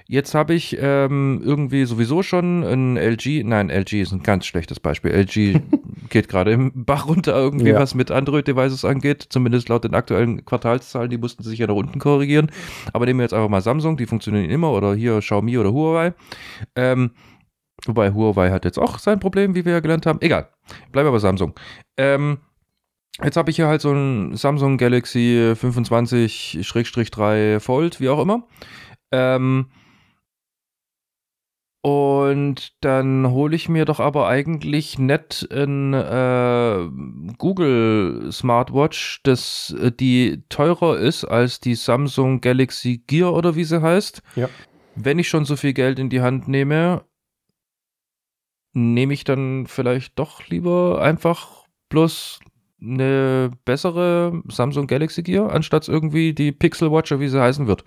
Jetzt 0.08 0.36
habe 0.36 0.54
ich 0.54 0.78
ähm, 0.80 1.42
irgendwie 1.44 1.86
sowieso 1.86 2.22
schon 2.22 2.64
ein 2.64 2.96
LG, 2.96 3.44
nein, 3.44 3.72
LG 3.72 4.02
ist 4.02 4.12
ein 4.12 4.22
ganz 4.22 4.46
schlechtes 4.46 4.80
Beispiel. 4.80 5.12
LG 5.12 5.62
geht 6.10 6.30
gerade 6.30 6.52
im 6.52 6.72
Bach 6.86 7.08
runter 7.08 7.36
irgendwie, 7.36 7.70
ja. 7.70 7.80
was 7.80 7.96
mit 7.96 8.12
Android-Devices 8.12 8.86
angeht, 8.86 9.26
zumindest 9.30 9.68
laut 9.70 9.84
den 9.84 9.96
aktuellen 9.96 10.46
Quartalszahlen, 10.46 11.10
die 11.10 11.18
mussten 11.18 11.42
sich 11.42 11.58
ja 11.58 11.66
nach 11.66 11.74
unten 11.74 11.98
korrigieren. 11.98 12.52
Aber 12.94 13.08
nehmen 13.08 13.20
wir 13.20 13.24
jetzt 13.24 13.34
einfach 13.34 13.50
mal 13.50 13.62
Samsung, 13.62 13.98
die 13.98 14.06
funktionieren 14.06 14.50
immer, 14.50 14.72
oder 14.72 14.94
hier 14.94 15.20
Xiaomi 15.20 15.58
oder 15.58 15.74
Huawei. 15.74 16.14
Ähm, 16.76 17.12
Wobei 17.88 18.14
Huawei 18.14 18.52
hat 18.52 18.66
jetzt 18.66 18.80
auch 18.80 19.00
sein 19.00 19.20
Problem, 19.20 19.56
wie 19.56 19.66
wir 19.66 19.74
ja 19.74 19.80
gelernt 19.80 20.06
haben. 20.06 20.22
Egal. 20.22 20.50
Bleiben 20.92 21.08
wir 21.08 21.12
bei 21.12 21.20
Samsung. 21.20 21.54
Ähm, 21.98 22.38
jetzt 23.24 23.38
habe 23.38 23.50
ich 23.50 23.56
hier 23.56 23.68
halt 23.68 23.82
so 23.82 23.92
ein 23.92 24.36
Samsung 24.36 24.78
Galaxy 24.78 25.54
25-3 25.56 27.60
Fold, 27.60 28.00
wie 28.00 28.10
auch 28.10 28.22
immer. 28.22 28.44
Ähm, 29.12 29.68
und 31.86 32.74
dann 32.82 33.30
hole 33.30 33.56
ich 33.56 33.70
mir 33.70 33.86
doch 33.86 34.00
aber 34.00 34.28
eigentlich 34.28 34.98
nett 34.98 35.48
ein 35.52 35.94
äh, 35.94 36.90
Google 37.38 38.32
Smartwatch, 38.32 39.20
das 39.22 39.76
äh, 39.80 39.92
die 39.92 40.42
teurer 40.50 40.98
ist 40.98 41.26
als 41.26 41.60
die 41.60 41.76
Samsung 41.76 42.42
Galaxy 42.42 43.04
Gear 43.06 43.36
oder 43.36 43.56
wie 43.56 43.66
sie 43.66 43.84
heißt. 43.84 44.24
Ja. 44.36 44.50
Wenn 44.96 45.20
ich 45.20 45.30
schon 45.30 45.46
so 45.46 45.58
viel 45.58 45.74
Geld 45.74 46.00
in 46.00 46.10
die 46.10 46.22
Hand 46.22 46.48
nehme, 46.48 47.04
nehme 48.76 49.14
ich 49.14 49.24
dann 49.24 49.66
vielleicht 49.68 50.20
doch 50.20 50.46
lieber 50.48 51.02
einfach 51.02 51.66
bloß 51.90 52.40
eine 52.82 53.52
bessere 53.64 54.44
Samsung 54.50 54.86
Galaxy 54.86 55.24
Gear, 55.24 55.52
anstatt 55.52 55.88
irgendwie 55.88 56.34
die 56.34 56.52
Pixel 56.52 56.92
Watcher, 56.92 57.20
wie 57.20 57.30
sie 57.30 57.42
heißen 57.42 57.68
wird. 57.68 57.84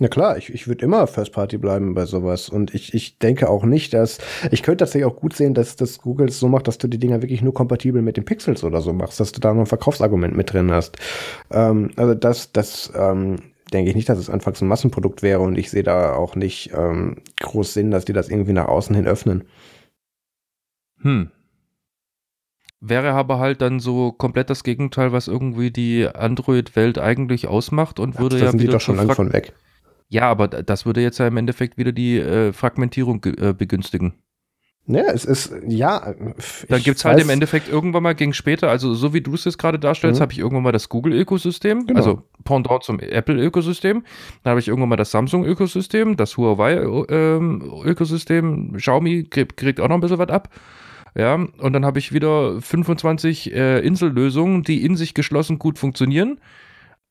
Na 0.00 0.08
klar, 0.08 0.36
ich, 0.36 0.52
ich 0.52 0.66
würde 0.66 0.84
immer 0.84 1.06
First 1.06 1.32
Party 1.32 1.56
bleiben 1.56 1.94
bei 1.94 2.04
sowas. 2.04 2.48
Und 2.48 2.74
ich, 2.74 2.94
ich 2.94 3.20
denke 3.20 3.48
auch 3.48 3.64
nicht, 3.64 3.94
dass. 3.94 4.18
Ich 4.50 4.64
könnte 4.64 4.78
tatsächlich 4.78 5.04
auch 5.04 5.14
gut 5.14 5.36
sehen, 5.36 5.54
dass 5.54 5.76
das 5.76 6.00
Google 6.00 6.30
so 6.32 6.48
macht, 6.48 6.66
dass 6.66 6.78
du 6.78 6.88
die 6.88 6.98
Dinger 6.98 7.22
wirklich 7.22 7.42
nur 7.42 7.54
kompatibel 7.54 8.02
mit 8.02 8.16
den 8.16 8.24
Pixels 8.24 8.64
oder 8.64 8.80
so 8.80 8.92
machst, 8.92 9.20
dass 9.20 9.30
du 9.30 9.40
da 9.40 9.54
noch 9.54 9.60
ein 9.60 9.66
Verkaufsargument 9.66 10.36
mit 10.36 10.52
drin 10.52 10.72
hast. 10.72 10.96
Ähm, 11.52 11.92
also 11.94 12.14
das, 12.14 12.50
das 12.50 12.92
ähm, 12.96 13.36
denke 13.72 13.90
ich 13.90 13.96
nicht, 13.96 14.08
dass 14.08 14.18
es 14.18 14.28
anfangs 14.28 14.60
ein 14.60 14.68
Massenprodukt 14.68 15.22
wäre 15.22 15.40
und 15.40 15.56
ich 15.56 15.70
sehe 15.70 15.84
da 15.84 16.14
auch 16.14 16.34
nicht 16.34 16.72
ähm, 16.74 17.18
groß 17.40 17.74
Sinn, 17.74 17.92
dass 17.92 18.04
die 18.04 18.12
das 18.12 18.28
irgendwie 18.28 18.52
nach 18.52 18.66
außen 18.66 18.96
hin 18.96 19.06
öffnen. 19.06 19.44
Hm. 21.04 21.30
Wäre 22.80 23.12
aber 23.12 23.38
halt 23.38 23.62
dann 23.62 23.80
so 23.80 24.12
komplett 24.12 24.50
das 24.50 24.64
Gegenteil, 24.64 25.12
was 25.12 25.28
irgendwie 25.28 25.70
die 25.70 26.06
Android-Welt 26.06 26.98
eigentlich 26.98 27.46
ausmacht 27.46 27.98
und 27.98 28.18
würde 28.18 28.38
ja. 28.38 28.46
Da 28.46 28.50
sind 28.50 28.60
die 28.60 28.66
doch 28.66 28.80
schon 28.80 28.96
lange 28.96 29.14
von 29.14 29.32
weg. 29.32 29.54
Ja, 30.08 30.28
aber 30.28 30.48
das 30.48 30.84
würde 30.84 31.00
jetzt 31.00 31.18
ja 31.18 31.26
im 31.26 31.36
Endeffekt 31.36 31.78
wieder 31.78 31.92
die 31.92 32.18
äh, 32.18 32.52
Fragmentierung 32.52 33.24
äh, 33.24 33.54
begünstigen. 33.54 34.14
Ja, 34.86 35.04
es 35.04 35.24
ist, 35.24 35.50
ja. 35.66 36.14
Da 36.68 36.78
gibt 36.78 36.98
es 36.98 37.06
halt 37.06 37.18
im 37.18 37.30
Endeffekt 37.30 37.70
irgendwann 37.70 38.02
mal 38.02 38.14
gegen 38.14 38.34
später, 38.34 38.68
also 38.68 38.92
so 38.92 39.14
wie 39.14 39.22
du 39.22 39.32
es 39.32 39.46
jetzt 39.46 39.56
gerade 39.56 39.78
darstellst, 39.78 40.20
mhm. 40.20 40.22
habe 40.22 40.32
ich 40.32 40.40
irgendwann 40.40 40.64
mal 40.64 40.72
das 40.72 40.90
Google-Ökosystem, 40.90 41.86
genau. 41.86 41.98
also 41.98 42.22
Pendant 42.44 42.82
zum 42.82 43.00
Apple-Ökosystem. 43.00 44.04
Dann 44.42 44.50
habe 44.50 44.60
ich 44.60 44.68
irgendwann 44.68 44.90
mal 44.90 44.96
das 44.96 45.10
Samsung-Ökosystem, 45.10 46.18
das 46.18 46.36
Huawei-Ökosystem, 46.36 48.44
ähm, 48.44 48.74
Xiaomi 48.76 49.24
kriegt, 49.24 49.56
kriegt 49.56 49.80
auch 49.80 49.88
noch 49.88 49.94
ein 49.94 50.02
bisschen 50.02 50.18
was 50.18 50.28
ab. 50.28 50.50
Ja, 51.16 51.34
und 51.34 51.72
dann 51.72 51.84
habe 51.84 51.98
ich 51.98 52.12
wieder 52.12 52.60
25 52.60 53.54
äh, 53.54 53.78
Insellösungen, 53.80 54.62
die 54.64 54.84
in 54.84 54.96
sich 54.96 55.14
geschlossen 55.14 55.58
gut 55.58 55.78
funktionieren. 55.78 56.38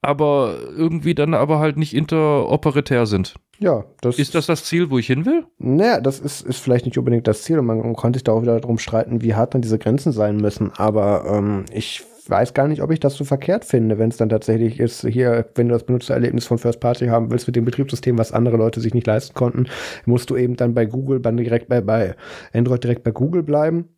aber 0.02 0.58
irgendwie 0.76 1.16
dann 1.16 1.34
aber 1.34 1.60
halt 1.60 1.78
nicht 1.78 1.96
interoperatär 1.96 3.06
sind. 3.06 3.36
Ja, 3.60 3.86
das 4.02 4.20
ist 4.20 4.36
das 4.36 4.48
das 4.48 4.66
Ziel, 4.66 4.90
wo 4.90 4.98
ich 4.98 5.08
hin 5.08 5.26
will? 5.26 5.46
Naja, 5.60 6.02
das 6.02 6.20
ist, 6.20 6.42
ist 6.42 6.60
vielleicht 6.60 6.86
nicht 6.86 6.98
unbedingt 6.98 7.26
das 7.26 7.44
Ziel 7.44 7.58
und 7.60 7.66
man 7.66 7.94
konnte 7.94 8.18
sich 8.18 8.26
da 8.26 8.34
auch 8.34 8.42
wieder 8.42 8.60
darum 8.60 8.78
streiten, 8.78 9.22
wie 9.22 9.34
hart 9.36 9.54
dann 9.54 9.62
diese 9.62 9.80
Grenzen 9.80 10.12
sein 10.12 10.36
müssen. 10.36 10.72
Aber 10.76 11.24
ähm, 11.26 11.64
ich 11.72 12.04
weiß 12.30 12.54
gar 12.54 12.68
nicht, 12.68 12.82
ob 12.82 12.92
ich 12.92 13.00
das 13.00 13.16
so 13.16 13.24
verkehrt 13.24 13.66
finde, 13.66 13.98
wenn 13.98 14.10
es 14.10 14.18
dann 14.18 14.30
tatsächlich 14.30 14.80
ist, 14.80 15.06
hier, 15.08 15.46
wenn 15.56 15.68
du 15.68 15.74
das 15.74 15.86
Benutzererlebnis 15.86 16.46
von 16.46 16.58
First 16.58 16.80
Party 16.80 17.08
haben 17.08 17.32
willst 17.32 17.48
mit 17.48 17.56
dem 17.56 17.66
Betriebssystem, 17.66 18.18
was 18.18 18.32
andere 18.32 18.58
Leute 18.58 18.80
sich 18.82 18.94
nicht 18.94 19.08
leisten 19.08 19.34
konnten, 19.34 19.68
musst 20.06 20.30
du 20.30 20.38
eben 20.38 20.56
dann 20.56 20.74
bei 20.74 20.86
Google, 20.86 21.20
dann 21.20 21.38
direkt 21.38 21.70
bei, 21.70 21.82
bei 21.82 22.16
Android 22.54 22.84
direkt 22.84 23.04
bei 23.04 23.12
Google 23.12 23.44
bleiben 23.44 23.90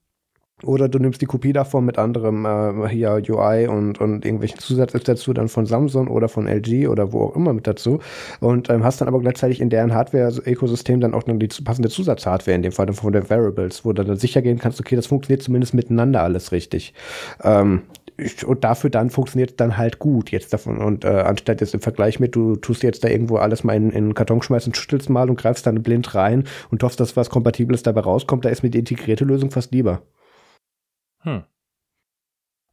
oder 0.63 0.87
du 0.87 0.99
nimmst 0.99 1.21
die 1.21 1.25
Kopie 1.25 1.51
davon 1.51 1.83
mit 1.83 1.97
anderem 1.97 2.45
äh, 2.45 2.87
hier 2.87 3.21
UI 3.27 3.67
und, 3.67 3.99
und 3.99 4.23
irgendwelchen 4.23 4.59
Zusätzen 4.59 5.01
dazu, 5.03 5.33
dann 5.33 5.49
von 5.49 5.65
Samsung 5.65 6.07
oder 6.07 6.29
von 6.29 6.47
LG 6.47 6.87
oder 6.87 7.11
wo 7.11 7.23
auch 7.25 7.35
immer 7.35 7.53
mit 7.53 7.67
dazu. 7.67 7.99
Und 8.39 8.69
ähm, 8.69 8.83
hast 8.83 9.01
dann 9.01 9.09
aber 9.09 9.19
gleichzeitig 9.19 9.59
in 9.59 9.69
deren 9.69 9.93
Hardware-Ökosystem 9.93 11.01
dann 11.01 11.13
auch 11.13 11.25
noch 11.27 11.37
die 11.37 11.49
passende 11.63 11.89
Zusatzhardware, 11.89 12.55
in 12.55 12.61
dem 12.61 12.71
Fall 12.71 12.85
dann 12.85 12.95
von 12.95 13.11
den 13.11 13.29
Variables, 13.29 13.83
wo 13.83 13.91
du 13.91 14.05
dann 14.05 14.15
sicher 14.15 14.41
gehen 14.41 14.57
kannst, 14.57 14.79
okay, 14.79 14.95
das 14.95 15.07
funktioniert 15.07 15.43
zumindest 15.43 15.73
miteinander 15.73 16.23
alles 16.23 16.53
richtig. 16.53 16.93
Ähm, 17.43 17.81
und 18.45 18.63
dafür 18.63 18.89
dann 18.89 19.09
funktioniert 19.09 19.51
es 19.51 19.55
dann 19.57 19.77
halt 19.77 19.99
gut 19.99 20.31
jetzt 20.31 20.53
davon 20.53 20.77
und 20.77 21.03
äh, 21.03 21.09
anstatt 21.09 21.61
jetzt 21.61 21.73
im 21.73 21.81
Vergleich 21.81 22.19
mit 22.19 22.35
du 22.35 22.55
tust 22.55 22.83
jetzt 22.83 23.03
da 23.03 23.09
irgendwo 23.09 23.37
alles 23.37 23.63
mal 23.63 23.75
in, 23.75 23.89
in 23.89 24.05
einen 24.05 24.13
Karton 24.13 24.41
schmeißen, 24.41 24.73
schüttelst 24.73 25.09
mal 25.09 25.29
und 25.29 25.37
greifst 25.37 25.67
dann 25.67 25.83
blind 25.83 26.15
rein 26.15 26.45
und 26.71 26.81
hoffst, 26.83 26.99
dass 26.99 27.17
was 27.17 27.29
Kompatibles 27.29 27.83
dabei 27.83 28.01
rauskommt, 28.01 28.45
da 28.45 28.49
ist 28.49 28.63
mir 28.63 28.69
die 28.69 28.79
integrierte 28.79 29.25
Lösung 29.25 29.51
fast 29.51 29.73
lieber. 29.73 30.01
Hm. 31.21 31.43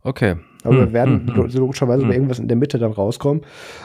Okay. 0.04 0.36
Aber 0.64 0.74
hm, 0.74 0.80
wir 0.80 0.92
werden 0.92 1.28
hm, 1.28 1.36
hm. 1.36 1.50
logischerweise 1.54 2.02
hm. 2.02 2.08
bei 2.08 2.14
irgendwas 2.14 2.38
in 2.38 2.48
der 2.48 2.56
Mitte 2.56 2.78
dann 2.78 2.92
rauskommen. 2.92 3.42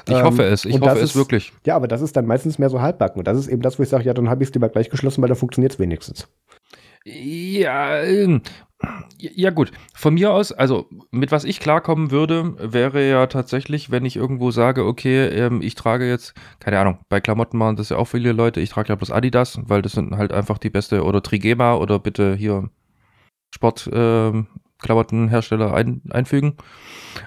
Ich 0.08 0.16
ähm, 0.16 0.24
hoffe 0.24 0.44
es, 0.44 0.66
ich 0.66 0.80
hoffe 0.80 0.98
es 0.98 1.12
ist, 1.12 1.16
wirklich. 1.16 1.54
Ja, 1.66 1.76
aber 1.76 1.88
das 1.88 2.02
ist 2.02 2.16
dann 2.16 2.26
meistens 2.26 2.60
mehr 2.60 2.70
so 2.70 2.82
halbbacken. 2.82 3.20
Und 3.20 3.28
das 3.28 3.38
ist 3.38 3.48
eben 3.48 3.62
das, 3.62 3.80
wo 3.80 3.84
ich 3.84 3.90
sage, 3.90 4.04
ja, 4.04 4.14
dann 4.14 4.30
habe 4.30 4.44
ich 4.44 4.50
es 4.50 4.54
lieber 4.54 4.70
gleich 4.70 4.90
geschlossen, 4.90 5.22
weil 5.22 5.30
da 5.30 5.36
funktioniert 5.36 5.74
es 5.74 5.80
wenigstens. 5.80 6.28
Ja, 7.06 8.02
ähm, 8.04 8.42
ja 9.18 9.50
gut. 9.50 9.72
Von 9.96 10.14
mir 10.14 10.32
aus, 10.32 10.52
also 10.52 10.88
mit 11.12 11.32
was 11.32 11.44
ich 11.44 11.60
klarkommen 11.60 12.12
würde, 12.12 12.54
wäre 12.60 13.10
ja 13.10 13.26
tatsächlich, 13.28 13.90
wenn 13.90 14.06
ich 14.06 14.16
irgendwo 14.16 14.52
sage, 14.52 14.86
okay, 14.86 15.26
ähm, 15.28 15.62
ich 15.62 15.76
trage 15.76 16.08
jetzt, 16.08 16.34
keine 16.60 16.80
Ahnung, 16.80 17.00
bei 17.10 17.20
Klamotten 17.20 17.58
machen 17.58 17.76
das 17.76 17.90
ja 17.90 17.98
auch 17.98 18.06
viele 18.06 18.32
Leute, 18.34 18.62
ich 18.62 18.70
trage 18.70 18.90
ja 18.90 18.96
bloß 18.96 19.12
Adidas, 19.12 19.60
weil 19.64 19.82
das 19.82 19.94
sind 19.94 20.16
halt 20.18 20.32
einfach 20.32 20.60
die 20.60 20.70
beste, 20.70 21.04
oder 21.04 21.24
Trigema 21.24 21.76
oder 21.76 22.00
bitte 22.00 22.36
hier 22.36 22.70
Sportklamottenhersteller 23.54 25.72
äh, 25.72 25.76
ein, 25.76 26.02
einfügen. 26.12 26.58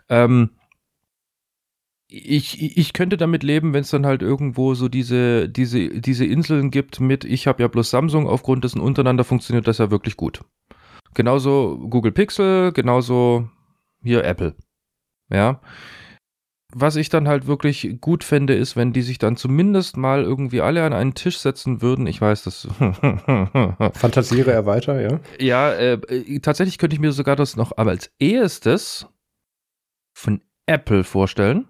Ähm, 0.09 0.51
ich, 2.13 2.77
ich 2.77 2.93
könnte 2.93 3.17
damit 3.17 3.43
leben, 3.45 3.73
wenn 3.73 3.83
es 3.83 3.91
dann 3.91 4.05
halt 4.05 4.23
irgendwo 4.23 4.75
so 4.75 4.89
diese, 4.89 5.49
diese, 5.49 6.01
diese 6.01 6.27
Inseln 6.27 6.71
gibt 6.71 7.01
mit, 7.01 7.25
ich 7.25 7.47
habe 7.47 7.63
ja 7.63 7.69
bloß 7.69 7.91
Samsung, 7.91 8.29
aufgrund 8.29 8.65
dessen 8.65 8.81
untereinander 8.81 9.25
funktioniert 9.25 9.69
das 9.69 9.79
ja 9.79 9.91
wirklich 9.91 10.17
gut. 10.17 10.41
Genauso 11.15 11.79
Google 11.89 12.13
Pixel, 12.13 12.73
genauso 12.73 13.49
hier 14.03 14.25
Apple. 14.25 14.55
Ja 15.29 15.61
was 16.73 16.97
ich 16.97 17.09
dann 17.09 17.29
halt 17.29 17.47
wirklich 17.47 17.99
gut 18.01 18.25
fände, 18.25 18.55
ist, 18.55 18.77
wenn 18.77 18.93
die 18.93 19.03
sich 19.03 19.19
dann 19.19 19.37
zumindest 19.37 19.97
mal 19.97 20.23
irgendwie 20.23 20.61
alle 20.61 20.85
an 20.85 20.93
einen 20.93 21.15
Tisch 21.15 21.39
setzen 21.39 21.83
würden. 21.83 22.07
Ich 22.07 22.21
weiß, 22.21 22.45
das. 22.45 22.69
Fantasiere 23.95 24.53
er 24.53 24.67
weiter, 24.67 25.01
ja? 25.01 25.21
Ja, 25.39 25.73
äh, 25.73 25.95
äh, 25.95 26.41
tatsächlich 26.41 26.79
könnte 26.79 26.95
ich 26.95 27.01
mir 27.01 27.13
sogar 27.13 27.37
das 27.37 27.57
noch 27.57 27.77
aber 27.77 27.91
als 27.91 28.11
ehestes 28.19 29.07
von 30.15 30.43
Apple 30.67 31.05
vorstellen. 31.05 31.69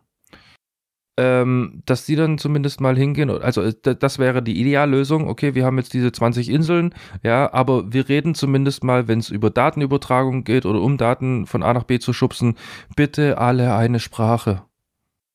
Ähm, 1.23 1.83
dass 1.85 2.07
die 2.07 2.17
dann 2.17 2.39
zumindest 2.39 2.81
mal 2.81 2.97
hingehen, 2.97 3.29
also 3.29 3.61
äh, 3.61 3.75
das 3.83 4.19
wäre 4.19 4.43
die 4.43 4.59
Ideallösung. 4.59 5.29
Okay, 5.29 5.55
wir 5.55 5.67
haben 5.67 5.77
jetzt 5.77 5.93
diese 5.93 6.13
20 6.13 6.49
Inseln, 6.49 6.95
ja, 7.23 7.53
aber 7.53 7.93
wir 7.93 8.09
reden 8.09 8.35
zumindest 8.35 8.85
mal, 8.85 9.07
wenn 9.07 9.19
es 9.19 9.29
über 9.29 9.51
Datenübertragung 9.51 10.45
geht 10.45 10.65
oder 10.65 10.81
um 10.81 10.97
Daten 10.97 11.45
von 11.45 11.63
A 11.63 11.75
nach 11.75 11.85
B 11.85 11.99
zu 11.99 12.15
schubsen, 12.15 12.55
bitte 12.97 13.37
alle 13.37 13.75
eine 13.75 14.01
Sprache. 14.01 14.63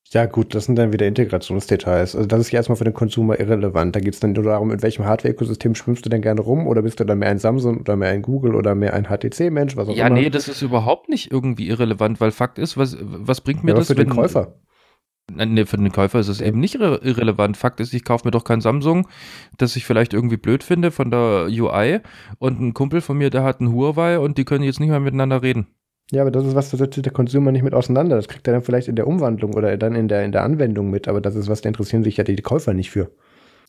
Ja, 0.09 0.25
gut, 0.25 0.55
das 0.55 0.65
sind 0.65 0.75
dann 0.75 0.91
wieder 0.91 1.05
Integrationsdetails. 1.05 2.15
Also 2.15 2.27
das 2.27 2.39
ist 2.39 2.51
ja 2.51 2.57
erstmal 2.57 2.77
für 2.77 2.83
den 2.83 2.93
Consumer 2.93 3.39
irrelevant. 3.39 3.95
Da 3.95 3.99
geht 3.99 4.15
es 4.15 4.19
dann 4.19 4.31
nur 4.31 4.45
darum, 4.45 4.71
in 4.71 4.81
welchem 4.81 5.05
Hardware-Ökosystem 5.05 5.75
schwimmst 5.75 6.03
du 6.03 6.09
denn 6.09 6.21
gerne 6.23 6.41
rum 6.41 6.65
oder 6.65 6.81
bist 6.81 6.99
du 6.99 7.03
dann 7.03 7.19
mehr 7.19 7.29
ein 7.29 7.37
Samsung 7.37 7.81
oder 7.81 7.95
mehr 7.95 8.09
ein 8.09 8.23
Google 8.23 8.55
oder 8.55 8.73
mehr 8.73 8.93
ein 8.95 9.05
HTC-Mensch, 9.05 9.77
was 9.77 9.87
auch 9.87 9.95
ja, 9.95 10.07
immer. 10.07 10.15
Ja, 10.15 10.23
nee, 10.23 10.29
das 10.31 10.47
ist 10.47 10.63
überhaupt 10.63 11.09
nicht 11.09 11.31
irgendwie 11.31 11.67
irrelevant, 11.67 12.21
weil 12.21 12.31
Fakt 12.31 12.57
ist, 12.57 12.75
was, 12.75 12.97
was 13.01 13.41
bringt 13.41 13.63
mir 13.63 13.71
ja, 13.71 13.77
das? 13.77 13.87
Für 13.87 13.97
wenn, 13.97 14.07
den 14.07 14.15
Käufer. 14.15 14.55
Nee, 15.33 15.65
für 15.65 15.77
den 15.77 15.91
Käufer 15.91 16.19
ist 16.19 16.27
es 16.27 16.39
eben 16.39 16.59
nicht 16.59 16.75
irre 16.75 16.99
irrelevant. 17.03 17.57
Fakt 17.57 17.79
ist, 17.79 17.93
ich 17.93 18.05
kaufe 18.05 18.27
mir 18.27 18.31
doch 18.31 18.43
kein 18.43 18.61
Samsung, 18.61 19.07
das 19.57 19.75
ich 19.75 19.85
vielleicht 19.85 20.13
irgendwie 20.13 20.37
blöd 20.37 20.63
finde 20.63 20.91
von 20.91 21.09
der 21.09 21.47
UI 21.49 21.99
und 22.37 22.61
ein 22.61 22.73
Kumpel 22.73 23.01
von 23.01 23.17
mir, 23.17 23.31
der 23.31 23.43
hat 23.43 23.59
ein 23.59 23.73
Huawei 23.73 24.19
und 24.19 24.37
die 24.37 24.45
können 24.45 24.63
jetzt 24.63 24.79
nicht 24.79 24.89
mehr 24.89 24.99
miteinander 24.99 25.41
reden. 25.41 25.67
Ja, 26.11 26.21
aber 26.21 26.29
das 26.29 26.45
ist 26.45 26.53
was, 26.53 26.69
da 26.69 26.77
setzt 26.77 27.03
der 27.03 27.11
Consumer 27.11 27.51
nicht 27.51 27.63
mit 27.63 27.73
auseinander. 27.73 28.15
Das 28.15 28.27
kriegt 28.27 28.47
er 28.47 28.53
dann 28.53 28.61
vielleicht 28.61 28.87
in 28.87 28.95
der 28.95 29.07
Umwandlung 29.07 29.55
oder 29.55 29.75
dann 29.77 29.95
in 29.95 30.07
der, 30.07 30.23
in 30.23 30.31
der 30.31 30.43
Anwendung 30.43 30.91
mit, 30.91 31.07
aber 31.07 31.21
das 31.21 31.35
ist 31.35 31.49
was, 31.49 31.61
da 31.61 31.69
interessieren 31.69 32.03
sich 32.03 32.17
ja 32.17 32.23
die 32.23 32.35
Käufer 32.35 32.75
nicht 32.75 32.91
für. 32.91 33.09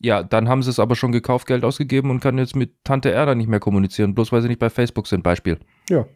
Ja, 0.02 0.22
dann 0.22 0.50
haben 0.50 0.62
sie 0.62 0.68
es 0.68 0.78
aber 0.78 0.94
schon 0.94 1.10
gekauft, 1.10 1.46
Geld 1.46 1.64
ausgegeben 1.64 2.10
und 2.10 2.20
kann 2.20 2.36
jetzt 2.36 2.54
mit 2.54 2.84
Tante 2.84 3.10
Erda 3.10 3.34
nicht 3.34 3.48
mehr 3.48 3.60
kommunizieren, 3.60 4.14
bloß 4.14 4.30
weil 4.30 4.42
sie 4.42 4.48
nicht 4.48 4.60
bei 4.60 4.68
Facebook 4.68 5.06
sind, 5.06 5.22
Beispiel. 5.22 5.58
Ja 5.88 6.06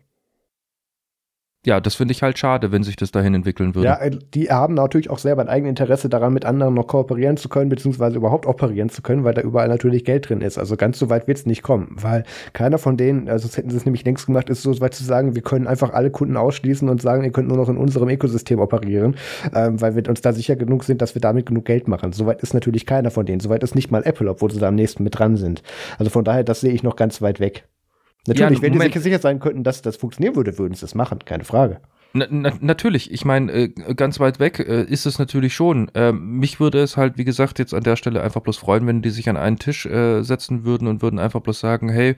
ja, 1.66 1.78
das 1.78 1.94
finde 1.94 2.12
ich 2.12 2.22
halt 2.22 2.38
schade, 2.38 2.72
wenn 2.72 2.82
sich 2.82 2.96
das 2.96 3.10
dahin 3.10 3.34
entwickeln 3.34 3.74
würde. 3.74 3.86
Ja, 3.86 4.00
äh, 4.00 4.10
die 4.32 4.50
haben 4.50 4.72
natürlich 4.72 5.10
auch 5.10 5.18
selber 5.18 5.42
ein 5.42 5.48
eigenes 5.50 5.70
Interesse 5.70 6.08
daran, 6.08 6.32
mit 6.32 6.46
anderen 6.46 6.72
noch 6.72 6.86
kooperieren 6.86 7.36
zu 7.36 7.50
können, 7.50 7.68
beziehungsweise 7.68 8.16
überhaupt 8.16 8.46
operieren 8.46 8.88
zu 8.88 9.02
können, 9.02 9.24
weil 9.24 9.34
da 9.34 9.42
überall 9.42 9.68
natürlich 9.68 10.06
Geld 10.06 10.30
drin 10.30 10.40
ist. 10.40 10.56
Also 10.56 10.78
ganz 10.78 10.98
so 10.98 11.10
weit 11.10 11.28
wird 11.28 11.36
es 11.36 11.44
nicht 11.44 11.62
kommen, 11.62 11.96
weil 12.00 12.24
keiner 12.54 12.78
von 12.78 12.96
denen, 12.96 13.28
also 13.28 13.46
das 13.46 13.58
hätten 13.58 13.68
sie 13.68 13.76
es 13.76 13.84
nämlich 13.84 14.06
längst 14.06 14.24
gemacht, 14.24 14.48
ist 14.48 14.62
so 14.62 14.80
weit 14.80 14.94
zu 14.94 15.04
sagen, 15.04 15.34
wir 15.34 15.42
können 15.42 15.66
einfach 15.66 15.92
alle 15.92 16.10
Kunden 16.10 16.38
ausschließen 16.38 16.88
und 16.88 17.02
sagen, 17.02 17.24
ihr 17.24 17.30
könnt 17.30 17.48
nur 17.48 17.58
noch 17.58 17.68
in 17.68 17.76
unserem 17.76 18.08
Ökosystem 18.08 18.58
operieren, 18.58 19.16
ähm, 19.54 19.78
weil 19.82 19.94
wir 19.94 20.08
uns 20.08 20.22
da 20.22 20.32
sicher 20.32 20.56
genug 20.56 20.84
sind, 20.84 21.02
dass 21.02 21.14
wir 21.14 21.20
damit 21.20 21.44
genug 21.44 21.66
Geld 21.66 21.88
machen. 21.88 22.12
Soweit 22.12 22.42
ist 22.42 22.54
natürlich 22.54 22.86
keiner 22.86 23.10
von 23.10 23.26
denen. 23.26 23.40
Soweit 23.40 23.62
ist 23.62 23.74
nicht 23.74 23.90
mal 23.90 24.02
Apple, 24.04 24.30
obwohl 24.30 24.50
sie 24.50 24.60
da 24.60 24.68
am 24.68 24.76
nächsten 24.76 25.04
mit 25.04 25.18
dran 25.18 25.36
sind. 25.36 25.62
Also 25.98 26.10
von 26.10 26.24
daher, 26.24 26.42
das 26.42 26.60
sehe 26.60 26.72
ich 26.72 26.82
noch 26.82 26.96
ganz 26.96 27.20
weit 27.20 27.38
weg. 27.38 27.64
Natürlich, 28.26 28.58
ja, 28.58 28.62
wenn 28.62 28.72
die 28.72 28.80
sich 28.80 29.02
sicher 29.02 29.18
sein 29.18 29.40
könnten, 29.40 29.64
dass 29.64 29.82
das 29.82 29.96
funktionieren 29.96 30.36
würde, 30.36 30.58
würden 30.58 30.74
sie 30.74 30.82
das 30.82 30.94
machen, 30.94 31.20
keine 31.24 31.44
Frage. 31.44 31.80
Na, 32.12 32.26
na, 32.28 32.52
natürlich, 32.60 33.12
ich 33.12 33.24
meine, 33.24 33.52
äh, 33.52 33.68
ganz 33.94 34.18
weit 34.18 34.40
weg 34.40 34.58
äh, 34.58 34.82
ist 34.82 35.06
es 35.06 35.20
natürlich 35.20 35.54
schon. 35.54 35.90
Ähm, 35.94 36.38
mich 36.38 36.58
würde 36.58 36.82
es 36.82 36.96
halt, 36.96 37.18
wie 37.18 37.24
gesagt, 37.24 37.60
jetzt 37.60 37.72
an 37.72 37.84
der 37.84 37.94
Stelle 37.94 38.20
einfach 38.20 38.40
bloß 38.40 38.56
freuen, 38.56 38.86
wenn 38.88 39.00
die 39.00 39.10
sich 39.10 39.28
an 39.28 39.36
einen 39.36 39.58
Tisch 39.58 39.86
äh, 39.86 40.22
setzen 40.22 40.64
würden 40.64 40.88
und 40.88 41.02
würden 41.02 41.20
einfach 41.20 41.40
bloß 41.40 41.60
sagen, 41.60 41.88
hey, 41.88 42.16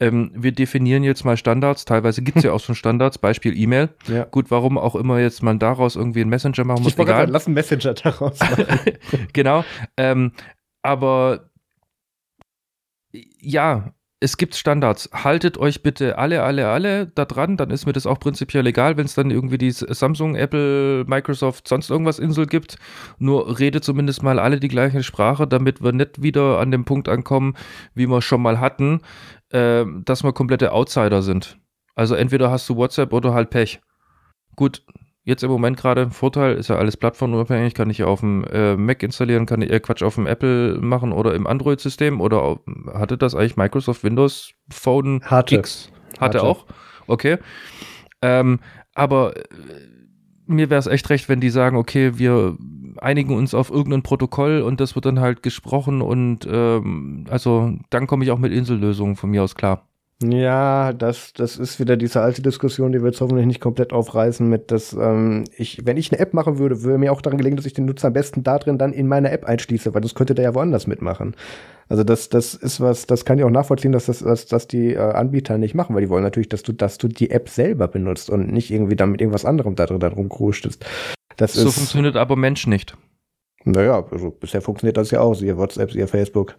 ähm, 0.00 0.30
wir 0.34 0.52
definieren 0.52 1.04
jetzt 1.04 1.24
mal 1.24 1.36
Standards. 1.36 1.84
Teilweise 1.84 2.22
gibt 2.22 2.38
es 2.38 2.44
ja 2.44 2.52
auch 2.54 2.60
schon 2.60 2.74
Standards, 2.74 3.18
Beispiel 3.18 3.56
E-Mail. 3.56 3.90
Ja. 4.08 4.24
Gut, 4.24 4.50
warum 4.50 4.78
auch 4.78 4.94
immer 4.94 5.20
jetzt 5.20 5.42
man 5.42 5.58
daraus 5.58 5.94
irgendwie 5.94 6.22
einen 6.22 6.30
Messenger 6.30 6.64
machen 6.64 6.82
muss. 6.82 6.92
Ich 6.92 6.98
wollte 6.98 7.26
lass 7.28 7.46
einen 7.46 7.54
Messenger 7.54 7.92
daraus 7.94 8.38
genau. 9.34 9.64
Ähm, 9.98 10.32
aber 10.82 11.50
ja, 13.12 13.93
es 14.20 14.36
gibt 14.36 14.54
Standards. 14.54 15.10
Haltet 15.12 15.58
euch 15.58 15.82
bitte 15.82 16.16
alle, 16.18 16.42
alle, 16.42 16.68
alle 16.68 17.06
da 17.08 17.24
dran. 17.24 17.56
Dann 17.56 17.70
ist 17.70 17.84
mir 17.84 17.92
das 17.92 18.06
auch 18.06 18.18
prinzipiell 18.18 18.66
egal, 18.66 18.96
wenn 18.96 19.04
es 19.04 19.14
dann 19.14 19.30
irgendwie 19.30 19.58
die 19.58 19.70
Samsung, 19.70 20.34
Apple, 20.34 21.04
Microsoft, 21.06 21.68
sonst 21.68 21.90
irgendwas 21.90 22.18
Insel 22.18 22.46
gibt. 22.46 22.76
Nur 23.18 23.58
redet 23.58 23.84
zumindest 23.84 24.22
mal 24.22 24.38
alle 24.38 24.60
die 24.60 24.68
gleiche 24.68 25.02
Sprache, 25.02 25.46
damit 25.46 25.82
wir 25.82 25.92
nicht 25.92 26.22
wieder 26.22 26.58
an 26.58 26.70
dem 26.70 26.84
Punkt 26.84 27.08
ankommen, 27.08 27.54
wie 27.94 28.06
wir 28.06 28.22
schon 28.22 28.40
mal 28.40 28.60
hatten, 28.60 29.00
äh, 29.50 29.84
dass 30.04 30.24
wir 30.24 30.32
komplette 30.32 30.72
Outsider 30.72 31.20
sind. 31.20 31.58
Also 31.94 32.14
entweder 32.14 32.50
hast 32.50 32.68
du 32.68 32.76
WhatsApp 32.76 33.12
oder 33.12 33.34
halt 33.34 33.50
Pech. 33.50 33.80
Gut, 34.56 34.84
jetzt 35.24 35.42
im 35.42 35.50
Moment 35.50 35.76
gerade 35.76 36.10
Vorteil, 36.10 36.54
ist 36.56 36.68
ja 36.68 36.76
alles 36.76 36.96
plattformunabhängig, 36.96 37.74
kann 37.74 37.90
ich 37.90 38.04
auf 38.04 38.20
dem 38.20 38.44
äh, 38.44 38.76
Mac 38.76 39.02
installieren, 39.02 39.46
kann 39.46 39.62
ich 39.62 39.70
äh, 39.70 39.80
Quatsch 39.80 40.02
auf 40.02 40.14
dem 40.14 40.26
Apple 40.26 40.78
machen 40.80 41.12
oder 41.12 41.34
im 41.34 41.46
Android-System 41.46 42.20
oder 42.20 42.42
auf, 42.42 42.58
hatte 42.92 43.16
das 43.16 43.34
eigentlich 43.34 43.56
Microsoft 43.56 44.04
Windows 44.04 44.52
Phone 44.70 45.22
hatte. 45.24 45.56
X? 45.56 45.90
Hatte, 46.20 46.38
hatte. 46.38 46.42
auch? 46.42 46.66
Okay. 47.06 47.38
Ähm, 48.22 48.60
aber 48.94 49.36
äh, 49.36 49.42
mir 50.46 50.70
wäre 50.70 50.78
es 50.78 50.86
echt 50.86 51.08
recht, 51.10 51.28
wenn 51.28 51.40
die 51.40 51.50
sagen, 51.50 51.76
okay, 51.76 52.18
wir 52.18 52.56
einigen 52.98 53.34
uns 53.34 53.54
auf 53.54 53.70
irgendein 53.70 54.02
Protokoll 54.02 54.60
und 54.60 54.80
das 54.80 54.94
wird 54.94 55.06
dann 55.06 55.20
halt 55.20 55.42
gesprochen 55.42 56.02
und 56.02 56.46
ähm, 56.50 57.26
also 57.28 57.72
dann 57.90 58.06
komme 58.06 58.24
ich 58.24 58.30
auch 58.30 58.38
mit 58.38 58.52
Insellösungen 58.52 59.16
von 59.16 59.30
mir 59.30 59.42
aus 59.42 59.54
klar. 59.54 59.88
Ja, 60.22 60.92
das, 60.92 61.32
das 61.32 61.56
ist 61.56 61.80
wieder 61.80 61.96
diese 61.96 62.20
alte 62.20 62.40
Diskussion, 62.40 62.92
die 62.92 63.00
wir 63.00 63.06
jetzt 63.08 63.20
hoffentlich 63.20 63.46
nicht 63.46 63.60
komplett 63.60 63.92
aufreißen 63.92 64.48
mit, 64.48 64.70
dass 64.70 64.92
ähm, 64.92 65.44
ich, 65.56 65.84
wenn 65.84 65.96
ich 65.96 66.12
eine 66.12 66.20
App 66.20 66.32
machen 66.32 66.58
würde, 66.58 66.82
würde 66.82 66.98
mir 66.98 67.12
auch 67.12 67.20
daran 67.20 67.36
gelegen, 67.36 67.56
dass 67.56 67.66
ich 67.66 67.72
den 67.72 67.84
Nutzer 67.84 68.08
am 68.08 68.12
besten 68.12 68.44
da 68.44 68.58
drin 68.58 68.78
dann 68.78 68.92
in 68.92 69.08
meine 69.08 69.30
App 69.30 69.44
einschließe, 69.44 69.92
weil 69.92 70.00
das 70.00 70.14
könnte 70.14 70.34
der 70.34 70.44
ja 70.44 70.54
woanders 70.54 70.86
mitmachen. 70.86 71.34
Also 71.88 72.04
das, 72.04 72.28
das 72.28 72.54
ist 72.54 72.80
was, 72.80 73.06
das 73.06 73.24
kann 73.24 73.38
ich 73.38 73.44
auch 73.44 73.50
nachvollziehen, 73.50 73.92
dass 73.92 74.06
das, 74.06 74.20
dass, 74.20 74.46
dass 74.46 74.68
die 74.68 74.94
äh, 74.94 74.98
Anbieter 74.98 75.58
nicht 75.58 75.74
machen, 75.74 75.94
weil 75.94 76.02
die 76.02 76.08
wollen 76.08 76.22
natürlich, 76.22 76.48
dass 76.48 76.62
du, 76.62 76.72
dass 76.72 76.96
du 76.96 77.08
die 77.08 77.30
App 77.30 77.48
selber 77.48 77.88
benutzt 77.88 78.30
und 78.30 78.52
nicht 78.52 78.70
irgendwie 78.70 78.96
dann 78.96 79.10
mit 79.10 79.20
irgendwas 79.20 79.44
anderem 79.44 79.74
da 79.74 79.84
drin, 79.86 80.00
da 80.00 80.08
rumkruschst. 80.08 80.78
Das 81.36 81.52
so 81.52 81.68
ist, 81.68 81.74
funktioniert 81.74 82.16
aber 82.16 82.36
Mensch 82.36 82.66
nicht. 82.66 82.96
Naja, 83.64 84.06
also 84.10 84.30
bisher 84.30 84.62
funktioniert 84.62 84.96
das 84.96 85.10
ja 85.10 85.20
auch, 85.20 85.34
siehe 85.34 85.56
WhatsApp, 85.56 85.90
siehe 85.90 86.06
Facebook. 86.06 86.54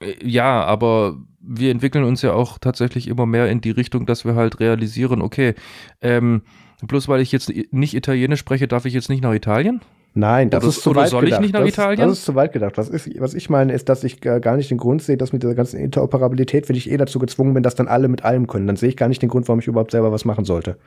Äh, 0.00 0.14
ja, 0.22 0.64
aber 0.64 1.16
wir 1.40 1.70
entwickeln 1.70 2.04
uns 2.04 2.22
ja 2.22 2.32
auch 2.32 2.58
tatsächlich 2.58 3.08
immer 3.08 3.26
mehr 3.26 3.48
in 3.48 3.60
die 3.60 3.70
Richtung, 3.70 4.06
dass 4.06 4.24
wir 4.24 4.34
halt 4.34 4.60
realisieren, 4.60 5.22
okay, 5.22 5.54
ähm, 6.00 6.42
bloß 6.82 7.08
weil 7.08 7.20
ich 7.20 7.32
jetzt 7.32 7.52
nicht 7.70 7.94
Italienisch 7.94 8.40
spreche, 8.40 8.68
darf 8.68 8.84
ich 8.84 8.94
jetzt 8.94 9.08
nicht 9.08 9.22
nach 9.22 9.32
Italien? 9.32 9.80
Nein, 10.14 10.50
das 10.50 10.64
oder, 10.64 10.70
ist 10.70 10.82
zu 10.82 10.94
weit 10.94 11.08
soll 11.08 11.24
gedacht. 11.24 11.40
ich 11.40 11.42
nicht 11.42 11.54
nach 11.54 11.60
das, 11.60 11.68
Italien? 11.68 12.08
Das 12.08 12.18
ist 12.18 12.24
zu 12.24 12.34
weit 12.34 12.52
gedacht. 12.52 12.76
Was, 12.76 12.88
ist, 12.88 13.08
was 13.20 13.34
ich 13.34 13.50
meine, 13.50 13.72
ist, 13.72 13.88
dass 13.88 14.04
ich 14.04 14.20
gar 14.20 14.56
nicht 14.56 14.70
den 14.70 14.78
Grund 14.78 15.02
sehe, 15.02 15.16
dass 15.16 15.32
mit 15.32 15.42
dieser 15.42 15.54
ganzen 15.54 15.78
Interoperabilität, 15.78 16.68
wenn 16.68 16.76
ich 16.76 16.90
eh 16.90 16.96
dazu 16.96 17.18
gezwungen 17.18 17.54
bin, 17.54 17.62
dass 17.62 17.74
dann 17.74 17.88
alle 17.88 18.08
mit 18.08 18.24
allem 18.24 18.46
können, 18.46 18.66
dann 18.66 18.76
sehe 18.76 18.88
ich 18.88 18.96
gar 18.96 19.08
nicht 19.08 19.22
den 19.22 19.28
Grund, 19.28 19.48
warum 19.48 19.60
ich 19.60 19.66
überhaupt 19.66 19.92
selber 19.92 20.10
was 20.10 20.24
machen 20.24 20.44
sollte. 20.44 20.78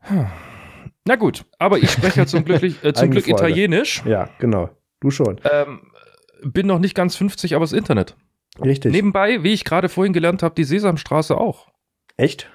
Hm. 0.00 0.26
Na 1.04 1.16
gut, 1.16 1.44
aber 1.58 1.78
ich 1.78 1.90
spreche 1.90 2.20
ja 2.20 2.26
zum, 2.26 2.44
Glücklich, 2.44 2.82
äh, 2.84 2.92
zum 2.92 3.10
Glück. 3.12 3.28
Italienisch. 3.28 4.02
Ja, 4.06 4.28
genau. 4.38 4.70
Du 5.00 5.10
schon. 5.10 5.40
Ähm, 5.50 5.80
bin 6.44 6.66
noch 6.66 6.78
nicht 6.78 6.94
ganz 6.94 7.16
50, 7.16 7.54
aber 7.54 7.64
das 7.64 7.72
Internet. 7.72 8.16
Richtig. 8.62 8.92
Nebenbei, 8.92 9.42
wie 9.42 9.52
ich 9.52 9.64
gerade 9.64 9.88
vorhin 9.88 10.12
gelernt 10.12 10.42
habe, 10.42 10.54
die 10.54 10.64
Sesamstraße 10.64 11.36
auch. 11.36 11.68
Echt? 12.16 12.50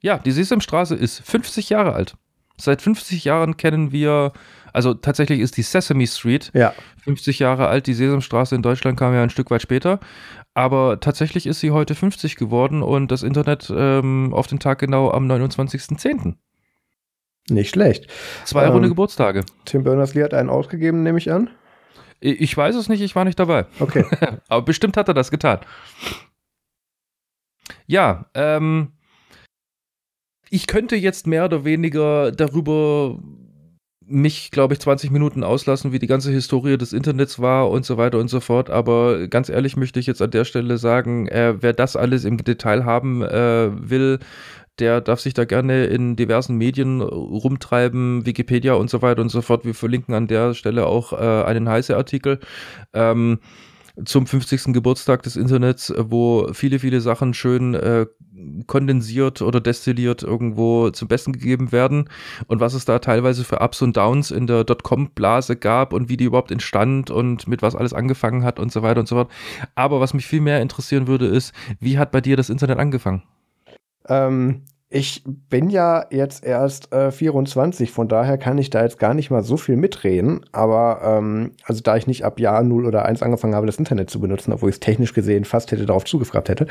Ja, 0.00 0.18
die 0.18 0.30
Sesamstraße 0.30 0.94
ist 0.94 1.20
50 1.20 1.70
Jahre 1.70 1.94
alt. 1.94 2.16
Seit 2.58 2.82
50 2.82 3.24
Jahren 3.24 3.56
kennen 3.56 3.92
wir, 3.92 4.32
also 4.72 4.94
tatsächlich 4.94 5.40
ist 5.40 5.56
die 5.56 5.62
Sesame 5.62 6.06
Street 6.06 6.50
ja. 6.54 6.74
50 7.02 7.38
Jahre 7.38 7.68
alt. 7.68 7.86
Die 7.86 7.94
Sesamstraße 7.94 8.54
in 8.54 8.62
Deutschland 8.62 8.98
kam 8.98 9.14
ja 9.14 9.22
ein 9.22 9.30
Stück 9.30 9.50
weit 9.50 9.62
später. 9.62 10.00
Aber 10.54 11.00
tatsächlich 11.00 11.46
ist 11.46 11.60
sie 11.60 11.70
heute 11.70 11.94
50 11.94 12.36
geworden 12.36 12.82
und 12.82 13.10
das 13.10 13.22
Internet 13.22 13.72
ähm, 13.74 14.34
auf 14.34 14.46
den 14.46 14.58
Tag 14.58 14.78
genau 14.78 15.10
am 15.10 15.26
29.10. 15.30 16.34
Nicht 17.48 17.70
schlecht. 17.70 18.06
Zwei 18.44 18.66
ähm, 18.66 18.72
runde 18.72 18.88
Geburtstage. 18.88 19.44
Tim 19.64 19.82
Berners-Lee 19.82 20.22
hat 20.22 20.34
einen 20.34 20.50
ausgegeben, 20.50 21.02
nehme 21.02 21.18
ich 21.18 21.32
an. 21.32 21.50
Ich 22.24 22.56
weiß 22.56 22.76
es 22.76 22.88
nicht, 22.88 23.00
ich 23.00 23.16
war 23.16 23.24
nicht 23.24 23.38
dabei. 23.38 23.66
Okay. 23.80 24.04
Aber 24.48 24.62
bestimmt 24.62 24.96
hat 24.96 25.08
er 25.08 25.14
das 25.14 25.32
getan. 25.32 25.58
Ja, 27.86 28.26
ähm, 28.34 28.92
ich 30.48 30.68
könnte 30.68 30.94
jetzt 30.94 31.26
mehr 31.26 31.46
oder 31.46 31.64
weniger 31.64 32.30
darüber 32.30 33.18
mich, 34.06 34.50
glaube 34.50 34.74
ich, 34.74 34.80
20 34.80 35.10
Minuten 35.10 35.42
auslassen, 35.42 35.90
wie 35.90 35.98
die 35.98 36.06
ganze 36.06 36.30
Historie 36.30 36.76
des 36.76 36.92
Internets 36.92 37.40
war 37.40 37.70
und 37.70 37.84
so 37.84 37.96
weiter 37.96 38.18
und 38.18 38.28
so 38.28 38.38
fort. 38.38 38.70
Aber 38.70 39.26
ganz 39.26 39.48
ehrlich 39.48 39.76
möchte 39.76 39.98
ich 39.98 40.06
jetzt 40.06 40.22
an 40.22 40.30
der 40.30 40.44
Stelle 40.44 40.78
sagen, 40.78 41.26
äh, 41.28 41.54
wer 41.60 41.72
das 41.72 41.96
alles 41.96 42.24
im 42.24 42.36
Detail 42.36 42.84
haben 42.84 43.22
äh, 43.22 43.70
will, 43.72 44.20
der 44.78 45.00
darf 45.00 45.20
sich 45.20 45.34
da 45.34 45.44
gerne 45.44 45.84
in 45.86 46.16
diversen 46.16 46.56
Medien 46.56 47.00
rumtreiben, 47.02 48.26
Wikipedia 48.26 48.74
und 48.74 48.90
so 48.90 49.02
weiter 49.02 49.22
und 49.22 49.28
so 49.28 49.42
fort. 49.42 49.64
Wir 49.64 49.74
verlinken 49.74 50.14
an 50.14 50.26
der 50.26 50.54
Stelle 50.54 50.86
auch 50.86 51.12
äh, 51.12 51.44
einen 51.44 51.68
heiße 51.68 51.96
Artikel. 51.96 52.40
Ähm, 52.92 53.38
zum 54.04 54.26
50. 54.26 54.72
Geburtstag 54.72 55.22
des 55.22 55.36
Internets, 55.36 55.92
wo 55.96 56.48
viele, 56.52 56.78
viele 56.78 57.00
Sachen 57.00 57.34
schön 57.34 57.74
äh, 57.74 58.06
kondensiert 58.66 59.42
oder 59.42 59.60
destilliert 59.60 60.22
irgendwo 60.22 60.90
zum 60.90 61.08
Besten 61.08 61.32
gegeben 61.32 61.72
werden 61.72 62.08
und 62.46 62.60
was 62.60 62.74
es 62.74 62.86
da 62.86 62.98
teilweise 63.00 63.44
für 63.44 63.60
Ups 63.60 63.82
und 63.82 63.96
Downs 63.96 64.30
in 64.30 64.46
der 64.46 64.64
Dotcom-Blase 64.64 65.56
gab 65.56 65.92
und 65.92 66.08
wie 66.08 66.16
die 66.16 66.24
überhaupt 66.24 66.50
entstand 66.50 67.10
und 67.10 67.46
mit 67.46 67.60
was 67.60 67.76
alles 67.76 67.92
angefangen 67.92 68.44
hat 68.44 68.58
und 68.58 68.72
so 68.72 68.82
weiter 68.82 69.00
und 69.00 69.08
so 69.08 69.16
fort. 69.16 69.30
Aber 69.74 70.00
was 70.00 70.14
mich 70.14 70.26
viel 70.26 70.40
mehr 70.40 70.62
interessieren 70.62 71.06
würde, 71.06 71.26
ist, 71.26 71.54
wie 71.78 71.98
hat 71.98 72.12
bei 72.12 72.22
dir 72.22 72.36
das 72.36 72.48
Internet 72.48 72.78
angefangen? 72.78 73.22
Ähm, 74.08 74.64
ich 74.94 75.22
bin 75.24 75.70
ja 75.70 76.04
jetzt 76.10 76.44
erst 76.44 76.92
äh, 76.92 77.10
24, 77.10 77.90
von 77.90 78.08
daher 78.08 78.36
kann 78.36 78.58
ich 78.58 78.68
da 78.68 78.82
jetzt 78.82 78.98
gar 78.98 79.14
nicht 79.14 79.30
mal 79.30 79.42
so 79.42 79.56
viel 79.56 79.76
mitreden. 79.76 80.44
Aber 80.52 81.00
ähm, 81.02 81.52
also 81.64 81.80
da 81.82 81.96
ich 81.96 82.06
nicht 82.06 82.26
ab 82.26 82.38
Jahr 82.38 82.62
0 82.62 82.84
oder 82.84 83.06
1 83.06 83.22
angefangen 83.22 83.54
habe, 83.54 83.66
das 83.66 83.78
Internet 83.78 84.10
zu 84.10 84.20
benutzen, 84.20 84.52
obwohl 84.52 84.68
ich 84.68 84.76
es 84.76 84.80
technisch 84.80 85.14
gesehen 85.14 85.46
fast 85.46 85.72
hätte 85.72 85.86
darauf 85.86 86.04
zugefragt 86.04 86.50
hätte. 86.50 86.66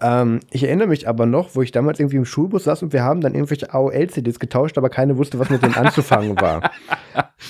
Ähm, 0.00 0.40
ich 0.50 0.64
erinnere 0.64 0.88
mich 0.88 1.06
aber 1.06 1.26
noch, 1.26 1.54
wo 1.54 1.60
ich 1.60 1.70
damals 1.70 2.00
irgendwie 2.00 2.16
im 2.16 2.24
Schulbus 2.24 2.64
saß 2.64 2.82
und 2.82 2.94
wir 2.94 3.04
haben 3.04 3.20
dann 3.20 3.34
irgendwelche 3.34 3.72
AOL-CDs 3.74 4.40
getauscht, 4.40 4.78
aber 4.78 4.88
keiner 4.88 5.18
wusste, 5.18 5.38
was 5.38 5.50
mit 5.50 5.62
denen 5.62 5.74
anzufangen 5.74 6.40
war. 6.40 6.70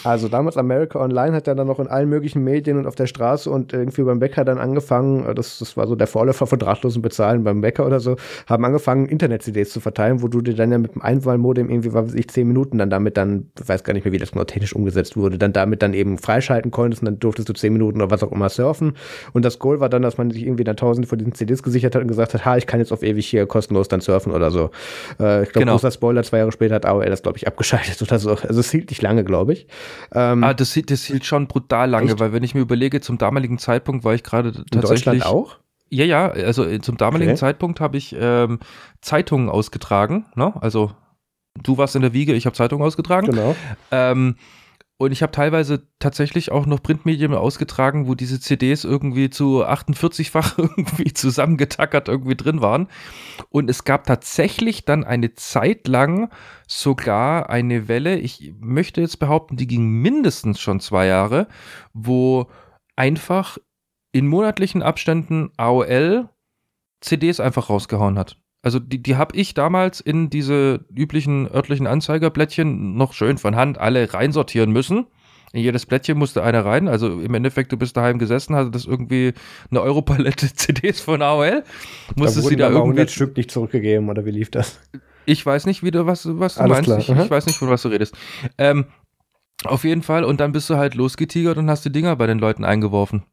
Also 0.05 0.29
damals 0.29 0.57
America 0.57 1.01
Online 1.01 1.35
hat 1.35 1.49
er 1.49 1.55
dann 1.55 1.67
noch 1.67 1.81
in 1.81 1.87
allen 1.87 2.09
möglichen 2.09 2.43
Medien 2.43 2.79
und 2.79 2.87
auf 2.87 2.95
der 2.95 3.07
Straße 3.07 3.51
und 3.51 3.73
irgendwie 3.73 4.03
beim 4.03 4.19
Bäcker 4.19 4.45
dann 4.45 4.59
angefangen, 4.59 5.25
äh, 5.27 5.35
das, 5.35 5.59
das 5.59 5.77
war 5.77 5.87
so 5.87 5.95
der 5.95 6.07
Vorläufer 6.07 6.47
von 6.47 6.59
drahtlosen 6.59 7.03
Bezahlen 7.03 7.45
beim 7.45 7.61
Bäcker 7.61 7.87
oder 7.87 8.01
so, 8.01 8.17
haben 8.47 8.65
angefangen, 8.65 9.07
Internet-CDs 9.07 9.71
zu 9.71 9.81
verteilen, 9.81 10.16
wo 10.23 10.29
du 10.29 10.41
dir 10.41 10.55
dann 10.55 10.73
ja 10.73 10.79
mit 10.79 10.95
dem 10.95 11.03
Einwahlmodem 11.03 11.69
irgendwie, 11.69 11.93
was 11.93 12.09
weiß 12.09 12.15
ich, 12.15 12.29
zehn 12.29 12.49
Minuten 12.49 12.79
dann 12.79 12.91
damit 12.91 13.17
dann, 13.17 13.51
ich 13.61 13.69
weiß 13.69 13.85
gar 13.85 13.95
nicht 13.95 14.05
mehr, 14.05 14.13
wie 14.13 14.19
das 14.19 14.33
genau 14.33 14.45
technisch 14.45 14.75
umgesetzt 14.75 15.17
wurde, 15.17 15.39
dann 15.39 15.53
damit 15.53 15.83
dann 15.83 15.95
eben 15.95 16.19
freischalten 16.19 16.71
konntest 16.71 17.03
und 17.03 17.07
dann 17.07 17.19
durftest 17.19 17.49
du 17.49 17.53
zehn 17.53 17.73
Minuten 17.73 18.01
oder 18.01 18.11
was 18.11 18.23
auch 18.23 18.33
immer 18.33 18.49
surfen. 18.49 18.95
Und 19.33 19.45
das 19.45 19.59
Goal 19.59 19.81
war 19.81 19.89
dann, 19.89 20.03
dass 20.03 20.19
man 20.19 20.31
sich 20.31 20.43
irgendwie 20.45 20.65
dann 20.65 20.77
tausende 20.77 21.09
von 21.09 21.19
diesen 21.19 21.35
CDs 21.35 21.63
gesichert 21.63 21.95
hat 21.95 22.03
und 22.03 22.09
gesagt 22.09 22.35
hat, 22.35 22.45
ha, 22.45 22.57
ich 22.57 22.67
kann 22.67 22.81
jetzt 22.81 22.93
auf 22.93 23.03
ewig 23.03 23.27
hier 23.27 23.47
kostenlos 23.47 23.89
dann 23.89 24.01
surfen 24.01 24.33
oder 24.33 24.51
so. 24.51 24.71
Äh, 25.21 25.43
ich 25.43 25.51
glaube, 25.51 25.61
genau. 25.61 25.73
großer 25.73 25.91
Spoiler, 25.91 26.23
zwei 26.23 26.39
Jahre 26.39 26.53
später 26.53 26.75
hat 26.75 26.87
AOL 26.87 27.07
das, 27.07 27.23
glaube 27.23 27.39
ich, 27.39 27.47
abgeschaltet 27.47 28.01
oder 28.03 28.19
so. 28.19 28.31
Also 28.31 28.61
es 28.61 28.71
hielt 28.71 28.91
nicht 28.91 29.03
lange, 29.03 29.25
glaube 29.25 29.53
ich. 29.53 29.67
Ähm, 30.15 30.45
ah, 30.45 30.55
das, 30.55 30.79
das 30.87 31.05
hielt 31.05 31.25
schon 31.25 31.47
brutal 31.47 31.91
lange, 31.91 32.11
echt? 32.11 32.21
weil 32.21 32.33
wenn 32.33 32.43
ich 32.43 32.55
mir 32.55 32.61
überlege, 32.61 33.01
zum 33.01 33.19
damaligen 33.19 33.59
Zeitpunkt 33.59 34.05
war 34.05 34.15
ich 34.15 34.23
gerade 34.23 34.53
tatsächlich. 34.53 34.75
In 34.75 34.81
Deutschland 34.81 35.27
auch? 35.27 35.59
Ja, 35.89 36.05
ja, 36.05 36.29
also 36.29 36.65
äh, 36.65 36.81
zum 36.81 36.97
damaligen 36.97 37.33
okay. 37.33 37.39
Zeitpunkt 37.39 37.81
habe 37.81 37.97
ich 37.97 38.15
ähm, 38.19 38.59
Zeitungen 39.01 39.49
ausgetragen, 39.49 40.27
ne? 40.35 40.53
Also 40.61 40.93
du 41.63 41.79
warst 41.79 41.97
in 41.97 42.03
der 42.03 42.13
Wiege, 42.13 42.35
ich 42.35 42.47
habe 42.47 42.57
Zeitungen 42.57 42.85
ausgetragen. 42.85 43.27
Genau. 43.27 43.55
Ähm, 43.91 44.37
und 44.99 45.13
ich 45.13 45.23
habe 45.23 45.31
teilweise 45.31 45.87
tatsächlich 45.99 46.51
auch 46.51 46.65
noch 46.65 46.83
Printmedien 46.83 47.35
ausgetragen, 47.35 48.07
wo 48.09 48.15
diese 48.15 48.41
CDs 48.41 48.85
irgendwie 48.85 49.29
zu 49.29 49.63
48-fach 49.63 50.57
irgendwie 50.59 51.13
zusammengetackert 51.13 52.09
irgendwie 52.09 52.35
drin 52.35 52.63
waren. 52.63 52.89
Und 53.51 53.69
es 53.69 53.85
gab 53.85 54.05
tatsächlich 54.05 54.87
dann 54.87 55.05
eine 55.05 55.35
Zeit 55.35 55.87
lang 55.87 56.31
sogar 56.67 57.51
eine 57.51 57.89
Welle, 57.89 58.19
ich 58.19 58.55
möchte 58.59 59.03
jetzt 59.03 59.19
behaupten, 59.19 59.57
die 59.57 59.67
ging 59.67 59.87
mindestens 59.87 60.61
schon 60.61 60.81
zwei 60.81 61.07
Jahre, 61.07 61.47
wo 61.93 62.49
einfach 62.97 63.59
in 64.17 64.29
monatlichen 64.29 64.83
Abständen 64.83 65.51
AOL 65.59 66.31
CDs 67.01 67.39
einfach 67.39 67.69
rausgehauen 67.69 68.19
hat. 68.19 68.39
Also 68.63 68.79
die, 68.79 69.03
die 69.03 69.17
habe 69.17 69.37
ich 69.37 69.53
damals 69.53 70.01
in 70.01 70.31
diese 70.31 70.87
üblichen 70.95 71.47
örtlichen 71.53 71.87
Anzeigerblättchen 71.87 72.97
noch 72.97 73.13
schön 73.13 73.37
von 73.37 73.57
Hand 73.57 73.79
alle 73.79 74.13
reinsortieren 74.15 74.73
müssen. 74.73 75.07
In 75.53 75.61
jedes 75.61 75.85
Blättchen 75.85 76.17
musste 76.17 76.43
einer 76.43 76.65
rein. 76.65 76.89
Also 76.89 77.21
im 77.21 77.35
Endeffekt, 77.35 77.73
du 77.73 77.77
bist 77.77 77.97
daheim 77.97 78.19
gesessen, 78.19 78.57
hatte 78.57 78.71
das 78.71 78.87
irgendwie 78.87 79.35
eine 79.71 79.83
Europalette 79.83 80.53
CDs 80.55 81.01
von 81.01 81.21
AOL. 81.21 81.63
Musstest 82.17 82.47
da 82.47 82.49
sie 82.49 82.57
da 82.57 82.71
irgendwie. 82.71 83.03
Das 83.03 83.13
Stück 83.13 83.37
nicht 83.37 83.51
zurückgegeben 83.51 84.09
oder 84.09 84.25
wie 84.25 84.31
lief 84.31 84.51
das? 84.51 84.81
Ich 85.27 85.45
weiß 85.45 85.67
nicht, 85.67 85.83
wie 85.83 85.91
du, 85.91 86.07
was, 86.07 86.27
was 86.27 86.55
du 86.55 86.63
Alles 86.63 86.87
meinst. 86.87 87.11
Ich, 87.11 87.15
ich, 87.15 87.31
weiß 87.31 87.47
nicht, 87.47 87.59
von 87.59 87.69
was 87.69 87.83
du 87.83 87.89
redest. 87.89 88.17
Ähm, 88.57 88.87
auf 89.65 89.85
jeden 89.85 90.03
Fall. 90.03 90.25
Und 90.25 90.41
dann 90.41 90.53
bist 90.53 90.71
du 90.71 90.77
halt 90.77 90.95
losgetigert 90.95 91.59
und 91.59 91.69
hast 91.69 91.85
die 91.85 91.93
Dinger 91.93 92.17
bei 92.17 92.27
den 92.27 92.39
Leuten 92.39 92.65
eingeworfen. 92.65 93.25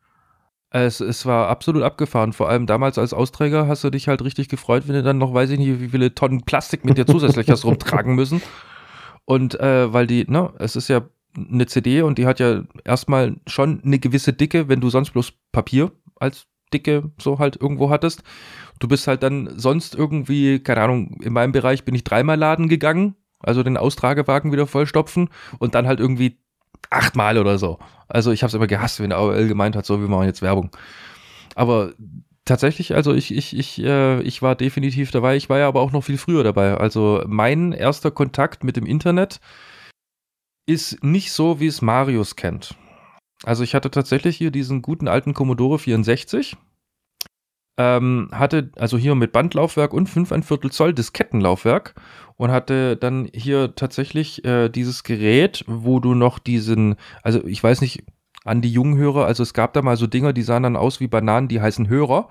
Es, 0.76 1.02
es 1.02 1.28
war 1.28 1.50
absolut 1.50 1.84
abgefahren. 1.84 2.34
Vor 2.34 2.50
allem 2.50 2.66
damals 2.66 2.98
als 2.98 3.14
Austräger 3.14 3.68
hast 3.68 3.84
du 3.84 3.92
dich 3.92 4.08
halt 4.08 4.24
richtig 4.24 4.50
gefreut, 4.50 4.88
wenn 4.88 4.96
du 4.96 5.04
dann 5.04 5.20
noch, 5.20 5.32
weiß 5.32 5.52
ich 5.52 5.60
nicht, 5.60 5.80
wie 5.80 5.90
viele 5.90 6.16
Tonnen 6.16 6.42
Plastik 6.42 6.84
mit 6.84 6.98
dir 6.98 7.06
zusätzlich 7.06 7.48
hast 7.50 7.64
rumtragen 7.64 8.16
müssen. 8.16 8.42
Und 9.26 9.60
äh, 9.60 9.94
weil 9.94 10.08
die, 10.08 10.26
ne, 10.28 10.52
es 10.58 10.76
ist 10.76 10.88
ja 10.88 11.04
eine 11.38 11.68
CD 11.68 12.02
und 12.02 12.18
die 12.18 12.26
hat 12.26 12.40
ja 12.40 12.64
erstmal 12.84 13.36
schon 13.46 13.82
eine 13.84 14.00
gewisse 14.00 14.34
Dicke, 14.34 14.68
wenn 14.68 14.82
du 14.82 14.90
sonst 14.90 15.12
bloß 15.12 15.34
Papier 15.52 15.92
als 16.16 16.48
Dicke 16.74 17.12
so 17.20 17.38
halt 17.38 17.62
irgendwo 17.62 17.92
hattest. 17.92 18.24
Du 18.80 18.88
bist 18.88 19.08
halt 19.08 19.22
dann 19.22 19.60
sonst 19.60 19.94
irgendwie, 19.94 20.60
keine 20.60 20.82
Ahnung, 20.82 21.20
in 21.22 21.34
meinem 21.34 21.52
Bereich 21.52 21.86
bin 21.86 21.94
ich 21.94 22.04
dreimal 22.04 22.38
laden 22.38 22.68
gegangen, 22.68 23.16
also 23.40 23.62
den 23.62 23.78
Austragewagen 23.78 24.52
wieder 24.52 24.66
vollstopfen 24.66 25.30
und 25.60 25.76
dann 25.76 25.86
halt 25.86 26.00
irgendwie 26.00 26.40
achtmal 26.94 27.38
oder 27.38 27.58
so. 27.58 27.80
Also 28.08 28.32
ich 28.32 28.44
habe 28.44 28.50
es 28.50 28.54
immer 28.54 28.68
gehasst, 28.68 29.00
wenn 29.00 29.12
AOL 29.12 29.48
gemeint 29.48 29.76
hat, 29.76 29.86
so, 29.86 30.00
wir 30.00 30.08
machen 30.08 30.26
jetzt 30.26 30.42
Werbung. 30.42 30.70
Aber 31.56 31.94
tatsächlich, 32.46 32.94
also 32.96 33.14
ich, 33.14 33.34
ich, 33.34 33.58
ich, 33.58 33.82
äh, 33.84 34.22
ich 34.22 34.42
war 34.42 34.56
definitiv 34.56 35.12
dabei. 35.12 35.36
Ich 35.36 35.50
war 35.50 35.60
ja 35.60 35.68
aber 35.68 35.82
auch 35.82 35.92
noch 35.92 36.04
viel 36.04 36.18
früher 36.18 36.44
dabei. 36.44 36.76
Also 36.76 37.24
mein 37.28 37.72
erster 37.72 38.12
Kontakt 38.12 38.64
mit 38.64 38.78
dem 38.78 38.86
Internet 38.86 39.40
ist 40.66 41.04
nicht 41.04 41.32
so, 41.32 41.60
wie 41.60 41.68
es 41.68 41.82
Marius 41.82 42.36
kennt. 42.36 42.76
Also 43.44 43.64
ich 43.64 43.76
hatte 43.76 43.92
tatsächlich 43.92 44.38
hier 44.38 44.52
diesen 44.52 44.82
guten 44.82 45.08
alten 45.08 45.34
Commodore 45.34 45.80
64 45.80 46.56
ähm, 47.78 48.30
hatte 48.32 48.72
also 48.78 48.98
hier 48.98 49.16
mit 49.16 49.32
Bandlaufwerk 49.32 49.94
und 49.94 50.08
5 50.08 50.46
Viertel 50.46 50.72
Zoll 50.72 50.94
Diskettenlaufwerk 50.94 51.96
und 52.38 52.52
hatte 52.52 52.98
dann 52.98 53.30
hier 53.34 53.76
tatsächlich 53.76 54.46
äh, 54.46 54.70
dieses 54.70 55.04
Gerät, 55.04 55.64
wo 55.68 56.00
du 56.00 56.14
noch 56.14 56.40
diesen, 56.40 56.96
also 57.24 57.44
ich 57.46 57.64
weiß 57.64 57.82
nicht, 57.82 58.04
an 58.46 58.62
die 58.62 58.72
jungen 58.72 58.98
Hörer, 58.98 59.26
also 59.26 59.42
es 59.44 59.54
gab 59.54 59.74
da 59.74 59.82
mal 59.82 59.98
so 59.98 60.08
Dinger, 60.08 60.34
die 60.34 60.42
sahen 60.42 60.64
dann 60.64 60.76
aus 60.76 61.00
wie 61.00 61.08
Bananen, 61.08 61.48
die 61.48 61.62
heißen 61.62 61.88
Hörer. 61.88 62.30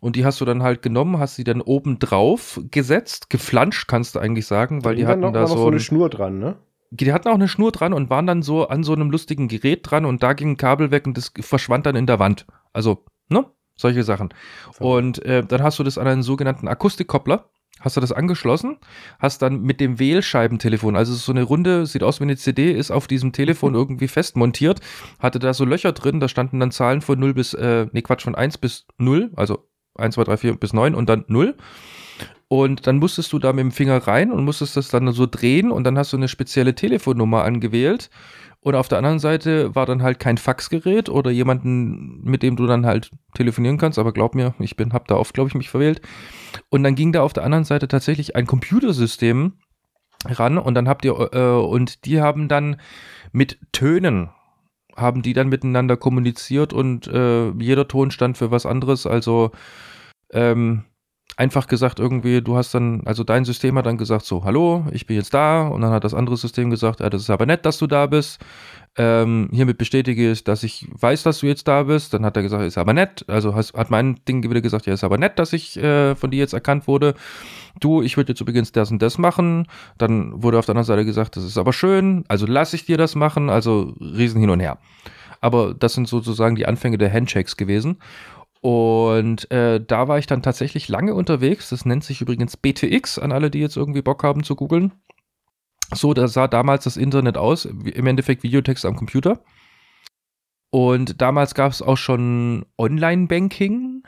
Und 0.00 0.14
die 0.16 0.24
hast 0.24 0.40
du 0.40 0.44
dann 0.44 0.62
halt 0.62 0.82
genommen, 0.82 1.18
hast 1.18 1.36
sie 1.36 1.44
dann 1.44 1.62
oben 1.62 1.98
drauf 1.98 2.60
gesetzt, 2.70 3.30
geflanscht, 3.30 3.88
kannst 3.88 4.14
du 4.14 4.18
eigentlich 4.18 4.46
sagen, 4.46 4.84
weil 4.84 4.94
die, 4.94 5.02
die 5.02 5.06
hatten 5.06 5.20
noch, 5.20 5.32
da 5.32 5.46
so, 5.46 5.56
so 5.56 5.66
eine 5.68 5.80
Schnur 5.80 6.10
dran, 6.10 6.38
ne? 6.38 6.56
Die 6.90 7.12
hatten 7.12 7.28
auch 7.28 7.34
eine 7.34 7.48
Schnur 7.48 7.72
dran 7.72 7.92
und 7.92 8.10
waren 8.10 8.26
dann 8.26 8.42
so 8.42 8.68
an 8.68 8.84
so 8.84 8.92
einem 8.92 9.10
lustigen 9.10 9.48
Gerät 9.48 9.90
dran 9.90 10.04
und 10.04 10.22
da 10.22 10.34
ging 10.34 10.50
ein 10.50 10.56
Kabel 10.56 10.90
weg 10.90 11.06
und 11.06 11.16
das 11.16 11.32
verschwand 11.40 11.86
dann 11.86 11.96
in 11.96 12.06
der 12.06 12.18
Wand. 12.18 12.46
Also, 12.72 13.04
ne? 13.28 13.46
Solche 13.76 14.02
Sachen. 14.02 14.30
Und 14.78 15.22
äh, 15.24 15.44
dann 15.44 15.62
hast 15.62 15.78
du 15.78 15.84
das 15.84 15.98
an 15.98 16.06
einen 16.06 16.22
sogenannten 16.22 16.68
Akustikkoppler 16.68 17.50
hast 17.80 17.96
du 17.96 18.00
das 18.00 18.12
angeschlossen, 18.12 18.78
hast 19.18 19.42
dann 19.42 19.62
mit 19.62 19.80
dem 19.80 19.98
Wählscheibentelefon, 19.98 20.96
also 20.96 21.14
so 21.14 21.32
eine 21.32 21.42
Runde, 21.42 21.86
sieht 21.86 22.02
aus 22.02 22.20
wie 22.20 22.24
eine 22.24 22.36
CD, 22.36 22.72
ist 22.72 22.90
auf 22.90 23.06
diesem 23.06 23.32
Telefon 23.32 23.74
irgendwie 23.76 24.08
fest 24.08 24.36
montiert, 24.36 24.80
hatte 25.18 25.38
da 25.38 25.52
so 25.54 25.64
Löcher 25.64 25.92
drin, 25.92 26.20
da 26.20 26.28
standen 26.28 26.60
dann 26.60 26.70
Zahlen 26.70 27.02
von 27.02 27.18
0 27.18 27.34
bis, 27.34 27.54
äh, 27.54 27.86
nee 27.92 28.02
Quatsch, 28.02 28.24
von 28.24 28.34
1 28.34 28.58
bis 28.58 28.86
0, 28.98 29.30
also 29.36 29.68
1, 29.96 30.14
2, 30.14 30.24
3, 30.24 30.36
4 30.36 30.54
bis 30.56 30.72
9 30.72 30.94
und 30.94 31.08
dann 31.08 31.24
0. 31.28 31.54
Und 32.48 32.86
dann 32.86 32.98
musstest 32.98 33.32
du 33.32 33.40
da 33.40 33.52
mit 33.52 33.62
dem 33.62 33.72
Finger 33.72 33.96
rein 34.06 34.30
und 34.30 34.44
musstest 34.44 34.76
das 34.76 34.88
dann 34.88 35.10
so 35.12 35.26
drehen 35.26 35.72
und 35.72 35.82
dann 35.82 35.98
hast 35.98 36.12
du 36.12 36.16
eine 36.16 36.28
spezielle 36.28 36.76
Telefonnummer 36.76 37.42
angewählt 37.42 38.08
und 38.66 38.74
auf 38.74 38.88
der 38.88 38.98
anderen 38.98 39.20
Seite 39.20 39.76
war 39.76 39.86
dann 39.86 40.02
halt 40.02 40.18
kein 40.18 40.38
Faxgerät 40.38 41.08
oder 41.08 41.30
jemanden, 41.30 42.20
mit 42.24 42.42
dem 42.42 42.56
du 42.56 42.66
dann 42.66 42.84
halt 42.84 43.12
telefonieren 43.32 43.78
kannst. 43.78 43.96
Aber 43.96 44.12
glaub 44.12 44.34
mir, 44.34 44.56
ich 44.58 44.74
bin, 44.74 44.92
hab 44.92 45.06
da 45.06 45.14
oft, 45.14 45.34
glaube 45.34 45.46
ich, 45.46 45.54
mich 45.54 45.70
verwählt. 45.70 46.00
Und 46.68 46.82
dann 46.82 46.96
ging 46.96 47.12
da 47.12 47.22
auf 47.22 47.32
der 47.32 47.44
anderen 47.44 47.62
Seite 47.62 47.86
tatsächlich 47.86 48.34
ein 48.34 48.44
Computersystem 48.44 49.52
ran 50.24 50.58
und 50.58 50.74
dann 50.74 50.88
habt 50.88 51.04
ihr, 51.04 51.12
äh, 51.32 51.64
und 51.64 52.06
die 52.06 52.20
haben 52.20 52.48
dann 52.48 52.80
mit 53.30 53.56
Tönen 53.70 54.30
haben 54.96 55.22
die 55.22 55.32
dann 55.32 55.48
miteinander 55.48 55.96
kommuniziert 55.96 56.72
und 56.72 57.06
äh, 57.06 57.50
jeder 57.50 57.86
Ton 57.86 58.10
stand 58.10 58.36
für 58.36 58.50
was 58.50 58.66
anderes. 58.66 59.06
Also 59.06 59.52
ähm, 60.32 60.82
einfach 61.36 61.66
gesagt 61.66 61.98
irgendwie, 61.98 62.40
du 62.40 62.56
hast 62.56 62.74
dann, 62.74 63.02
also 63.04 63.22
dein 63.22 63.44
System 63.44 63.76
hat 63.76 63.86
dann 63.86 63.98
gesagt 63.98 64.24
so, 64.24 64.44
hallo, 64.44 64.86
ich 64.92 65.06
bin 65.06 65.16
jetzt 65.16 65.34
da 65.34 65.68
und 65.68 65.82
dann 65.82 65.92
hat 65.92 66.04
das 66.04 66.14
andere 66.14 66.36
System 66.36 66.70
gesagt, 66.70 67.00
ja, 67.00 67.10
das 67.10 67.22
ist 67.22 67.30
aber 67.30 67.46
nett, 67.46 67.66
dass 67.66 67.78
du 67.78 67.86
da 67.86 68.06
bist. 68.06 68.40
Ähm, 68.98 69.50
hiermit 69.52 69.76
bestätige 69.76 70.32
ich, 70.32 70.44
dass 70.44 70.62
ich 70.62 70.88
weiß, 70.98 71.22
dass 71.24 71.40
du 71.40 71.46
jetzt 71.46 71.68
da 71.68 71.82
bist. 71.82 72.14
Dann 72.14 72.24
hat 72.24 72.34
er 72.36 72.42
gesagt, 72.42 72.64
ist 72.64 72.78
aber 72.78 72.94
nett. 72.94 73.26
Also 73.28 73.54
has, 73.54 73.74
hat 73.74 73.90
mein 73.90 74.18
Ding 74.26 74.48
wieder 74.48 74.62
gesagt, 74.62 74.86
ja, 74.86 74.94
ist 74.94 75.04
aber 75.04 75.18
nett, 75.18 75.38
dass 75.38 75.52
ich 75.52 75.76
äh, 75.76 76.14
von 76.14 76.30
dir 76.30 76.38
jetzt 76.38 76.54
erkannt 76.54 76.88
wurde. 76.88 77.14
Du, 77.78 78.00
ich 78.00 78.16
würde 78.16 78.32
jetzt 78.32 78.40
übrigens 78.40 78.72
das 78.72 78.90
und 78.90 79.02
das 79.02 79.18
machen. 79.18 79.66
Dann 79.98 80.42
wurde 80.42 80.58
auf 80.58 80.64
der 80.64 80.72
anderen 80.72 80.86
Seite 80.86 81.04
gesagt, 81.04 81.36
das 81.36 81.44
ist 81.44 81.58
aber 81.58 81.74
schön. 81.74 82.24
Also 82.28 82.46
lasse 82.46 82.74
ich 82.74 82.86
dir 82.86 82.96
das 82.96 83.14
machen. 83.14 83.50
Also 83.50 83.94
riesen 84.00 84.40
hin 84.40 84.48
und 84.48 84.60
her. 84.60 84.78
Aber 85.42 85.74
das 85.74 85.92
sind 85.92 86.08
sozusagen 86.08 86.56
die 86.56 86.66
Anfänge 86.66 86.96
der 86.96 87.12
Handshakes 87.12 87.58
gewesen. 87.58 87.98
Und 88.66 89.48
äh, 89.52 89.80
da 89.80 90.08
war 90.08 90.18
ich 90.18 90.26
dann 90.26 90.42
tatsächlich 90.42 90.88
lange 90.88 91.14
unterwegs. 91.14 91.68
Das 91.68 91.84
nennt 91.84 92.02
sich 92.02 92.20
übrigens 92.20 92.56
BTX, 92.56 93.16
an 93.16 93.30
alle, 93.30 93.48
die 93.48 93.60
jetzt 93.60 93.76
irgendwie 93.76 94.02
Bock 94.02 94.24
haben 94.24 94.42
zu 94.42 94.56
googeln. 94.56 94.92
So, 95.94 96.14
da 96.14 96.26
sah 96.26 96.48
damals 96.48 96.82
das 96.82 96.96
Internet 96.96 97.36
aus, 97.38 97.64
im 97.64 98.06
Endeffekt 98.08 98.42
Videotext 98.42 98.84
am 98.84 98.96
Computer. 98.96 99.44
Und 100.70 101.22
damals 101.22 101.54
gab 101.54 101.70
es 101.70 101.80
auch 101.80 101.96
schon 101.96 102.66
Online-Banking 102.76 104.02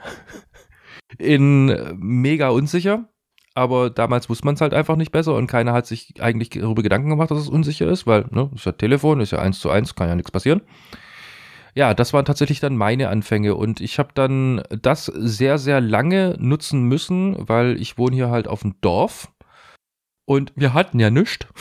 in 1.18 1.68
äh, 1.68 1.94
mega 1.96 2.48
unsicher. 2.48 3.08
Aber 3.54 3.90
damals 3.90 4.28
wusste 4.28 4.44
man 4.44 4.56
es 4.56 4.60
halt 4.60 4.74
einfach 4.74 4.96
nicht 4.96 5.12
besser 5.12 5.36
und 5.36 5.46
keiner 5.46 5.72
hat 5.72 5.86
sich 5.86 6.14
eigentlich 6.20 6.50
darüber 6.50 6.82
Gedanken 6.82 7.10
gemacht, 7.10 7.30
dass 7.30 7.38
es 7.38 7.48
unsicher 7.48 7.86
ist, 7.86 8.08
weil, 8.08 8.26
ne, 8.30 8.50
ist 8.56 8.66
ja 8.66 8.72
Telefon, 8.72 9.20
ist 9.20 9.30
ja 9.30 9.38
eins 9.38 9.60
zu 9.60 9.70
eins, 9.70 9.94
kann 9.94 10.08
ja 10.08 10.16
nichts 10.16 10.32
passieren 10.32 10.62
ja, 11.78 11.94
das 11.94 12.12
waren 12.12 12.24
tatsächlich 12.24 12.58
dann 12.58 12.76
meine 12.76 13.08
Anfänge 13.08 13.54
und 13.54 13.80
ich 13.80 14.00
habe 14.00 14.08
dann 14.12 14.64
das 14.82 15.06
sehr, 15.06 15.58
sehr 15.58 15.80
lange 15.80 16.34
nutzen 16.40 16.82
müssen, 16.82 17.36
weil 17.38 17.80
ich 17.80 17.96
wohne 17.96 18.16
hier 18.16 18.30
halt 18.30 18.48
auf 18.48 18.62
dem 18.62 18.74
Dorf 18.80 19.32
und 20.24 20.52
wir 20.56 20.74
hatten 20.74 20.98
ja 20.98 21.10
nichts. 21.10 21.46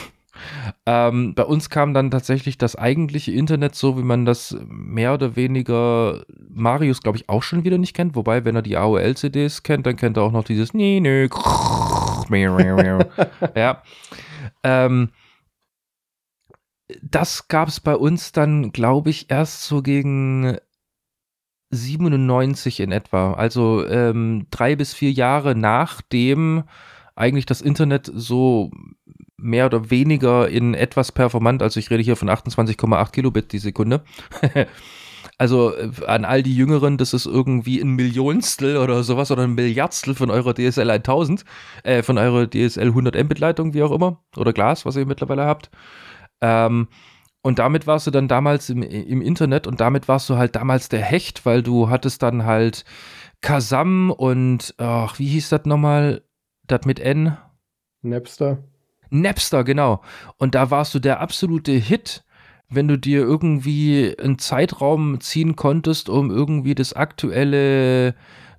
Ähm, 0.85 1.33
bei 1.33 1.43
uns 1.43 1.71
kam 1.71 1.95
dann 1.95 2.11
tatsächlich 2.11 2.59
das 2.59 2.75
eigentliche 2.75 3.31
Internet 3.31 3.73
so, 3.73 3.97
wie 3.97 4.03
man 4.03 4.23
das 4.23 4.55
mehr 4.67 5.15
oder 5.15 5.35
weniger 5.35 6.25
Marius, 6.47 7.01
glaube 7.01 7.17
ich, 7.17 7.27
auch 7.27 7.41
schon 7.41 7.63
wieder 7.63 7.79
nicht 7.79 7.95
kennt. 7.95 8.15
Wobei, 8.15 8.45
wenn 8.45 8.55
er 8.55 8.61
die 8.61 8.77
AOL-CDs 8.77 9.63
kennt, 9.63 9.87
dann 9.87 9.95
kennt 9.95 10.15
er 10.15 10.21
auch 10.21 10.31
noch 10.31 10.43
dieses 10.43 10.75
Nee, 10.75 10.99
nö. 10.99 11.27
ja. 13.55 13.81
Ähm, 14.61 15.09
das 17.01 17.47
gab 17.47 17.67
es 17.67 17.79
bei 17.79 17.95
uns 17.95 18.31
dann, 18.31 18.71
glaube 18.71 19.09
ich, 19.09 19.29
erst 19.29 19.63
so 19.63 19.81
gegen 19.81 20.57
97 21.69 22.79
in 22.79 22.91
etwa. 22.91 23.33
Also 23.33 23.85
ähm, 23.87 24.47
drei 24.51 24.75
bis 24.75 24.93
vier 24.93 25.11
Jahre 25.11 25.55
nachdem 25.55 26.63
eigentlich 27.15 27.45
das 27.45 27.61
Internet 27.61 28.09
so 28.13 28.71
mehr 29.37 29.65
oder 29.65 29.89
weniger 29.89 30.49
in 30.49 30.73
etwas 30.73 31.11
performant, 31.11 31.61
also 31.61 31.79
ich 31.79 31.89
rede 31.89 32.03
hier 32.03 32.15
von 32.15 32.29
28,8 32.29 33.11
Kilobit 33.11 33.51
die 33.51 33.59
Sekunde. 33.59 34.03
also 35.37 35.75
äh, 35.75 35.89
an 36.07 36.25
all 36.25 36.41
die 36.41 36.55
Jüngeren, 36.55 36.97
das 36.97 37.13
ist 37.13 37.25
irgendwie 37.25 37.81
ein 37.81 37.95
Millionstel 37.95 38.77
oder 38.77 39.03
sowas 39.03 39.29
oder 39.31 39.43
ein 39.43 39.55
Milliardstel 39.55 40.15
von 40.15 40.29
eurer 40.31 40.53
DSL 40.53 40.89
1000, 40.89 41.43
äh, 41.83 42.01
von 42.01 42.17
eurer 42.17 42.47
DSL 42.49 42.87
100 42.87 43.23
Mbit 43.23 43.39
Leitung, 43.39 43.73
wie 43.73 43.83
auch 43.83 43.91
immer, 43.91 44.23
oder 44.35 44.53
Glas, 44.53 44.85
was 44.85 44.95
ihr 44.95 45.05
mittlerweile 45.05 45.45
habt. 45.45 45.69
Ähm, 46.41 46.87
und 47.41 47.59
damit 47.59 47.87
warst 47.87 48.07
du 48.07 48.11
dann 48.11 48.27
damals 48.27 48.69
im, 48.69 48.81
im 48.81 49.21
Internet 49.21 49.67
und 49.67 49.79
damit 49.79 50.07
warst 50.07 50.29
du 50.29 50.37
halt 50.37 50.55
damals 50.55 50.89
der 50.89 51.01
Hecht, 51.01 51.45
weil 51.45 51.63
du 51.63 51.89
hattest 51.89 52.23
dann 52.23 52.45
halt 52.45 52.83
Kazam 53.41 54.11
und, 54.11 54.75
ach, 54.77 55.19
wie 55.19 55.27
hieß 55.27 55.49
das 55.49 55.65
nochmal? 55.65 56.23
Das 56.65 56.81
mit 56.85 56.99
N? 56.99 57.37
Napster. 58.01 58.57
Napster, 59.09 59.63
genau. 59.63 60.01
Und 60.37 60.55
da 60.55 60.69
warst 60.71 60.93
du 60.93 60.99
der 60.99 61.21
absolute 61.21 61.71
Hit, 61.71 62.25
wenn 62.69 62.87
du 62.87 62.97
dir 62.97 63.21
irgendwie 63.21 64.13
einen 64.19 64.39
Zeitraum 64.39 65.21
ziehen 65.21 65.55
konntest, 65.55 66.09
um 66.09 66.29
irgendwie 66.29 66.75
das 66.75 66.93
aktuelle 66.93 68.15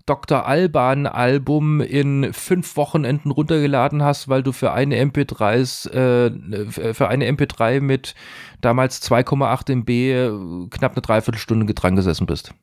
Dr. 0.08 0.46
Alban 0.46 1.06
Album 1.06 1.80
in 1.80 2.32
fünf 2.32 2.76
Wochenenden 2.76 3.30
runtergeladen 3.30 4.02
hast, 4.02 4.28
weil 4.28 4.42
du 4.42 4.52
für 4.52 4.72
eine 4.72 4.96
MP3 4.96 5.90
äh, 5.90 6.94
für 6.94 7.08
eine 7.08 7.30
MP3 7.30 7.80
mit 7.80 8.14
damals 8.60 9.02
2,8 9.02 9.72
MB 9.72 9.88
äh, 9.90 10.68
knapp 10.70 10.92
eine 10.92 11.02
Dreiviertelstunde 11.02 11.72
dran 11.74 11.96
gesessen 11.96 12.26
bist. 12.26 12.54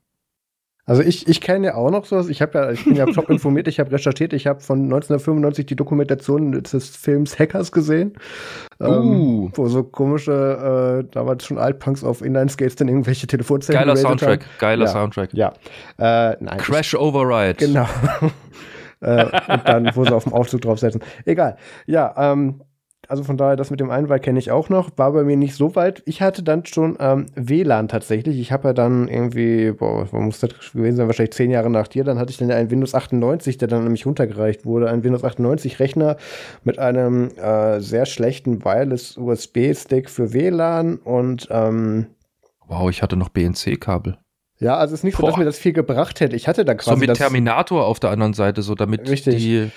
Also 0.87 1.01
ich, 1.01 1.27
ich 1.27 1.41
kenne 1.41 1.67
ja 1.67 1.75
auch 1.75 1.89
noch 1.89 2.05
sowas. 2.05 2.29
Ich 2.29 2.43
habe 2.43 2.57
ja, 2.57 2.71
ich 2.71 2.83
bin 2.83 2.95
ja 2.95 3.05
top 3.13 3.29
informiert, 3.29 3.67
ich 3.67 3.79
habe 3.79 3.91
recherchiert, 3.91 4.33
ich 4.33 4.45
habe 4.45 4.59
von 4.59 4.83
1995 4.83 5.65
die 5.65 5.75
Dokumentation 5.75 6.51
des 6.51 6.95
Films 6.95 7.39
Hackers 7.39 7.71
gesehen. 7.71 8.13
Ähm, 8.79 8.87
uh. 8.87 9.45
Ähm, 9.45 9.51
wo 9.55 9.67
so 9.67 9.83
komische, 9.83 11.03
äh, 11.03 11.11
damals 11.11 11.45
schon 11.45 11.57
Altpunks 11.57 12.03
auf 12.03 12.21
Inline-Skates 12.21 12.75
dann 12.75 12.87
irgendwelche 12.87 13.25
Telefonzellen 13.25 13.79
Geiler 13.79 13.95
Soundtrack, 13.97 14.41
haben. 14.41 14.51
geiler 14.59 14.85
ja, 14.85 14.91
Soundtrack. 14.91 15.33
Ja. 15.33 15.53
Äh, 15.97 16.37
nein, 16.39 16.57
Crash 16.57 16.93
ich, 16.93 16.99
Override. 16.99 17.55
Genau. 17.55 17.87
äh, 19.01 19.25
und 19.25 19.67
dann, 19.67 19.91
wo 19.95 20.03
sie 20.03 20.13
auf 20.13 20.25
dem 20.25 20.33
Aufzug 20.33 20.61
draufsetzen. 20.61 21.01
Egal. 21.25 21.57
Ja, 21.87 22.13
ähm, 22.17 22.61
also 23.07 23.23
von 23.23 23.37
daher, 23.37 23.55
das 23.55 23.71
mit 23.71 23.79
dem 23.79 23.89
Einwahl 23.89 24.19
kenne 24.19 24.39
ich 24.39 24.51
auch 24.51 24.69
noch, 24.69 24.89
war 24.97 25.11
bei 25.11 25.23
mir 25.23 25.37
nicht 25.37 25.55
so 25.55 25.75
weit. 25.75 26.03
Ich 26.05 26.21
hatte 26.21 26.43
dann 26.43 26.65
schon 26.65 26.97
ähm, 26.99 27.27
WLAN 27.35 27.87
tatsächlich. 27.87 28.39
Ich 28.39 28.51
habe 28.51 28.69
ja 28.69 28.73
dann 28.73 29.07
irgendwie, 29.07 29.71
boah, 29.71 30.01
was 30.01 30.11
muss 30.11 30.39
das 30.39 30.51
gewesen 30.71 30.97
sein, 30.97 31.07
wahrscheinlich 31.07 31.33
zehn 31.33 31.51
Jahre 31.51 31.69
nach 31.69 31.87
dir, 31.87 32.03
dann 32.03 32.19
hatte 32.19 32.31
ich 32.31 32.37
dann 32.37 32.51
einen 32.51 32.71
Windows 32.71 32.95
98, 32.95 33.57
der 33.57 33.67
dann 33.67 33.83
nämlich 33.83 34.05
runtergereicht 34.05 34.65
wurde. 34.65 34.89
Ein 34.89 35.03
Windows 35.03 35.23
98 35.23 35.79
Rechner 35.79 36.17
mit 36.63 36.79
einem 36.79 37.29
äh, 37.37 37.79
sehr 37.79 38.05
schlechten 38.05 38.63
Wireless 38.63 39.17
USB-Stick 39.17 40.09
für 40.09 40.33
WLAN 40.33 40.97
und 40.97 41.47
ähm, 41.51 42.07
Wow, 42.67 42.89
ich 42.89 43.01
hatte 43.01 43.15
noch 43.15 43.29
BNC-Kabel. 43.29 44.17
Ja, 44.57 44.77
also 44.77 44.93
es 44.93 45.01
ist 45.01 45.03
nicht 45.03 45.17
Boah. 45.17 45.23
so, 45.23 45.27
dass 45.27 45.37
mir 45.37 45.45
das 45.45 45.57
viel 45.57 45.73
gebracht 45.73 46.19
hätte. 46.19 46.35
Ich 46.35 46.47
hatte 46.47 46.63
da 46.63 46.75
quasi. 46.75 46.89
So 46.89 47.05
mit 47.05 47.13
Terminator 47.15 47.85
auf 47.85 47.99
der 47.99 48.09
anderen 48.09 48.33
Seite, 48.33 48.61
so 48.61 48.73
damit 48.73 49.09
richtig. 49.09 49.37
die 49.37 49.69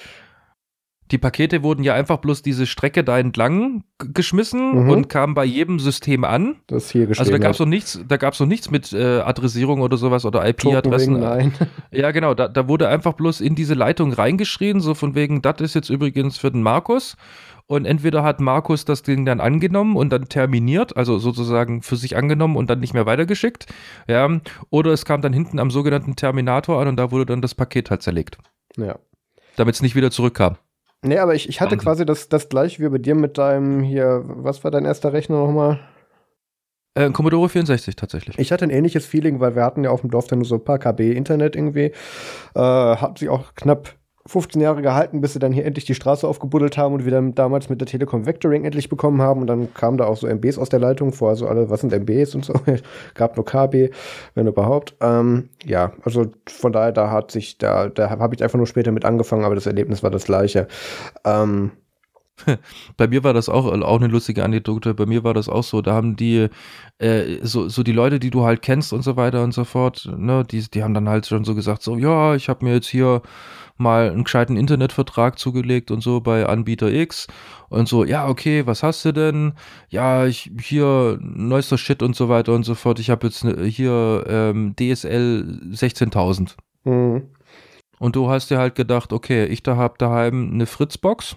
die 1.10 1.18
Pakete 1.18 1.62
wurden 1.62 1.82
ja 1.82 1.94
einfach 1.94 2.18
bloß 2.18 2.42
diese 2.42 2.66
Strecke 2.66 3.02
da 3.02 3.18
entlang 3.18 3.84
geschmissen 3.98 4.84
mhm. 4.84 4.90
und 4.90 5.08
kamen 5.08 5.34
bei 5.34 5.44
jedem 5.44 5.78
System 5.78 6.24
an. 6.24 6.56
Das 6.66 6.90
hier 6.90 7.08
Also 7.08 7.30
da 7.30 7.38
gab 7.38 7.52
es 7.52 7.58
noch 7.58 7.66
nichts, 7.66 8.00
da 8.06 8.16
gab 8.16 8.34
es 8.34 8.40
noch 8.40 8.46
nichts 8.46 8.70
mit 8.70 8.92
äh, 8.92 9.20
Adressierung 9.20 9.80
oder 9.80 9.96
sowas 9.96 10.24
oder 10.24 10.46
IP-Adressen. 10.46 11.20
Nein. 11.20 11.52
Ja, 11.90 12.10
genau. 12.10 12.34
Da, 12.34 12.48
da 12.48 12.68
wurde 12.68 12.88
einfach 12.88 13.14
bloß 13.14 13.40
in 13.40 13.54
diese 13.54 13.74
Leitung 13.74 14.12
reingeschrien, 14.12 14.80
so 14.80 14.94
von 14.94 15.14
wegen, 15.14 15.42
das 15.42 15.60
ist 15.60 15.74
jetzt 15.74 15.88
übrigens 15.88 16.36
für 16.36 16.50
den 16.50 16.62
Markus. 16.62 17.16
Und 17.66 17.84
entweder 17.84 18.22
hat 18.22 18.40
Markus 18.40 18.84
das 18.84 19.02
Ding 19.02 19.26
dann 19.26 19.40
angenommen 19.40 19.96
und 19.96 20.10
dann 20.10 20.28
terminiert, 20.28 20.96
also 20.96 21.18
sozusagen 21.18 21.82
für 21.82 21.96
sich 21.96 22.16
angenommen 22.16 22.56
und 22.56 22.70
dann 22.70 22.80
nicht 22.80 22.94
mehr 22.94 23.04
weitergeschickt. 23.04 23.66
Ja. 24.06 24.40
Oder 24.70 24.92
es 24.92 25.04
kam 25.04 25.20
dann 25.20 25.34
hinten 25.34 25.58
am 25.58 25.70
sogenannten 25.70 26.16
Terminator 26.16 26.80
an 26.80 26.88
und 26.88 26.96
da 26.96 27.10
wurde 27.10 27.26
dann 27.26 27.42
das 27.42 27.54
Paket 27.54 27.90
halt 27.90 28.02
zerlegt. 28.02 28.38
Ja. 28.76 28.98
Damit 29.56 29.74
es 29.74 29.82
nicht 29.82 29.94
wieder 29.94 30.10
zurückkam. 30.10 30.56
Nee, 31.02 31.18
aber 31.18 31.34
ich, 31.34 31.48
ich 31.48 31.60
hatte 31.60 31.72
Wahnsinn. 31.72 31.84
quasi 31.84 32.06
das, 32.06 32.28
das 32.28 32.48
gleiche 32.48 32.82
wie 32.82 32.88
bei 32.88 32.98
dir 32.98 33.14
mit 33.14 33.38
deinem 33.38 33.82
hier, 33.82 34.22
was 34.24 34.64
war 34.64 34.70
dein 34.70 34.84
erster 34.84 35.12
Rechner 35.12 35.36
nochmal? 35.36 35.80
Äh, 36.94 37.10
Commodore 37.10 37.48
64 37.48 37.94
tatsächlich. 37.94 38.38
Ich 38.38 38.50
hatte 38.50 38.64
ein 38.64 38.70
ähnliches 38.70 39.06
Feeling, 39.06 39.38
weil 39.38 39.54
wir 39.54 39.62
hatten 39.62 39.84
ja 39.84 39.90
auf 39.90 40.00
dem 40.00 40.10
Dorf 40.10 40.26
dann 40.26 40.40
nur 40.40 40.46
so 40.46 40.56
ein 40.56 40.64
paar 40.64 40.78
KB 40.80 41.12
Internet 41.12 41.54
irgendwie. 41.54 41.92
Äh, 42.54 42.60
hat 42.60 43.18
sich 43.18 43.28
auch 43.28 43.54
knapp 43.54 43.94
15 44.28 44.60
Jahre 44.60 44.82
gehalten, 44.82 45.22
bis 45.22 45.32
sie 45.32 45.38
dann 45.38 45.52
hier 45.52 45.64
endlich 45.64 45.86
die 45.86 45.94
Straße 45.94 46.28
aufgebuddelt 46.28 46.76
haben 46.76 46.94
und 46.94 47.04
wir 47.04 47.12
dann 47.12 47.34
damals 47.34 47.70
mit 47.70 47.80
der 47.80 47.88
Telekom 47.88 48.26
Vectoring 48.26 48.64
endlich 48.64 48.90
bekommen 48.90 49.22
haben. 49.22 49.40
Und 49.40 49.46
dann 49.46 49.72
kamen 49.72 49.96
da 49.96 50.04
auch 50.04 50.18
so 50.18 50.26
MBs 50.26 50.58
aus 50.58 50.68
der 50.68 50.80
Leitung 50.80 51.12
vor, 51.12 51.30
also 51.30 51.46
alle, 51.48 51.70
was 51.70 51.80
sind 51.80 51.94
MBs 51.94 52.34
und 52.34 52.44
so. 52.44 52.52
Gab 53.14 53.36
nur 53.36 53.46
KB, 53.46 53.90
wenn 54.34 54.46
überhaupt. 54.46 54.94
Ähm, 55.00 55.48
ja, 55.64 55.92
also 56.04 56.26
von 56.46 56.72
daher, 56.72 56.92
da 56.92 57.10
hat 57.10 57.30
sich, 57.30 57.56
da, 57.56 57.88
da 57.88 58.10
habe 58.10 58.34
ich 58.34 58.42
einfach 58.42 58.58
nur 58.58 58.66
später 58.66 58.92
mit 58.92 59.06
angefangen, 59.06 59.44
aber 59.44 59.54
das 59.54 59.66
Erlebnis 59.66 60.02
war 60.02 60.10
das 60.10 60.24
gleiche. 60.24 60.68
Ähm, 61.24 61.70
bei 62.96 63.08
mir 63.08 63.24
war 63.24 63.32
das 63.32 63.48
auch, 63.48 63.66
auch 63.66 63.96
eine 63.96 64.08
lustige 64.08 64.44
Anekdote. 64.44 64.94
Bei 64.94 65.06
mir 65.06 65.24
war 65.24 65.34
das 65.34 65.48
auch 65.48 65.64
so. 65.64 65.82
Da 65.82 65.94
haben 65.94 66.16
die, 66.16 66.48
äh, 66.98 67.38
so, 67.42 67.68
so 67.68 67.82
die 67.82 67.92
Leute, 67.92 68.20
die 68.20 68.30
du 68.30 68.44
halt 68.44 68.62
kennst 68.62 68.92
und 68.92 69.02
so 69.02 69.16
weiter 69.16 69.42
und 69.42 69.52
so 69.52 69.64
fort, 69.64 70.08
ne, 70.16 70.44
die, 70.44 70.68
die 70.68 70.82
haben 70.82 70.94
dann 70.94 71.08
halt 71.08 71.26
schon 71.26 71.44
so 71.44 71.54
gesagt, 71.54 71.82
so, 71.82 71.96
ja, 71.96 72.34
ich 72.34 72.48
habe 72.48 72.64
mir 72.64 72.74
jetzt 72.74 72.88
hier 72.88 73.22
mal 73.78 74.10
einen 74.10 74.24
gescheiten 74.24 74.56
Internetvertrag 74.56 75.38
zugelegt 75.38 75.90
und 75.90 76.02
so 76.02 76.20
bei 76.20 76.46
Anbieter 76.46 76.92
X 76.92 77.26
und 77.68 77.88
so, 77.88 78.04
ja, 78.04 78.28
okay, 78.28 78.66
was 78.66 78.82
hast 78.82 79.04
du 79.04 79.12
denn? 79.12 79.54
Ja, 79.88 80.26
ich 80.26 80.50
hier 80.60 81.18
neuester 81.20 81.78
Shit 81.78 82.02
und 82.02 82.16
so 82.16 82.28
weiter 82.28 82.54
und 82.54 82.64
so 82.64 82.74
fort. 82.74 82.98
Ich 82.98 83.10
habe 83.10 83.26
jetzt 83.26 83.44
ne, 83.44 83.64
hier 83.64 84.24
ähm, 84.28 84.74
DSL 84.76 85.60
16.000. 85.72 86.56
Mhm. 86.84 87.28
Und 87.98 88.16
du 88.16 88.30
hast 88.30 88.50
dir 88.50 88.58
halt 88.58 88.74
gedacht, 88.74 89.12
okay, 89.12 89.46
ich 89.46 89.62
da 89.62 89.76
hab 89.76 89.98
daheim 89.98 90.50
eine 90.52 90.66
Fritzbox. 90.66 91.36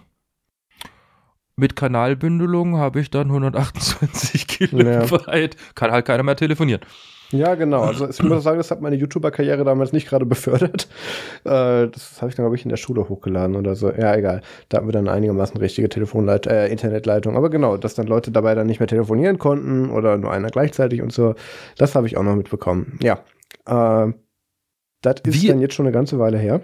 Mit 1.56 1.76
Kanalbündelung 1.76 2.78
habe 2.78 3.02
ich 3.02 3.12
dann 3.12 3.28
128 3.28 4.48
Kilobyte. 4.48 5.56
Ja. 5.56 5.62
Kann 5.76 5.92
halt 5.92 6.06
keiner 6.06 6.24
mehr 6.24 6.36
telefonieren. 6.36 6.82
Ja, 7.32 7.56
genau. 7.56 7.82
Also 7.82 8.10
ich 8.10 8.22
muss 8.22 8.44
sagen, 8.44 8.58
das 8.58 8.72
hat 8.72 8.82
meine 8.82 8.96
YouTuber-Karriere 8.96 9.64
damals 9.64 9.94
nicht 9.94 10.08
gerade 10.08 10.26
befördert. 10.26 10.88
Äh, 11.44 11.88
das 11.88 12.22
habe 12.22 12.30
ich 12.30 12.36
dann, 12.36 12.46
glaube 12.46 12.56
ich, 12.56 12.64
in 12.66 12.70
der 12.70 12.78
Schule 12.78 13.10
hochgeladen 13.10 13.56
oder 13.56 13.74
so. 13.74 13.92
Ja, 13.92 14.16
egal. 14.16 14.42
Da 14.70 14.78
hatten 14.78 14.88
wir 14.88 14.92
dann 14.92 15.08
einigermaßen 15.08 15.58
richtige 15.58 15.90
Telefonleit 15.90 16.46
äh, 16.46 16.68
Internetleitung. 16.68 17.36
Aber 17.36 17.50
genau, 17.50 17.78
dass 17.78 17.96
dann 17.96 18.06
Leute 18.06 18.32
dabei 18.32 18.54
dann 18.54 18.68
nicht 18.68 18.80
mehr 18.80 18.88
telefonieren 18.88 19.40
konnten 19.40 19.90
oder 19.90 20.18
nur 20.18 20.32
einer 20.32 20.50
gleichzeitig 20.50 21.02
und 21.02 21.12
so, 21.12 21.34
das 21.78 21.96
habe 21.96 22.06
ich 22.06 22.16
auch 22.16 22.24
noch 22.24 22.36
mitbekommen. 22.36 23.00
Ja. 23.02 23.24
Äh, 23.66 24.14
das 25.02 25.16
ist 25.26 25.42
wie, 25.42 25.48
dann 25.48 25.60
jetzt 25.60 25.74
schon 25.74 25.88
eine 25.88 25.94
ganze 25.94 26.20
Weile 26.20 26.38
her. 26.38 26.62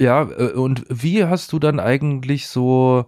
Ja, 0.00 0.22
äh, 0.22 0.52
und 0.52 0.84
wie 0.88 1.24
hast 1.24 1.52
du 1.52 1.58
dann 1.58 1.80
eigentlich 1.80 2.46
so 2.46 3.06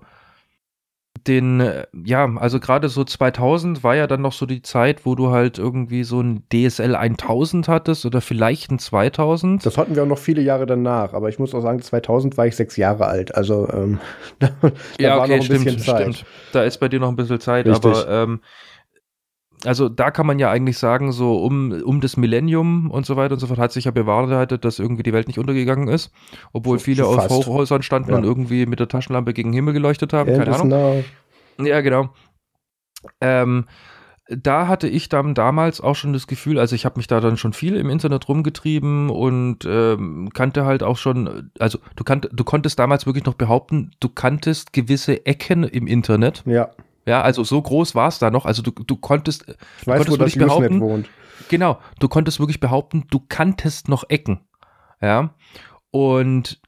den, 1.27 1.61
äh, 1.61 1.87
ja, 2.05 2.29
also 2.37 2.61
gerade 2.61 2.89
so 2.89 3.05
2000 3.05 3.83
war 3.83 3.97
ja 3.97 4.07
dann 4.07 4.21
noch 4.21 4.33
so 4.33 4.47
die 4.47 4.63
Zeit, 4.63 5.05
wo 5.05 5.15
du 5.15 5.31
halt 5.31 5.59
irgendwie 5.59 6.05
so 6.05 6.21
ein 6.21 6.43
DSL 6.53 6.95
1000 6.95 7.69
hattest 7.69 8.07
oder 8.07 8.21
vielleicht 8.21 8.71
ein 8.71 8.79
2000. 8.79 9.65
Das 9.65 9.79
hatten 9.79 9.95
wir 9.97 10.03
auch 10.03 10.09
noch 10.09 10.19
viele 10.19 10.43
Jahre 10.43 10.67
danach, 10.67 11.13
aber 11.15 11.29
ich 11.29 11.39
muss 11.39 11.55
auch 11.55 11.61
sagen, 11.61 11.81
2000 11.81 12.37
war 12.37 12.47
ich 12.47 12.57
sechs 12.57 12.77
Jahre 12.77 13.07
alt, 13.07 13.35
also 13.35 13.69
ähm, 13.73 13.99
da, 14.39 14.49
da 14.63 14.71
ja, 14.99 15.17
war 15.17 15.25
okay, 15.25 15.29
noch 15.29 15.37
ein 15.37 15.43
stimmt, 15.43 15.65
bisschen 15.65 15.81
Zeit. 15.81 16.15
Stimmt. 16.15 16.25
Da 16.53 16.63
ist 16.63 16.79
bei 16.79 16.89
dir 16.89 17.01
noch 17.01 17.09
ein 17.09 17.17
bisschen 17.17 17.41
Zeit, 17.41 17.67
Richtig. 17.67 17.85
aber 17.85 18.09
ähm, 18.09 18.41
also 19.65 19.89
da 19.89 20.11
kann 20.11 20.27
man 20.27 20.39
ja 20.39 20.51
eigentlich 20.51 20.79
sagen, 20.79 21.13
so 21.13 21.39
um, 21.43 21.73
um 21.83 22.01
das 22.01 22.17
Millennium 22.17 22.91
und 22.91 23.07
so 23.07 23.17
weiter 23.17 23.35
und 23.35 23.41
so 23.41 23.47
fort 23.47 23.59
hat 23.59 23.73
sich 23.73 23.87
ja 23.87 23.91
bewahrheitet, 23.91 24.65
dass 24.65 24.79
irgendwie 24.79 25.03
die 25.03 25.13
Welt 25.13 25.27
nicht 25.27 25.39
untergegangen 25.39 25.89
ist, 25.89 26.13
obwohl 26.53 26.79
viele 26.79 27.05
Fast. 27.05 27.31
auf 27.31 27.47
Hochhäusern 27.47 27.83
standen 27.83 28.11
ja. 28.11 28.17
und 28.17 28.25
irgendwie 28.25 28.67
mit 28.67 28.81
der 28.81 28.89
Taschenlampe 28.89 29.33
gegen 29.33 29.51
den 29.51 29.55
Himmel 29.55 29.75
geleuchtet 29.75 30.13
haben, 30.13 30.33
keine 30.37 30.55
Ahnung. 30.55 30.69
Now. 30.69 31.05
Ja, 31.61 31.81
genau. 31.81 32.11
Ähm, 33.21 33.65
da 34.29 34.69
hatte 34.69 34.89
ich 34.89 35.09
dann 35.09 35.35
damals 35.35 35.81
auch 35.81 35.95
schon 35.95 36.13
das 36.13 36.27
Gefühl, 36.27 36.59
also 36.59 36.75
ich 36.75 36.85
habe 36.85 36.99
mich 36.99 37.07
da 37.07 37.21
dann 37.21 37.39
schon 37.39 37.55
viel 37.55 37.77
im 37.77 37.89
Internet 37.89 38.29
rumgetrieben 38.29 39.09
und 39.09 39.65
ähm, 39.65 40.29
kannte 40.35 40.67
halt 40.67 40.83
auch 40.83 40.99
schon, 40.99 41.51
also 41.59 41.79
du, 41.97 42.05
kannt, 42.05 42.29
du 42.31 42.45
konntest 42.45 42.79
damals 42.79 43.07
wirklich 43.07 43.25
noch 43.25 43.35
behaupten, 43.35 43.93
du 44.01 44.09
kanntest 44.11 44.73
gewisse 44.73 45.25
Ecken 45.25 45.65
im 45.65 45.87
Internet. 45.87 46.43
Ja. 46.45 46.71
Ja, 47.09 47.23
also 47.23 47.43
so 47.43 47.63
groß 47.63 47.95
war 47.95 48.09
es 48.09 48.19
da 48.19 48.31
noch. 48.31 48.45
Also 48.45 48.61
du, 48.61 48.71
du 48.71 48.95
konntest, 48.97 49.47
ich 49.81 49.87
weiß, 49.87 50.05
konntest 50.05 50.21
wo 50.21 50.25
das 50.25 50.35
behaupten, 50.35 50.81
wohnt. 50.81 51.09
Genau, 51.49 51.79
du 52.01 52.09
konntest 52.09 52.39
wirklich 52.39 52.61
behaupten, 52.61 53.07
du 53.11 53.19
kanntest 53.27 53.89
noch 53.89 54.05
Ecken. 54.11 54.41
Ja. 55.01 55.31
Und 55.91 56.61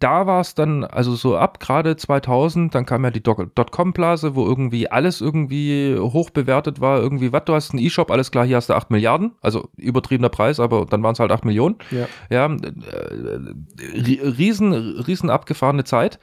da 0.00 0.26
war 0.26 0.40
es 0.40 0.54
dann, 0.54 0.82
also 0.82 1.14
so 1.14 1.36
ab 1.36 1.60
gerade 1.60 1.94
2000, 1.94 2.74
dann 2.74 2.86
kam 2.86 3.04
ja 3.04 3.10
die 3.10 3.22
Dotcom-Blase, 3.22 4.34
wo 4.34 4.46
irgendwie 4.46 4.90
alles 4.90 5.20
irgendwie 5.20 5.94
hoch 5.98 6.30
bewertet 6.30 6.80
war. 6.80 7.00
Irgendwie, 7.00 7.30
was, 7.32 7.44
du 7.44 7.54
hast 7.54 7.72
einen 7.72 7.82
E-Shop, 7.82 8.10
alles 8.10 8.30
klar, 8.30 8.46
hier 8.46 8.56
hast 8.56 8.70
du 8.70 8.74
8 8.74 8.90
Milliarden, 8.90 9.32
also 9.42 9.68
übertriebener 9.76 10.30
Preis, 10.30 10.58
aber 10.58 10.86
dann 10.86 11.02
waren 11.02 11.12
es 11.12 11.20
halt 11.20 11.30
8 11.32 11.44
Millionen. 11.44 11.76
Ja, 11.90 12.08
ja 12.30 12.46
äh, 12.46 14.20
riesen, 14.26 14.72
riesen 14.72 15.28
abgefahrene 15.28 15.84
Zeit. 15.84 16.18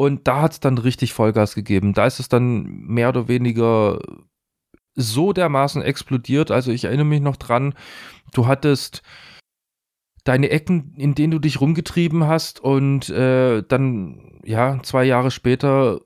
Und 0.00 0.26
da 0.26 0.40
hat 0.40 0.52
es 0.52 0.60
dann 0.60 0.78
richtig 0.78 1.12
Vollgas 1.12 1.54
gegeben. 1.54 1.92
Da 1.92 2.06
ist 2.06 2.20
es 2.20 2.30
dann 2.30 2.62
mehr 2.86 3.10
oder 3.10 3.28
weniger 3.28 3.98
so 4.94 5.34
dermaßen 5.34 5.82
explodiert. 5.82 6.50
Also 6.50 6.72
ich 6.72 6.84
erinnere 6.84 7.04
mich 7.04 7.20
noch 7.20 7.36
dran, 7.36 7.74
du 8.32 8.46
hattest 8.46 9.02
deine 10.24 10.48
Ecken, 10.48 10.94
in 10.96 11.14
denen 11.14 11.32
du 11.32 11.38
dich 11.38 11.60
rumgetrieben 11.60 12.26
hast 12.26 12.60
und 12.60 13.10
äh, 13.10 13.62
dann, 13.62 14.40
ja, 14.42 14.82
zwei 14.82 15.04
Jahre 15.04 15.30
später 15.30 16.00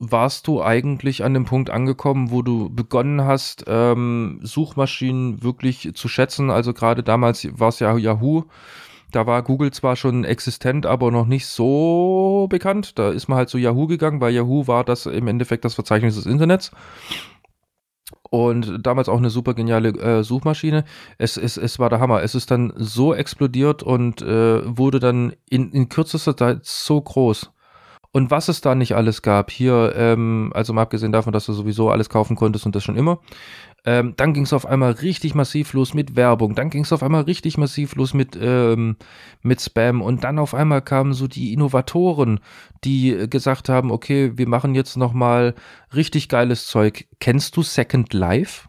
warst 0.00 0.48
du 0.48 0.60
eigentlich 0.60 1.22
an 1.22 1.32
dem 1.32 1.44
Punkt 1.44 1.70
angekommen, 1.70 2.32
wo 2.32 2.42
du 2.42 2.68
begonnen 2.68 3.22
hast, 3.22 3.62
ähm, 3.68 4.40
Suchmaschinen 4.42 5.44
wirklich 5.44 5.92
zu 5.94 6.08
schätzen. 6.08 6.50
Also 6.50 6.74
gerade 6.74 7.04
damals 7.04 7.46
war 7.60 7.68
es 7.68 7.78
ja 7.78 7.96
Yahoo 7.96 8.46
da 9.16 9.26
war 9.26 9.42
Google 9.42 9.70
zwar 9.70 9.96
schon 9.96 10.24
existent, 10.24 10.84
aber 10.84 11.10
noch 11.10 11.26
nicht 11.26 11.46
so 11.46 12.46
bekannt. 12.50 12.98
Da 12.98 13.10
ist 13.10 13.28
man 13.28 13.38
halt 13.38 13.48
zu 13.48 13.56
Yahoo 13.56 13.86
gegangen, 13.86 14.20
weil 14.20 14.34
Yahoo 14.34 14.66
war 14.66 14.84
das 14.84 15.06
im 15.06 15.26
Endeffekt 15.26 15.64
das 15.64 15.74
Verzeichnis 15.74 16.16
des 16.16 16.26
Internets. 16.26 16.70
Und 18.28 18.86
damals 18.86 19.08
auch 19.08 19.16
eine 19.16 19.30
super 19.30 19.54
geniale 19.54 19.88
äh, 19.88 20.22
Suchmaschine. 20.22 20.84
Es, 21.16 21.38
es, 21.38 21.56
es 21.56 21.78
war 21.78 21.88
der 21.88 21.98
Hammer. 21.98 22.22
Es 22.22 22.34
ist 22.34 22.50
dann 22.50 22.74
so 22.76 23.14
explodiert 23.14 23.82
und 23.82 24.20
äh, 24.20 24.76
wurde 24.76 25.00
dann 25.00 25.32
in, 25.48 25.72
in 25.72 25.88
kürzester 25.88 26.36
Zeit 26.36 26.66
so 26.66 27.00
groß. 27.00 27.52
Und 28.12 28.30
was 28.30 28.48
es 28.48 28.60
da 28.60 28.74
nicht 28.74 28.94
alles 28.94 29.22
gab, 29.22 29.50
hier, 29.50 29.94
ähm, 29.96 30.50
also 30.54 30.72
mal 30.72 30.82
abgesehen 30.82 31.12
davon, 31.12 31.32
dass 31.32 31.46
du 31.46 31.52
sowieso 31.52 31.90
alles 31.90 32.08
kaufen 32.08 32.36
konntest 32.36 32.66
und 32.66 32.74
das 32.74 32.84
schon 32.84 32.96
immer, 32.96 33.18
ähm, 33.86 34.14
dann 34.16 34.34
ging 34.34 34.42
es 34.42 34.52
auf 34.52 34.66
einmal 34.66 34.92
richtig 34.92 35.36
massiv 35.36 35.72
los 35.72 35.94
mit 35.94 36.16
Werbung. 36.16 36.56
Dann 36.56 36.70
ging 36.70 36.82
es 36.82 36.92
auf 36.92 37.04
einmal 37.04 37.22
richtig 37.22 37.56
massiv 37.56 37.94
los 37.94 38.14
mit, 38.14 38.36
ähm, 38.38 38.96
mit 39.42 39.60
Spam. 39.60 40.02
Und 40.02 40.24
dann 40.24 40.40
auf 40.40 40.54
einmal 40.54 40.82
kamen 40.82 41.14
so 41.14 41.28
die 41.28 41.52
Innovatoren, 41.52 42.40
die 42.82 43.30
gesagt 43.30 43.68
haben, 43.68 43.92
okay, 43.92 44.32
wir 44.36 44.48
machen 44.48 44.74
jetzt 44.74 44.96
noch 44.96 45.12
mal 45.12 45.54
richtig 45.94 46.28
geiles 46.28 46.66
Zeug. 46.66 47.06
Kennst 47.20 47.56
du 47.56 47.62
Second 47.62 48.12
Life? 48.12 48.68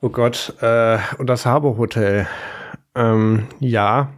Oh 0.00 0.08
Gott, 0.08 0.56
äh, 0.60 0.98
und 1.18 1.28
das 1.28 1.46
Harbour 1.46 1.78
Hotel. 1.78 2.26
Ähm, 2.96 3.46
ja, 3.60 4.12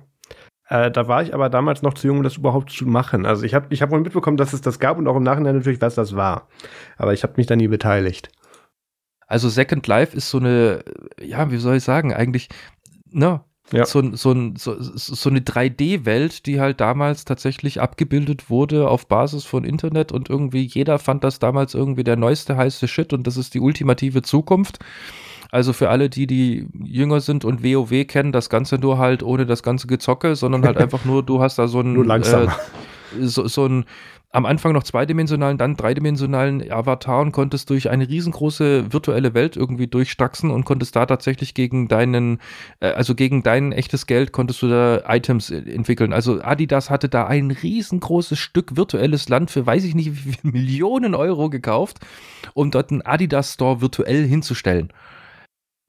äh, 0.69 0.91
da 0.91 1.07
war 1.07 1.23
ich 1.23 1.35
aber 1.35 1.51
damals 1.51 1.83
noch 1.83 1.93
zu 1.93 2.07
jung, 2.07 2.19
um 2.19 2.23
das 2.23 2.39
überhaupt 2.39 2.71
zu 2.71 2.87
machen. 2.87 3.27
Also 3.27 3.45
ich 3.45 3.53
habe 3.53 3.67
ich 3.69 3.83
hab 3.83 3.91
wohl 3.91 4.01
mitbekommen, 4.01 4.39
dass 4.39 4.55
es 4.55 4.63
das 4.63 4.79
gab 4.79 4.97
und 4.97 5.07
auch 5.07 5.17
im 5.17 5.23
Nachhinein 5.23 5.57
natürlich, 5.57 5.83
was 5.83 5.95
das 5.95 6.17
war. 6.17 6.49
Aber 6.97 7.13
ich 7.13 7.23
habe 7.23 7.35
mich 7.37 7.47
da 7.47 7.57
nie 7.57 7.69
beteiligt. 7.69 8.31
Also 9.27 9.49
Second 9.49 9.87
Life 9.87 10.17
ist 10.17 10.31
so 10.31 10.39
eine, 10.39 10.85
ja, 11.21 11.51
wie 11.51 11.57
soll 11.57 11.77
ich 11.77 11.85
sagen, 11.85 12.13
eigentlich, 12.13 12.49
ne, 13.11 13.41
ja. 13.73 13.87
so, 13.87 14.15
so, 14.15 14.53
so, 14.57 14.77
so 14.79 15.31
eine 15.31 15.41
3D-Welt, 15.41 16.47
die 16.47 16.61
halt 16.61 16.81
damals 16.81 17.25
tatsächlich 17.25 17.81
abgebildet 17.81 18.51
wurde 18.51 18.89
auf 18.89 19.09
Basis 19.09 19.45
von 19.45 19.65
Internet 19.65 20.13
und 20.13 20.29
irgendwie 20.29 20.63
jeder 20.63 20.99
fand 20.99 21.25
das 21.25 21.39
damals 21.39 21.75
irgendwie 21.75 22.05
der 22.05 22.17
neueste 22.17 22.57
heiße 22.57 22.87
Shit 22.89 23.13
und 23.13 23.27
das 23.27 23.37
ist 23.37 23.55
die 23.55 23.61
ultimative 23.61 24.23
Zukunft. 24.23 24.79
Also 25.51 25.73
für 25.73 25.89
alle, 25.89 26.11
die, 26.11 26.27
die 26.27 26.67
jünger 26.83 27.21
sind 27.21 27.45
und 27.45 27.63
WoW 27.63 28.07
kennen, 28.07 28.33
das 28.33 28.51
Ganze 28.51 28.77
nur 28.77 28.99
halt 28.99 29.23
ohne 29.23 29.47
das 29.47 29.63
ganze 29.63 29.87
Gezocke, 29.87 30.37
sondern 30.37 30.65
halt 30.65 30.77
einfach 30.79 31.05
nur, 31.05 31.23
du 31.23 31.41
hast 31.41 31.59
da 31.59 31.69
so 31.69 31.81
ein, 31.81 31.93
nur 31.93 32.05
langsam. 32.05 32.49
Äh, 32.49 32.51
so, 33.21 33.47
so 33.47 33.67
ein 33.67 33.85
am 34.35 34.47
Anfang 34.47 34.73
noch 34.73 34.82
zweidimensionalen, 34.82 35.59
dann 35.59 35.77
dreidimensionalen 35.77 36.69
Avatar 36.69 37.20
und 37.20 37.31
konntest 37.31 37.70
durch 37.70 37.89
eine 37.89 38.09
riesengroße 38.09 38.93
virtuelle 38.93 39.32
Welt 39.32 39.56
irgendwie 39.56 39.86
durchstaxen 39.86 40.51
und 40.51 40.65
konntest 40.65 40.97
da 40.97 41.06
tatsächlich 41.06 41.55
gegen 41.55 41.86
deinen, 41.86 42.40
äh, 42.81 42.89
also 42.89 43.15
gegen 43.15 43.44
dein 43.44 43.70
echtes 43.70 44.06
Geld 44.06 44.32
konntest 44.32 44.61
du 44.62 44.69
da 44.69 45.05
Items 45.06 45.51
entwickeln. 45.51 46.12
Also 46.12 46.43
Adidas 46.43 46.90
hatte 46.90 47.09
da 47.09 47.28
ein 47.28 47.52
riesengroßes 47.52 48.36
Stück 48.36 48.77
virtuelles 48.77 49.28
Land 49.28 49.52
für 49.52 49.66
weiß 49.66 49.85
ich 49.85 49.94
nicht 49.94 50.11
wie 50.11 50.32
viele 50.32 50.52
Millionen 50.52 51.15
Euro 51.15 51.48
gekauft, 51.48 52.01
um 52.55 52.73
dort 52.73 52.90
einen 52.90 53.02
Adidas 53.02 53.55
Store 53.55 53.81
virtuell 53.81 54.27
hinzustellen. 54.27 54.93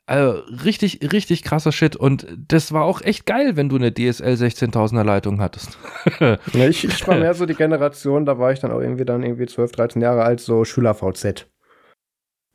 Also 0.07 0.41
richtig, 0.63 1.11
richtig 1.11 1.43
krasser 1.43 1.71
Shit. 1.71 1.95
Und 1.95 2.27
das 2.47 2.71
war 2.71 2.83
auch 2.83 3.01
echt 3.01 3.25
geil, 3.25 3.55
wenn 3.55 3.69
du 3.69 3.75
eine 3.75 3.91
DSL 3.91 4.35
16.000er 4.35 5.03
Leitung 5.03 5.41
hattest. 5.41 5.79
ja, 6.19 6.37
ich, 6.53 6.83
ich 6.83 7.07
war 7.07 7.17
mehr 7.17 7.33
so 7.33 7.47
die 7.47 7.55
Generation, 7.55 8.25
da 8.25 8.37
war 8.37 8.51
ich 8.51 8.59
dann 8.59 8.71
auch 8.71 8.81
irgendwie 8.81 9.05
dann 9.05 9.23
irgendwie 9.23 9.47
12, 9.47 9.71
13 9.71 10.01
Jahre 10.01 10.23
alt, 10.23 10.41
so 10.41 10.63
Schüler-VZ. 10.63 11.47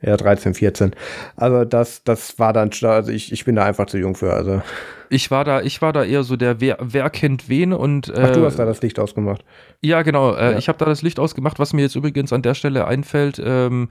Ja, 0.02 0.16
13, 0.16 0.55
14. 0.55 0.94
Also 1.36 1.64
das, 1.64 2.05
das 2.05 2.39
war 2.39 2.52
dann, 2.52 2.70
also 2.82 3.12
ich, 3.12 3.32
ich 3.32 3.44
bin 3.44 3.56
da 3.56 3.64
einfach 3.64 3.86
zu 3.86 3.98
jung 3.98 4.14
für. 4.14 4.32
Also. 4.32 4.62
Ich 5.10 5.31
war 5.31 5.44
da, 5.44 5.60
ich 5.60 5.82
war 5.82 5.93
da 5.93 6.05
eher 6.05 6.22
so 6.22 6.36
der 6.36 6.60
Wer, 6.60 6.78
wer 6.81 7.10
kennt 7.10 7.48
wen 7.51 7.74
und. 7.74 8.09
Äh, 8.09 8.28
Ach, 8.28 8.32
du 8.32 8.44
hast 8.44 8.59
da 8.59 8.64
das 8.64 8.81
Licht 8.81 8.98
ausgemacht. 8.98 9.44
Ja, 9.82 10.01
genau. 10.01 10.35
Äh, 10.35 10.52
ja. 10.52 10.59
Ich 10.59 10.68
habe 10.68 10.78
da 10.78 10.86
das 10.86 11.02
Licht 11.02 11.18
ausgemacht, 11.18 11.59
was 11.59 11.74
mir 11.74 11.82
jetzt 11.82 11.97
übrigens 11.97 12.32
an 12.32 12.40
der 12.40 12.55
Stelle 12.55 12.86
einfällt. 12.86 13.43
Ähm, 13.44 13.90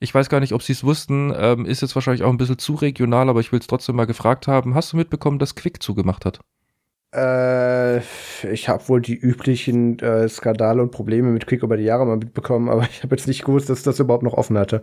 ich 0.00 0.14
weiß 0.14 0.28
gar 0.28 0.40
nicht, 0.40 0.52
ob 0.52 0.62
sie 0.62 0.72
es 0.72 0.84
wussten, 0.84 1.32
ähm, 1.36 1.66
ist 1.66 1.82
jetzt 1.82 1.94
wahrscheinlich 1.94 2.22
auch 2.22 2.30
ein 2.30 2.38
bisschen 2.38 2.58
zu 2.58 2.74
regional, 2.74 3.28
aber 3.28 3.40
ich 3.40 3.52
will 3.52 3.60
es 3.60 3.66
trotzdem 3.66 3.96
mal 3.96 4.06
gefragt 4.06 4.46
haben. 4.46 4.74
Hast 4.74 4.92
du 4.92 4.96
mitbekommen, 4.96 5.38
dass 5.38 5.54
Quick 5.54 5.82
zugemacht 5.82 6.24
hat? 6.24 6.40
Äh, 7.14 7.98
ich 8.52 8.68
habe 8.68 8.86
wohl 8.88 9.00
die 9.00 9.16
üblichen 9.16 9.98
äh, 10.00 10.28
Skandale 10.28 10.82
und 10.82 10.90
Probleme 10.90 11.30
mit 11.30 11.46
Quick 11.46 11.62
über 11.62 11.76
die 11.76 11.84
Jahre 11.84 12.06
mal 12.06 12.18
mitbekommen, 12.18 12.68
aber 12.68 12.82
ich 12.90 13.02
habe 13.02 13.16
jetzt 13.16 13.26
nicht 13.26 13.44
gewusst, 13.44 13.70
dass 13.70 13.82
das 13.82 13.98
überhaupt 13.98 14.24
noch 14.24 14.34
offen 14.34 14.58
hatte. 14.58 14.82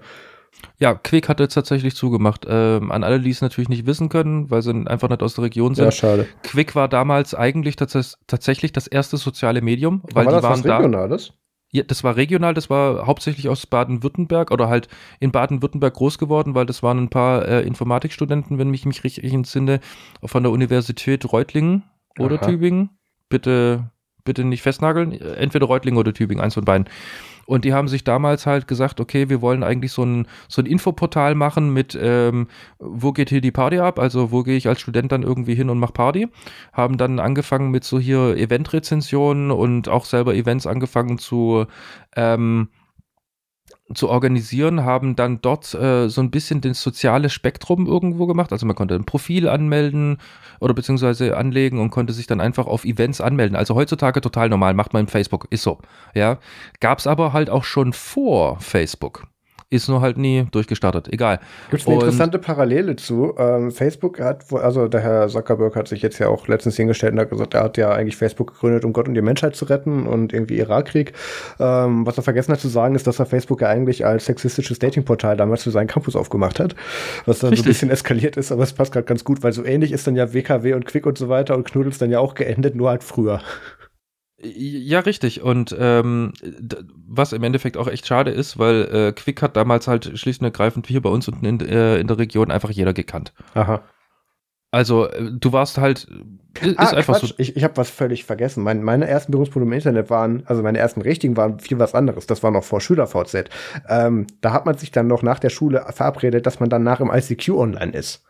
Ja, 0.78 0.96
Quick 0.96 1.30
hat 1.30 1.40
jetzt 1.40 1.54
tatsächlich 1.54 1.96
zugemacht. 1.96 2.46
Ähm, 2.48 2.92
an 2.92 3.04
alle, 3.04 3.20
die 3.20 3.30
es 3.30 3.42
natürlich 3.42 3.70
nicht 3.70 3.86
wissen 3.86 4.10
können, 4.10 4.50
weil 4.50 4.62
sie 4.62 4.72
einfach 4.88 5.10
nicht 5.10 5.22
aus 5.22 5.36
der 5.36 5.44
Region 5.44 5.76
sind. 5.76 5.86
Ja, 5.86 5.92
schade. 5.92 6.28
Quick 6.44 6.76
war 6.76 6.88
damals 6.88 7.36
eigentlich 7.36 7.76
tats 7.76 8.18
tatsächlich 8.26 8.72
das 8.72 8.88
erste 8.88 9.18
soziale 9.18 9.62
Medium, 9.62 10.02
weil 10.14 10.26
war 10.26 10.38
die 10.38 10.44
waren 10.44 10.64
da. 10.64 10.78
Regionales? 10.78 11.34
Ja, 11.76 11.84
das 11.84 12.06
war 12.06 12.16
regional, 12.16 12.54
das 12.54 12.70
war 12.70 13.06
hauptsächlich 13.06 13.50
aus 13.50 13.66
Baden-Württemberg 13.66 14.52
oder 14.52 14.70
halt 14.70 14.88
in 15.20 15.34
Baden-Württemberg 15.34 15.94
groß 15.94 16.18
geworden, 16.18 16.56
weil 16.56 16.66
das 16.66 16.84
waren 16.84 17.00
ein 17.00 17.10
paar 17.10 17.46
äh, 17.46 17.64
Informatikstudenten, 17.64 18.58
wenn 18.58 18.70
mich 18.70 18.86
mich 18.86 19.04
richtig 19.04 19.34
entsinne, 19.34 19.82
von 20.24 20.44
der 20.44 20.54
Universität 20.54 21.30
Reutlingen 21.34 21.84
oder 22.18 22.38
Aha. 22.38 22.46
Tübingen. 22.46 22.92
Bitte, 23.28 23.92
bitte 24.24 24.46
nicht 24.46 24.62
festnageln. 24.62 25.20
Entweder 25.20 25.66
Reutlingen 25.66 26.00
oder 26.00 26.14
Tübingen, 26.14 26.42
eins 26.42 26.54
von 26.54 26.64
beiden. 26.64 26.88
Und 27.46 27.66
die 27.66 27.74
haben 27.74 27.88
sich 27.88 28.04
damals 28.04 28.46
halt 28.46 28.68
gesagt, 28.68 29.00
okay, 29.00 29.30
wir 29.30 29.42
wollen 29.42 29.64
eigentlich 29.64 29.92
so 29.92 30.04
ein, 30.04 30.28
so 30.48 30.62
ein 30.62 30.66
Infoportal 30.66 31.36
machen 31.36 31.72
mit, 31.72 31.98
ähm, 32.00 32.48
wo 32.80 33.12
geht 33.12 33.30
hier 33.30 33.42
die 33.42 33.52
Party 33.52 33.80
ab? 33.80 34.00
Also 34.00 34.32
wo 34.32 34.44
gehe 34.44 34.58
ich 34.58 34.68
als 34.68 34.82
Student 34.82 35.12
dann 35.12 35.24
irgendwie 35.24 35.56
hin 35.56 35.70
und 35.70 35.80
mache 35.80 35.94
Party? 35.94 36.28
Haben 36.74 36.98
dann 36.98 37.20
angefangen 37.20 37.72
mit 37.72 37.84
so 37.84 38.00
hier 38.00 38.36
Eventrezensionen 38.36 39.52
und 39.52 39.90
auch 39.90 40.06
selber 40.06 40.34
Events 40.34 40.66
angefangen 40.66 41.18
zu 41.18 41.66
ähm, 42.16 42.70
zu 43.94 44.10
organisieren, 44.10 44.84
haben 44.84 45.16
dann 45.16 45.42
dort 45.42 45.74
äh, 45.76 46.10
so 46.10 46.22
ein 46.22 46.32
bisschen 46.32 46.62
das 46.62 46.82
soziale 46.82 47.30
Spektrum 47.30 47.86
irgendwo 47.86 48.26
gemacht. 48.26 48.52
Also 48.52 48.66
man 48.66 48.76
konnte 48.76 48.96
ein 48.96 49.06
Profil 49.06 49.48
anmelden 49.48 50.18
oder 50.60 50.74
beziehungsweise 50.74 51.38
anlegen 51.38 51.80
und 51.80 51.92
konnte 51.92 52.14
sich 52.14 52.26
dann 52.26 52.42
einfach 52.42 52.66
auf 52.66 52.84
Events 52.84 53.22
anmelden. 53.22 53.56
Also 53.56 53.76
heutzutage 53.76 54.22
total 54.22 54.50
normal, 54.50 54.74
macht 54.74 54.94
man 54.94 55.02
im 55.02 55.08
Facebook, 55.08 55.48
ist 55.52 55.64
so. 55.64 55.80
Ja, 56.16 56.40
gab 56.80 57.00
es 57.00 57.08
aber 57.08 57.34
halt 57.34 57.50
auch 57.50 57.64
schon 57.64 57.94
vor 57.94 58.60
Facebook 58.60 59.28
ist 59.70 59.90
nur 59.90 60.02
halt 60.02 60.18
nie 60.18 60.48
durchgestartet. 60.52 61.12
Egal. 61.12 61.40
Gibt 61.72 61.82
es 61.82 61.88
eine 61.88 61.96
interessante 61.96 62.38
Parallele 62.38 62.96
zu. 62.96 63.34
Ähm, 63.38 63.72
Facebook 63.72 64.20
hat, 64.20 64.46
also 64.54 64.88
der 64.88 65.02
Herr 65.02 65.28
Zuckerberg 65.28 65.76
hat 65.76 65.88
sich 65.88 66.02
jetzt 66.02 66.20
ja 66.20 66.28
auch 66.28 66.48
letztens 66.48 66.76
hingestellt 66.76 67.14
und 67.14 67.20
hat 67.20 67.30
gesagt, 67.30 67.54
er 67.56 67.64
hat 67.64 67.78
ja 67.78 67.92
eigentlich 67.92 68.16
Facebook 68.16 68.54
gegründet, 68.54 68.86
um 68.86 68.94
Gott 68.94 69.08
und 69.08 69.16
die 69.16 69.22
Menschheit 69.22 69.56
zu 69.56 69.66
retten 69.66 70.06
und 70.06 70.34
irgendwie 70.34 70.60
Irakkrieg. 70.60 71.14
Ähm, 71.60 72.06
was 72.06 72.18
er 72.18 72.24
vergessen 72.24 72.54
hat 72.54 72.60
zu 72.60 72.68
sagen, 72.68 72.96
ist, 72.96 73.08
dass 73.08 73.20
er 73.20 73.26
Facebook 73.26 73.62
ja 73.62 73.70
eigentlich 73.70 74.06
als 74.06 74.26
sexistisches 74.26 74.78
Datingportal 74.80 75.36
damals 75.36 75.64
für 75.64 75.72
seinen 75.72 75.88
Campus 75.88 76.16
aufgemacht 76.16 76.60
hat, 76.60 76.76
was 77.26 77.40
dann 77.40 77.50
Richtig. 77.50 77.64
so 77.64 77.68
ein 77.68 77.72
bisschen 77.72 77.90
eskaliert 77.90 78.38
ist, 78.38 78.52
aber 78.52 78.64
es 78.64 78.74
passt 78.74 78.94
gerade 78.94 79.06
ganz 79.06 79.24
gut, 79.24 79.44
weil 79.44 79.52
so 79.52 79.66
ähnlich 79.66 79.92
ist 79.92 80.06
dann 80.06 80.16
ja 80.16 80.34
WKW 80.34 80.74
und 80.74 80.86
Quick 80.86 81.06
und 81.06 81.18
so 81.18 81.28
weiter 81.28 81.56
und 81.56 81.66
Knuddels 81.66 81.98
dann 81.98 82.12
ja 82.12 82.20
auch 82.20 82.36
geendet, 82.36 82.76
nur 82.76 82.90
halt 82.90 83.04
früher. 83.04 83.42
Ja, 84.42 85.00
richtig. 85.00 85.42
Und 85.42 85.76
ähm, 85.80 86.34
was 87.08 87.32
im 87.32 87.44
Endeffekt 87.44 87.78
auch 87.78 87.88
echt 87.88 88.06
schade 88.06 88.32
ist, 88.32 88.60
weil 88.60 88.84
äh, 88.84 89.12
Quick 89.14 89.42
hat 89.42 89.56
damals 89.56 89.88
halt 89.88 90.18
schlicht 90.20 90.42
und 90.42 90.46
ergreifend 90.46 90.88
hier 90.88 91.02
bei 91.02 91.10
uns 91.10 91.28
unten 91.28 91.46
in, 91.46 91.60
äh, 91.62 91.98
in 91.98 92.08
der 92.08 92.18
Region 92.18 92.52
einfach 92.52 92.70
jeder 92.70 92.94
gekannt. 92.94 93.34
Aha. 93.54 93.82
Also, 94.72 95.08
äh, 95.08 95.32
du 95.32 95.54
warst 95.54 95.78
halt. 95.78 96.06
Ist 96.62 96.78
ah, 96.78 96.90
einfach 96.90 97.20
Quatsch. 97.20 97.30
so. 97.30 97.36
Ich, 97.38 97.56
ich 97.56 97.64
habe 97.64 97.78
was 97.78 97.90
völlig 97.90 98.26
vergessen. 98.26 98.62
Mein, 98.62 98.84
meine 98.84 99.08
ersten 99.08 99.32
Berufspunkte 99.32 99.68
im 99.68 99.74
Internet 99.74 100.10
waren, 100.10 100.44
also 100.48 100.64
meine 100.64 100.80
ersten 100.80 101.02
richtigen 101.02 101.38
waren 101.38 101.60
viel 101.60 101.80
was 101.80 101.96
anderes. 101.96 102.28
Das 102.28 102.44
war 102.44 102.52
noch 102.52 102.66
vor 102.66 102.82
SchülerVZ. 102.82 103.46
Ähm, 103.88 104.28
da 104.42 104.52
hat 104.52 104.66
man 104.66 104.78
sich 104.78 104.92
dann 104.92 105.08
noch 105.08 105.24
nach 105.24 105.40
der 105.40 105.50
Schule 105.50 105.86
verabredet, 105.94 106.46
dass 106.46 106.60
man 106.60 106.70
dann 106.70 106.84
nach 106.84 107.00
im 107.00 107.10
ICQ 107.10 107.50
online 107.52 107.94
ist. 107.94 108.26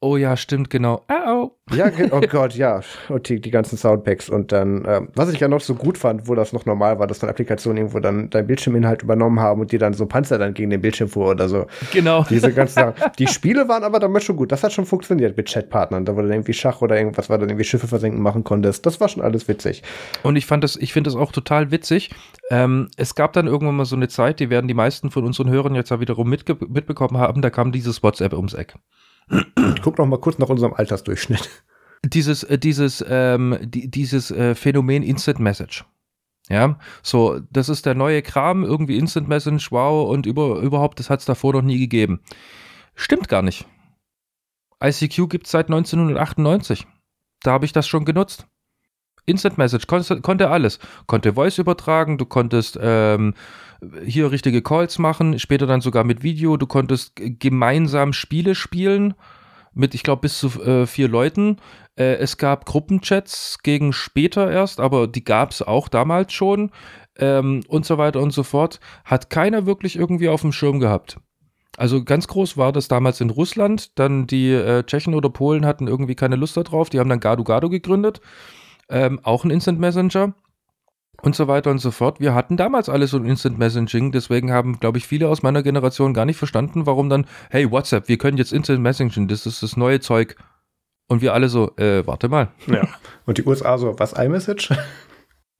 Oh 0.00 0.16
ja, 0.16 0.36
stimmt, 0.36 0.70
genau. 0.70 1.02
Oh, 1.08 1.28
oh. 1.28 1.74
Ja, 1.74 1.90
oh 2.12 2.20
Gott, 2.20 2.54
ja. 2.54 2.82
Und 3.08 3.28
die, 3.28 3.40
die 3.40 3.50
ganzen 3.50 3.76
Soundpacks. 3.76 4.28
Und 4.28 4.52
dann, 4.52 4.84
ähm, 4.86 5.08
was 5.16 5.32
ich 5.32 5.40
ja 5.40 5.48
noch 5.48 5.60
so 5.60 5.74
gut 5.74 5.98
fand, 5.98 6.28
wo 6.28 6.36
das 6.36 6.52
noch 6.52 6.66
normal 6.66 7.00
war, 7.00 7.08
dass 7.08 7.18
dann 7.18 7.28
Applikationen 7.28 7.78
irgendwo 7.78 7.98
dann 7.98 8.30
dein 8.30 8.46
Bildschirminhalt 8.46 9.02
übernommen 9.02 9.40
haben 9.40 9.60
und 9.60 9.72
dir 9.72 9.80
dann 9.80 9.94
so 9.94 10.06
Panzer 10.06 10.38
dann 10.38 10.54
gegen 10.54 10.70
den 10.70 10.80
Bildschirm 10.80 11.08
fuhr 11.08 11.30
oder 11.30 11.48
so. 11.48 11.66
Genau. 11.92 12.24
Diese 12.30 12.52
ganzen 12.52 12.74
Sachen. 12.74 12.94
Die 13.18 13.26
Spiele 13.26 13.68
waren 13.68 13.82
aber 13.82 13.98
damit 13.98 14.22
schon 14.22 14.36
gut. 14.36 14.52
Das 14.52 14.62
hat 14.62 14.72
schon 14.72 14.86
funktioniert 14.86 15.36
mit 15.36 15.48
Chatpartnern. 15.48 16.04
Da 16.04 16.12
wo 16.12 16.20
du 16.20 16.28
dann 16.28 16.34
irgendwie 16.34 16.52
Schach 16.52 16.80
oder 16.80 16.96
irgendwas, 16.96 17.28
war 17.28 17.38
dann 17.38 17.48
irgendwie 17.48 17.64
Schiffe 17.64 17.88
versenken 17.88 18.22
machen 18.22 18.44
konntest. 18.44 18.86
Das 18.86 19.00
war 19.00 19.08
schon 19.08 19.24
alles 19.24 19.48
witzig. 19.48 19.82
Und 20.22 20.36
ich 20.36 20.46
fand 20.46 20.62
das, 20.62 20.76
ich 20.76 20.92
finde 20.92 21.10
das 21.10 21.16
auch 21.16 21.32
total 21.32 21.72
witzig. 21.72 22.10
Ähm, 22.50 22.88
es 22.96 23.16
gab 23.16 23.32
dann 23.32 23.48
irgendwann 23.48 23.74
mal 23.74 23.84
so 23.84 23.96
eine 23.96 24.06
Zeit, 24.06 24.38
die 24.38 24.48
werden 24.48 24.68
die 24.68 24.74
meisten 24.74 25.10
von 25.10 25.24
unseren 25.24 25.50
Hörern 25.50 25.74
jetzt 25.74 25.90
ja 25.90 25.98
wiederum 25.98 26.28
mitbekommen 26.28 27.18
haben, 27.18 27.42
da 27.42 27.50
kam 27.50 27.72
dieses 27.72 28.02
WhatsApp 28.04 28.32
ums 28.32 28.54
Eck. 28.54 28.74
Ich 29.30 29.82
guck 29.82 29.98
noch 29.98 30.06
mal 30.06 30.20
kurz 30.20 30.38
nach 30.38 30.48
unserem 30.48 30.74
Altersdurchschnitt. 30.74 31.48
Dieses, 32.04 32.44
äh, 32.44 32.58
dieses, 32.58 33.04
ähm, 33.08 33.58
die, 33.60 33.90
dieses 33.90 34.30
äh, 34.30 34.54
Phänomen 34.54 35.02
Instant 35.02 35.40
Message. 35.40 35.84
Ja, 36.48 36.78
so, 37.02 37.40
das 37.50 37.68
ist 37.68 37.84
der 37.84 37.94
neue 37.94 38.22
Kram, 38.22 38.64
irgendwie 38.64 38.96
Instant 38.96 39.28
Message, 39.28 39.70
wow, 39.70 40.08
und 40.08 40.24
über, 40.24 40.60
überhaupt, 40.60 40.98
das 40.98 41.10
hat 41.10 41.20
es 41.20 41.26
davor 41.26 41.52
noch 41.52 41.62
nie 41.62 41.78
gegeben. 41.78 42.20
Stimmt 42.94 43.28
gar 43.28 43.42
nicht. 43.42 43.66
ICQ 44.82 45.28
gibt 45.28 45.46
es 45.46 45.52
seit 45.52 45.66
1998. 45.66 46.86
Da 47.42 47.52
habe 47.52 47.66
ich 47.66 47.72
das 47.72 47.86
schon 47.86 48.04
genutzt. 48.04 48.46
Instant 49.26 49.58
Message 49.58 49.86
konnte, 49.86 50.20
konnte 50.22 50.50
alles. 50.50 50.78
Konnte 51.06 51.34
Voice 51.34 51.58
übertragen, 51.58 52.16
du 52.16 52.24
konntest 52.24 52.78
ähm, 52.80 53.34
hier 54.04 54.30
richtige 54.30 54.62
Calls 54.62 54.98
machen, 54.98 55.38
später 55.38 55.66
dann 55.66 55.80
sogar 55.80 56.04
mit 56.04 56.22
Video. 56.22 56.56
Du 56.56 56.66
konntest 56.66 57.12
gemeinsam 57.16 58.12
Spiele 58.12 58.54
spielen 58.54 59.14
mit, 59.74 59.94
ich 59.94 60.02
glaube, 60.02 60.22
bis 60.22 60.38
zu 60.38 60.48
äh, 60.62 60.86
vier 60.86 61.08
Leuten. 61.08 61.58
Äh, 61.96 62.16
es 62.16 62.36
gab 62.36 62.64
Gruppenchats 62.66 63.58
gegen 63.62 63.92
später 63.92 64.50
erst, 64.50 64.80
aber 64.80 65.06
die 65.06 65.24
gab 65.24 65.52
es 65.52 65.62
auch 65.62 65.88
damals 65.88 66.32
schon 66.32 66.70
ähm, 67.18 67.62
und 67.68 67.86
so 67.86 67.98
weiter 67.98 68.20
und 68.20 68.32
so 68.32 68.42
fort. 68.42 68.80
Hat 69.04 69.30
keiner 69.30 69.66
wirklich 69.66 69.96
irgendwie 69.96 70.28
auf 70.28 70.40
dem 70.40 70.52
Schirm 70.52 70.80
gehabt. 70.80 71.20
Also 71.76 72.02
ganz 72.02 72.26
groß 72.26 72.56
war 72.56 72.72
das 72.72 72.88
damals 72.88 73.20
in 73.20 73.30
Russland. 73.30 73.96
Dann 73.98 74.26
die 74.26 74.50
äh, 74.50 74.82
Tschechen 74.82 75.14
oder 75.14 75.30
Polen 75.30 75.64
hatten 75.64 75.86
irgendwie 75.86 76.16
keine 76.16 76.34
Lust 76.34 76.56
darauf. 76.56 76.90
Die 76.90 76.98
haben 76.98 77.08
dann 77.08 77.20
Gadu 77.20 77.44
Gadu 77.44 77.68
gegründet. 77.68 78.20
Ähm, 78.88 79.20
auch 79.22 79.44
ein 79.44 79.50
Instant 79.50 79.78
Messenger 79.78 80.34
und 81.22 81.34
so 81.34 81.48
weiter 81.48 81.70
und 81.70 81.78
so 81.78 81.90
fort. 81.90 82.20
Wir 82.20 82.34
hatten 82.34 82.56
damals 82.56 82.88
alles 82.88 83.10
so 83.10 83.16
ein 83.16 83.24
Instant 83.24 83.58
Messaging, 83.58 84.12
deswegen 84.12 84.52
haben, 84.52 84.78
glaube 84.78 84.98
ich, 84.98 85.06
viele 85.06 85.28
aus 85.28 85.42
meiner 85.42 85.62
Generation 85.62 86.14
gar 86.14 86.24
nicht 86.24 86.36
verstanden, 86.36 86.86
warum 86.86 87.08
dann, 87.08 87.26
hey, 87.50 87.70
WhatsApp, 87.70 88.08
wir 88.08 88.18
können 88.18 88.38
jetzt 88.38 88.52
Instant 88.52 88.80
Messaging, 88.80 89.28
das 89.28 89.46
ist 89.46 89.62
das 89.62 89.76
neue 89.76 90.00
Zeug. 90.00 90.36
Und 91.10 91.22
wir 91.22 91.32
alle 91.32 91.48
so, 91.48 91.74
äh, 91.76 92.06
warte 92.06 92.28
mal. 92.28 92.48
Ja. 92.66 92.86
Und 93.24 93.38
die 93.38 93.44
USA 93.44 93.78
so, 93.78 93.98
was, 93.98 94.12
iMessage? 94.12 94.70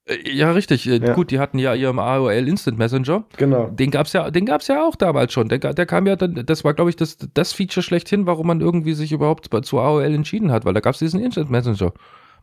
Äh, 0.09 0.31
ja, 0.31 0.53
richtig. 0.53 0.89
Äh, 0.89 0.99
ja. 0.99 1.15
Gut, 1.15 1.31
die 1.31 1.39
hatten 1.39 1.59
ja 1.59 1.75
ihren 1.75 1.99
AOL 1.99 2.49
Instant 2.49 2.79
Messenger. 2.79 3.25
Genau. 3.37 3.69
Den 3.69 3.91
gab's 3.91 4.13
ja, 4.13 4.31
den 4.31 4.47
gab's 4.47 4.67
ja 4.69 4.83
auch 4.83 4.97
damals 4.97 5.33
schon. 5.33 5.49
Der, 5.49 5.59
der 5.59 5.87
kam 5.87 6.07
ja 6.07 6.17
dann, 6.17 6.47
das 6.47 6.65
war, 6.65 6.75
glaube 6.75 6.91
ich, 6.91 6.97
das, 6.97 7.17
das 7.35 7.53
Feature 7.53 7.83
schlechthin, 7.83 8.27
warum 8.27 8.47
man 8.47 8.61
irgendwie 8.61 8.95
sich 8.95 9.13
überhaupt 9.13 9.49
zu 9.65 9.79
AOL 9.79 10.05
entschieden 10.05 10.51
hat, 10.51 10.65
weil 10.65 10.75
da 10.75 10.81
gab's 10.81 10.99
diesen 10.99 11.21
Instant 11.21 11.51
Messenger. 11.51 11.93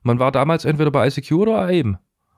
Man 0.04 0.20
war 0.20 0.32
damals 0.32 0.66
entweder 0.66 0.92
bei 0.92 1.08
ICQ 1.08 1.32
oder 1.34 1.62
AIM. 1.62 1.98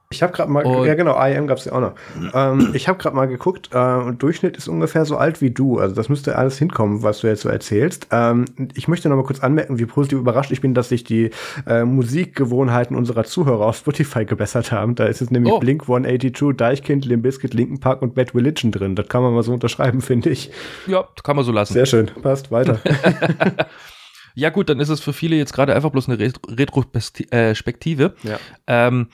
Ich 0.09 0.23
habe 0.23 0.31
gerade 0.31 0.49
mal, 0.49 0.65
und 0.65 0.85
ja 0.85 0.95
genau, 0.95 1.21
IM 1.21 1.47
gab 1.47 1.57
es 1.57 1.65
ja 1.65 1.73
auch 1.73 1.81
noch. 1.81 1.93
Ähm, 2.34 2.71
ich 2.73 2.88
habe 2.88 2.97
gerade 2.97 3.13
mal 3.13 3.27
geguckt, 3.27 3.69
äh, 3.73 4.13
Durchschnitt 4.13 4.55
ist 4.55 4.69
ungefähr 4.69 5.03
so 5.03 5.17
alt 5.17 5.41
wie 5.41 5.51
du. 5.51 5.79
Also 5.79 5.95
das 5.95 6.07
müsste 6.07 6.38
alles 6.38 6.57
hinkommen, 6.57 7.03
was 7.03 7.19
du 7.19 7.27
jetzt 7.27 7.41
so 7.41 7.49
erzählst. 7.49 8.07
Ähm, 8.11 8.45
ich 8.73 8.88
möchte 8.88 9.09
noch 9.09 9.17
mal 9.17 9.25
kurz 9.25 9.41
anmerken, 9.41 9.79
wie 9.79 9.85
positiv 9.85 10.19
überrascht 10.19 10.51
ich 10.51 10.61
bin, 10.61 10.73
dass 10.73 10.88
sich 10.88 11.03
die 11.03 11.31
äh, 11.67 11.84
Musikgewohnheiten 11.84 12.95
unserer 12.95 13.25
Zuhörer 13.25 13.65
auf 13.65 13.75
Spotify 13.75 14.23
gebessert 14.23 14.71
haben. 14.71 14.95
Da 14.95 15.07
ist 15.07 15.19
jetzt 15.19 15.31
nämlich 15.31 15.51
oh. 15.51 15.59
Blink 15.59 15.81
182, 15.84 16.55
Deichkind, 16.55 17.03
Limp 17.03 17.23
Bizkit, 17.23 17.53
Linken 17.53 17.81
Park 17.81 18.01
und 18.01 18.15
Bad 18.15 18.34
Religion 18.34 18.71
drin. 18.71 18.95
Das 18.95 19.09
kann 19.09 19.21
man 19.21 19.34
mal 19.34 19.43
so 19.43 19.51
unterschreiben, 19.51 19.99
finde 19.99 20.29
ich. 20.29 20.51
Ja, 20.88 21.05
kann 21.21 21.35
man 21.35 21.43
so 21.43 21.51
lassen. 21.51 21.73
Sehr 21.73 21.85
schön, 21.85 22.09
passt 22.21 22.49
weiter. 22.49 22.79
ja 24.35 24.51
gut, 24.51 24.69
dann 24.69 24.79
ist 24.79 24.88
es 24.88 25.01
für 25.01 25.11
viele 25.11 25.35
jetzt 25.35 25.51
gerade 25.51 25.75
einfach 25.75 25.89
bloß 25.89 26.07
eine 26.07 26.17
Retrospektive. 26.17 28.15
Ja. 28.23 28.39
Ähm, 28.67 29.07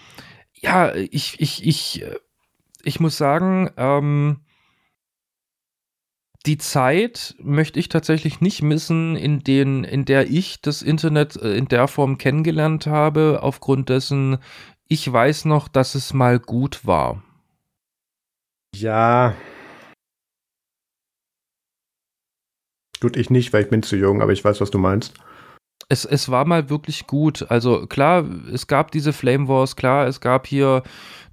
ja, 0.63 0.95
ich, 0.95 1.39
ich, 1.39 1.65
ich, 1.65 2.05
ich 2.83 2.99
muss 2.99 3.17
sagen, 3.17 3.69
ähm, 3.77 4.39
die 6.45 6.57
Zeit 6.57 7.35
möchte 7.39 7.79
ich 7.79 7.89
tatsächlich 7.89 8.41
nicht 8.41 8.61
missen, 8.61 9.15
in, 9.15 9.43
den, 9.43 9.83
in 9.83 10.05
der 10.05 10.29
ich 10.29 10.61
das 10.61 10.81
Internet 10.81 11.35
äh, 11.35 11.55
in 11.55 11.67
der 11.67 11.87
Form 11.87 12.17
kennengelernt 12.17 12.87
habe, 12.87 13.39
aufgrund 13.41 13.89
dessen 13.89 14.39
ich 14.87 15.11
weiß 15.11 15.45
noch, 15.45 15.67
dass 15.67 15.95
es 15.95 16.13
mal 16.13 16.39
gut 16.39 16.85
war. 16.85 17.23
Ja. 18.75 19.35
Gut, 22.99 23.17
ich 23.17 23.29
nicht, 23.29 23.53
weil 23.53 23.63
ich 23.63 23.69
bin 23.69 23.83
zu 23.83 23.95
jung, 23.95 24.21
aber 24.21 24.31
ich 24.31 24.43
weiß, 24.43 24.61
was 24.61 24.71
du 24.71 24.77
meinst. 24.77 25.13
Es, 25.89 26.05
es 26.05 26.29
war 26.29 26.45
mal 26.45 26.69
wirklich 26.69 27.07
gut. 27.07 27.45
Also 27.49 27.85
klar, 27.87 28.25
es 28.51 28.67
gab 28.67 28.91
diese 28.91 29.13
Flame 29.13 29.47
Wars, 29.47 29.75
klar, 29.75 30.07
es 30.07 30.21
gab 30.21 30.47
hier 30.47 30.83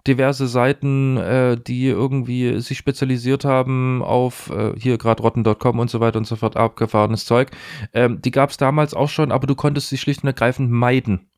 diverse 0.06 0.46
Seiten, 0.46 1.16
äh, 1.18 1.56
die 1.56 1.86
irgendwie 1.86 2.60
sich 2.60 2.78
spezialisiert 2.78 3.44
haben 3.44 4.02
auf 4.02 4.50
äh, 4.50 4.72
hier 4.78 4.98
gerade 4.98 5.22
rotten.com 5.22 5.78
und 5.78 5.90
so 5.90 6.00
weiter 6.00 6.18
und 6.18 6.26
so 6.26 6.36
fort, 6.36 6.56
abgefahrenes 6.56 7.24
Zeug. 7.24 7.50
Ähm, 7.92 8.20
die 8.22 8.30
gab 8.30 8.50
es 8.50 8.56
damals 8.56 8.94
auch 8.94 9.08
schon, 9.08 9.32
aber 9.32 9.46
du 9.46 9.54
konntest 9.54 9.88
sie 9.88 9.98
schlicht 9.98 10.22
und 10.22 10.28
ergreifend 10.28 10.70
meiden. 10.70 11.28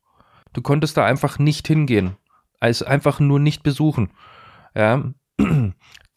Du 0.53 0.61
konntest 0.61 0.97
da 0.97 1.05
einfach 1.05 1.39
nicht 1.39 1.67
hingehen. 1.67 2.15
Also 2.59 2.85
einfach 2.85 3.19
nur 3.19 3.39
nicht 3.39 3.63
besuchen. 3.63 4.11
Ja. 4.75 5.03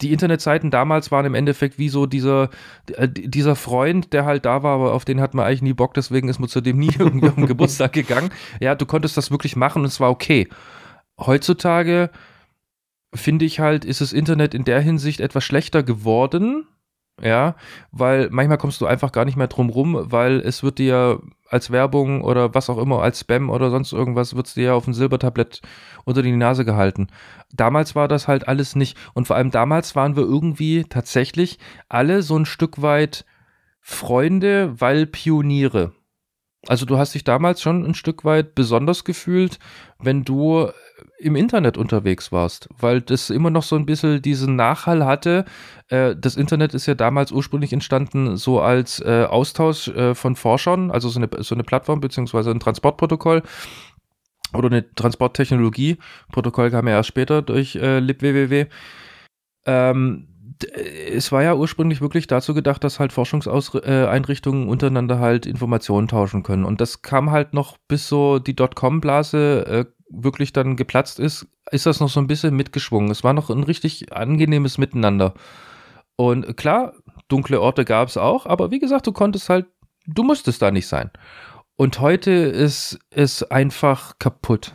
Die 0.01 0.11
Internetseiten 0.11 0.69
damals 0.69 1.11
waren 1.11 1.25
im 1.25 1.33
Endeffekt 1.33 1.79
wie 1.79 1.89
so 1.89 2.05
dieser, 2.05 2.49
äh, 2.93 3.07
dieser 3.09 3.55
Freund, 3.55 4.13
der 4.13 4.25
halt 4.25 4.45
da 4.45 4.61
war, 4.61 4.75
aber 4.75 4.93
auf 4.93 5.05
den 5.05 5.21
hat 5.21 5.33
man 5.33 5.45
eigentlich 5.45 5.63
nie 5.63 5.73
Bock, 5.73 5.93
deswegen 5.93 6.29
ist 6.29 6.39
man 6.39 6.49
zu 6.49 6.61
dem 6.61 6.77
nie 6.77 6.91
irgendwie 6.99 7.29
auf 7.29 7.35
Geburtstag 7.35 7.93
gegangen. 7.93 8.29
Ja, 8.59 8.75
du 8.75 8.85
konntest 8.85 9.17
das 9.17 9.31
wirklich 9.31 9.55
machen 9.55 9.81
und 9.81 9.87
es 9.87 9.99
war 9.99 10.11
okay. 10.11 10.47
Heutzutage 11.19 12.11
finde 13.13 13.45
ich 13.45 13.59
halt, 13.59 13.85
ist 13.85 14.01
das 14.01 14.13
Internet 14.13 14.53
in 14.53 14.65
der 14.65 14.81
Hinsicht 14.81 15.19
etwas 15.19 15.43
schlechter 15.43 15.83
geworden. 15.83 16.67
Ja, 17.19 17.55
weil 17.91 18.29
manchmal 18.29 18.59
kommst 18.59 18.79
du 18.79 18.85
einfach 18.85 19.11
gar 19.11 19.25
nicht 19.25 19.37
mehr 19.37 19.47
drum 19.47 19.69
rum, 19.69 19.97
weil 19.99 20.39
es 20.39 20.61
wird 20.61 20.77
dir 20.77 21.19
als 21.49 21.71
Werbung 21.71 22.21
oder 22.21 22.53
was 22.53 22.69
auch 22.69 22.77
immer, 22.77 23.01
als 23.01 23.21
Spam 23.21 23.49
oder 23.49 23.69
sonst 23.69 23.93
irgendwas, 23.93 24.35
wird 24.35 24.47
es 24.47 24.53
dir 24.53 24.63
ja 24.65 24.73
auf 24.73 24.87
ein 24.87 24.93
Silbertablett 24.93 25.61
unter 26.05 26.21
die 26.21 26.35
Nase 26.35 26.65
gehalten. 26.65 27.07
Damals 27.53 27.95
war 27.95 28.07
das 28.07 28.27
halt 28.27 28.47
alles 28.47 28.75
nicht. 28.75 28.97
Und 29.13 29.27
vor 29.27 29.35
allem 29.35 29.51
damals 29.51 29.95
waren 29.95 30.15
wir 30.15 30.23
irgendwie 30.23 30.83
tatsächlich 30.83 31.59
alle 31.89 32.21
so 32.21 32.37
ein 32.37 32.45
Stück 32.45 32.81
weit 32.81 33.25
Freunde, 33.81 34.79
weil 34.79 35.05
Pioniere. 35.05 35.93
Also 36.67 36.85
du 36.85 36.97
hast 36.97 37.13
dich 37.15 37.23
damals 37.23 37.61
schon 37.61 37.85
ein 37.85 37.93
Stück 37.93 38.25
weit 38.25 38.55
besonders 38.55 39.03
gefühlt, 39.03 39.59
wenn 39.99 40.23
du 40.23 40.69
im 41.17 41.35
Internet 41.35 41.77
unterwegs 41.77 42.31
warst, 42.31 42.69
weil 42.77 43.01
das 43.01 43.29
immer 43.29 43.49
noch 43.49 43.63
so 43.63 43.75
ein 43.75 43.85
bisschen 43.85 44.21
diesen 44.21 44.55
Nachhall 44.55 45.05
hatte. 45.05 45.45
Äh, 45.87 46.15
das 46.15 46.35
Internet 46.35 46.73
ist 46.73 46.85
ja 46.85 46.93
damals 46.93 47.31
ursprünglich 47.31 47.73
entstanden 47.73 48.37
so 48.37 48.61
als 48.61 48.99
äh, 48.99 49.25
Austausch 49.27 49.87
äh, 49.89 50.13
von 50.13 50.35
Forschern, 50.35 50.91
also 50.91 51.09
so 51.09 51.19
eine, 51.19 51.29
so 51.39 51.55
eine 51.55 51.63
Plattform 51.63 51.99
beziehungsweise 52.01 52.51
ein 52.51 52.59
Transportprotokoll 52.59 53.41
oder 54.53 54.67
eine 54.67 54.93
Transporttechnologie. 54.93 55.97
Protokoll 56.31 56.69
kam 56.71 56.87
ja 56.87 56.93
erst 56.93 57.09
später 57.09 57.41
durch 57.41 57.73
libwww. 57.73 58.67
Ähm, 59.65 60.27
es 61.13 61.31
war 61.31 61.43
ja 61.43 61.53
ursprünglich 61.53 61.99
wirklich 61.99 62.27
dazu 62.27 62.53
gedacht, 62.53 62.83
dass 62.83 62.99
halt 62.99 63.11
Forschungseinrichtungen 63.11 64.69
untereinander 64.69 65.19
halt 65.19 65.45
Informationen 65.45 66.07
tauschen 66.07 66.43
können. 66.43 66.63
Und 66.63 66.79
das 66.79 67.01
kam 67.01 67.29
halt 67.29 67.53
noch 67.53 67.77
bis 67.89 68.07
so 68.07 68.39
die 68.39 68.55
Dotcom-Blase 68.55 69.87
wirklich 70.09 70.53
dann 70.53 70.75
geplatzt 70.75 71.19
ist, 71.19 71.47
ist 71.71 71.85
das 71.85 71.99
noch 71.99 72.09
so 72.09 72.19
ein 72.19 72.27
bisschen 72.27 72.55
mitgeschwungen. 72.55 73.11
Es 73.11 73.23
war 73.23 73.33
noch 73.33 73.49
ein 73.49 73.63
richtig 73.63 74.13
angenehmes 74.13 74.77
Miteinander. 74.77 75.33
Und 76.15 76.57
klar, 76.57 76.93
dunkle 77.27 77.61
Orte 77.61 77.85
gab 77.85 78.07
es 78.07 78.17
auch, 78.17 78.45
aber 78.45 78.71
wie 78.71 78.79
gesagt, 78.79 79.05
du 79.07 79.11
konntest 79.11 79.49
halt, 79.49 79.67
du 80.05 80.23
musstest 80.23 80.61
da 80.61 80.71
nicht 80.71 80.87
sein. 80.87 81.11
Und 81.75 81.99
heute 81.99 82.31
ist 82.31 82.99
es 83.11 83.43
einfach 83.43 84.17
kaputt. 84.17 84.73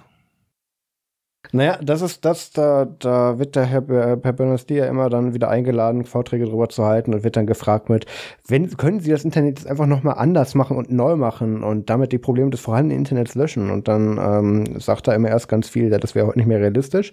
Naja, 1.54 1.78
das 1.82 2.00
ist 2.00 2.24
das, 2.24 2.50
da, 2.50 2.86
da 2.98 3.38
wird 3.38 3.56
der 3.56 3.66
Herr, 3.66 3.84
Herr 3.86 4.16
Berners-Lee 4.16 4.78
ja 4.78 4.86
immer 4.86 5.10
dann 5.10 5.34
wieder 5.34 5.50
eingeladen, 5.50 6.06
Vorträge 6.06 6.46
darüber 6.46 6.70
zu 6.70 6.86
halten 6.86 7.12
und 7.12 7.24
wird 7.24 7.36
dann 7.36 7.46
gefragt 7.46 7.90
mit, 7.90 8.06
wenn, 8.48 8.74
können 8.78 9.00
Sie 9.00 9.10
das 9.10 9.22
Internet 9.22 9.58
jetzt 9.58 9.68
einfach 9.68 9.86
nochmal 9.86 10.14
anders 10.16 10.54
machen 10.54 10.78
und 10.78 10.90
neu 10.90 11.14
machen 11.16 11.62
und 11.62 11.90
damit 11.90 12.12
die 12.12 12.18
Probleme 12.18 12.48
des 12.48 12.60
vorhandenen 12.60 12.98
Internets 12.98 13.34
löschen? 13.34 13.70
Und 13.70 13.86
dann 13.86 14.18
ähm, 14.18 14.80
sagt 14.80 15.08
er 15.08 15.14
immer 15.14 15.28
erst 15.28 15.48
ganz 15.48 15.68
viel, 15.68 15.90
das 15.90 16.14
wäre 16.14 16.26
heute 16.26 16.38
nicht 16.38 16.48
mehr 16.48 16.58
realistisch. 16.58 17.12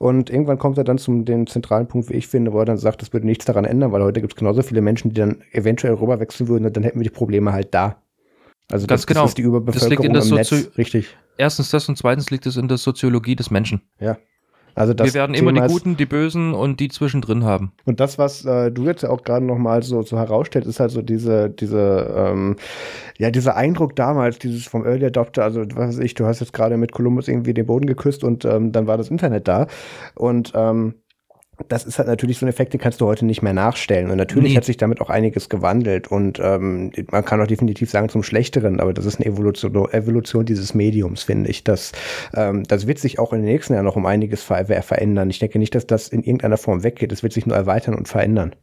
Und 0.00 0.30
irgendwann 0.30 0.58
kommt 0.58 0.78
er 0.78 0.84
dann 0.84 0.98
zum 0.98 1.24
den 1.24 1.46
zentralen 1.46 1.86
Punkt, 1.86 2.10
wie 2.10 2.14
ich 2.14 2.26
finde, 2.26 2.52
wo 2.52 2.58
er 2.58 2.64
dann 2.64 2.78
sagt, 2.78 3.02
das 3.02 3.12
würde 3.12 3.26
nichts 3.26 3.44
daran 3.44 3.64
ändern, 3.64 3.92
weil 3.92 4.02
heute 4.02 4.20
gibt 4.20 4.32
es 4.32 4.36
genauso 4.36 4.62
viele 4.62 4.80
Menschen, 4.80 5.10
die 5.10 5.20
dann 5.20 5.42
eventuell 5.52 5.94
rüberwechseln 5.94 6.48
würden 6.48 6.66
und 6.66 6.76
dann 6.76 6.82
hätten 6.82 6.98
wir 6.98 7.04
die 7.04 7.10
Probleme 7.10 7.52
halt 7.52 7.72
da. 7.72 8.02
Also 8.68 8.88
Ganz 8.88 9.02
das, 9.02 9.06
genau. 9.06 9.22
das 9.22 9.30
ist 9.30 9.38
die 9.38 9.42
Überbevölkerung 9.42 10.12
das 10.12 10.28
im 10.28 10.34
Netz. 10.34 10.52
Richtig. 10.76 11.16
Erstens 11.38 11.70
das 11.70 11.88
und 11.88 11.96
zweitens 11.96 12.30
liegt 12.30 12.46
es 12.46 12.56
in 12.56 12.68
der 12.68 12.78
Soziologie 12.78 13.36
des 13.36 13.50
Menschen. 13.50 13.82
Ja. 14.00 14.16
Also 14.76 14.92
das 14.92 15.06
Wir 15.06 15.14
werden 15.14 15.32
Thema 15.32 15.50
immer 15.50 15.66
die 15.66 15.72
Guten, 15.72 15.96
die 15.96 16.04
Bösen 16.04 16.52
und 16.52 16.80
die 16.80 16.88
zwischendrin 16.88 17.44
haben. 17.44 17.72
Und 17.86 17.98
das, 17.98 18.18
was 18.18 18.44
äh, 18.44 18.70
du 18.70 18.84
jetzt 18.84 19.02
ja 19.02 19.08
auch 19.08 19.22
gerade 19.22 19.44
noch 19.44 19.56
mal 19.56 19.82
so, 19.82 20.02
so 20.02 20.18
herausstellst, 20.18 20.68
ist 20.68 20.80
halt 20.80 20.90
so 20.90 21.00
diese, 21.00 21.48
diese, 21.48 22.14
ähm, 22.14 22.56
ja, 23.16 23.30
dieser 23.30 23.56
Eindruck 23.56 23.96
damals, 23.96 24.38
dieses 24.38 24.66
vom 24.66 24.84
Early 24.84 25.06
Adopter, 25.06 25.44
also 25.44 25.62
was 25.62 25.96
weiß 25.96 25.98
ich, 26.00 26.12
du 26.12 26.26
hast 26.26 26.40
jetzt 26.40 26.52
gerade 26.52 26.76
mit 26.76 26.92
Columbus 26.92 27.26
irgendwie 27.26 27.54
den 27.54 27.64
Boden 27.64 27.86
geküsst 27.86 28.22
und 28.22 28.44
ähm, 28.44 28.70
dann 28.70 28.86
war 28.86 28.98
das 28.98 29.10
Internet 29.10 29.48
da. 29.48 29.66
Und 30.14 30.52
ähm, 30.54 30.96
das 31.68 31.84
ist 31.84 31.98
halt 31.98 32.08
natürlich 32.08 32.38
so 32.38 32.46
ein 32.46 32.48
Effekt, 32.48 32.72
den 32.74 32.80
kannst 32.80 33.00
du 33.00 33.06
heute 33.06 33.24
nicht 33.24 33.42
mehr 33.42 33.52
nachstellen. 33.52 34.10
Und 34.10 34.18
natürlich 34.18 34.52
nee. 34.52 34.56
hat 34.56 34.64
sich 34.64 34.76
damit 34.76 35.00
auch 35.00 35.08
einiges 35.08 35.48
gewandelt. 35.48 36.08
Und 36.08 36.38
ähm, 36.42 36.92
man 37.10 37.24
kann 37.24 37.40
auch 37.40 37.46
definitiv 37.46 37.90
sagen 37.90 38.08
zum 38.08 38.22
Schlechteren, 38.22 38.80
aber 38.80 38.92
das 38.92 39.06
ist 39.06 39.16
eine 39.16 39.26
Evolution, 39.26 39.74
Evolution 39.92 40.44
dieses 40.44 40.74
Mediums, 40.74 41.22
finde 41.22 41.50
ich. 41.50 41.64
Das, 41.64 41.92
ähm, 42.34 42.64
das 42.64 42.86
wird 42.86 42.98
sich 42.98 43.18
auch 43.18 43.32
in 43.32 43.40
den 43.40 43.52
nächsten 43.52 43.72
Jahren 43.72 43.86
noch 43.86 43.96
um 43.96 44.06
einiges 44.06 44.42
ver 44.42 44.66
verändern. 44.66 45.30
Ich 45.30 45.38
denke 45.38 45.58
nicht, 45.58 45.74
dass 45.74 45.86
das 45.86 46.08
in 46.08 46.22
irgendeiner 46.22 46.58
Form 46.58 46.82
weggeht. 46.82 47.12
Es 47.12 47.22
wird 47.22 47.32
sich 47.32 47.46
nur 47.46 47.56
erweitern 47.56 47.94
und 47.94 48.08
verändern. 48.08 48.54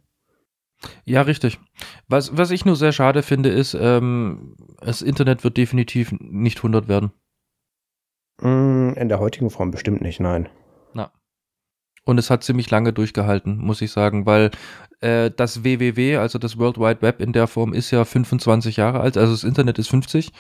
Ja, 1.06 1.22
richtig. 1.22 1.60
Was, 2.08 2.36
was 2.38 2.52
ich 2.52 2.66
nur 2.66 2.76
sehr 2.76 2.92
schade 2.92 3.24
finde, 3.24 3.50
ist, 3.50 3.76
ähm, 3.80 4.56
das 4.82 5.02
Internet 5.02 5.44
wird 5.44 5.58
definitiv 5.58 6.14
nicht 6.20 6.58
100 6.60 6.88
werden. 6.88 7.12
Mm, 8.42 8.94
in 8.96 9.10
der 9.10 9.20
heutigen 9.20 9.50
Form 9.50 9.72
bestimmt 9.72 10.02
nicht, 10.02 10.20
nein. 10.20 10.50
Und 12.06 12.18
es 12.18 12.30
hat 12.30 12.44
ziemlich 12.44 12.70
lange 12.70 12.92
durchgehalten, 12.92 13.58
muss 13.58 13.82
ich 13.82 13.92
sagen, 13.92 14.26
weil 14.26 14.52
äh, 15.00 15.32
das 15.32 15.64
WWW, 15.64 16.18
also 16.18 16.38
das 16.38 16.58
World 16.58 16.78
Wide 16.78 17.02
Web 17.02 17.22
in 17.22 17.32
der 17.32 17.48
Form, 17.48 17.74
ist 17.74 17.92
ja 17.92 18.04
25 18.04 18.78
Jahre 18.78 19.00
alt. 19.00 19.18
Also 19.18 19.32
das 19.34 19.44
Internet 19.44 19.80
ist 19.80 19.90
50. 19.90 20.28
Äh, 20.28 20.32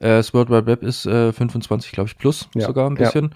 das 0.00 0.34
World 0.34 0.50
Wide 0.50 0.66
Web 0.66 0.82
ist 0.82 1.06
äh, 1.06 1.32
25, 1.32 1.92
glaube 1.92 2.08
ich, 2.08 2.18
plus 2.18 2.48
ja, 2.54 2.66
sogar 2.66 2.90
ein 2.90 2.94
bisschen. 2.94 3.34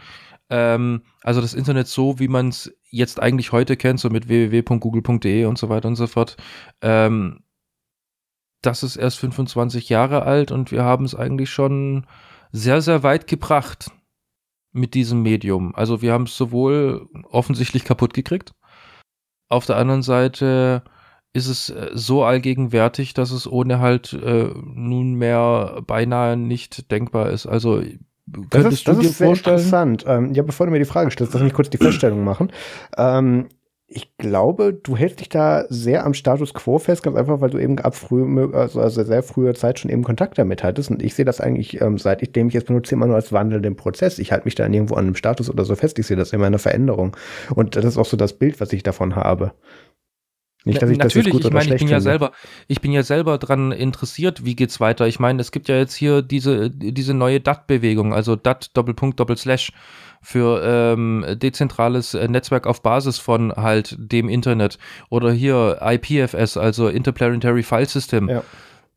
Ja. 0.51 0.75
Ähm, 0.75 1.03
also 1.23 1.41
das 1.41 1.55
Internet 1.55 1.89
so, 1.89 2.19
wie 2.19 2.29
man 2.29 2.49
es 2.49 2.73
jetzt 2.91 3.21
eigentlich 3.21 3.53
heute 3.53 3.77
kennt, 3.77 4.01
so 4.01 4.11
mit 4.11 4.29
www.google.de 4.29 5.45
und 5.45 5.59
so 5.59 5.69
weiter 5.69 5.89
und 5.89 5.97
so 5.97 6.07
fort. 6.07 6.37
Ähm, 6.81 7.41
das 8.63 8.83
ist 8.83 8.97
erst 8.97 9.19
25 9.19 9.89
Jahre 9.89 10.23
alt 10.23 10.51
und 10.51 10.73
wir 10.73 10.83
haben 10.83 11.05
es 11.05 11.15
eigentlich 11.15 11.51
schon 11.51 12.07
sehr, 12.51 12.81
sehr 12.83 13.03
weit 13.03 13.27
gebracht 13.27 13.93
mit 14.73 14.95
diesem 14.95 15.23
Medium. 15.23 15.75
Also 15.75 16.03
wir 16.03 16.13
haben 16.13 16.25
es 16.25 16.37
sowohl 16.37 17.09
offensichtlich 17.31 17.85
kaputt 17.85 18.15
gekriegt, 18.15 18.53
auf 19.49 19.65
der 19.67 19.77
anderen 19.77 20.03
Seite 20.03 20.83
ist 21.33 21.47
es 21.47 21.71
äh, 21.71 21.91
so 21.95 22.25
allgegenwärtig, 22.25 23.15
dass 23.15 23.31
es 23.31 23.51
ohne 23.51 23.79
halt 23.81 24.13
äh, 24.13 24.51
nunmehr 24.55 25.83
beinahe 25.87 26.37
nicht 26.37 26.91
denkbar 26.91 27.31
ist. 27.31 27.47
Also 27.47 27.83
könntest 28.51 28.55
das 28.55 28.73
ist, 28.73 28.89
das 28.89 28.97
du 28.97 29.03
dir 29.03 29.09
ist 29.09 29.19
sehr 29.19 29.27
vorstellen? 29.29 29.57
interessant. 29.57 30.05
Ähm, 30.07 30.35
ja, 30.35 30.43
bevor 30.43 30.67
du 30.67 30.73
mir 30.73 30.79
die 30.79 30.85
Frage 30.85 31.11
stellst, 31.11 31.33
lass 31.33 31.43
mich 31.43 31.55
kurz 31.55 31.71
die 31.71 31.79
Feststellung 31.79 32.25
machen. 32.25 32.53
Ähm, 32.97 33.49
ich 33.91 34.19
glaube, 34.19 34.75
du 34.75 34.99
hältst 34.99 35.21
dich 35.21 35.31
da 35.31 35.65
sehr 35.71 36.05
am 36.05 36.13
Status 36.13 36.53
quo 36.53 36.79
fest, 36.79 37.03
ganz 37.03 37.17
einfach, 37.17 37.41
weil 37.41 37.49
du 37.49 37.59
eben 37.59 37.79
ab 37.79 37.95
früh, 37.97 38.23
also, 38.53 38.81
also 38.81 39.03
sehr 39.03 39.23
früher 39.23 39.55
Zeit 39.55 39.79
schon 39.79 39.91
eben 39.91 40.05
Kontakt 40.05 40.37
damit 40.37 40.63
hattest. 40.63 40.91
Und 40.91 41.03
ich 41.03 41.15
sehe 41.15 41.25
das 41.25 41.41
eigentlich, 41.41 41.81
ähm, 41.81 41.97
seit 41.97 42.21
ich 42.21 42.33
den 42.33 42.49
ich 42.49 42.55
jetzt 42.55 42.67
benutze, 42.67 42.95
immer 42.95 43.07
nur 43.07 43.17
als 43.17 43.33
wandelnden 43.33 43.77
Prozess. 43.77 44.19
Ich 44.19 44.31
halte 44.31 44.45
mich 44.45 44.55
da 44.55 44.67
irgendwo 44.67 44.95
an 44.95 45.07
einem 45.07 45.15
Status 45.15 45.49
oder 45.49 45.65
so 45.65 45.75
fest. 45.75 45.99
Ich 45.99 46.07
sehe 46.07 46.19
das 46.19 46.35
immer 46.35 46.45
eine 46.45 46.59
Veränderung. 46.59 47.17
Und 47.55 47.77
das 47.77 47.85
ist 47.87 47.97
auch 47.97 48.05
so 48.05 48.19
das 48.19 48.35
Bild, 48.35 48.61
was 48.61 48.75
ich 48.75 48.83
davon 48.83 49.17
habe. 49.17 49.53
Nicht, 50.65 50.83
dass 50.83 50.91
ich 50.91 50.99
Natürlich, 50.99 51.33
das 51.33 51.33
gut 51.33 51.45
ich 51.47 51.53
meine, 51.53 51.75
ich 51.75 51.81
bin 51.81 51.89
ja 51.89 52.01
selber, 52.01 52.33
ich 52.67 52.83
bin 52.83 52.93
ja 52.93 53.03
selber 53.03 53.39
dran 53.39 53.73
interessiert, 53.73 54.45
wie 54.45 54.55
geht's 54.55 54.81
weiter. 54.81 55.07
Ich 55.07 55.19
meine, 55.19 55.41
es 55.41 55.51
gibt 55.51 55.69
ja 55.69 55.77
jetzt 55.77 55.95
hier 55.95 56.21
diese, 56.21 56.69
diese 56.69 57.15
neue 57.15 57.41
DAT-Bewegung, 57.41 58.13
also 58.13 58.37
DAT 58.37 58.77
Doppelpunkt 58.77 59.19
Doppelslash 59.19 59.73
für 60.23 60.63
ähm, 60.65 61.25
dezentrales 61.37 62.15
äh, 62.15 62.29
Netzwerk 62.29 62.67
auf 62.67 62.83
Basis 62.83 63.19
von 63.19 63.53
halt 63.53 63.97
dem 63.99 64.29
Internet 64.29 64.79
oder 65.11 65.33
hier 65.33 65.79
IPFS, 65.83 66.57
also 66.57 66.89
Interplanetary 66.89 67.63
File 67.63 67.89
System. 67.89 68.29
Ja. 68.29 68.43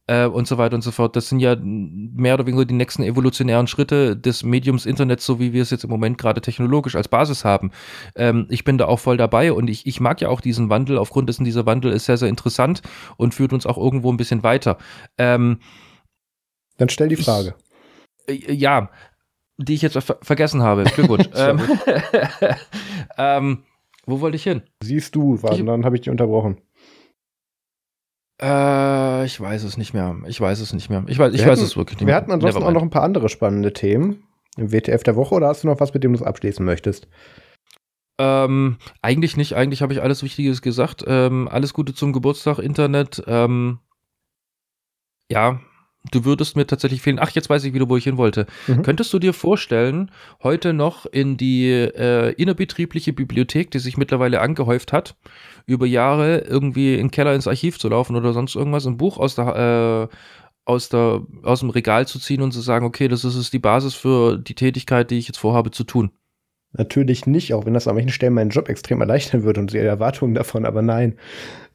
Äh, 0.07 0.25
und 0.25 0.47
so 0.47 0.57
weiter 0.57 0.75
und 0.75 0.81
so 0.81 0.91
fort. 0.91 1.15
Das 1.15 1.29
sind 1.29 1.39
ja 1.39 1.55
mehr 1.61 2.33
oder 2.33 2.45
weniger 2.45 2.65
die 2.65 2.73
nächsten 2.73 3.03
evolutionären 3.03 3.67
Schritte 3.67 4.17
des 4.17 4.43
Mediums 4.43 4.85
Internet, 4.85 5.21
so 5.21 5.39
wie 5.39 5.53
wir 5.53 5.61
es 5.61 5.69
jetzt 5.69 5.83
im 5.83 5.89
Moment 5.89 6.17
gerade 6.17 6.41
technologisch 6.41 6.95
als 6.95 7.07
Basis 7.07 7.45
haben. 7.45 7.71
Ähm, 8.15 8.47
ich 8.49 8.63
bin 8.63 8.77
da 8.77 8.87
auch 8.87 8.99
voll 8.99 9.17
dabei 9.17 9.53
und 9.53 9.69
ich, 9.69 9.85
ich 9.85 10.01
mag 10.01 10.19
ja 10.19 10.29
auch 10.29 10.41
diesen 10.41 10.69
Wandel. 10.69 10.97
Aufgrund 10.97 11.29
dessen, 11.29 11.45
dieser 11.45 11.65
Wandel 11.65 11.93
ist 11.93 12.05
sehr, 12.05 12.17
sehr 12.17 12.29
interessant 12.29 12.81
und 13.15 13.35
führt 13.35 13.53
uns 13.53 13.65
auch 13.65 13.77
irgendwo 13.77 14.11
ein 14.11 14.17
bisschen 14.17 14.43
weiter. 14.43 14.77
Ähm, 15.17 15.59
Dann 16.77 16.89
stell 16.89 17.07
die 17.07 17.15
Frage. 17.15 17.53
Ich, 18.25 18.49
äh, 18.49 18.53
ja, 18.53 18.89
die 19.63 19.73
ich 19.73 19.81
jetzt 19.81 19.97
ver 19.97 20.17
vergessen 20.21 20.61
habe. 20.63 20.83
Glückwunsch. 20.83 21.29
ähm, 21.35 21.59
ähm, 23.17 23.63
wo 24.05 24.19
wollte 24.21 24.35
ich 24.35 24.43
hin? 24.43 24.63
Siehst 24.83 25.15
du, 25.15 25.41
warte, 25.43 25.63
dann 25.63 25.85
habe 25.85 25.95
ich 25.95 26.01
dich 26.01 26.09
unterbrochen. 26.09 26.57
Äh, 28.41 29.25
ich 29.25 29.39
weiß 29.39 29.63
es 29.63 29.77
nicht 29.77 29.93
mehr. 29.93 30.15
Ich 30.27 30.41
weiß 30.41 30.59
es 30.59 30.73
nicht 30.73 30.89
mehr. 30.89 31.03
Ich 31.07 31.19
weiß, 31.19 31.33
ich 31.33 31.41
Wir 31.41 31.47
weiß 31.47 31.59
hatten- 31.59 31.67
es 31.67 31.77
wirklich 31.77 31.97
nicht 31.99 32.01
Wir 32.01 32.05
mehr. 32.07 32.15
hatten 32.15 32.31
ansonsten 32.31 32.63
auch 32.63 32.71
noch 32.71 32.81
ein 32.81 32.89
paar 32.89 33.03
andere 33.03 33.29
spannende 33.29 33.73
Themen 33.73 34.23
im 34.57 34.71
WTF 34.71 35.03
der 35.03 35.15
Woche 35.15 35.35
oder 35.35 35.47
hast 35.47 35.63
du 35.63 35.67
noch 35.67 35.79
was, 35.79 35.93
mit 35.93 36.03
dem 36.03 36.13
du 36.13 36.19
es 36.19 36.25
abschließen 36.25 36.65
möchtest? 36.65 37.07
Ähm, 38.19 38.77
eigentlich 39.01 39.37
nicht. 39.37 39.55
Eigentlich 39.55 39.81
habe 39.81 39.93
ich 39.93 40.01
alles 40.01 40.23
Wichtiges 40.23 40.61
gesagt. 40.61 41.03
Ähm, 41.07 41.47
alles 41.47 41.73
Gute 41.73 41.93
zum 41.93 42.13
Geburtstag, 42.13 42.59
Internet. 42.59 43.23
Ähm, 43.27 43.79
ja, 45.31 45.59
du 46.09 46.25
würdest 46.25 46.55
mir 46.55 46.65
tatsächlich 46.65 47.01
fehlen. 47.01 47.19
Ach, 47.19 47.29
jetzt 47.31 47.49
weiß 47.49 47.63
ich 47.63 47.73
wieder, 47.73 47.89
wo 47.89 47.97
ich 47.97 48.03
hin 48.03 48.17
wollte. 48.17 48.47
Mhm. 48.67 48.81
Könntest 48.81 49.13
du 49.13 49.19
dir 49.19 49.33
vorstellen, 49.33 50.11
heute 50.41 50.73
noch 50.73 51.05
in 51.05 51.37
die 51.37 51.69
äh, 51.69 52.33
innerbetriebliche 52.33 53.13
Bibliothek, 53.13 53.71
die 53.71 53.79
sich 53.79 53.97
mittlerweile 53.97 54.41
angehäuft 54.41 54.93
hat, 54.93 55.15
über 55.65 55.85
Jahre 55.85 56.39
irgendwie 56.39 56.95
in 56.95 57.07
den 57.07 57.11
Keller 57.11 57.35
ins 57.35 57.47
Archiv 57.47 57.79
zu 57.79 57.89
laufen 57.89 58.15
oder 58.15 58.33
sonst 58.33 58.55
irgendwas, 58.55 58.87
ein 58.87 58.97
Buch 58.97 59.17
aus 59.17 59.35
der 59.35 60.09
äh, 60.11 60.15
aus, 60.63 60.89
der, 60.89 61.21
aus 61.43 61.61
dem 61.61 61.71
Regal 61.71 62.07
zu 62.07 62.19
ziehen 62.19 62.41
und 62.41 62.51
zu 62.51 62.61
sagen, 62.61 62.85
okay, 62.85 63.07
das 63.07 63.25
ist 63.25 63.35
es 63.35 63.49
die 63.49 63.59
Basis 63.59 63.95
für 63.95 64.37
die 64.37 64.53
Tätigkeit, 64.53 65.09
die 65.09 65.17
ich 65.17 65.27
jetzt 65.27 65.39
vorhabe 65.39 65.71
zu 65.71 65.83
tun. 65.83 66.11
Natürlich 66.73 67.25
nicht, 67.25 67.53
auch 67.53 67.65
wenn 67.65 67.73
das 67.73 67.87
an 67.87 67.95
manchen 67.95 68.11
Stellen 68.11 68.33
meinen 68.33 68.51
Job 68.51 68.69
extrem 68.69 69.01
erleichtern 69.01 69.43
würde 69.43 69.59
und 69.59 69.73
die 69.73 69.77
Erwartungen 69.77 70.33
davon, 70.33 70.65
aber 70.65 70.81
nein, 70.81 71.17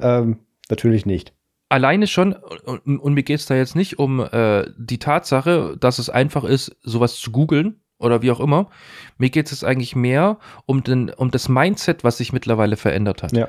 ähm, 0.01 0.39
natürlich 0.71 1.05
nicht. 1.05 1.35
Alleine 1.69 2.07
schon, 2.07 2.35
und, 2.35 2.99
und 2.99 3.15
mir 3.15 3.23
geht 3.23 3.41
es 3.41 3.47
da 3.47 3.55
jetzt 3.55 3.77
nicht 3.77 3.99
um 3.99 4.21
äh, 4.21 4.67
die 4.77 4.99
Tatsache, 4.99 5.77
dass 5.79 5.99
es 5.99 6.11
einfach 6.11 6.45
ist, 6.45 6.77
sowas 6.83 7.17
zu 7.17 7.31
googeln 7.31 7.81
oder 7.99 8.23
wie 8.23 8.31
auch 8.31 8.41
immer. 8.41 8.71
Mir 9.19 9.31
geht 9.31 9.47
es 9.47 9.53
jetzt 9.53 9.65
eigentlich 9.65 9.97
mehr 9.97 10.39
um, 10.67 10.83
den, 10.83 11.11
um 11.11 11.31
das 11.31 11.49
Mindset, 11.49 12.05
was 12.05 12.19
sich 12.19 12.33
mittlerweile 12.33 12.77
verändert 12.77 13.23
hat. 13.23 13.33
Ja. 13.33 13.49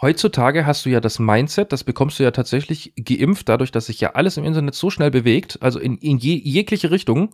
Heutzutage 0.00 0.66
hast 0.66 0.84
du 0.84 0.90
ja 0.90 1.00
das 1.00 1.18
Mindset, 1.18 1.72
das 1.72 1.84
bekommst 1.84 2.18
du 2.18 2.24
ja 2.24 2.30
tatsächlich 2.30 2.92
geimpft, 2.96 3.48
dadurch, 3.48 3.70
dass 3.70 3.86
sich 3.86 4.00
ja 4.00 4.10
alles 4.10 4.36
im 4.36 4.44
Internet 4.44 4.74
so 4.74 4.90
schnell 4.90 5.10
bewegt, 5.10 5.58
also 5.62 5.78
in, 5.78 5.96
in 5.98 6.18
je, 6.18 6.34
jegliche 6.34 6.90
Richtung, 6.90 7.30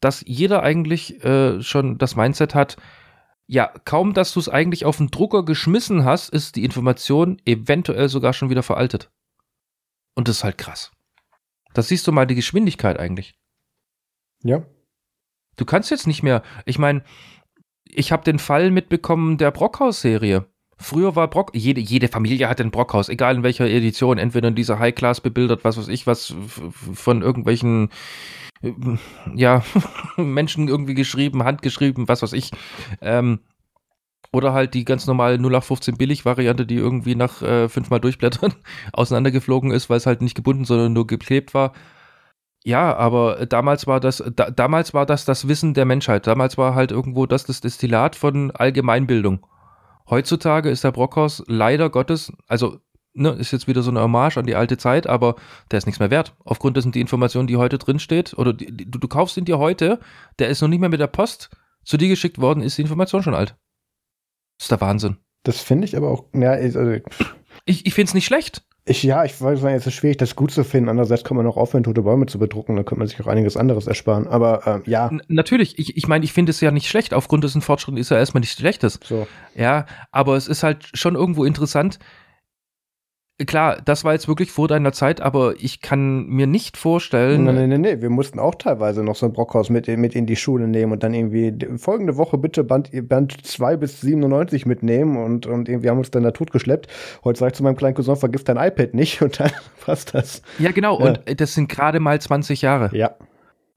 dass 0.00 0.24
jeder 0.26 0.62
eigentlich 0.62 1.22
äh, 1.24 1.62
schon 1.62 1.98
das 1.98 2.16
Mindset 2.16 2.54
hat, 2.54 2.78
ja, 3.46 3.70
kaum 3.84 4.14
dass 4.14 4.32
du 4.32 4.40
es 4.40 4.48
eigentlich 4.48 4.84
auf 4.84 4.96
den 4.96 5.08
Drucker 5.08 5.44
geschmissen 5.44 6.04
hast, 6.04 6.30
ist 6.30 6.56
die 6.56 6.64
Information 6.64 7.40
eventuell 7.44 8.08
sogar 8.08 8.32
schon 8.32 8.48
wieder 8.48 8.62
veraltet. 8.62 9.10
Und 10.14 10.28
das 10.28 10.38
ist 10.38 10.44
halt 10.44 10.58
krass. 10.58 10.92
Da 11.74 11.82
siehst 11.82 12.06
du 12.06 12.12
mal 12.12 12.26
die 12.26 12.34
Geschwindigkeit 12.34 12.98
eigentlich. 12.98 13.34
Ja. 14.42 14.62
Du 15.56 15.64
kannst 15.64 15.90
jetzt 15.90 16.06
nicht 16.06 16.22
mehr, 16.22 16.42
ich 16.64 16.78
meine, 16.78 17.02
ich 17.84 18.12
habe 18.12 18.24
den 18.24 18.38
Fall 18.38 18.70
mitbekommen 18.70 19.36
der 19.38 19.50
Brockhaus-Serie. 19.50 20.46
Früher 20.78 21.14
war 21.14 21.28
Brock, 21.28 21.50
jede, 21.54 21.80
jede 21.80 22.08
Familie 22.08 22.48
hat 22.48 22.60
ein 22.60 22.70
Brockhaus, 22.70 23.10
egal 23.10 23.36
in 23.36 23.42
welcher 23.42 23.68
Edition, 23.68 24.16
entweder 24.16 24.48
in 24.48 24.54
dieser 24.54 24.78
High-Class 24.78 25.20
bebildert, 25.20 25.62
was 25.62 25.76
weiß 25.76 25.88
ich, 25.88 26.06
was 26.06 26.34
von 26.94 27.20
irgendwelchen, 27.20 27.90
äh, 28.62 28.72
ja, 29.34 29.62
Menschen 30.16 30.68
irgendwie 30.68 30.94
geschrieben, 30.94 31.44
handgeschrieben, 31.44 32.08
was 32.08 32.22
weiß 32.22 32.32
ich. 32.32 32.50
Ähm, 33.02 33.40
oder 34.32 34.52
halt 34.52 34.74
die 34.74 34.84
ganz 34.84 35.06
normale 35.06 35.34
0815 35.34 35.96
Billig-Variante, 35.96 36.66
die 36.66 36.76
irgendwie 36.76 37.14
nach 37.14 37.42
äh, 37.42 37.68
fünfmal 37.68 38.00
Durchblättern 38.00 38.54
auseinandergeflogen 38.92 39.70
ist, 39.70 39.90
weil 39.90 39.96
es 39.96 40.06
halt 40.06 40.22
nicht 40.22 40.36
gebunden, 40.36 40.64
sondern 40.64 40.92
nur 40.92 41.06
geklebt 41.06 41.54
war. 41.54 41.72
Ja, 42.62 42.94
aber 42.94 43.46
damals 43.46 43.86
war 43.86 44.00
das, 44.00 44.22
da, 44.36 44.50
damals 44.50 44.92
war 44.92 45.06
das 45.06 45.24
das 45.24 45.48
Wissen 45.48 45.74
der 45.74 45.86
Menschheit. 45.86 46.26
Damals 46.26 46.58
war 46.58 46.74
halt 46.74 46.92
irgendwo 46.92 47.26
das 47.26 47.44
das 47.46 47.60
Destillat 47.60 48.16
von 48.16 48.50
Allgemeinbildung. 48.50 49.46
Heutzutage 50.08 50.68
ist 50.70 50.84
der 50.84 50.92
Brockhaus 50.92 51.42
leider 51.46 51.88
Gottes, 51.88 52.32
also 52.48 52.78
ne, 53.14 53.30
ist 53.30 53.52
jetzt 53.52 53.68
wieder 53.68 53.82
so 53.82 53.90
eine 53.90 54.02
Hommage 54.02 54.36
an 54.36 54.46
die 54.46 54.56
alte 54.56 54.76
Zeit, 54.76 55.06
aber 55.06 55.36
der 55.70 55.78
ist 55.78 55.86
nichts 55.86 56.00
mehr 56.00 56.10
wert. 56.10 56.34
Aufgrund 56.44 56.76
dessen 56.76 56.92
die 56.92 57.00
Information, 57.00 57.46
die 57.46 57.56
heute 57.56 57.78
drin 57.78 58.00
oder 58.36 58.52
die, 58.52 58.76
die, 58.76 58.90
du, 58.90 58.98
du 58.98 59.08
kaufst 59.08 59.36
ihn 59.36 59.44
dir 59.44 59.58
heute, 59.58 59.98
der 60.38 60.48
ist 60.48 60.60
noch 60.60 60.68
nicht 60.68 60.80
mehr 60.80 60.88
mit 60.88 61.00
der 61.00 61.06
Post 61.06 61.50
zu 61.84 61.96
dir 61.96 62.08
geschickt 62.08 62.38
worden, 62.40 62.62
ist 62.62 62.76
die 62.76 62.82
Information 62.82 63.22
schon 63.22 63.34
alt. 63.34 63.56
Das 64.60 64.64
ist 64.66 64.70
der 64.72 64.80
Wahnsinn. 64.82 65.16
Das 65.42 65.58
finde 65.62 65.86
ich 65.86 65.96
aber 65.96 66.10
auch, 66.10 66.26
ja, 66.34 66.58
ich- 66.58 66.76
also, 66.76 66.92
Ich, 67.64 67.86
ich 67.86 67.94
finde 67.94 68.10
es 68.10 68.14
nicht 68.14 68.26
schlecht. 68.26 68.62
ich, 68.84 69.02
ja, 69.02 69.24
ich 69.24 69.40
weiß 69.40 69.62
nicht, 69.62 69.72
es 69.74 69.86
ist 69.86 69.94
schwierig, 69.94 70.18
das 70.18 70.36
gut 70.36 70.50
zu 70.50 70.64
finden. 70.64 70.90
Andererseits 70.90 71.24
kann 71.24 71.36
man 71.38 71.46
auch 71.46 71.56
aufhören, 71.56 71.82
tote 71.82 72.02
Bäume 72.02 72.26
zu 72.26 72.38
bedrucken, 72.38 72.76
dann 72.76 72.84
könnte 72.84 72.98
man 72.98 73.08
sich 73.08 73.18
auch 73.22 73.26
einiges 73.26 73.56
anderes 73.56 73.86
ersparen. 73.86 74.26
Aber 74.28 74.66
ähm, 74.66 74.82
ja, 74.84 75.08
N 75.08 75.22
natürlich, 75.28 75.78
ich, 75.78 75.96
ich 75.96 76.08
meine, 76.08 76.24
ich 76.26 76.34
finde 76.34 76.50
es 76.50 76.60
ja 76.60 76.70
nicht 76.72 76.88
schlecht. 76.88 77.14
Aufgrund 77.14 77.42
dessen 77.44 77.62
Fortschritt 77.62 77.96
ist 77.98 78.10
ja 78.10 78.18
erstmal 78.18 78.40
nichts 78.40 78.58
Schlechtes. 78.58 79.00
so. 79.02 79.26
Ja, 79.54 79.86
aber 80.12 80.36
es 80.36 80.46
ist 80.46 80.62
halt 80.62 80.90
schon 80.92 81.14
irgendwo 81.14 81.44
interessant. 81.44 81.98
Klar, 83.46 83.80
das 83.84 84.04
war 84.04 84.12
jetzt 84.12 84.28
wirklich 84.28 84.50
vor 84.52 84.68
deiner 84.68 84.92
Zeit, 84.92 85.20
aber 85.20 85.54
ich 85.58 85.80
kann 85.80 86.26
mir 86.26 86.46
nicht 86.46 86.76
vorstellen. 86.76 87.44
Nee, 87.44 87.52
nee, 87.52 87.66
nee, 87.66 87.78
nee, 87.78 88.00
wir 88.02 88.10
mussten 88.10 88.38
auch 88.38 88.54
teilweise 88.54 89.02
noch 89.02 89.16
so 89.16 89.24
ein 89.26 89.32
Brockhaus 89.32 89.70
mit, 89.70 89.88
mit 89.88 90.14
in 90.14 90.26
die 90.26 90.36
Schule 90.36 90.68
nehmen 90.68 90.92
und 90.92 91.02
dann 91.02 91.14
irgendwie 91.14 91.54
folgende 91.78 92.16
Woche 92.18 92.36
bitte 92.38 92.64
Band, 92.64 92.90
Band 93.08 93.46
2 93.46 93.76
bis 93.78 94.00
97 94.02 94.66
mitnehmen 94.66 95.16
und, 95.16 95.46
und 95.46 95.68
irgendwie 95.68 95.88
haben 95.88 95.98
uns 95.98 96.10
dann 96.10 96.22
da 96.22 96.32
totgeschleppt. 96.32 96.88
Heute 97.24 97.38
sag 97.38 97.46
ich 97.48 97.54
zu 97.54 97.62
meinem 97.62 97.76
kleinen 97.76 97.94
Cousin, 97.94 98.16
vergiss 98.16 98.44
dein 98.44 98.58
iPad 98.58 98.92
nicht 98.94 99.22
und 99.22 99.40
dann 99.40 99.50
passt 99.84 100.14
das. 100.14 100.42
Ja, 100.58 100.70
genau, 100.72 101.00
Ja. 101.00 101.06
und 101.06 101.40
das 101.40 101.54
sind 101.54 101.68
gerade 101.68 101.98
mal 102.00 102.20
20 102.20 102.60
Jahre. 102.62 102.90
Ja, 102.94 103.12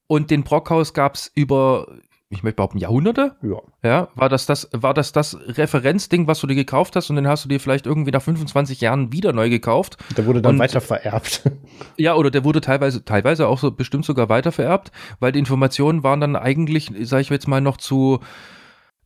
Und 0.06 0.30
den 0.30 0.42
Brockhaus 0.44 0.92
gab 0.92 1.14
es 1.14 1.32
über, 1.34 1.86
ich 2.34 2.42
möchte 2.42 2.56
behaupten, 2.56 2.78
Jahrhunderte. 2.78 3.36
ja. 3.42 3.56
Ja, 3.82 4.08
war 4.14 4.28
das 4.28 4.46
das, 4.46 4.68
war 4.72 4.94
das 4.94 5.12
das 5.12 5.36
Referenzding, 5.46 6.26
was 6.26 6.40
du 6.40 6.46
dir 6.46 6.54
gekauft 6.54 6.96
hast 6.96 7.10
und 7.10 7.16
dann 7.16 7.26
hast 7.28 7.44
du 7.44 7.48
dir 7.48 7.60
vielleicht 7.60 7.86
irgendwie 7.86 8.10
nach 8.10 8.22
25 8.22 8.80
Jahren 8.80 9.12
wieder 9.12 9.32
neu 9.32 9.48
gekauft? 9.50 9.96
Der 10.16 10.26
wurde 10.26 10.40
dann 10.42 10.54
Und- 10.54 10.58
weiter 10.60 10.80
vererbt. 10.80 11.42
Ja, 11.96 12.14
oder 12.16 12.30
der 12.30 12.44
wurde 12.44 12.60
teilweise, 12.60 13.04
teilweise 13.04 13.46
auch 13.48 13.58
so 13.58 13.70
bestimmt 13.70 14.04
sogar 14.04 14.28
weitervererbt, 14.28 14.90
weil 15.20 15.32
die 15.32 15.38
Informationen 15.38 16.02
waren 16.02 16.20
dann 16.20 16.36
eigentlich, 16.36 16.90
sage 17.02 17.22
ich 17.22 17.30
jetzt 17.30 17.46
mal, 17.48 17.60
noch 17.60 17.76
zu, 17.76 18.20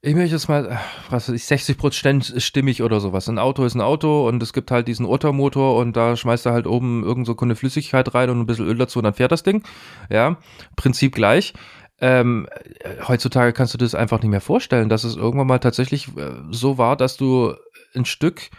ich 0.01 0.15
möchte 0.15 0.35
jetzt 0.37 0.49
mal, 0.49 0.79
was 1.11 1.29
weiß 1.29 1.35
ich, 1.35 1.45
60 1.45 1.77
Prozent 1.77 2.35
stimmig 2.39 2.83
oder 2.83 3.01
sowas. 3.01 3.29
Ein 3.29 3.39
Auto 3.39 3.65
ist 3.65 3.75
ein 3.75 3.81
Auto 3.81 4.29
und 4.29 4.43
es 4.43 4.53
gibt 4.53 4.71
halt 4.71 4.87
diesen 4.87 5.05
Ottermotor 5.07 5.77
und 5.77 5.97
da 5.97 6.17
schmeißt 6.17 6.47
er 6.47 6.53
halt 6.53 6.67
oben 6.67 7.03
irgend 7.05 7.27
so 7.27 7.37
eine 7.37 7.57
Flüssigkeit 7.57 8.15
rein 8.15 8.31
und 8.31 8.39
ein 8.41 8.47
bisschen 8.47 8.67
Öl 8.67 8.77
dazu 8.77 9.01
und 9.01 9.05
dann 9.05 9.15
fährt 9.15 9.33
das 9.33 9.43
Ding. 9.43 9.63
Ja, 10.09 10.37
Prinzip 10.77 11.15
gleich. 11.15 11.53
Ähm, 12.01 12.49
äh, 12.81 12.97
heutzutage 13.07 13.53
kannst 13.53 13.75
du 13.75 13.79
das 13.79 13.95
einfach 13.95 14.21
nicht 14.23 14.31
mehr 14.31 14.41
vorstellen, 14.41 14.89
dass 14.89 15.05
es 15.05 15.17
irgendwann 15.17 15.49
mal 15.49 15.59
tatsächlich 15.59 16.17
äh, 16.17 16.43
so 16.51 16.79
war, 16.79 16.97
dass 16.97 17.17
du 17.17 17.55
ein 17.95 18.05
Stück 18.05 18.51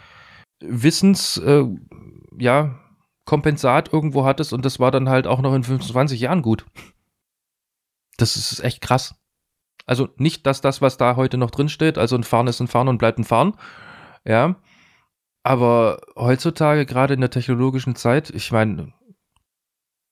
Wissens, 0.60 1.38
äh, 1.38 1.64
ja, 2.38 2.78
Kompensat 3.24 3.92
irgendwo 3.92 4.24
hattest 4.24 4.52
und 4.52 4.64
das 4.64 4.78
war 4.80 4.90
dann 4.90 5.08
halt 5.08 5.26
auch 5.26 5.40
noch 5.40 5.54
in 5.54 5.64
25 5.64 6.20
Jahren 6.20 6.42
gut. 6.42 6.66
Das 8.16 8.36
ist 8.36 8.60
echt 8.60 8.80
krass. 8.80 9.14
Also 9.86 10.08
nicht, 10.16 10.46
dass 10.46 10.60
das, 10.60 10.82
was 10.82 10.98
da 10.98 11.16
heute 11.16 11.38
noch 11.38 11.50
drin 11.50 11.68
steht, 11.68 11.96
also 11.96 12.16
ein 12.16 12.24
Fahren 12.24 12.46
ist 12.46 12.60
ein 12.60 12.68
Fahren 12.68 12.88
und 12.88 12.98
bleibt 12.98 13.18
ein 13.18 13.24
Fahren, 13.24 13.54
ja. 14.24 14.56
Aber 15.42 16.00
heutzutage, 16.16 16.84
gerade 16.84 17.14
in 17.14 17.20
der 17.20 17.30
technologischen 17.30 17.96
Zeit, 17.96 18.28
ich 18.30 18.52
meine, 18.52 18.92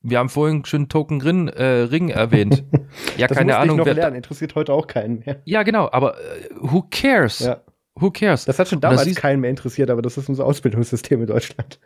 wir 0.03 0.19
haben 0.19 0.29
vorhin 0.29 0.65
schon 0.65 0.89
Token 0.89 1.21
Ring, 1.21 1.49
äh, 1.49 1.65
Ring 1.65 2.09
erwähnt. 2.09 2.65
Ja, 3.17 3.27
das 3.27 3.37
keine 3.39 3.57
Ahnung. 3.59 3.77
ich 3.77 3.79
noch 3.79 3.87
wer, 3.87 3.95
lernen, 3.95 4.17
interessiert 4.17 4.55
heute 4.55 4.73
auch 4.73 4.87
keinen 4.87 5.19
mehr. 5.21 5.43
ja, 5.45 5.63
genau, 5.63 5.89
aber 5.93 6.15
äh, 6.19 6.49
who 6.61 6.85
cares? 6.91 7.41
Ja. 7.41 7.61
Who 7.97 8.11
cares? 8.13 8.45
Das 8.45 8.59
hat 8.61 8.69
schon 8.69 8.81
damals 8.81 9.13
keinen 9.17 9.41
mehr 9.41 9.51
interessiert, 9.51 9.91
aber 9.91 10.03
das 10.03 10.17
ist 10.17 10.29
unser 10.29 10.47
Ausbildungssystem 10.47 11.21
in 11.21 11.27
Deutschland. 11.27 11.81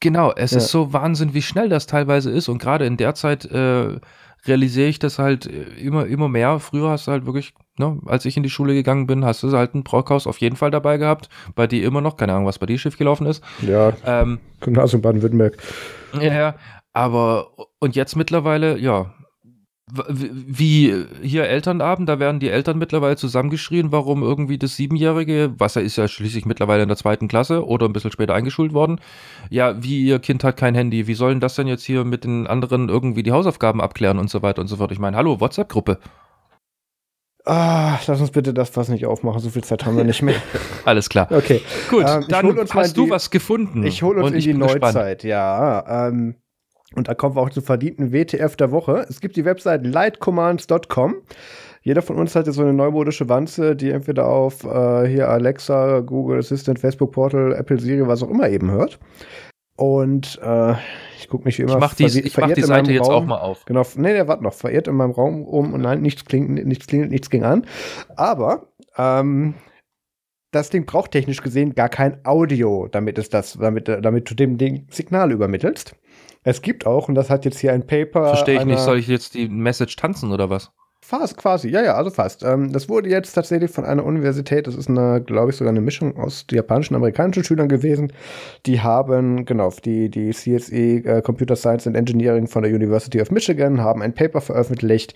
Genau, 0.00 0.32
es 0.32 0.52
Ja. 0.52 0.58
ist 0.58 0.68
so 0.68 0.92
Wahnsinn, 0.92 1.34
wie 1.34 1.42
schnell 1.42 1.68
das 1.68 1.86
teilweise 1.86 2.30
ist. 2.30 2.48
Und 2.48 2.58
gerade 2.58 2.86
in 2.86 2.96
der 2.96 3.14
Zeit 3.14 3.44
äh, 3.46 3.98
realisiere 4.46 4.88
ich 4.88 4.98
das 4.98 5.18
halt 5.18 5.46
äh, 5.46 5.62
immer, 5.80 6.06
immer 6.06 6.28
mehr. 6.28 6.58
Früher 6.60 6.90
hast 6.90 7.06
du 7.08 7.12
halt 7.12 7.26
wirklich, 7.26 7.52
ne, 7.78 7.98
als 8.06 8.24
ich 8.26 8.36
in 8.36 8.42
die 8.44 8.50
Schule 8.50 8.74
gegangen 8.74 9.06
bin, 9.06 9.24
hast 9.24 9.42
du 9.42 9.50
halt 9.56 9.74
ein 9.74 9.82
Brockhaus 9.84 10.26
auf 10.26 10.38
jeden 10.38 10.56
Fall 10.56 10.70
dabei 10.70 10.98
gehabt. 10.98 11.28
Bei 11.54 11.66
dir 11.66 11.84
immer 11.84 12.00
noch, 12.00 12.16
keine 12.16 12.32
Ahnung, 12.34 12.46
was 12.46 12.58
bei 12.58 12.66
dir 12.66 12.78
schief 12.78 12.96
gelaufen 12.98 13.26
ist. 13.26 13.42
Ja, 13.62 13.92
Ähm, 14.04 14.38
Gymnasium 14.60 15.02
Baden-Württemberg. 15.02 15.56
ja, 16.14 16.32
ja, 16.34 16.54
aber 16.96 17.48
und 17.78 17.94
jetzt 17.94 18.16
mittlerweile, 18.16 18.78
ja, 18.78 19.12
wie 20.08 21.04
hier 21.22 21.44
Elternabend, 21.44 22.08
da 22.08 22.18
werden 22.18 22.40
die 22.40 22.48
Eltern 22.48 22.78
mittlerweile 22.78 23.16
zusammengeschrien, 23.16 23.92
warum 23.92 24.22
irgendwie 24.22 24.56
das 24.58 24.76
Siebenjährige, 24.76 25.54
was 25.58 25.76
er 25.76 25.82
ist 25.82 25.96
ja 25.96 26.08
schließlich 26.08 26.46
mittlerweile 26.46 26.82
in 26.82 26.88
der 26.88 26.96
zweiten 26.96 27.28
Klasse 27.28 27.64
oder 27.66 27.86
ein 27.86 27.92
bisschen 27.92 28.10
später 28.10 28.34
eingeschult 28.34 28.72
worden, 28.72 28.98
ja, 29.50 29.80
wie 29.80 30.04
ihr 30.04 30.18
Kind 30.18 30.42
hat 30.42 30.56
kein 30.56 30.74
Handy, 30.74 31.06
wie 31.06 31.14
sollen 31.14 31.38
das 31.38 31.54
denn 31.54 31.68
jetzt 31.68 31.84
hier 31.84 32.04
mit 32.04 32.24
den 32.24 32.46
anderen 32.46 32.88
irgendwie 32.88 33.22
die 33.22 33.30
Hausaufgaben 33.32 33.80
abklären 33.82 34.18
und 34.18 34.30
so 34.30 34.40
weiter 34.42 34.62
und 34.62 34.68
so 34.68 34.76
fort. 34.76 34.90
Ich 34.90 34.98
meine, 34.98 35.18
hallo, 35.18 35.38
WhatsApp-Gruppe, 35.38 35.98
Ah, 37.44 38.00
lass 38.08 38.20
uns 38.20 38.32
bitte 38.32 38.52
das 38.52 38.70
Fass 38.70 38.88
nicht 38.88 39.06
aufmachen, 39.06 39.38
so 39.40 39.50
viel 39.50 39.62
Zeit 39.62 39.84
haben 39.86 39.96
wir 39.96 40.02
nicht 40.02 40.20
mehr. 40.20 40.34
alles 40.84 41.08
klar. 41.08 41.28
Okay, 41.30 41.60
Gut, 41.90 42.04
Ähm, 42.04 42.24
dann 42.28 42.56
hast 42.70 42.96
du 42.96 43.08
was 43.08 43.30
gefunden. 43.30 43.84
ich 43.84 44.02
hole 44.02 44.20
uns 44.24 44.32
in 44.34 44.40
die 44.40 44.46
bin 44.48 44.60
gespannt. 44.62 44.94
Neuzeit, 44.96 45.22
ja. 45.22 46.08
Ähm, 46.08 46.34
und 46.96 47.08
da 47.08 47.14
kommen 47.14 47.36
wir 47.36 47.42
auch 47.42 47.50
zum 47.50 47.62
verdienten 47.62 48.12
WTF 48.12 48.56
der 48.56 48.70
Woche. 48.70 49.06
Es 49.08 49.20
gibt 49.20 49.36
die 49.36 49.44
Website 49.44 49.86
lightcommands.com. 49.86 51.16
Jeder 51.82 52.02
von 52.02 52.16
uns 52.16 52.34
hat 52.34 52.46
jetzt 52.46 52.56
so 52.56 52.62
eine 52.62 52.72
neumodische 52.72 53.28
Wanze, 53.28 53.76
die 53.76 53.90
entweder 53.90 54.26
auf 54.26 54.64
äh, 54.64 55.06
hier 55.06 55.28
Alexa, 55.28 56.00
Google 56.00 56.38
Assistant, 56.38 56.80
Facebook 56.80 57.12
Portal, 57.12 57.52
Apple 57.52 57.78
Siri, 57.78 58.06
was 58.08 58.22
auch 58.22 58.30
immer 58.30 58.48
eben 58.48 58.70
hört. 58.70 58.98
Und 59.76 60.40
äh, 60.42 60.72
ich 61.18 61.28
gucke 61.28 61.44
mich 61.44 61.58
wie 61.58 61.62
immer. 61.62 61.74
Ich 61.74 61.78
mach 61.78 61.94
die, 61.94 62.06
ich 62.06 62.36
mach 62.36 62.52
die 62.52 62.62
Seite 62.62 62.92
jetzt 62.92 63.08
Raum. 63.08 63.24
auch 63.24 63.26
mal 63.26 63.38
auf. 63.38 63.66
Genau, 63.66 63.82
nee, 63.96 64.14
der 64.14 64.26
wartet 64.26 64.42
noch. 64.42 64.54
Verirrt 64.54 64.88
in 64.88 64.96
meinem 64.96 65.10
Raum 65.10 65.44
um 65.44 65.74
und 65.74 65.82
nein, 65.82 66.00
nichts 66.00 66.24
klingt, 66.24 66.50
nichts 66.66 66.86
klingelt, 66.86 67.10
nichts 67.10 67.30
ging 67.30 67.44
an. 67.44 67.66
Aber 68.16 68.68
ähm, 68.96 69.54
das 70.50 70.70
Ding 70.70 70.86
braucht 70.86 71.10
technisch 71.10 71.42
gesehen 71.42 71.74
gar 71.74 71.90
kein 71.90 72.24
Audio, 72.24 72.88
damit 72.90 73.18
es 73.18 73.28
das, 73.28 73.58
damit, 73.60 73.88
damit 73.88 74.30
du 74.30 74.34
dem 74.34 74.56
Ding 74.56 74.86
Signal 74.90 75.30
übermittelst. 75.30 75.94
Es 76.46 76.62
gibt 76.62 76.86
auch, 76.86 77.08
und 77.08 77.16
das 77.16 77.28
hat 77.28 77.44
jetzt 77.44 77.58
hier 77.58 77.72
ein 77.72 77.88
Paper. 77.88 78.28
Verstehe 78.28 78.60
ich 78.60 78.64
nicht, 78.64 78.78
soll 78.78 79.00
ich 79.00 79.08
jetzt 79.08 79.34
die 79.34 79.48
Message 79.48 79.96
tanzen 79.96 80.30
oder 80.30 80.48
was? 80.48 80.70
Fast, 81.08 81.36
quasi, 81.36 81.68
ja, 81.68 81.84
ja, 81.84 81.94
also 81.94 82.10
fast. 82.10 82.42
Ähm, 82.42 82.72
das 82.72 82.88
wurde 82.88 83.08
jetzt 83.08 83.32
tatsächlich 83.32 83.70
von 83.70 83.84
einer 83.84 84.04
Universität, 84.04 84.66
das 84.66 84.74
ist 84.74 84.88
eine, 84.88 85.22
glaube 85.24 85.52
ich, 85.52 85.56
sogar 85.56 85.70
eine 85.70 85.80
Mischung 85.80 86.16
aus 86.16 86.44
japanischen 86.50 86.94
und 86.94 86.96
amerikanischen 86.96 87.44
Schülern 87.44 87.68
gewesen. 87.68 88.12
Die 88.66 88.80
haben, 88.80 89.44
genau, 89.44 89.72
die, 89.84 90.08
die 90.08 90.30
CSE 90.30 90.74
äh, 90.74 91.22
Computer 91.22 91.54
Science 91.54 91.86
and 91.86 91.96
Engineering 91.96 92.48
von 92.48 92.64
der 92.64 92.74
University 92.74 93.20
of 93.20 93.30
Michigan 93.30 93.80
haben 93.80 94.02
ein 94.02 94.14
Paper 94.14 94.40
veröffentlicht, 94.40 95.14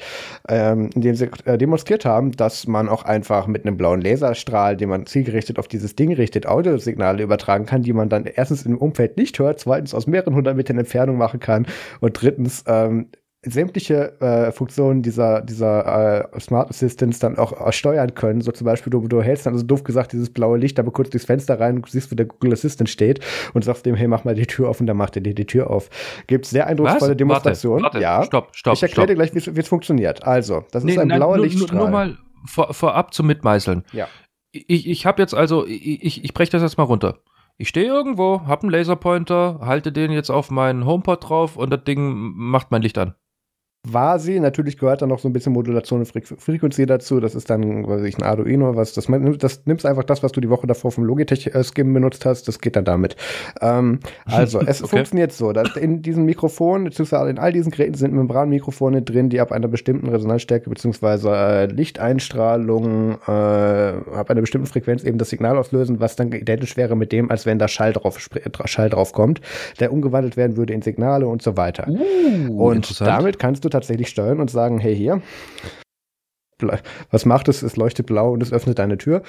ähm, 0.49 0.91
in 0.95 1.01
dem 1.01 1.17
sie 1.17 1.29
äh, 1.45 1.59
demonstriert 1.59 2.05
haben, 2.05 2.31
dass 2.37 2.69
man 2.69 2.89
auch 2.89 3.03
einfach 3.03 3.49
mit 3.49 3.67
einem 3.67 3.77
blauen 3.77 4.01
Laserstrahl, 4.01 4.77
den 4.77 4.91
man 4.91 5.07
zielgerichtet 5.07 5.59
auf 5.59 5.67
dieses 5.67 5.97
Ding 5.97 6.12
richtet, 6.12 6.47
Audiosignale 6.47 7.25
übertragen 7.25 7.67
kann, 7.67 7.83
die 7.83 7.93
man 7.93 8.09
dann 8.09 8.27
erstens 8.27 8.65
im 8.65 8.79
Umfeld 8.79 9.17
nicht 9.17 9.41
hört, 9.41 9.59
zweitens 9.59 9.93
aus 9.93 10.07
mehreren 10.07 10.37
hundert 10.37 10.57
Metern 10.57 10.79
Entfernung 10.79 11.19
machen 11.19 11.41
kann 11.41 11.67
und 11.99 12.12
drittens 12.12 12.62
ähm, 12.69 13.09
sämtliche 13.43 14.21
äh, 14.21 14.53
Funktionen 14.53 15.01
dieser, 15.03 15.41
dieser 15.41 16.31
äh, 16.35 16.41
Smart 16.41 16.69
Assistants 16.69 17.21
dann 17.21 17.39
auch 17.39 17.67
äh, 17.67 17.73
steuern 17.73 18.15
können. 18.15 18.43
So 18.43 18.53
zum 18.53 18.67
Beispiel, 18.67 18.91
du, 18.91 19.09
du 19.09 19.23
hältst 19.23 19.47
dann, 19.47 19.55
also 19.55 19.65
doof 19.65 19.83
gesagt, 19.83 20.12
dieses 20.12 20.31
blaue 20.31 20.59
Licht, 20.59 20.79
aber 20.79 20.91
kurz 20.91 21.09
durchs 21.09 21.25
Fenster 21.25 21.59
rein 21.59 21.77
und 21.77 21.87
du 21.87 21.91
siehst, 21.91 22.12
wo 22.12 22.17
der 22.17 22.27
Google 22.27 22.53
Assistant 22.53 22.91
steht 22.91 23.21
und 23.55 23.65
sagst 23.65 23.87
dem, 23.87 23.95
hey, 23.95 24.09
mach 24.09 24.25
mal 24.25 24.35
die 24.35 24.47
Tür 24.47 24.69
auf 24.69 24.81
und 24.81 24.87
dann 24.87 24.99
macht 24.99 25.17
er 25.17 25.23
dir 25.23 25.35
die 25.35 25.47
Tür 25.47 25.71
auf. 25.71 25.89
Gibt 26.27 26.45
sehr 26.45 26.67
eindrucksvolle 26.67 27.17
Demonstrationen. 27.17 27.83
Warte, 27.83 28.01
warte, 28.01 28.03
ja. 28.03 28.25
stopp, 28.25 28.49
stopp, 28.53 28.75
ich 28.75 28.83
erkläre 28.83 29.07
dir 29.07 29.15
gleich, 29.15 29.35
wie 29.35 29.61
es 29.61 29.69
funktioniert. 29.69 30.23
Also, 30.25 30.65
das 30.71 30.85
ist 30.85 30.91
Nee, 30.91 30.99
ein 30.99 31.09
nein, 31.09 31.19
blauer 31.19 31.37
nur, 31.37 31.47
Lichtstrahl. 31.47 31.77
Nur, 31.79 31.89
nur 31.89 31.91
mal 31.91 32.19
vor, 32.45 32.75
vorab 32.75 33.15
zum 33.15 33.27
Mitmeißeln. 33.27 33.85
Ja. 33.93 34.07
Ich, 34.53 34.87
ich 34.87 35.07
habe 35.07 35.23
jetzt 35.23 35.35
also, 35.35 35.67
ich, 35.67 36.05
ich, 36.05 36.25
ich 36.25 36.35
breche 36.35 36.53
das 36.53 36.62
jetzt 36.62 36.77
mal 36.77 36.85
runter. 36.85 37.21
Ich 37.57 37.69
stehe 37.69 37.87
irgendwo, 37.87 38.43
habe 38.47 38.62
einen 38.62 38.71
Laserpointer, 38.71 39.61
halte 39.62 39.93
den 39.93 40.11
jetzt 40.12 40.31
auf 40.31 40.51
meinen 40.51 40.87
HomePod 40.87 41.29
drauf 41.29 41.57
und 41.57 41.71
das 41.71 41.85
Ding 41.85 42.33
macht 42.35 42.71
mein 42.71 42.83
Licht 42.83 42.97
an. 42.97 43.15
War 43.86 44.19
sie. 44.19 44.40
Natürlich 44.40 44.77
gehört 44.78 45.01
da 45.01 45.07
noch 45.07 45.19
so 45.20 45.28
ein 45.28 45.32
bisschen 45.32 45.52
Modulation 45.52 46.01
und 46.01 46.07
Freq 46.07 46.27
Frequency 46.39 46.85
dazu. 46.85 47.19
Das 47.19 47.35
ist 47.35 47.48
dann, 47.48 47.86
weiß 47.86 48.02
ich, 48.02 48.19
ein 48.19 48.23
Arduino, 48.23 48.77
was 48.77 48.93
das, 48.93 49.07
das 49.39 49.62
nimmst 49.65 49.86
einfach 49.86 50.05
das, 50.05 50.23
was 50.23 50.32
du 50.32 50.40
die 50.40 50.51
Woche 50.51 50.66
davor 50.66 50.93
vom 50.93 51.05
Logitech-Skim 51.05 51.93
benutzt 51.94 52.27
hast. 52.27 52.47
Das 52.47 52.61
geht 52.61 52.77
dann 52.77 52.85
damit. 52.85 53.16
Ähm, 53.62 54.01
also, 54.27 54.61
es 54.66 54.82
Okay. 54.82 54.97
funktioniert 54.97 55.32
so, 55.32 55.52
dass 55.52 55.77
in 55.77 56.02
diesen 56.02 56.24
Mikrofonen, 56.24 56.85
beziehungsweise 56.85 57.31
in 57.31 57.39
all 57.39 57.52
diesen 57.52 57.70
Geräten 57.70 57.94
sind 57.94 58.12
Membranmikrofone 58.12 59.02
drin, 59.02 59.31
die 59.31 59.40
ab 59.40 59.51
einer 59.52 59.69
bestimmten 59.69 60.09
Resonanzstärke, 60.09 60.69
beziehungsweise 60.69 61.31
äh, 61.31 61.66
Lichteinstrahlung, 61.66 63.19
äh, 63.27 63.31
ab 63.31 64.31
einer 64.31 64.40
bestimmten 64.40 64.66
Frequenz 64.66 65.05
eben 65.05 65.19
das 65.19 65.31
Signal 65.31 65.57
auslösen, 65.57 66.01
was 66.01 66.16
dann 66.16 66.31
identisch 66.32 66.77
wäre 66.77 66.97
mit 66.97 67.12
dem, 67.12 67.31
als 67.31 67.47
wenn 67.47 67.59
da 67.59 67.69
Schall 67.69 67.93
drauf, 67.93 68.28
äh, 68.35 68.40
Schall 68.66 68.90
drauf 68.90 69.12
kommt, 69.12 69.40
der 69.78 69.93
umgewandelt 69.93 70.36
werden 70.36 70.57
würde 70.57 70.73
in 70.74 70.82
Signale 70.82 71.27
und 71.27 71.40
so 71.43 71.57
weiter. 71.57 71.89
Uh, 71.89 72.69
Und 72.70 73.01
damit 73.01 73.39
kannst 73.39 73.65
du 73.65 73.70
tatsächlich 73.71 74.09
steuern 74.09 74.41
und 74.41 74.51
sagen, 74.51 74.79
hey 74.79 74.95
hier, 74.97 75.23
was 77.11 77.25
macht 77.25 77.49
es? 77.49 77.63
Es 77.63 77.77
leuchtet 77.77 78.07
blau 78.07 78.33
und 78.33 78.43
es 78.43 78.53
öffnet 78.53 78.79
deine 78.79 78.99
Tür. 78.99 79.23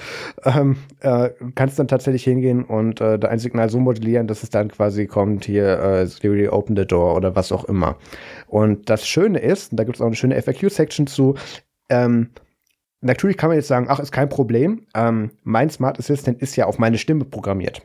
Ähm, 0.44 0.76
äh, 1.00 1.30
kannst 1.54 1.78
dann 1.78 1.88
tatsächlich 1.88 2.24
hingehen 2.24 2.64
und 2.64 3.00
äh, 3.00 3.18
ein 3.26 3.38
Signal 3.38 3.70
so 3.70 3.78
modellieren, 3.78 4.26
dass 4.26 4.42
es 4.42 4.50
dann 4.50 4.68
quasi 4.70 5.06
kommt, 5.06 5.44
hier 5.44 5.78
äh, 5.78 6.06
Siri 6.06 6.48
open 6.48 6.76
the 6.76 6.86
door 6.86 7.16
oder 7.16 7.34
was 7.34 7.52
auch 7.52 7.64
immer. 7.64 7.96
Und 8.48 8.90
das 8.90 9.06
Schöne 9.06 9.38
ist, 9.38 9.72
und 9.72 9.78
da 9.78 9.84
gibt 9.84 9.96
es 9.96 10.02
auch 10.02 10.06
eine 10.06 10.16
schöne 10.16 10.40
FAQ-Section 10.40 11.06
zu, 11.06 11.34
ähm, 11.88 12.30
Natürlich 13.04 13.36
kann 13.36 13.48
man 13.48 13.56
jetzt 13.56 13.66
sagen, 13.66 13.86
ach, 13.88 13.98
ist 13.98 14.12
kein 14.12 14.28
Problem. 14.28 14.86
Ähm, 14.94 15.32
mein 15.42 15.70
Smart 15.70 15.98
Assistant 15.98 16.40
ist 16.40 16.54
ja 16.54 16.66
auf 16.66 16.78
meine 16.78 16.98
Stimme 16.98 17.24
programmiert. 17.24 17.82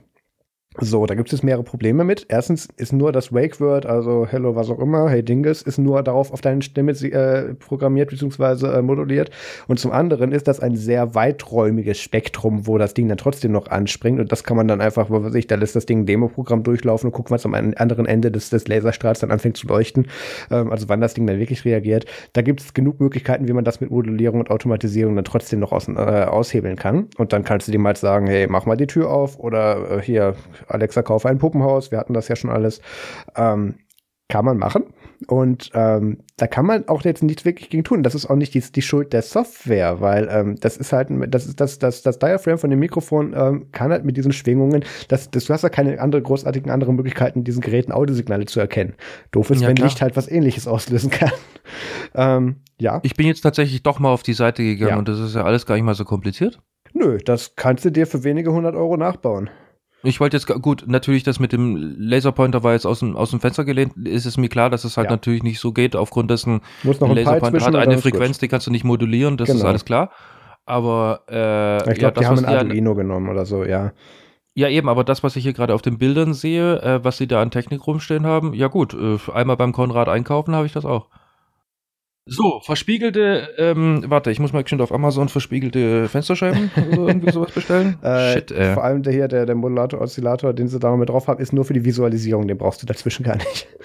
So, 0.79 1.07
da 1.07 1.15
gibt 1.15 1.33
es 1.33 1.41
mehrere 1.41 1.63
Probleme 1.63 2.03
mit. 2.03 2.27
Erstens 2.29 2.67
ist 2.77 2.93
nur 2.93 3.11
das 3.11 3.33
Wake-Word, 3.33 3.87
also 3.87 4.27
Hello, 4.29 4.55
was 4.55 4.69
auch 4.69 4.77
immer, 4.79 5.09
Hey 5.09 5.23
Dinges, 5.23 5.63
ist 5.63 5.79
nur 5.79 6.03
darauf 6.03 6.31
auf 6.31 6.41
deine 6.41 6.61
Stimme 6.61 6.91
äh, 6.91 7.55
programmiert 7.55 8.11
bzw. 8.11 8.77
Äh, 8.77 8.81
moduliert. 8.83 9.31
Und 9.67 9.79
zum 9.79 9.91
anderen 9.91 10.31
ist 10.31 10.47
das 10.47 10.59
ein 10.59 10.75
sehr 10.75 11.15
weiträumiges 11.15 11.99
Spektrum, 11.99 12.67
wo 12.67 12.77
das 12.77 12.93
Ding 12.93 13.07
dann 13.07 13.17
trotzdem 13.17 13.51
noch 13.53 13.67
anspringt. 13.67 14.19
Und 14.19 14.31
das 14.31 14.43
kann 14.43 14.55
man 14.55 14.67
dann 14.67 14.81
einfach, 14.81 15.09
was 15.09 15.23
weiß 15.23 15.35
ich, 15.35 15.47
da 15.47 15.55
lässt 15.55 15.75
das 15.75 15.87
Ding 15.87 16.01
ein 16.01 16.05
Demo-Programm 16.05 16.61
durchlaufen 16.61 17.07
und 17.07 17.13
guckt, 17.13 17.31
was 17.31 17.45
am 17.45 17.55
an- 17.55 17.73
anderen 17.73 18.05
Ende 18.05 18.29
des, 18.29 18.51
des 18.51 18.67
Laserstrahls 18.67 19.19
dann 19.19 19.31
anfängt 19.31 19.57
zu 19.57 19.67
leuchten. 19.67 20.07
Ähm, 20.51 20.71
also 20.71 20.89
wann 20.89 21.01
das 21.01 21.15
Ding 21.15 21.25
dann 21.25 21.39
wirklich 21.39 21.65
reagiert. 21.65 22.05
Da 22.33 22.43
gibt 22.43 22.61
es 22.61 22.75
genug 22.75 22.99
Möglichkeiten, 22.99 23.47
wie 23.47 23.53
man 23.53 23.63
das 23.63 23.81
mit 23.81 23.89
Modulierung 23.89 24.41
und 24.41 24.51
Automatisierung 24.51 25.15
dann 25.15 25.25
trotzdem 25.25 25.59
noch 25.59 25.71
aus, 25.71 25.87
äh, 25.87 25.93
aushebeln 25.93 26.75
kann. 26.75 27.07
Und 27.17 27.33
dann 27.33 27.43
kannst 27.43 27.67
du 27.67 27.71
dem 27.71 27.85
halt 27.87 27.97
sagen, 27.97 28.27
hey, 28.27 28.45
mach 28.47 28.67
mal 28.67 28.77
die 28.77 28.85
Tür 28.85 29.09
auf 29.09 29.39
oder 29.39 29.97
äh, 29.97 30.01
hier, 30.01 30.35
Alexa, 30.67 31.01
kauf 31.01 31.25
ein 31.25 31.37
Puppenhaus. 31.37 31.91
Wir 31.91 31.97
hatten 31.99 32.13
das 32.13 32.27
ja 32.27 32.35
schon 32.35 32.49
alles. 32.49 32.81
Ähm, 33.35 33.75
kann 34.29 34.43
man 34.43 34.57
machen. 34.57 34.83
Und 35.27 35.71
ähm, 35.73 36.17
da 36.35 36.47
kann 36.47 36.65
man 36.65 36.87
auch 36.89 37.03
jetzt 37.03 37.23
nichts 37.23 37.45
wirklich 37.45 37.69
gegen 37.69 37.83
tun. 37.83 38.03
Das 38.03 38.13
ist 38.13 38.29
auch 38.29 38.35
nicht 38.35 38.53
die, 38.53 38.59
die 38.59 38.81
Schuld 38.81 39.13
der 39.13 39.21
Software, 39.21 39.99
weil 40.01 40.27
ähm, 40.29 40.57
das 40.59 40.77
ist 40.77 40.91
halt, 40.93 41.07
das 41.33 41.47
ist 41.47 41.59
das, 41.59 41.79
das, 41.79 42.01
das 42.03 42.19
Diaphragm 42.19 42.57
von 42.59 42.69
dem 42.69 42.79
Mikrofon 42.79 43.33
ähm, 43.35 43.71
kann 43.71 43.91
halt 43.91 44.03
mit 44.05 44.17
diesen 44.17 44.33
Schwingungen, 44.33 44.83
das, 45.07 45.31
das, 45.31 45.45
du 45.45 45.53
hast 45.53 45.63
ja 45.63 45.69
keine 45.69 45.99
andere 46.01 46.21
großartigen 46.21 46.69
anderen 46.69 46.95
Möglichkeiten, 46.97 47.43
diesen 47.45 47.61
Geräten 47.61 47.91
Audiosignale 47.91 48.45
zu 48.45 48.59
erkennen. 48.59 48.93
Doof 49.31 49.49
ist, 49.49 49.61
Ja, 49.61 49.69
wenn 49.69 49.75
klar. 49.75 49.87
Licht 49.87 50.01
halt 50.01 50.15
was 50.17 50.29
ähnliches 50.29 50.67
auslösen 50.67 51.09
kann. 51.09 51.31
ähm, 52.13 52.57
ja. 52.79 52.99
Ich 53.03 53.15
bin 53.15 53.25
jetzt 53.27 53.41
tatsächlich 53.41 53.81
doch 53.81 53.99
mal 53.99 54.11
auf 54.11 54.23
die 54.23 54.33
Seite 54.33 54.61
gegangen 54.61 54.91
Ja. 54.91 54.97
und 54.97 55.07
das 55.07 55.19
ist 55.19 55.35
ja 55.35 55.43
alles 55.45 55.65
gar 55.65 55.75
nicht 55.75 55.85
mal 55.85 55.95
so 55.95 56.05
kompliziert. 56.05 56.59
Nö, 56.93 57.17
das 57.23 57.55
kannst 57.55 57.85
du 57.85 57.91
dir 57.91 58.05
für 58.05 58.23
wenige 58.23 58.51
hundert 58.51 58.75
Euro 58.75 58.97
nachbauen. 58.97 59.49
Ich 60.03 60.19
wollte 60.19 60.37
jetzt, 60.37 60.47
gut, 60.61 60.83
natürlich 60.87 61.23
das 61.23 61.39
mit 61.39 61.51
dem 61.51 61.95
Laserpointer 61.97 62.63
war 62.63 62.73
jetzt 62.73 62.85
aus 62.85 62.99
dem, 62.99 63.15
aus 63.15 63.31
dem 63.31 63.39
Fenster 63.39 63.65
gelehnt, 63.65 63.93
ist 64.07 64.25
es 64.25 64.37
mir 64.37 64.47
klar, 64.47 64.69
dass 64.69 64.83
es 64.83 64.95
halt 64.97 65.05
Ja. 65.07 65.11
natürlich 65.11 65.41
nicht 65.43 65.59
so 65.59 65.71
geht, 65.71 65.95
aufgrund 65.95 66.29
dessen, 66.29 66.61
Muss 66.83 66.99
noch 66.99 67.09
ein 67.09 67.15
Laserpointer 67.15 67.65
hat 67.65 67.75
eine 67.75 67.95
ist 67.95 68.03
gut. 68.03 68.11
Frequenz, 68.13 68.37
die 68.37 68.47
kannst 68.47 68.67
du 68.67 68.71
nicht 68.71 68.83
modulieren, 68.83 69.37
das 69.37 69.49
ist 69.49 69.55
Genau. 69.57 69.67
alles 69.69 69.85
klar. 69.85 70.11
Aber 70.65 71.21
äh, 71.29 71.77
Ich 71.91 71.97
glaube, 71.99 72.01
ja, 72.01 72.11
die 72.11 72.19
das, 72.19 72.25
haben 72.25 72.39
ein 72.39 72.45
Arduino 72.45 72.93
genommen 72.93 73.29
oder 73.29 73.45
so, 73.45 73.63
ja. 73.63 73.93
ja 74.53 74.69
eben, 74.69 74.87
aber 74.89 75.03
das, 75.03 75.23
was 75.23 75.35
ich 75.35 75.43
hier 75.43 75.53
gerade 75.53 75.73
auf 75.73 75.81
den 75.81 75.97
Bildern 75.97 76.33
sehe, 76.33 76.81
äh, 76.81 77.03
was 77.03 77.17
sie 77.17 77.27
da 77.27 77.41
an 77.41 77.51
Technik 77.51 77.85
rumstehen 77.87 78.25
haben, 78.27 78.53
ja 78.53 78.67
gut, 78.67 78.93
äh, 78.93 79.17
einmal 79.33 79.57
beim 79.57 79.71
Konrad 79.73 80.09
einkaufen 80.09 80.53
habe 80.55 80.65
ich 80.67 80.73
das 80.73 80.85
auch. 80.85 81.07
So, 82.27 82.59
verspiegelte, 82.61 83.49
ähm, 83.57 84.03
warte, 84.07 84.31
ich 84.31 84.39
muss 84.39 84.53
mal 84.53 84.67
schon 84.67 84.81
auf 84.81 84.91
Amazon 84.91 85.29
verspiegelte 85.29 86.09
Fensterscheiben 86.09 86.71
oder 86.91 87.07
irgendwie 87.07 87.31
sowas 87.31 87.51
bestellen. 87.51 87.97
Äh, 88.01 88.33
Shit, 88.33 88.51
ey. 88.51 88.73
Vor 88.73 88.83
allem 88.83 89.01
der 89.01 89.13
hier, 89.13 89.27
der, 89.27 89.45
der 89.45 89.55
Modulator, 89.55 90.01
Oszillator, 90.01 90.53
den 90.53 90.67
sie 90.67 90.79
da 90.79 90.91
noch 90.91 90.97
mit 90.97 91.09
drauf 91.09 91.27
haben, 91.27 91.41
ist 91.41 91.53
nur 91.53 91.65
für 91.65 91.73
die 91.73 91.85
Visualisierung, 91.85 92.47
den 92.47 92.57
brauchst 92.57 92.81
du 92.81 92.85
dazwischen 92.85 93.23
gar 93.23 93.37
nicht. 93.37 93.67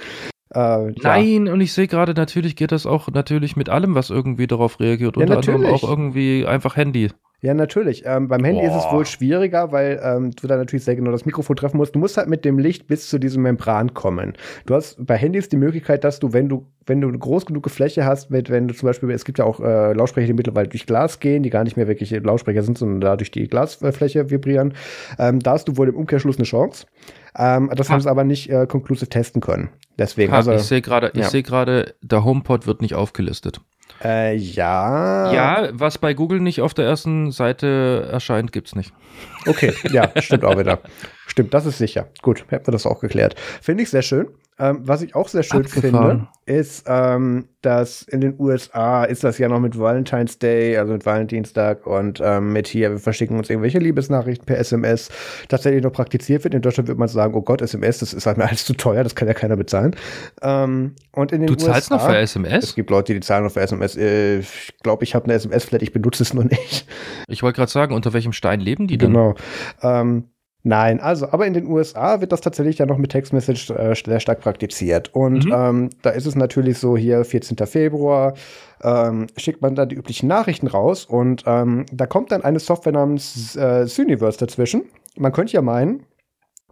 Äh. 0.54 0.92
Nein, 1.02 1.48
und 1.48 1.62
ich 1.62 1.72
sehe 1.72 1.86
gerade, 1.86 2.12
natürlich 2.12 2.56
geht 2.56 2.72
das 2.72 2.84
auch 2.84 3.08
natürlich 3.08 3.56
mit 3.56 3.70
allem, 3.70 3.94
was 3.94 4.10
irgendwie 4.10 4.46
darauf 4.46 4.80
reagiert. 4.80 5.16
Ja, 5.16 5.22
Unter 5.22 5.38
anderem 5.38 5.62
natürlich. 5.62 5.82
auch 5.82 5.88
irgendwie 5.88 6.44
einfach 6.46 6.76
Handy. 6.76 7.08
Ja, 7.44 7.54
natürlich. 7.54 8.04
Ähm, 8.06 8.28
beim 8.28 8.44
Handy 8.44 8.64
ist 8.64 8.72
es 8.72 8.84
Boah. 8.84 8.92
wohl 8.92 9.06
schwieriger, 9.06 9.72
weil 9.72 10.00
ähm, 10.00 10.30
du 10.30 10.46
da 10.46 10.56
natürlich 10.56 10.84
sehr 10.84 10.94
genau 10.94 11.10
das 11.10 11.26
Mikrofon 11.26 11.56
treffen 11.56 11.76
musst. 11.76 11.92
Du 11.92 11.98
musst 11.98 12.16
halt 12.16 12.28
mit 12.28 12.44
dem 12.44 12.56
Licht 12.56 12.86
bis 12.86 13.08
zu 13.08 13.18
diesem 13.18 13.42
Membran 13.42 13.94
kommen. 13.94 14.34
Du 14.64 14.76
hast 14.76 15.04
bei 15.04 15.16
Handys 15.16 15.48
die 15.48 15.56
Möglichkeit, 15.56 16.04
dass 16.04 16.20
du, 16.20 16.32
wenn 16.32 16.48
du, 16.48 16.68
wenn 16.86 17.00
du 17.00 17.08
eine 17.08 17.18
groß 17.18 17.44
genug 17.46 17.68
Fläche 17.68 18.04
hast, 18.04 18.30
mit, 18.30 18.48
wenn 18.48 18.68
du 18.68 18.74
zum 18.74 18.86
Beispiel, 18.86 19.10
es 19.10 19.24
gibt 19.24 19.40
ja 19.40 19.44
auch 19.44 19.58
äh, 19.58 19.92
Lautsprecher, 19.92 20.28
die 20.28 20.34
mittlerweile 20.34 20.68
durch 20.68 20.86
Glas 20.86 21.18
gehen, 21.18 21.42
die 21.42 21.50
gar 21.50 21.64
nicht 21.64 21.76
mehr 21.76 21.88
wirklich 21.88 22.12
Lautsprecher 22.12 22.62
sind, 22.62 22.78
sondern 22.78 23.00
da 23.00 23.16
durch 23.16 23.32
die 23.32 23.48
Glasfläche 23.48 24.30
vibrieren. 24.30 24.74
Ähm, 25.18 25.40
da 25.40 25.54
hast 25.54 25.66
du 25.66 25.76
wohl 25.76 25.88
im 25.88 25.96
Umkehrschluss 25.96 26.36
eine 26.36 26.44
Chance. 26.44 26.86
Ähm, 27.36 27.72
das 27.74 27.88
Ha. 27.88 27.94
haben 27.94 28.00
sie 28.02 28.10
aber 28.10 28.22
nicht 28.22 28.50
äh, 28.50 28.68
konklusiv 28.68 29.08
testen 29.08 29.40
können. 29.40 29.70
Deswegen, 29.98 30.30
Ha, 30.30 30.36
also, 30.36 30.52
ich 30.52 30.62
sehe 30.62 30.80
gerade, 30.80 31.10
ich 31.14 31.22
ja. 31.22 31.28
sehe 31.28 31.42
gerade, 31.42 31.96
der 32.02 32.24
HomePod 32.24 32.68
wird 32.68 32.82
nicht 32.82 32.94
aufgelistet. 32.94 33.60
Äh, 34.04 34.34
ja. 34.34 35.32
Ja, 35.32 35.68
was 35.72 35.98
bei 35.98 36.14
Google 36.14 36.40
nicht 36.40 36.60
auf 36.60 36.74
der 36.74 36.86
ersten 36.86 37.30
Seite 37.30 38.08
erscheint, 38.10 38.52
gibt's 38.52 38.74
nicht. 38.74 38.92
Okay, 39.46 39.72
ja, 39.90 40.10
stimmt 40.20 40.44
auch 40.44 40.58
wieder. 40.58 40.80
Stimmt, 41.26 41.54
das 41.54 41.66
ist 41.66 41.78
sicher. 41.78 42.08
Gut, 42.20 42.44
hätten 42.48 42.66
wir 42.66 42.72
das 42.72 42.86
auch 42.86 43.00
geklärt. 43.00 43.36
Finde 43.60 43.82
ich 43.84 43.90
sehr 43.90 44.02
schön. 44.02 44.28
Ähm, 44.58 44.80
was 44.84 45.00
ich 45.02 45.14
auch 45.14 45.28
sehr 45.28 45.42
schön 45.42 45.64
Abgefahren. 45.64 46.28
finde, 46.44 46.60
ist, 46.60 46.84
ähm, 46.86 47.48
dass 47.62 48.02
in 48.02 48.20
den 48.20 48.34
USA 48.38 49.04
ist 49.04 49.24
das 49.24 49.38
ja 49.38 49.48
noch 49.48 49.60
mit 49.60 49.78
Valentine's 49.78 50.38
Day, 50.38 50.76
also 50.76 50.92
mit 50.92 51.06
Valentinstag 51.06 51.86
und 51.86 52.20
ähm, 52.22 52.52
mit 52.52 52.68
hier, 52.68 52.90
wir 52.90 52.98
verschicken 52.98 53.38
uns 53.38 53.48
irgendwelche 53.48 53.78
Liebesnachrichten 53.78 54.44
per 54.44 54.58
SMS, 54.58 55.08
tatsächlich 55.48 55.82
noch 55.82 55.92
praktiziert 55.92 56.44
wird. 56.44 56.52
In 56.54 56.60
Deutschland 56.60 56.88
würde 56.88 56.98
man 56.98 57.08
sagen, 57.08 57.34
oh 57.34 57.40
Gott, 57.42 57.62
SMS, 57.62 57.98
das 57.98 58.12
ist 58.12 58.26
halt 58.26 58.36
mir 58.36 58.44
alles 58.46 58.64
zu 58.66 58.74
teuer, 58.74 59.02
das 59.02 59.14
kann 59.14 59.26
ja 59.26 59.34
keiner 59.34 59.56
bezahlen. 59.56 59.96
Ähm, 60.42 60.96
und 61.12 61.32
in 61.32 61.40
den 61.40 61.46
Du 61.46 61.54
USA, 61.54 61.72
zahlst 61.72 61.90
noch 61.90 62.04
für 62.06 62.16
Es 62.16 62.32
SMS? 62.32 62.74
gibt 62.74 62.90
Leute, 62.90 63.14
die 63.14 63.20
zahlen 63.20 63.44
noch 63.44 63.52
für 63.52 63.60
SMS. 63.60 63.96
Äh, 63.96 64.40
Ich 64.40 64.74
glaube, 64.82 65.04
ich 65.04 65.14
habe 65.14 65.24
eine 65.24 65.34
SMS-Flat, 65.34 65.80
ich 65.82 65.92
benutze 65.92 66.22
es 66.22 66.34
nur 66.34 66.44
nicht. 66.44 66.86
Ich 67.26 67.42
wollte 67.42 67.56
gerade 67.56 67.70
sagen, 67.72 67.94
unter 67.94 68.12
welchem 68.12 68.32
Stein 68.32 68.60
leben 68.60 68.86
die 68.86 68.98
denn? 68.98 69.12
Genau. 69.12 69.34
Nein, 70.64 71.00
also, 71.00 71.28
aber 71.32 71.46
in 71.46 71.54
den 71.54 71.66
USA 71.66 72.20
wird 72.20 72.30
das 72.30 72.40
tatsächlich 72.40 72.78
ja 72.78 72.86
noch 72.86 72.96
mit 72.96 73.10
Textmessage 73.10 73.70
äh, 73.74 73.94
sehr 73.96 74.20
stark 74.20 74.40
praktiziert. 74.40 75.12
Und 75.12 75.46
mhm. 75.46 75.52
ähm, 75.52 75.90
da 76.02 76.10
ist 76.10 76.26
es 76.26 76.36
natürlich 76.36 76.78
so 76.78 76.96
hier, 76.96 77.24
14. 77.24 77.56
Februar, 77.66 78.34
ähm, 78.82 79.26
schickt 79.36 79.60
man 79.60 79.74
dann 79.74 79.88
die 79.88 79.96
üblichen 79.96 80.28
Nachrichten 80.28 80.68
raus 80.68 81.04
und 81.04 81.42
ähm, 81.46 81.86
da 81.92 82.06
kommt 82.06 82.30
dann 82.30 82.42
eine 82.42 82.60
Software 82.60 82.92
namens 82.92 83.56
äh, 83.56 83.86
Syniverse 83.86 84.38
dazwischen. 84.38 84.84
Man 85.16 85.32
könnte 85.32 85.52
ja 85.52 85.62
meinen, 85.62 86.04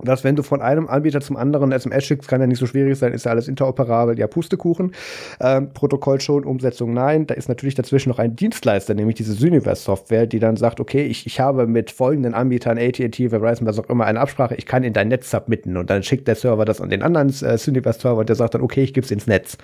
dass 0.04 0.24
wenn 0.24 0.36
du 0.36 0.42
von 0.42 0.60
einem 0.60 0.88
Anbieter 0.88 1.20
zum 1.20 1.36
anderen 1.36 1.72
SMS 1.72 2.04
schickst, 2.04 2.28
kann 2.28 2.40
ja 2.40 2.46
nicht 2.46 2.58
so 2.58 2.66
schwierig 2.66 2.98
sein, 2.98 3.12
ist 3.12 3.24
ja 3.24 3.30
alles 3.30 3.48
interoperabel, 3.48 4.18
ja 4.18 4.26
Pustekuchen. 4.26 4.92
Ähm, 5.40 5.70
Protokoll 5.72 6.20
schon, 6.20 6.44
Umsetzung 6.44 6.92
nein. 6.92 7.26
Da 7.26 7.34
ist 7.34 7.48
natürlich 7.48 7.74
dazwischen 7.74 8.10
noch 8.10 8.18
ein 8.18 8.36
Dienstleister, 8.36 8.94
nämlich 8.94 9.16
diese 9.16 9.32
Syniverse-Software, 9.32 10.26
die 10.26 10.38
dann 10.38 10.56
sagt, 10.56 10.80
okay, 10.80 11.04
ich, 11.04 11.26
ich 11.26 11.40
habe 11.40 11.66
mit 11.66 11.90
folgenden 11.90 12.34
Anbietern, 12.34 12.78
AT&T, 12.78 13.28
Verizon, 13.28 13.66
was 13.66 13.78
auch 13.78 13.88
immer, 13.88 14.06
eine 14.06 14.20
Absprache, 14.20 14.54
ich 14.54 14.66
kann 14.66 14.82
in 14.82 14.92
dein 14.92 15.08
Netz 15.08 15.30
submitten 15.30 15.76
und 15.76 15.90
dann 15.90 16.02
schickt 16.02 16.28
der 16.28 16.34
Server 16.34 16.64
das 16.64 16.80
an 16.80 16.90
den 16.90 17.02
anderen 17.02 17.28
äh, 17.28 17.58
Syniverse-Server 17.58 18.20
und 18.20 18.28
der 18.28 18.36
sagt 18.36 18.54
dann, 18.54 18.62
okay, 18.62 18.82
ich 18.82 18.94
gebe 18.94 19.04
es 19.04 19.10
ins 19.10 19.26
Netz. 19.26 19.58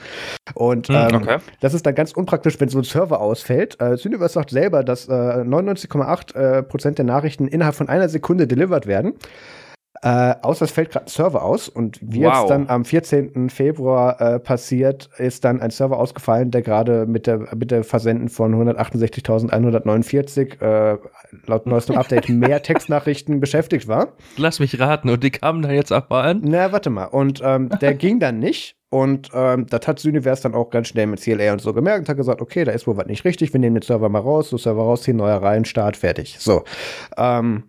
Und 0.55 0.89
hm, 0.89 0.95
ähm, 0.95 1.15
okay. 1.15 1.37
das 1.61 1.75
ist 1.75 1.87
dann 1.87 1.95
ganz 1.95 2.13
unpraktisch, 2.13 2.61
wenn 2.61 2.69
so 2.69 2.79
ein 2.79 2.85
Server 2.85 3.21
ausfällt. 3.21 3.81
Äh, 3.81 3.97
Syniverse 3.97 4.35
sagt 4.35 4.51
selber, 4.51 4.85
dass 4.85 5.09
äh, 5.09 5.13
99,8 5.13 6.35
äh, 6.35 6.63
Prozent 6.63 6.99
der 6.99 7.05
Nachrichten 7.05 7.49
innerhalb 7.49 7.75
von 7.75 7.89
einer 7.89 8.09
Sekunde 8.09 8.47
delivered 8.47 8.87
werden. 8.87 9.15
Äh, 10.03 10.35
außer 10.43 10.65
es 10.65 10.71
fällt 10.71 10.91
gerade 10.91 11.07
ein 11.07 11.09
Server 11.09 11.43
aus 11.43 11.69
und 11.69 11.99
wie 12.03 12.25
wow. 12.25 12.41
jetzt 12.41 12.51
dann 12.51 12.69
am 12.69 12.85
14. 12.85 13.51
Februar 13.51 14.21
äh, 14.21 14.39
passiert, 14.39 15.09
ist 15.19 15.45
dann 15.45 15.61
ein 15.61 15.71
Server 15.71 15.99
ausgefallen, 15.99 16.51
der 16.51 16.63
gerade 16.63 17.07
mit 17.07 17.27
der, 17.27 17.55
mit 17.55 17.71
der 17.71 17.85
Versenden 17.85 18.29
von 18.29 18.55
168.149 18.55 20.61
äh, 20.61 20.99
laut 21.47 21.67
neuestem 21.67 21.97
Update 21.97 22.29
mehr 22.37 22.63
Textnachrichten 22.63 23.41
beschäftigt 23.41 23.89
war. 23.89 24.09
Lass 24.37 24.61
mich 24.61 24.79
raten, 24.79 25.09
und 25.09 25.23
die 25.23 25.31
kamen 25.31 25.63
dann 25.63 25.73
jetzt 25.73 25.93
aber 25.93 26.25
an? 26.25 26.43
Na, 26.45 26.73
warte 26.73 26.91
mal. 26.91 27.07
Und 27.07 27.41
ähm, 27.45 27.71
der 27.81 27.95
ging 27.95 28.21
dann 28.21 28.39
nicht. 28.39 28.77
Und 28.89 29.31
ähm, 29.35 29.67
das 29.69 29.87
hat 29.89 29.99
Syniverse 29.99 30.45
dann 30.45 30.55
auch 30.55 30.71
ganz 30.71 30.89
schnell 30.89 31.09
mit 31.09 31.21
CLA 31.21 31.53
und 31.53 31.61
so 31.61 31.73
gemerkt 31.73 32.01
und 32.01 32.09
hat 32.09 32.17
gesagt, 32.17 32.41
okay, 32.41 32.65
da 32.65 32.71
ist 32.71 32.87
wohl 32.87 32.97
was 32.97 33.07
nicht 33.07 33.25
richtig, 33.25 33.53
wir 33.53 33.59
nehmen 33.59 33.75
den 33.75 33.83
Server 33.83 34.09
mal 34.09 34.21
raus, 34.21 34.49
so 34.49 34.59
Server 34.59 34.83
rausziehen, 34.83 35.17
neuer 35.17 35.43
rein, 35.43 35.65
Start, 35.65 35.97
fertig. 35.97 36.37
So. 36.39 36.63
Ähm, 37.17 37.65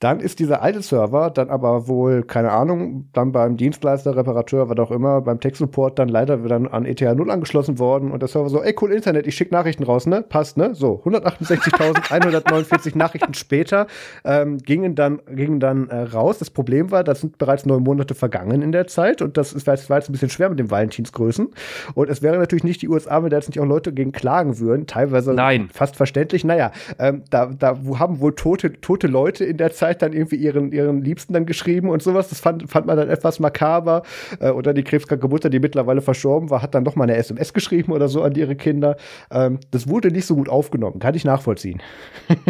dann 0.00 0.20
ist 0.20 0.40
dieser 0.40 0.60
alte 0.60 0.82
Server 0.82 1.30
dann 1.30 1.48
aber 1.48 1.88
wohl, 1.88 2.22
keine 2.22 2.52
Ahnung, 2.52 3.08
dann 3.14 3.32
beim 3.32 3.56
Dienstleister, 3.56 4.14
Reparateur, 4.14 4.68
was 4.68 4.78
auch 4.78 4.90
immer, 4.90 5.22
beim 5.22 5.40
Tech-Support 5.40 5.98
dann 5.98 6.08
leider 6.08 6.44
wieder 6.44 6.56
an 6.70 6.84
ETH 6.84 7.00
0 7.00 7.30
angeschlossen 7.30 7.78
worden 7.78 8.10
und 8.10 8.20
der 8.20 8.28
Server 8.28 8.50
so, 8.50 8.62
ey 8.62 8.74
cool 8.82 8.92
Internet, 8.92 9.26
ich 9.26 9.34
schicke 9.34 9.54
Nachrichten 9.54 9.84
raus, 9.84 10.06
ne? 10.06 10.20
Passt, 10.20 10.58
ne? 10.58 10.74
So, 10.74 11.00
168.149 11.04 12.96
Nachrichten 12.98 13.32
später 13.32 13.86
ähm, 14.24 14.58
gingen 14.58 14.94
dann, 14.96 15.22
gingen 15.30 15.60
dann 15.60 15.88
äh, 15.88 16.02
raus. 16.02 16.38
Das 16.38 16.50
Problem 16.50 16.90
war, 16.90 17.02
das 17.02 17.22
sind 17.22 17.38
bereits 17.38 17.64
neun 17.64 17.82
Monate 17.82 18.14
vergangen 18.14 18.60
in 18.60 18.72
der 18.72 18.86
Zeit 18.88 19.22
und 19.22 19.38
das 19.38 19.54
ist, 19.54 19.66
war 19.66 19.76
jetzt 19.76 19.90
ein 19.90 20.12
bisschen 20.12 20.28
schwer 20.28 20.50
mit 20.50 20.58
den 20.58 20.70
Valentinsgrößen. 20.70 21.48
Und 21.94 22.10
es 22.10 22.20
wäre 22.20 22.36
natürlich 22.36 22.64
nicht 22.64 22.82
die 22.82 22.90
USA, 22.90 23.22
wenn 23.22 23.30
da 23.30 23.36
jetzt 23.36 23.48
nicht 23.48 23.60
auch 23.60 23.64
Leute 23.64 23.94
gegen 23.94 24.12
klagen 24.12 24.58
würden, 24.58 24.86
teilweise 24.86 25.32
Nein. 25.32 25.70
fast 25.72 25.96
verständlich. 25.96 26.44
Naja, 26.44 26.70
ähm, 26.98 27.22
da, 27.30 27.46
da 27.46 27.78
haben 27.98 28.20
wohl 28.20 28.34
tote, 28.34 28.78
tote 28.82 29.06
Leute 29.06 29.46
in 29.46 29.56
der 29.56 29.72
Zeit 29.72 29.85
Zeit 29.86 30.02
dann 30.02 30.12
irgendwie 30.12 30.36
ihren, 30.36 30.72
ihren 30.72 31.02
Liebsten 31.02 31.32
dann 31.32 31.46
geschrieben 31.46 31.90
und 31.90 32.02
sowas. 32.02 32.28
Das 32.28 32.40
fand, 32.40 32.68
fand 32.68 32.86
man 32.86 32.96
dann 32.96 33.08
etwas 33.08 33.38
makaber. 33.38 34.02
Äh, 34.40 34.50
oder 34.50 34.74
die 34.74 34.82
krebskranke 34.82 35.28
Mutter, 35.28 35.50
die 35.50 35.60
mittlerweile 35.60 36.00
verstorben 36.00 36.50
war, 36.50 36.62
hat 36.62 36.74
dann 36.74 36.82
noch 36.82 36.96
mal 36.96 37.04
eine 37.04 37.16
SMS 37.16 37.52
geschrieben 37.52 37.92
oder 37.92 38.08
so 38.08 38.22
an 38.22 38.34
ihre 38.34 38.56
Kinder. 38.56 38.96
Ähm, 39.30 39.60
das 39.70 39.88
wurde 39.88 40.10
nicht 40.10 40.26
so 40.26 40.34
gut 40.34 40.48
aufgenommen. 40.48 40.98
Kann 40.98 41.14
ich 41.14 41.24
nachvollziehen. 41.24 41.80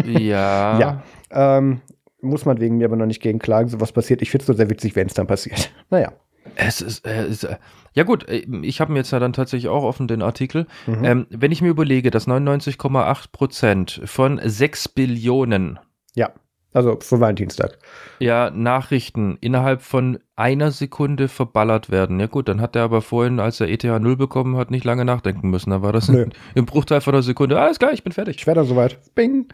Ja. 0.05 0.79
ja. 0.79 1.03
Ähm, 1.31 1.81
muss 2.21 2.45
man 2.45 2.59
wegen 2.59 2.77
mir 2.77 2.85
aber 2.85 2.95
noch 2.95 3.05
nicht 3.05 3.21
gegen 3.21 3.39
klagen, 3.39 3.69
so 3.69 3.79
was 3.79 3.91
passiert. 3.91 4.21
Ich 4.21 4.31
finde 4.31 4.43
es 4.43 4.47
nur 4.47 4.57
sehr 4.57 4.69
witzig, 4.69 4.95
wenn 4.95 5.07
es 5.07 5.13
dann 5.13 5.27
passiert. 5.27 5.71
Naja. 5.89 6.11
Es 6.55 6.81
ist, 6.81 7.05
äh, 7.05 7.27
ist 7.27 7.43
äh, 7.43 7.57
ja 7.93 8.03
gut, 8.03 8.27
äh, 8.27 8.45
ich 8.61 8.79
habe 8.79 8.91
mir 8.93 8.99
jetzt 8.99 9.11
ja 9.11 9.19
dann 9.19 9.33
tatsächlich 9.33 9.69
auch 9.69 9.83
offen 9.83 10.07
den 10.07 10.21
Artikel. 10.21 10.65
Mhm. 10.87 11.03
Ähm, 11.03 11.27
wenn 11.29 11.51
ich 11.51 11.61
mir 11.61 11.69
überlege, 11.69 12.09
dass 12.09 12.27
99,8 12.27 13.31
Prozent 13.31 14.01
von 14.05 14.39
6 14.43 14.89
Billionen 14.89 15.77
ja. 16.15 16.31
Also 16.77 16.95
für 17.01 17.19
Valentinstag. 17.19 17.79
Ja, 18.19 18.51
Nachrichten 18.51 19.39
innerhalb 19.41 19.81
von 19.81 20.19
einer 20.35 20.69
Sekunde 20.69 21.27
verballert 21.27 21.89
werden. 21.89 22.19
Ja 22.19 22.27
gut, 22.27 22.49
dann 22.49 22.61
hat 22.61 22.75
er 22.75 22.83
aber 22.83 23.01
vorhin, 23.01 23.39
als 23.39 23.59
er 23.59 23.67
ETH 23.67 23.83
0 23.83 24.15
bekommen 24.15 24.57
hat, 24.57 24.69
nicht 24.69 24.85
lange 24.85 25.03
nachdenken 25.03 25.49
müssen. 25.49 25.71
Da 25.71 25.81
war 25.81 25.91
das 25.91 26.07
Nö. 26.07 26.27
im 26.53 26.67
Bruchteil 26.67 27.01
von 27.01 27.15
einer 27.15 27.23
Sekunde. 27.23 27.59
Alles 27.59 27.79
klar, 27.79 27.93
ich 27.93 28.03
bin 28.03 28.13
fertig. 28.13 28.35
Ich 28.37 28.45
wäre 28.45 28.57
dann 28.57 28.67
soweit. 28.67 28.99
Bing. 29.15 29.47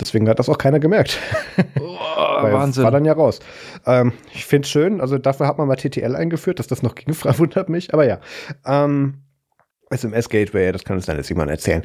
Deswegen 0.00 0.28
hat 0.28 0.38
das 0.38 0.48
auch 0.48 0.56
keiner 0.56 0.78
gemerkt. 0.78 1.18
Oh, 1.80 1.82
Wahnsinn. 2.42 2.84
War 2.84 2.92
dann 2.92 3.04
ja 3.04 3.14
raus. 3.14 3.40
Ähm, 3.84 4.12
ich 4.32 4.46
finde 4.46 4.66
es 4.66 4.70
schön, 4.70 5.00
also 5.00 5.18
dafür 5.18 5.48
hat 5.48 5.58
man 5.58 5.66
mal 5.66 5.74
TTL 5.74 6.14
eingeführt, 6.14 6.60
dass 6.60 6.68
das 6.68 6.84
noch 6.84 6.94
ging, 6.94 7.12
wundert 7.38 7.68
mich. 7.68 7.92
Aber 7.92 8.06
ja. 8.06 8.20
Ähm, 8.64 9.14
SMS 9.90 10.28
Gateway, 10.28 10.70
das 10.70 10.84
kann 10.84 10.94
uns 10.94 11.06
dann 11.06 11.16
jetzt 11.16 11.28
jemand 11.28 11.50
erzählen. 11.50 11.82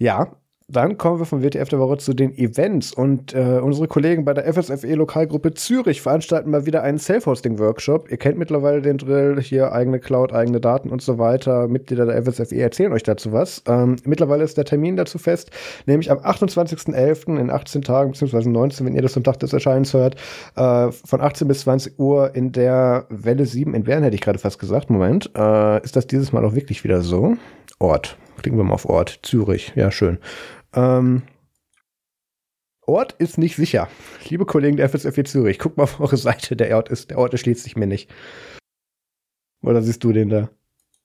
Ja, 0.00 0.32
dann 0.72 0.96
kommen 0.96 1.18
wir 1.18 1.26
vom 1.26 1.42
WTF 1.42 1.68
der 1.68 1.78
Woche 1.78 1.98
zu 1.98 2.14
den 2.14 2.36
Events 2.36 2.92
und 2.92 3.34
äh, 3.34 3.60
unsere 3.62 3.88
Kollegen 3.88 4.24
bei 4.24 4.32
der 4.32 4.52
FSFE 4.52 4.94
Lokalgruppe 4.94 5.52
Zürich 5.52 6.00
veranstalten 6.00 6.50
mal 6.50 6.64
wieder 6.64 6.82
einen 6.82 6.98
Self-Hosting-Workshop. 6.98 8.10
Ihr 8.10 8.16
kennt 8.16 8.38
mittlerweile 8.38 8.80
den 8.80 8.96
Drill, 8.96 9.40
hier 9.40 9.72
eigene 9.72 10.00
Cloud, 10.00 10.32
eigene 10.32 10.60
Daten 10.60 10.88
und 10.88 11.02
so 11.02 11.18
weiter. 11.18 11.68
Mitglieder 11.68 12.06
der 12.06 12.22
FSFE 12.22 12.60
erzählen 12.60 12.92
euch 12.92 13.02
dazu 13.02 13.32
was. 13.32 13.62
Ähm, 13.68 13.96
mittlerweile 14.04 14.44
ist 14.44 14.56
der 14.56 14.64
Termin 14.64 14.96
dazu 14.96 15.18
fest, 15.18 15.50
nämlich 15.86 16.10
am 16.10 16.18
28.11. 16.18 17.38
in 17.38 17.50
18 17.50 17.82
Tagen, 17.82 18.12
beziehungsweise 18.12 18.50
19, 18.50 18.86
wenn 18.86 18.94
ihr 18.94 19.02
das 19.02 19.16
am 19.16 19.24
Tag 19.24 19.38
des 19.40 19.52
Erscheinens 19.52 19.92
hört, 19.92 20.16
äh, 20.56 20.90
von 20.90 21.20
18 21.20 21.48
bis 21.48 21.60
20 21.60 21.98
Uhr 21.98 22.34
in 22.34 22.52
der 22.52 23.06
Welle 23.10 23.44
7 23.44 23.74
in 23.74 23.84
Bern, 23.84 24.02
hätte 24.02 24.14
ich 24.14 24.22
gerade 24.22 24.38
fast 24.38 24.58
gesagt. 24.58 24.88
Moment, 24.88 25.30
äh, 25.36 25.82
ist 25.84 25.96
das 25.96 26.06
dieses 26.06 26.32
Mal 26.32 26.44
auch 26.44 26.54
wirklich 26.54 26.82
wieder 26.82 27.02
so? 27.02 27.36
Ort. 27.78 28.16
Klicken 28.40 28.58
wir 28.58 28.64
mal 28.64 28.74
auf 28.74 28.88
Ort. 28.88 29.20
Zürich. 29.22 29.72
Ja, 29.76 29.90
schön. 29.90 30.18
Ähm, 30.74 31.22
Ort 32.84 33.12
ist 33.12 33.38
nicht 33.38 33.56
sicher. 33.56 33.88
Liebe 34.28 34.44
Kollegen 34.44 34.76
der 34.76 34.88
FSFW 34.88 35.22
Zürich, 35.24 35.58
guck 35.58 35.76
mal 35.76 35.84
auf 35.84 36.00
eure 36.00 36.16
Seite. 36.16 36.56
Der 36.56 36.76
Ort 36.76 36.88
ist, 36.88 37.10
der 37.10 37.18
Ort 37.18 37.32
erschließt 37.32 37.62
sich 37.62 37.76
mir 37.76 37.86
nicht. 37.86 38.10
Oder 39.62 39.82
siehst 39.82 40.02
du 40.02 40.12
den 40.12 40.28
da? 40.28 40.50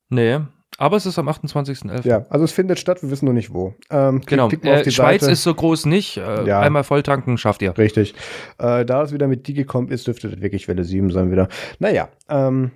Nee, 0.09 0.39
aber 0.77 0.97
es 0.97 1.05
ist 1.07 1.17
am 1.17 1.27
28.11. 1.27 2.07
Ja, 2.07 2.25
also 2.29 2.45
es 2.45 2.51
findet 2.51 2.77
statt, 2.77 3.01
wir 3.01 3.09
wissen 3.09 3.25
nur 3.25 3.33
nicht 3.33 3.51
wo. 3.51 3.73
Ähm, 3.89 4.21
genau, 4.25 4.47
äh, 4.49 4.91
Schweiz 4.91 5.21
Seite. 5.21 5.31
ist 5.31 5.43
so 5.43 5.53
groß 5.53 5.87
nicht. 5.87 6.17
Äh, 6.17 6.45
ja. 6.45 6.59
Einmal 6.59 6.83
volltanken 6.83 7.37
schafft 7.37 7.63
ihr. 7.63 7.75
Richtig. 7.77 8.13
Äh, 8.59 8.85
da 8.85 9.01
es 9.01 9.11
wieder 9.11 9.27
mit 9.27 9.47
Digicomp 9.47 9.91
ist, 9.91 10.05
dürfte 10.05 10.29
das 10.29 10.39
wirklich 10.39 10.67
Welle 10.67 10.83
7 10.83 11.09
sein 11.11 11.31
wieder. 11.31 11.47
Naja, 11.79 12.09
ähm, 12.29 12.71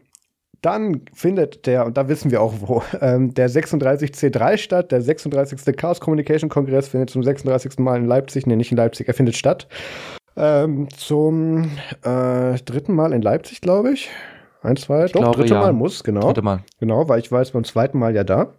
dann 0.62 1.02
findet 1.14 1.66
der, 1.66 1.86
und 1.86 1.98
da 1.98 2.08
wissen 2.08 2.32
wir 2.32 2.42
auch 2.42 2.54
wo, 2.62 2.84
ähm, 3.02 3.34
der 3.34 3.50
36C3 3.50 4.58
statt. 4.58 4.92
Der 4.92 5.02
36. 5.02 5.76
Chaos 5.76 6.00
Communication 6.00 6.50
Kongress 6.50 6.90
findet 6.90 7.10
zum 7.10 7.24
36. 7.24 7.80
Mal 7.80 7.98
in 7.98 8.06
Leipzig, 8.06 8.46
nee, 8.46 8.56
nicht 8.56 8.72
in 8.72 8.78
Leipzig, 8.78 9.08
er 9.08 9.14
findet 9.14 9.36
statt. 9.36 9.68
Ähm, 10.38 10.88
zum 10.96 11.72
äh, 12.04 12.58
dritten 12.66 12.96
Mal 12.96 13.14
in 13.14 13.22
Leipzig, 13.22 13.62
glaube 13.62 13.92
ich. 13.92 14.10
Ein, 14.62 14.76
zwei, 14.76 15.06
ich 15.06 15.12
doch, 15.12 15.22
glaube, 15.22 15.38
dritte 15.38 15.56
ja. 15.56 15.60
Mal 15.60 15.74
muss, 15.74 16.04
genau. 16.04 16.22
Dritte 16.22 16.44
Mal. 16.44 16.64
Genau, 16.80 17.10
weil 17.10 17.20
ich 17.20 17.32
war 17.32 17.40
jetzt 17.42 17.54
beim 17.54 17.64
zweiten 17.64 17.98
Mal 17.98 18.16
ja 18.16 18.24
da. 18.24 18.54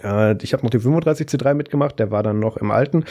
Äh, 0.00 0.36
ich 0.42 0.52
habe 0.52 0.62
noch 0.62 0.70
den 0.70 0.80
35C3 0.80 1.54
mitgemacht, 1.54 1.98
der 1.98 2.10
war 2.10 2.22
dann 2.22 2.38
noch 2.38 2.56
im 2.56 2.70
alten. 2.70 3.04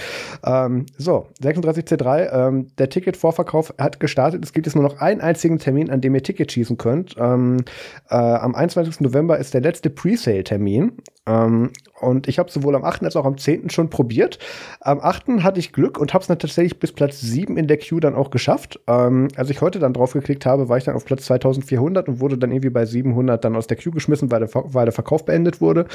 Ähm, 0.43 0.85
so, 0.97 1.27
36C3, 1.41 2.31
ähm, 2.31 2.67
der 2.77 2.89
Ticket-Vorverkauf 2.89 3.73
hat 3.77 3.99
gestartet. 3.99 4.43
Es 4.43 4.53
gibt 4.53 4.65
jetzt 4.65 4.75
nur 4.75 4.83
noch 4.83 4.99
einen 4.99 5.21
einzigen 5.21 5.59
Termin, 5.59 5.89
an 5.89 6.01
dem 6.01 6.15
ihr 6.15 6.23
Ticket 6.23 6.51
schießen 6.51 6.77
könnt. 6.77 7.15
Ähm, 7.17 7.63
äh, 8.09 8.15
am 8.15 8.55
21. 8.55 9.01
November 9.01 9.37
ist 9.37 9.53
der 9.53 9.61
letzte 9.61 9.89
Presale-Termin. 9.89 10.93
Ähm, 11.27 11.71
und 11.99 12.27
ich 12.27 12.39
habe 12.39 12.49
sowohl 12.49 12.75
am 12.75 12.83
8. 12.83 13.03
als 13.03 13.15
auch 13.15 13.25
am 13.25 13.37
10. 13.37 13.69
schon 13.69 13.89
probiert. 13.89 14.39
Am 14.79 14.99
8. 14.99 15.43
hatte 15.43 15.59
ich 15.59 15.71
Glück 15.71 15.99
und 15.99 16.13
habe 16.13 16.21
es 16.23 16.27
dann 16.27 16.39
tatsächlich 16.39 16.79
bis 16.79 16.91
Platz 16.91 17.21
7 17.21 17.57
in 17.57 17.67
der 17.67 17.77
Queue 17.77 17.99
dann 17.99 18.15
auch 18.15 18.31
geschafft. 18.31 18.79
Ähm, 18.87 19.27
als 19.35 19.49
ich 19.51 19.61
heute 19.61 19.77
dann 19.77 19.93
drauf 19.93 20.13
geklickt 20.13 20.45
habe, 20.45 20.67
war 20.67 20.77
ich 20.77 20.83
dann 20.83 20.95
auf 20.95 21.05
Platz 21.05 21.25
2400 21.25 22.07
und 22.07 22.19
wurde 22.19 22.37
dann 22.37 22.51
irgendwie 22.51 22.71
bei 22.71 22.85
700 22.85 23.43
dann 23.43 23.55
aus 23.55 23.67
der 23.67 23.77
Queue 23.77 23.93
geschmissen, 23.93 24.31
weil 24.31 24.39
der, 24.39 24.49
weil 24.53 24.85
der 24.85 24.93
Verkauf 24.93 25.25
beendet 25.25 25.61
wurde. 25.61 25.85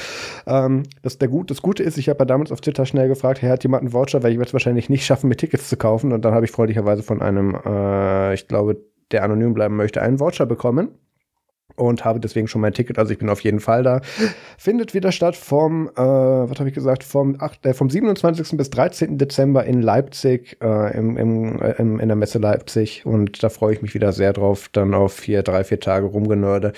Ähm, 0.46 0.84
das, 1.02 1.18
der 1.18 1.28
Gut, 1.28 1.50
das 1.50 1.60
Gute 1.60 1.82
ist, 1.82 1.98
ich 1.98 2.08
habe 2.08 2.20
ja 2.20 2.24
damals 2.24 2.52
auf 2.52 2.60
Twitter 2.60 2.86
schnell 2.86 3.08
gefragt, 3.08 3.42
hey, 3.42 3.50
hat 3.50 3.64
jemand 3.64 3.82
einen 3.82 3.92
Voucher, 3.92 4.22
weil 4.22 4.30
ich 4.30 4.38
werde 4.38 4.48
es 4.48 4.52
wahrscheinlich 4.52 4.88
nicht 4.88 5.04
schaffen, 5.04 5.28
mir 5.28 5.36
Tickets 5.36 5.68
zu 5.68 5.76
kaufen. 5.76 6.12
Und 6.12 6.24
dann 6.24 6.34
habe 6.34 6.44
ich 6.44 6.52
freundlicherweise 6.52 7.02
von 7.02 7.20
einem, 7.20 7.56
äh, 7.64 8.34
ich 8.34 8.46
glaube, 8.46 8.76
der 9.10 9.24
anonym 9.24 9.54
bleiben 9.54 9.76
möchte, 9.76 10.02
einen 10.02 10.20
Voucher 10.20 10.46
bekommen 10.46 10.90
und 11.76 12.04
habe 12.04 12.20
deswegen 12.20 12.48
schon 12.48 12.60
mein 12.60 12.72
Ticket, 12.72 12.98
also 12.98 13.12
ich 13.12 13.18
bin 13.18 13.28
auf 13.28 13.40
jeden 13.40 13.60
Fall 13.60 13.82
da. 13.82 14.00
Findet 14.58 14.94
wieder 14.94 15.12
statt 15.12 15.36
vom, 15.36 15.88
äh, 15.88 16.00
was 16.00 16.58
habe 16.58 16.68
ich 16.68 16.74
gesagt, 16.74 17.04
vom, 17.04 17.36
8, 17.38 17.66
äh, 17.66 17.74
vom 17.74 17.90
27. 17.90 18.56
bis 18.56 18.70
13. 18.70 19.18
Dezember 19.18 19.64
in 19.64 19.82
Leipzig, 19.82 20.56
äh, 20.62 20.96
im, 20.96 21.16
im, 21.16 21.60
äh, 21.60 21.72
in 21.78 21.98
der 21.98 22.16
Messe 22.16 22.38
Leipzig 22.38 23.04
und 23.06 23.42
da 23.42 23.48
freue 23.48 23.74
ich 23.74 23.82
mich 23.82 23.94
wieder 23.94 24.12
sehr 24.12 24.32
drauf, 24.32 24.68
dann 24.72 24.94
auf 24.94 25.12
vier, 25.12 25.42
drei, 25.42 25.64
vier 25.64 25.80
Tage 25.80 26.06
rumgenörde. 26.06 26.72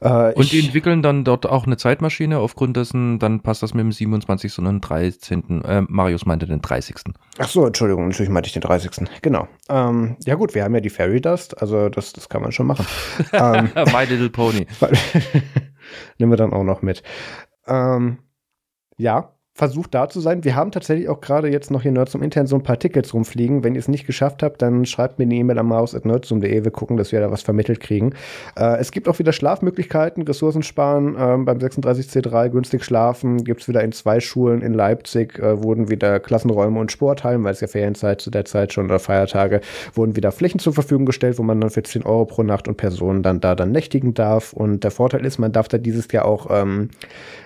Äh, 0.00 0.32
und 0.34 0.52
die 0.52 0.60
entwickeln 0.60 1.02
dann 1.02 1.24
dort 1.24 1.46
auch 1.46 1.66
eine 1.66 1.76
Zeitmaschine, 1.76 2.38
aufgrund 2.38 2.76
dessen, 2.76 3.18
dann 3.18 3.40
passt 3.40 3.62
das 3.62 3.74
mit 3.74 3.82
dem 3.82 3.92
27. 3.92 4.58
und 4.58 4.64
dem 4.66 4.80
13. 4.80 5.64
Äh, 5.64 5.82
Marius 5.88 6.26
meinte 6.26 6.46
den 6.46 6.60
30. 6.60 6.96
Ach 7.38 7.48
so, 7.48 7.66
Entschuldigung, 7.66 8.08
natürlich 8.08 8.30
meinte 8.30 8.48
ich 8.48 8.52
den 8.52 8.62
30. 8.62 9.08
Genau. 9.22 9.48
Ähm, 9.68 10.16
ja 10.24 10.34
gut, 10.34 10.54
wir 10.54 10.64
haben 10.64 10.74
ja 10.74 10.80
die 10.80 10.90
Fairy 10.90 11.20
Dust, 11.20 11.60
also 11.60 11.88
das, 11.88 12.12
das 12.12 12.28
kann 12.28 12.42
man 12.42 12.52
schon 12.52 12.66
machen. 12.66 12.86
ähm, 13.32 13.70
My 13.92 14.04
Little 14.04 14.30
Pony. 14.30 14.66
Nehmen 16.18 16.32
wir 16.32 16.36
dann 16.36 16.52
auch 16.52 16.64
noch 16.64 16.82
mit. 16.82 17.02
Ähm, 17.66 18.18
ja, 18.96 19.32
versucht 19.58 19.92
da 19.92 20.08
zu 20.08 20.20
sein. 20.20 20.44
Wir 20.44 20.54
haben 20.54 20.70
tatsächlich 20.70 21.08
auch 21.08 21.20
gerade 21.20 21.50
jetzt 21.50 21.72
noch 21.72 21.82
hier 21.82 21.90
Nerds 21.90 22.12
zum 22.12 22.22
Intern 22.22 22.46
so 22.46 22.54
ein 22.54 22.62
paar 22.62 22.78
Tickets 22.78 23.12
rumfliegen. 23.12 23.64
Wenn 23.64 23.74
ihr 23.74 23.80
es 23.80 23.88
nicht 23.88 24.06
geschafft 24.06 24.44
habt, 24.44 24.62
dann 24.62 24.86
schreibt 24.86 25.18
mir 25.18 25.24
eine 25.24 25.34
E-Mail 25.34 25.58
am 25.58 25.66
maus.nerdsum.de. 25.66 26.64
Wir 26.64 26.70
gucken, 26.70 26.96
dass 26.96 27.10
wir 27.10 27.18
da 27.18 27.32
was 27.32 27.42
vermittelt 27.42 27.80
kriegen. 27.80 28.14
Äh, 28.56 28.78
es 28.78 28.92
gibt 28.92 29.08
auch 29.08 29.18
wieder 29.18 29.32
Schlafmöglichkeiten, 29.32 30.22
Ressourcen 30.22 30.62
sparen. 30.62 31.16
Ähm, 31.18 31.44
beim 31.44 31.58
36C3 31.58 32.50
günstig 32.50 32.84
schlafen. 32.84 33.42
Gibt 33.42 33.62
es 33.62 33.68
wieder 33.68 33.82
in 33.82 33.90
zwei 33.90 34.20
Schulen 34.20 34.62
in 34.62 34.74
Leipzig, 34.74 35.40
äh, 35.40 35.60
wurden 35.60 35.90
wieder 35.90 36.20
Klassenräume 36.20 36.78
und 36.78 36.92
Sporthallen, 36.92 37.42
weil 37.42 37.52
es 37.52 37.60
ja 37.60 37.66
Ferienzeit 37.66 38.20
zu 38.20 38.30
der 38.30 38.44
Zeit 38.44 38.72
schon 38.72 38.84
oder 38.84 39.00
Feiertage, 39.00 39.60
wurden 39.92 40.14
wieder 40.14 40.30
Flächen 40.30 40.60
zur 40.60 40.72
Verfügung 40.72 41.04
gestellt, 41.04 41.36
wo 41.36 41.42
man 41.42 41.60
dann 41.60 41.70
für 41.70 41.82
10 41.82 42.04
Euro 42.04 42.26
pro 42.26 42.44
Nacht 42.44 42.68
und 42.68 42.76
Person 42.76 43.24
dann 43.24 43.40
da 43.40 43.56
dann 43.56 43.72
nächtigen 43.72 44.14
darf. 44.14 44.52
Und 44.52 44.84
der 44.84 44.92
Vorteil 44.92 45.26
ist, 45.26 45.38
man 45.38 45.50
darf 45.50 45.66
da 45.66 45.78
dieses 45.78 46.12
Jahr 46.12 46.26
auch 46.26 46.46
ähm, 46.48 46.90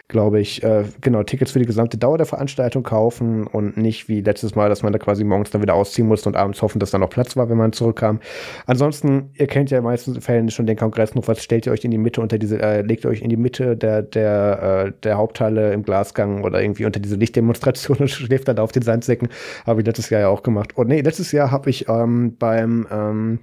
glaube 0.09 0.41
ich, 0.41 0.63
äh, 0.63 0.85
genau, 1.01 1.23
Tickets 1.23 1.53
für 1.53 1.59
die 1.59 1.67
gesamte 1.67 1.97
Dauer 1.97 2.19
der 2.19 2.27
Veranstaltung 2.27 2.83
kaufen 2.83 3.47
und 3.47 3.77
nicht 3.77 4.09
wie 4.09 4.21
letztes 4.21 4.55
Mal, 4.55 4.69
dass 4.69 4.83
man 4.83 4.93
da 4.93 4.99
quasi 4.99 5.25
morgens 5.25 5.51
dann 5.51 5.63
wieder 5.63 5.75
ausziehen 5.75 6.07
musste 6.07 6.29
und 6.29 6.37
abends 6.37 6.61
hoffen, 6.61 6.79
dass 6.79 6.91
da 6.91 6.99
noch 6.99 7.09
Platz 7.09 7.37
war, 7.37 7.49
wenn 7.49 7.57
man 7.57 7.73
zurückkam. 7.73 8.21
Ansonsten, 8.67 9.31
ihr 9.35 9.47
kennt 9.47 9.71
ja 9.71 9.79
in 9.79 9.85
meisten 9.85 10.21
Fällen 10.21 10.51
schon 10.51 10.67
den 10.67 10.77
Kongressruf, 10.77 11.29
was 11.29 11.43
stellt 11.43 11.67
ihr 11.67 11.73
euch 11.73 11.85
in 11.85 11.91
die 11.91 11.99
Mitte 11.99 12.21
unter 12.21 12.39
diese, 12.39 12.61
äh, 12.61 12.83
legt 12.83 13.05
ihr 13.05 13.11
euch 13.11 13.23
in 13.23 13.31
die 13.31 13.37
Mitte 13.37 13.77
der, 13.77 14.03
der, 14.03 14.87
äh, 14.87 14.93
der 15.03 15.17
Haupthalle 15.17 15.73
im 15.73 15.83
Glasgang 15.83 16.45
oder 16.45 16.63
irgendwie 16.63 16.85
unter 16.85 17.01
diese 17.01 17.17
Lichtdemonstration 17.17 17.97
und 18.01 18.09
schläft 18.09 18.49
dann 18.49 18.57
da 18.57 18.63
auf 18.63 18.73
den 18.73 18.83
Sandsäcken. 18.83 19.29
Habe 19.67 19.81
ich 19.81 19.87
letztes 19.87 20.11
Jahr 20.11 20.21
ja 20.21 20.29
auch 20.29 20.43
gemacht. 20.43 20.77
Und 20.77 20.89
nee, 20.89 21.01
letztes 21.01 21.33
Jahr 21.33 21.51
habe 21.51 21.71
ich 21.71 21.89
ähm, 21.89 22.37
beim 22.39 22.87
ähm, 22.91 23.39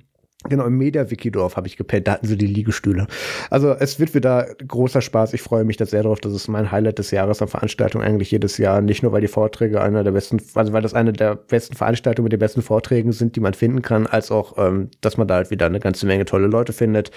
Genau, 0.48 0.66
im 0.66 0.78
Media 0.78 1.12
Wikidorf 1.12 1.58
habe 1.58 1.68
ich 1.68 1.76
gepennt, 1.76 2.08
da 2.08 2.14
hatten 2.14 2.26
sie 2.26 2.38
die 2.38 2.48
Liegestühle. 2.48 3.08
Also 3.50 3.74
es 3.74 4.00
wird 4.00 4.14
wieder 4.14 4.48
großer 4.66 5.02
Spaß. 5.02 5.34
Ich 5.34 5.42
freue 5.42 5.66
mich 5.66 5.76
da 5.76 5.86
sehr 5.86 6.04
drauf. 6.04 6.22
Das 6.22 6.32
ist 6.32 6.48
mein 6.48 6.72
Highlight 6.72 6.98
des 6.98 7.12
Jahres 7.12 7.42
an 7.42 7.50
Veranstaltungen 7.50 8.06
eigentlich 8.06 8.32
jedes 8.32 8.58
Jahr. 8.58 8.80
Nicht 8.80 9.04
nur, 9.04 9.12
weil 9.12 9.20
die 9.20 9.28
Vorträge 9.28 9.82
einer 9.82 10.06
der 10.06 10.12
besten, 10.12 10.42
also 10.54 10.72
weil 10.72 10.82
das 10.82 10.94
eine 10.94 11.12
der 11.12 11.36
besten 11.36 11.76
Veranstaltungen 11.76 12.24
mit 12.24 12.32
den 12.32 12.40
besten 12.40 12.62
Vorträgen 12.62 13.12
sind, 13.12 13.36
die 13.36 13.42
man 13.42 13.54
finden 13.54 13.82
kann, 13.82 14.08
als 14.08 14.32
auch, 14.32 14.58
ähm, 14.58 14.90
dass 15.02 15.18
man 15.18 15.28
da 15.28 15.36
halt 15.36 15.52
wieder 15.52 15.66
eine 15.66 15.82
ganze 15.82 16.06
Menge 16.06 16.24
tolle 16.24 16.48
Leute 16.48 16.72
findet. 16.72 17.12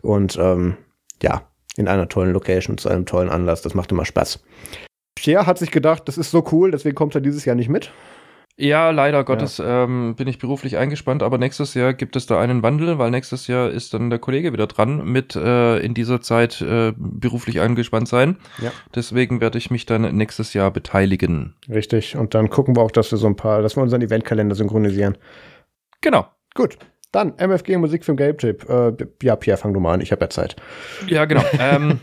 Und 0.00 0.38
ähm, 0.40 0.76
ja, 1.22 1.42
in 1.76 1.88
einer 1.88 2.08
tollen 2.08 2.32
Location 2.32 2.78
zu 2.78 2.88
einem 2.88 3.04
tollen 3.04 3.28
Anlass. 3.28 3.60
Das 3.60 3.74
macht 3.74 3.92
immer 3.92 4.06
Spaß. 4.06 4.42
Pierre 5.14 5.46
hat 5.46 5.58
sich 5.58 5.70
gedacht, 5.70 6.08
das 6.08 6.16
ist 6.16 6.30
so 6.30 6.42
cool, 6.52 6.70
deswegen 6.70 6.94
kommt 6.94 7.14
er 7.14 7.20
dieses 7.20 7.44
Jahr 7.44 7.54
nicht 7.54 7.68
mit. 7.68 7.92
Ja, 8.56 8.90
leider 8.90 9.24
Gottes 9.24 9.58
ja. 9.58 9.84
Ähm, 9.84 10.14
bin 10.14 10.28
ich 10.28 10.38
beruflich 10.38 10.76
eingespannt, 10.76 11.22
aber 11.22 11.38
nächstes 11.38 11.72
Jahr 11.72 11.94
gibt 11.94 12.16
es 12.16 12.26
da 12.26 12.38
einen 12.38 12.62
Wandel, 12.62 12.98
weil 12.98 13.10
nächstes 13.10 13.46
Jahr 13.46 13.70
ist 13.70 13.94
dann 13.94 14.10
der 14.10 14.18
Kollege 14.18 14.52
wieder 14.52 14.66
dran 14.66 15.04
mit 15.04 15.34
äh, 15.34 15.78
in 15.78 15.94
dieser 15.94 16.20
Zeit 16.20 16.60
äh, 16.60 16.92
beruflich 16.96 17.60
eingespannt 17.60 18.08
sein. 18.08 18.36
Ja. 18.60 18.70
Deswegen 18.94 19.40
werde 19.40 19.56
ich 19.56 19.70
mich 19.70 19.86
dann 19.86 20.16
nächstes 20.16 20.52
Jahr 20.52 20.70
beteiligen. 20.70 21.54
Richtig. 21.68 22.14
Und 22.16 22.34
dann 22.34 22.50
gucken 22.50 22.76
wir 22.76 22.82
auch, 22.82 22.90
dass 22.90 23.10
wir 23.10 23.18
so 23.18 23.26
ein 23.26 23.36
paar, 23.36 23.62
dass 23.62 23.76
wir 23.76 23.82
unseren 23.82 24.02
Eventkalender 24.02 24.54
synchronisieren. 24.54 25.16
Genau. 26.02 26.26
Gut. 26.54 26.76
Dann 27.12 27.34
MFG 27.36 27.76
Musikfilm 27.76 28.16
Game 28.16 28.38
Tip. 28.38 28.68
Äh, 28.68 28.92
ja, 29.22 29.36
Pierre, 29.36 29.58
fang 29.58 29.74
du 29.74 29.80
mal 29.80 29.92
an. 29.92 30.00
Ich 30.00 30.12
habe 30.12 30.24
ja 30.24 30.30
Zeit. 30.30 30.56
Ja, 31.06 31.26
genau. 31.26 31.44
ähm, 31.60 32.00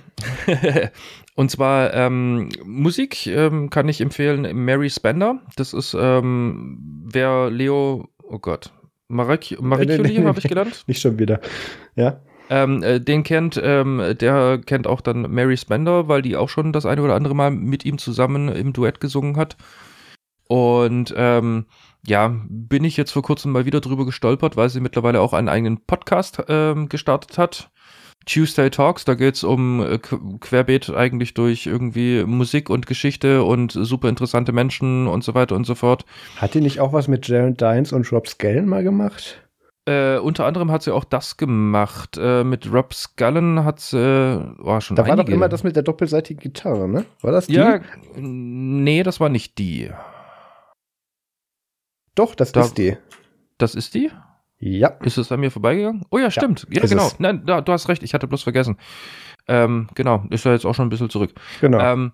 und 1.36 1.50
zwar 1.50 1.94
ähm, 1.96 2.50
Musik 2.64 3.26
ähm, 3.26 3.72
kann 3.72 3.90
ich 3.90 4.02
empfehlen. 4.02 4.56
Mary 4.64 4.90
Spender. 4.90 5.40
Das 5.56 5.74
ist 5.74 5.96
ähm, 6.00 7.06
wer 7.12 7.50
Leo. 7.50 8.08
Oh 8.22 8.38
Gott. 8.38 8.72
Marek 9.08 9.58
nee, 9.60 9.98
nee, 9.98 10.20
nee, 10.20 10.24
habe 10.24 10.38
ich 10.38 10.48
gelernt. 10.48 10.84
Nicht 10.88 11.02
schon 11.02 11.18
wieder. 11.18 11.42
Ja. 11.96 12.22
Ähm, 12.52 12.84
äh, 12.84 13.00
den 13.00 13.24
kennt, 13.24 13.60
ähm, 13.64 14.16
der 14.20 14.60
kennt 14.64 14.86
auch 14.86 15.02
dann 15.02 15.22
Mary 15.22 15.58
Spender, 15.58 16.08
weil 16.08 16.22
die 16.22 16.36
auch 16.36 16.50
schon 16.50 16.72
das 16.74 16.86
eine 16.86 17.02
oder 17.02 17.16
andere 17.16 17.36
Mal 17.36 17.50
mit 17.52 17.86
ihm 17.86 17.98
zusammen 17.98 18.50
im 18.50 18.74
Duett 18.74 19.00
gesungen 19.00 19.38
hat. 19.38 19.58
Und 20.48 21.14
ähm, 21.16 21.66
ja, 22.06 22.34
bin 22.48 22.84
ich 22.84 22.98
jetzt 22.98 23.12
vor 23.12 23.24
kurzem 23.24 23.52
mal 23.52 23.66
wieder 23.66 23.82
drüber 23.82 24.06
gestolpert, 24.06 24.58
weil 24.58 24.70
sie 24.70 24.80
mittlerweile 24.80 25.22
auch 25.22 25.34
einen 25.34 25.50
eigenen 25.50 25.86
Podcast 25.86 26.44
ähm, 26.48 26.90
gestartet 26.90 27.38
hat. 27.38 27.70
Tuesday 28.26 28.70
Talks, 28.70 29.06
da 29.06 29.16
geht's 29.16 29.44
um 29.44 29.82
äh, 29.82 29.98
Querbeet 29.98 30.90
eigentlich 30.92 31.34
durch 31.34 31.66
irgendwie 31.66 32.24
Musik 32.26 32.70
und 32.70 32.86
Geschichte 32.86 33.44
und 33.44 33.72
super 33.72 34.10
interessante 34.10 34.52
Menschen 34.52 35.08
und 35.08 35.24
so 35.24 35.34
weiter 35.34 35.56
und 35.56 35.66
so 35.66 35.74
fort. 35.74 36.06
Hat 36.38 36.54
die 36.54 36.62
nicht 36.62 36.80
auch 36.80 36.94
was 36.94 37.08
mit 37.08 37.28
Jared 37.28 37.60
Dines 37.60 37.92
und 37.94 38.12
Rob 38.12 38.28
Scallon 38.28 38.68
mal 38.68 38.84
gemacht? 38.84 39.42
Äh, 39.86 40.20
unter 40.20 40.46
anderem 40.46 40.70
hat 40.72 40.84
sie 40.84 40.94
auch 40.94 41.06
das 41.06 41.38
gemacht. 41.38 42.20
Äh, 42.22 42.44
mit 42.44 42.72
Rob 42.72 42.94
Scullen 42.94 43.64
hat 43.64 43.80
sie, 43.80 43.98
oh, 44.62 44.80
schon 44.82 44.96
Da 44.96 45.04
einige. 45.04 45.18
war 45.18 45.26
doch 45.26 45.34
immer 45.34 45.50
das 45.50 45.64
mit 45.64 45.76
der 45.76 45.84
doppelseitigen 45.84 46.40
Gitarre, 46.40 46.88
ne? 46.88 47.06
War 47.22 47.32
das 47.32 47.48
die? 47.48 47.54
Ja, 47.54 47.80
nee, 48.16 49.02
das 49.02 49.20
war 49.20 49.30
nicht 49.30 49.58
die. 49.58 49.90
Doch, 52.20 52.36
das 52.36 52.52
da, 52.52 52.66
ist 52.66 52.78
die. 52.78 52.98
Das 53.58 53.76
ist 53.76 53.94
die? 53.94 54.12
Ja. 54.60 54.90
Ist 55.04 55.18
es 55.18 55.32
an 55.32 55.40
mir 55.40 55.52
vorbeigegangen? 55.52 56.04
Oh 56.12 56.18
ja, 56.18 56.30
stimmt. 56.30 56.68
Ja, 56.70 56.82
ja 56.82 56.90
genau. 56.90 57.08
Es. 57.08 57.18
Nein, 57.18 57.46
da, 57.46 57.62
du 57.62 57.72
hast 57.72 57.88
recht, 57.88 58.04
ich 58.04 58.14
hatte 58.14 58.28
bloß 58.28 58.44
vergessen. 58.44 58.78
Ähm, 59.48 59.88
genau, 59.96 60.26
ist 60.30 60.44
ja 60.44 60.52
jetzt 60.52 60.66
auch 60.66 60.76
schon 60.76 60.88
ein 60.88 60.90
bisschen 60.90 61.10
zurück. 61.10 61.34
Genau. 61.62 61.80
Ähm, 61.80 62.12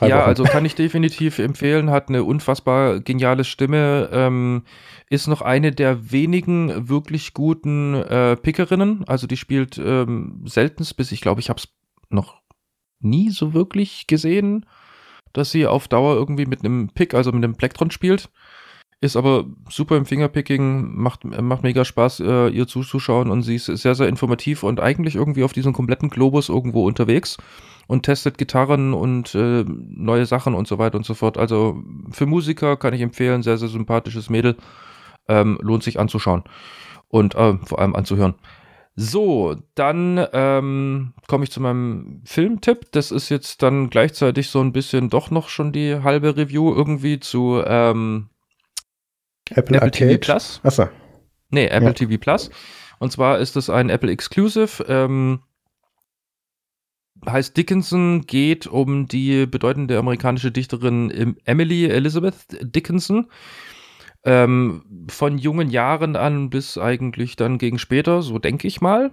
ja, 0.00 0.24
also 0.24 0.44
kann 0.44 0.64
ich 0.64 0.74
definitiv 0.74 1.38
empfehlen, 1.38 1.90
hat 1.90 2.08
eine 2.08 2.24
unfassbar 2.24 3.00
geniale 3.00 3.44
Stimme, 3.44 4.08
ähm, 4.12 4.64
ist 5.10 5.26
noch 5.26 5.42
eine 5.42 5.72
der 5.72 6.10
wenigen 6.10 6.88
wirklich 6.88 7.34
guten 7.34 7.94
äh, 7.94 8.36
Pickerinnen, 8.36 9.04
also 9.06 9.26
die 9.26 9.36
spielt 9.36 9.76
ähm, 9.76 10.42
seltenst 10.46 10.96
bis, 10.96 11.12
ich 11.12 11.20
glaube, 11.20 11.42
ich 11.42 11.50
habe 11.50 11.58
es 11.58 11.68
noch 12.08 12.40
nie 13.00 13.28
so 13.28 13.52
wirklich 13.52 14.06
gesehen, 14.06 14.64
dass 15.34 15.50
sie 15.50 15.66
auf 15.66 15.86
Dauer 15.86 16.14
irgendwie 16.16 16.46
mit 16.46 16.64
einem 16.64 16.88
Pick, 16.94 17.12
also 17.12 17.30
mit 17.30 17.44
einem 17.44 17.56
Plektron 17.56 17.90
spielt. 17.90 18.30
Ist 19.02 19.16
aber 19.16 19.44
super 19.68 19.96
im 19.96 20.06
Fingerpicking, 20.06 20.94
macht, 20.96 21.24
macht 21.24 21.62
mega 21.62 21.84
Spaß, 21.84 22.20
äh, 22.20 22.48
ihr 22.48 22.66
zuzuschauen 22.66 23.30
und 23.30 23.42
sie 23.42 23.56
ist 23.56 23.66
sehr, 23.66 23.94
sehr 23.94 24.08
informativ 24.08 24.62
und 24.62 24.80
eigentlich 24.80 25.16
irgendwie 25.16 25.44
auf 25.44 25.52
diesem 25.52 25.74
kompletten 25.74 26.08
Globus 26.08 26.48
irgendwo 26.48 26.86
unterwegs 26.86 27.36
und 27.86 28.04
testet 28.04 28.38
Gitarren 28.38 28.94
und 28.94 29.34
äh, 29.34 29.64
neue 29.66 30.24
Sachen 30.24 30.54
und 30.54 30.66
so 30.66 30.78
weiter 30.78 30.96
und 30.96 31.04
so 31.04 31.12
fort. 31.12 31.36
Also 31.36 31.82
für 32.10 32.24
Musiker 32.24 32.78
kann 32.78 32.94
ich 32.94 33.02
empfehlen, 33.02 33.42
sehr, 33.42 33.58
sehr 33.58 33.68
sympathisches 33.68 34.30
Mädel. 34.30 34.56
Ähm, 35.28 35.58
lohnt 35.60 35.82
sich 35.82 35.98
anzuschauen 35.98 36.44
und 37.08 37.34
äh, 37.34 37.58
vor 37.64 37.80
allem 37.80 37.96
anzuhören. 37.96 38.34
So, 38.94 39.56
dann 39.74 40.26
ähm, 40.32 41.12
komme 41.26 41.44
ich 41.44 41.50
zu 41.50 41.60
meinem 41.60 42.22
Filmtipp. 42.24 42.92
Das 42.92 43.10
ist 43.10 43.28
jetzt 43.28 43.62
dann 43.62 43.90
gleichzeitig 43.90 44.48
so 44.48 44.60
ein 44.60 44.72
bisschen 44.72 45.10
doch 45.10 45.30
noch 45.30 45.50
schon 45.50 45.72
die 45.72 45.96
halbe 46.02 46.34
Review 46.34 46.74
irgendwie 46.74 47.20
zu 47.20 47.62
ähm, 47.66 48.30
Apple, 49.50 49.76
Apple 49.76 49.90
TV 49.90 50.18
Plus. 50.18 50.60
Achso. 50.62 50.88
Nee, 51.50 51.66
Apple 51.66 51.88
ja. 51.88 51.92
TV 51.92 52.18
Plus. 52.18 52.50
Und 52.98 53.12
zwar 53.12 53.38
ist 53.38 53.56
es 53.56 53.70
ein 53.70 53.90
Apple 53.90 54.10
Exclusive. 54.10 54.84
Ähm, 54.88 55.40
heißt 57.24 57.56
Dickinson, 57.56 58.22
geht 58.26 58.66
um 58.66 59.08
die 59.08 59.46
bedeutende 59.46 59.98
amerikanische 59.98 60.52
Dichterin 60.52 61.36
Emily 61.44 61.86
Elizabeth 61.86 62.36
Dickinson. 62.60 63.30
Ähm, 64.24 65.06
von 65.08 65.38
jungen 65.38 65.70
Jahren 65.70 66.16
an 66.16 66.50
bis 66.50 66.78
eigentlich 66.78 67.36
dann 67.36 67.58
gegen 67.58 67.78
später, 67.78 68.22
so 68.22 68.38
denke 68.38 68.66
ich 68.66 68.80
mal. 68.80 69.12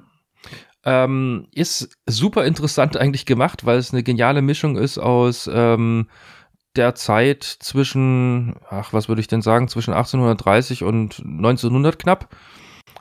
Ähm, 0.85 1.47
ist 1.53 1.97
super 2.07 2.45
interessant 2.45 2.97
eigentlich 2.97 3.26
gemacht, 3.26 3.65
weil 3.65 3.77
es 3.77 3.93
eine 3.93 4.03
geniale 4.03 4.41
Mischung 4.41 4.76
ist 4.76 4.97
aus 4.97 5.49
ähm, 5.53 6.10
der 6.76 6.95
Zeit 6.95 7.44
zwischen, 7.44 8.56
ach, 8.70 8.94
was 8.94 9.08
würde 9.08 9.22
ich 9.22 9.28
denn 9.28 9.41
sagen, 9.41 9.68
zwischen 9.68 9.94
1830 9.94 10.84
und 10.84 11.20
1900 11.20 12.00
knapp. 12.00 12.30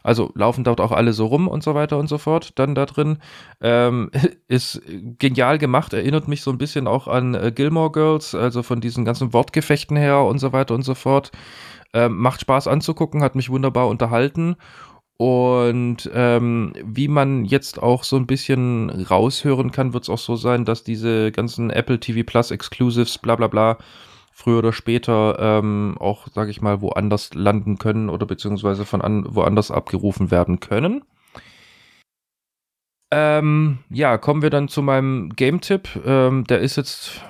Also 0.02 0.32
laufen 0.34 0.64
dort 0.64 0.80
auch 0.80 0.92
alle 0.92 1.12
so 1.12 1.26
rum 1.26 1.46
und 1.46 1.62
so 1.62 1.74
weiter 1.74 1.98
und 1.98 2.08
so 2.08 2.18
fort. 2.18 2.58
Dann 2.58 2.74
da 2.74 2.86
drin 2.86 3.18
ähm, 3.60 4.10
ist 4.48 4.82
genial 5.18 5.58
gemacht, 5.58 5.92
erinnert 5.92 6.28
mich 6.28 6.42
so 6.42 6.50
ein 6.50 6.58
bisschen 6.58 6.86
auch 6.86 7.08
an 7.08 7.34
äh, 7.34 7.52
Gilmore 7.54 7.92
Girls, 7.92 8.34
also 8.34 8.62
von 8.62 8.80
diesen 8.80 9.04
ganzen 9.04 9.32
Wortgefechten 9.32 9.96
her 9.96 10.20
und 10.22 10.38
so 10.38 10.52
weiter 10.52 10.74
und 10.74 10.82
so 10.82 10.94
fort. 10.94 11.30
Ähm, 11.94 12.16
macht 12.16 12.40
Spaß 12.40 12.68
anzugucken, 12.68 13.22
hat 13.22 13.34
mich 13.34 13.50
wunderbar 13.50 13.86
unterhalten 13.88 14.56
und 15.22 16.10
ähm, 16.12 16.72
wie 16.82 17.06
man 17.06 17.44
jetzt 17.44 17.80
auch 17.80 18.02
so 18.02 18.16
ein 18.16 18.26
bisschen 18.26 18.90
raushören 18.90 19.70
kann, 19.70 19.92
wird 19.92 20.02
es 20.02 20.10
auch 20.10 20.18
so 20.18 20.34
sein, 20.34 20.64
dass 20.64 20.82
diese 20.82 21.30
ganzen 21.30 21.70
Apple 21.70 22.00
TV 22.00 22.24
Plus 22.26 22.50
Exclusives, 22.50 23.18
bla 23.18 23.36
bla 23.36 23.46
bla, 23.46 23.78
früher 24.32 24.58
oder 24.58 24.72
später 24.72 25.36
ähm, 25.38 25.96
auch, 26.00 26.26
sage 26.34 26.50
ich 26.50 26.60
mal, 26.60 26.80
woanders 26.80 27.34
landen 27.34 27.78
können 27.78 28.08
oder 28.08 28.26
beziehungsweise 28.26 28.84
von 28.84 29.00
an, 29.00 29.24
woanders 29.28 29.70
abgerufen 29.70 30.32
werden 30.32 30.58
können. 30.58 31.04
Ähm, 33.12 33.78
ja, 33.90 34.18
kommen 34.18 34.42
wir 34.42 34.50
dann 34.50 34.66
zu 34.66 34.82
meinem 34.82 35.30
Game-Tipp. 35.36 36.00
Ähm, 36.04 36.42
der 36.48 36.58
ist 36.58 36.74
jetzt 36.74 37.20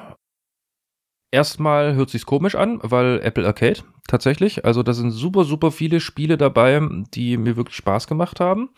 erstmal 1.33 1.95
hört 1.95 2.11
sich's 2.11 2.27
komisch 2.27 2.55
an, 2.55 2.79
weil 2.83 3.21
Apple 3.23 3.47
Arcade 3.47 3.81
tatsächlich. 4.07 4.65
Also 4.65 4.85
da 4.85 4.93
sind 4.93 5.11
super, 5.11 5.45
super 5.45 5.73
viele 5.73 5.99
Spiele 5.99 6.37
dabei, 6.37 6.81
die 7.15 7.37
mir 7.37 7.57
wirklich 7.57 7.77
Spaß 7.77 8.07
gemacht 8.07 8.39
haben. 8.39 8.71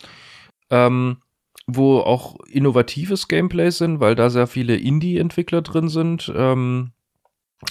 Ähm, 0.71 1.19
wo 1.67 1.99
auch 2.01 2.37
innovatives 2.47 3.29
Gameplay 3.29 3.71
sind, 3.71 4.01
weil 4.01 4.15
da 4.15 4.29
sehr 4.31 4.47
viele 4.47 4.77
Indie-Entwickler 4.77 5.63
drin 5.63 5.89
sind, 5.89 6.33
ähm, 6.37 6.93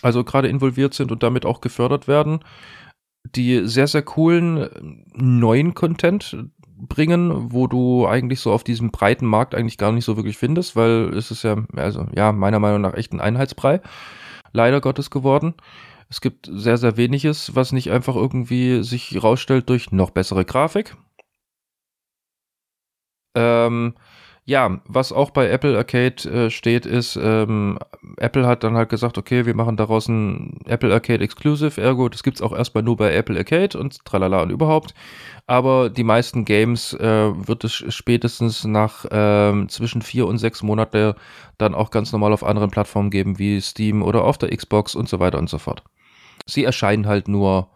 also 0.02 0.24
gerade 0.24 0.48
involviert 0.48 0.94
sind 0.94 1.12
und 1.12 1.22
damit 1.22 1.46
auch 1.46 1.62
gefördert 1.62 2.08
werden, 2.08 2.40
die 3.36 3.68
sehr, 3.68 3.88
sehr 3.88 4.02
coolen 4.02 5.06
neuen 5.14 5.76
Content 5.76 6.38
bringen, 6.66 7.52
wo 7.54 7.68
du 7.68 8.08
eigentlich 8.08 8.40
so 8.40 8.52
auf 8.52 8.64
diesem 8.64 8.92
breiten 8.92 9.26
Markt 9.26 9.54
eigentlich 9.54 9.78
gar 9.78 9.92
nicht 9.92 10.06
so 10.06 10.18
wirklich 10.18 10.38
findest, 10.38 10.76
weil 10.76 11.14
es 11.16 11.32
ist 11.32 11.44
ja, 11.44 11.64
also 11.76 12.08
ja, 12.16 12.32
meiner 12.32 12.60
Meinung 12.60 12.82
nach 12.82 12.96
echt 12.96 13.14
ein 13.14 13.22
Einheitsbrei, 13.22 13.80
leider 14.54 14.82
Gottes 14.82 15.10
geworden. 15.10 15.56
Es 16.10 16.22
gibt 16.22 16.48
sehr, 16.52 16.78
sehr 16.78 16.96
weniges, 16.96 17.56
was 17.56 17.72
nicht 17.72 17.92
einfach 17.92 18.16
irgendwie 18.16 18.84
sich 18.84 19.22
rausstellt 19.22 19.70
durch 19.70 19.92
noch 19.92 20.12
bessere 20.12 20.46
Grafik. 20.46 20.96
Ähm, 23.36 23.96
ja, 24.46 24.82
was 24.86 25.14
auch 25.14 25.30
bei 25.30 25.50
Apple 25.50 25.78
Arcade 25.78 26.30
äh, 26.30 26.50
steht, 26.50 26.86
ist, 26.86 27.16
ähm, 27.16 27.80
Apple 28.18 28.46
hat 28.46 28.64
dann 28.64 28.76
halt 28.76 28.90
gesagt, 28.90 29.18
okay, 29.18 29.46
wir 29.46 29.56
machen 29.56 29.78
daraus 29.78 30.10
ein 30.10 30.60
Apple 30.66 30.94
Arcade 30.94 31.24
Exclusive, 31.24 31.80
ergo, 31.82 32.10
das 32.10 32.24
gibt's 32.24 32.42
auch 32.42 32.52
erstmal 32.52 32.84
nur 32.84 32.98
bei 32.98 33.14
Apple 33.16 33.38
Arcade 33.38 33.78
und 33.78 34.04
tralala 34.04 34.42
und 34.42 34.50
überhaupt. 34.50 34.94
Aber 35.48 35.90
die 35.90 36.04
meisten 36.04 36.44
Games 36.44 36.94
äh, 36.94 37.32
wird 37.48 37.64
es 37.64 37.74
spätestens 37.74 38.66
nach 38.66 39.06
ähm, 39.12 39.70
zwischen 39.70 40.02
vier 40.02 40.28
und 40.28 40.38
sechs 40.40 40.62
Monaten 40.62 41.14
dann 41.58 41.74
auch 41.74 41.90
ganz 41.90 42.12
normal 42.12 42.34
auf 42.34 42.44
anderen 42.44 42.70
Plattformen 42.70 43.12
geben, 43.12 43.40
wie 43.40 43.62
Steam 43.62 44.04
oder 44.04 44.26
auf 44.26 44.38
der 44.38 44.56
Xbox 44.56 44.94
und 44.94 45.08
so 45.08 45.20
weiter 45.20 45.38
und 45.38 45.50
so 45.50 45.58
fort. 45.58 45.84
Sie 46.46 46.66
erscheinen 46.66 47.08
halt 47.08 47.30
nur 47.30 47.70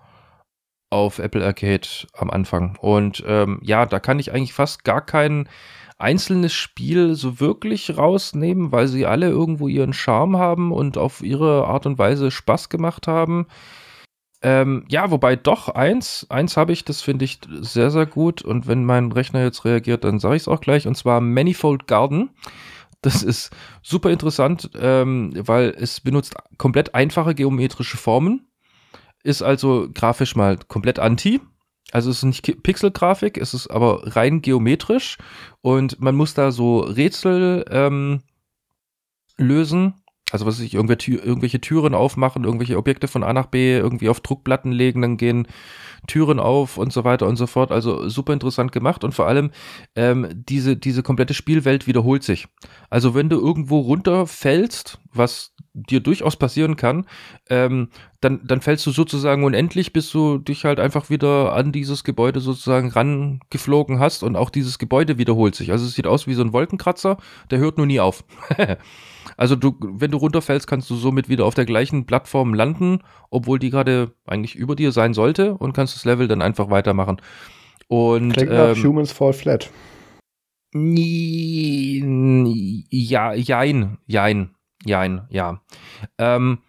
auf 0.89 1.19
Apple 1.19 1.45
Arcade 1.45 1.87
am 2.13 2.29
Anfang. 2.29 2.77
Und 2.81 3.23
ähm, 3.25 3.59
ja, 3.61 3.85
da 3.85 3.99
kann 3.99 4.19
ich 4.19 4.33
eigentlich 4.33 4.53
fast 4.53 4.83
gar 4.83 5.05
keinen 5.05 5.47
einzelnes 5.97 6.53
Spiel 6.53 7.15
so 7.15 7.39
wirklich 7.39 7.97
rausnehmen, 7.97 8.71
weil 8.71 8.87
sie 8.87 9.05
alle 9.05 9.29
irgendwo 9.29 9.67
ihren 9.67 9.93
Charme 9.93 10.37
haben 10.37 10.71
und 10.71 10.97
auf 10.97 11.21
ihre 11.23 11.65
Art 11.65 11.85
und 11.85 11.97
Weise 11.97 12.29
Spaß 12.31 12.69
gemacht 12.69 13.07
haben. 13.07 13.47
Ähm, 14.43 14.85
ja, 14.87 15.09
wobei 15.09 15.35
doch 15.35 15.69
eins, 15.69 16.27
eins 16.29 16.57
habe 16.57 16.71
ich, 16.71 16.85
das 16.85 17.01
finde 17.01 17.25
ich 17.25 17.39
sehr, 17.61 17.89
sehr 17.89 18.05
gut. 18.05 18.43
Und 18.43 18.67
wenn 18.67 18.85
mein 18.85 19.11
Rechner 19.11 19.43
jetzt 19.43 19.65
reagiert, 19.65 20.03
dann 20.03 20.19
sage 20.19 20.35
ich 20.35 20.43
es 20.43 20.47
auch 20.47 20.61
gleich. 20.61 20.87
Und 20.87 20.95
zwar 20.95 21.21
Manifold 21.21 21.87
Garden. 21.87 22.29
Das 23.01 23.23
ist 23.23 23.51
super 23.81 24.11
interessant, 24.11 24.71
ähm, 24.79 25.33
weil 25.35 25.75
es 25.77 26.01
benutzt 26.01 26.35
komplett 26.57 26.93
einfache 26.93 27.35
geometrische 27.35 27.97
Formen. 27.97 28.47
Ist 29.23 29.41
also 29.41 29.87
grafisch 29.93 30.35
mal 30.35 30.57
komplett 30.67 30.99
anti. 30.99 31.39
Also 31.91 32.09
es 32.09 32.17
ist 32.17 32.23
nicht 32.23 32.63
Pixelgrafik, 32.63 33.37
es 33.37 33.53
ist 33.53 33.67
aber 33.67 34.15
rein 34.15 34.41
geometrisch 34.41 35.17
und 35.61 36.01
man 36.01 36.15
muss 36.15 36.33
da 36.33 36.51
so 36.51 36.79
Rätsel 36.79 37.65
ähm, 37.69 38.21
lösen. 39.37 39.95
Also 40.31 40.45
was 40.45 40.55
weiß 40.55 40.65
ich, 40.65 40.73
irgendwelche, 40.73 41.15
irgendwelche 41.15 41.61
Türen 41.61 41.93
aufmachen, 41.93 42.43
irgendwelche 42.43 42.77
Objekte 42.77 43.07
von 43.07 43.23
A 43.23 43.31
nach 43.31 43.45
B 43.45 43.77
irgendwie 43.77 44.09
auf 44.09 44.19
Druckplatten 44.19 44.73
legen, 44.73 45.01
dann 45.01 45.15
gehen 45.15 45.47
Türen 46.05 46.39
auf 46.39 46.77
und 46.77 46.91
so 46.91 47.05
weiter 47.05 47.27
und 47.27 47.37
so 47.37 47.47
fort. 47.47 47.71
Also 47.71 48.09
super 48.09 48.33
interessant 48.33 48.73
gemacht 48.73 49.05
und 49.05 49.13
vor 49.13 49.27
allem 49.27 49.51
ähm, 49.95 50.27
diese, 50.33 50.75
diese 50.75 51.01
komplette 51.01 51.33
Spielwelt 51.33 51.87
wiederholt 51.87 52.23
sich. 52.23 52.47
Also 52.89 53.15
wenn 53.15 53.29
du 53.29 53.39
irgendwo 53.39 53.79
runterfällst, 53.79 54.99
was 55.13 55.53
dir 55.73 56.01
durchaus 56.01 56.35
passieren 56.35 56.75
kann, 56.75 57.05
ähm, 57.49 57.89
dann, 58.19 58.45
dann 58.45 58.61
fällst 58.61 58.85
du 58.85 58.91
sozusagen 58.91 59.43
unendlich, 59.43 59.93
bis 59.93 60.09
du 60.09 60.39
dich 60.39 60.65
halt 60.65 60.79
einfach 60.79 61.09
wieder 61.09 61.53
an 61.53 61.71
dieses 61.71 62.03
Gebäude 62.03 62.39
sozusagen 62.41 62.89
rangeflogen 62.89 63.99
hast 63.99 64.23
und 64.23 64.35
auch 64.35 64.49
dieses 64.49 64.79
Gebäude 64.79 65.17
wiederholt 65.17 65.55
sich. 65.55 65.71
Also 65.71 65.85
es 65.85 65.93
sieht 65.93 66.07
aus 66.07 66.27
wie 66.27 66.33
so 66.33 66.41
ein 66.41 66.53
Wolkenkratzer, 66.53 67.17
der 67.51 67.59
hört 67.59 67.77
nur 67.77 67.85
nie 67.85 67.99
auf. 67.99 68.23
also 69.37 69.55
du, 69.55 69.75
wenn 69.79 70.11
du 70.11 70.17
runterfällst, 70.17 70.67
kannst 70.67 70.89
du 70.89 70.95
somit 70.95 71.29
wieder 71.29 71.45
auf 71.45 71.53
der 71.53 71.65
gleichen 71.65 72.05
Plattform 72.05 72.53
landen, 72.53 72.99
obwohl 73.29 73.59
die 73.59 73.69
gerade 73.69 74.13
eigentlich 74.25 74.55
über 74.55 74.75
dir 74.75 74.91
sein 74.91 75.13
sollte 75.13 75.53
und 75.53 75.73
kannst 75.73 75.95
das 75.95 76.05
Level 76.05 76.27
dann 76.27 76.41
einfach 76.41 76.69
weitermachen. 76.69 77.21
Und, 77.87 78.33
Klingt 78.33 78.51
nach 78.51 78.75
ähm, 78.75 78.83
Humans 78.83 79.11
Fall 79.11 79.33
Flat. 79.33 79.69
Ja, 80.73 80.83
jein, 83.33 83.97
jein. 84.05 84.49
Jein, 84.85 85.21
ja. 85.29 85.61
Ähm, 86.17 86.59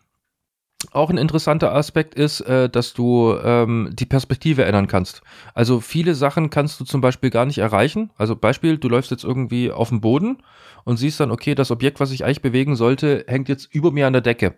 auch 0.92 1.10
ein 1.10 1.18
interessanter 1.18 1.74
Aspekt 1.74 2.14
ist, 2.14 2.40
äh, 2.42 2.68
dass 2.68 2.94
du 2.94 3.36
ähm, 3.42 3.90
die 3.92 4.06
Perspektive 4.06 4.64
ändern 4.64 4.86
kannst. 4.86 5.22
Also 5.54 5.80
viele 5.80 6.14
Sachen 6.14 6.50
kannst 6.50 6.78
du 6.78 6.84
zum 6.84 7.00
Beispiel 7.00 7.30
gar 7.30 7.46
nicht 7.46 7.58
erreichen. 7.58 8.10
Also 8.16 8.36
Beispiel, 8.36 8.78
du 8.78 8.88
läufst 8.88 9.10
jetzt 9.10 9.24
irgendwie 9.24 9.72
auf 9.72 9.88
dem 9.88 10.00
Boden 10.00 10.38
und 10.84 10.96
siehst 10.96 11.18
dann, 11.18 11.32
okay, 11.32 11.54
das 11.54 11.72
Objekt, 11.72 11.98
was 11.98 12.12
ich 12.12 12.24
eigentlich 12.24 12.42
bewegen 12.42 12.76
sollte, 12.76 13.24
hängt 13.26 13.48
jetzt 13.48 13.74
über 13.74 13.90
mir 13.90 14.06
an 14.06 14.12
der 14.12 14.22
Decke. 14.22 14.54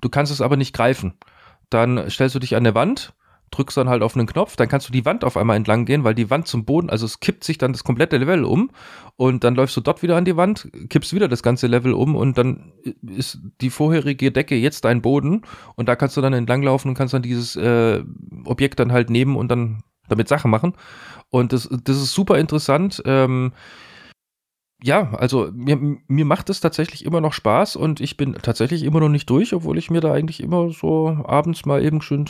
Du 0.00 0.08
kannst 0.08 0.30
es 0.30 0.40
aber 0.40 0.56
nicht 0.56 0.74
greifen. 0.74 1.14
Dann 1.70 2.08
stellst 2.08 2.36
du 2.36 2.38
dich 2.38 2.54
an 2.54 2.64
der 2.64 2.74
Wand 2.74 3.12
drückst 3.50 3.76
dann 3.76 3.88
halt 3.88 4.02
auf 4.02 4.16
einen 4.16 4.26
Knopf, 4.26 4.56
dann 4.56 4.68
kannst 4.68 4.88
du 4.88 4.92
die 4.92 5.04
Wand 5.04 5.24
auf 5.24 5.36
einmal 5.36 5.56
entlang 5.56 5.84
gehen, 5.84 6.04
weil 6.04 6.14
die 6.14 6.30
Wand 6.30 6.46
zum 6.46 6.64
Boden, 6.64 6.90
also 6.90 7.06
es 7.06 7.20
kippt 7.20 7.44
sich 7.44 7.58
dann 7.58 7.72
das 7.72 7.84
komplette 7.84 8.16
Level 8.16 8.44
um 8.44 8.70
und 9.16 9.44
dann 9.44 9.54
läufst 9.54 9.76
du 9.76 9.80
dort 9.80 10.02
wieder 10.02 10.16
an 10.16 10.24
die 10.24 10.36
Wand, 10.36 10.70
kippst 10.90 11.12
wieder 11.14 11.28
das 11.28 11.42
ganze 11.42 11.66
Level 11.66 11.92
um 11.92 12.16
und 12.16 12.38
dann 12.38 12.72
ist 13.02 13.38
die 13.60 13.70
vorherige 13.70 14.32
Decke 14.32 14.56
jetzt 14.56 14.84
dein 14.84 15.02
Boden 15.02 15.42
und 15.76 15.88
da 15.88 15.96
kannst 15.96 16.16
du 16.16 16.20
dann 16.20 16.32
entlanglaufen 16.32 16.90
und 16.90 16.94
kannst 16.94 17.14
dann 17.14 17.22
dieses 17.22 17.56
äh, 17.56 18.02
Objekt 18.44 18.80
dann 18.80 18.92
halt 18.92 19.10
nehmen 19.10 19.36
und 19.36 19.48
dann 19.48 19.82
damit 20.08 20.28
Sachen 20.28 20.50
machen. 20.50 20.74
Und 21.30 21.52
das, 21.52 21.68
das 21.84 21.96
ist 21.96 22.12
super 22.12 22.38
interessant. 22.38 23.02
Ähm, 23.04 23.52
ja, 24.82 25.10
also 25.14 25.50
mir, 25.52 25.76
mir 25.76 26.24
macht 26.24 26.50
es 26.50 26.60
tatsächlich 26.60 27.04
immer 27.04 27.20
noch 27.20 27.32
Spaß 27.32 27.74
und 27.74 28.00
ich 28.00 28.16
bin 28.16 28.34
tatsächlich 28.34 28.84
immer 28.84 29.00
noch 29.00 29.08
nicht 29.08 29.28
durch, 29.28 29.52
obwohl 29.52 29.76
ich 29.76 29.90
mir 29.90 30.00
da 30.00 30.12
eigentlich 30.12 30.40
immer 30.40 30.70
so 30.70 31.08
abends 31.24 31.66
mal 31.66 31.84
eben 31.84 32.00
schön 32.00 32.26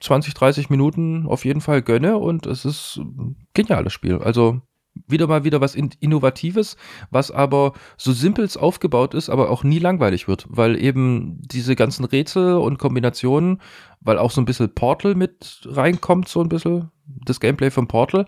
20, 0.00 0.34
30 0.34 0.68
Minuten 0.68 1.26
auf 1.26 1.46
jeden 1.46 1.62
Fall 1.62 1.80
gönne 1.80 2.18
und 2.18 2.44
es 2.46 2.66
ist 2.66 2.98
ein 2.98 3.36
geniales 3.54 3.94
Spiel. 3.94 4.18
Also 4.18 4.60
wieder 5.06 5.26
mal 5.28 5.44
wieder 5.44 5.60
was 5.60 5.74
Innovatives, 5.74 6.76
was 7.10 7.30
aber 7.30 7.72
so 7.96 8.12
simpels 8.12 8.56
aufgebaut 8.56 9.14
ist, 9.14 9.30
aber 9.30 9.48
auch 9.48 9.64
nie 9.64 9.78
langweilig 9.78 10.28
wird, 10.28 10.46
weil 10.50 10.82
eben 10.82 11.40
diese 11.40 11.76
ganzen 11.76 12.04
Rätsel 12.04 12.54
und 12.56 12.78
Kombinationen, 12.78 13.62
weil 14.00 14.18
auch 14.18 14.30
so 14.30 14.40
ein 14.40 14.44
bisschen 14.44 14.74
Portal 14.74 15.14
mit 15.14 15.62
reinkommt, 15.64 16.28
so 16.28 16.40
ein 16.40 16.48
bisschen 16.48 16.90
das 17.06 17.40
Gameplay 17.40 17.70
von 17.70 17.88
Portal, 17.88 18.26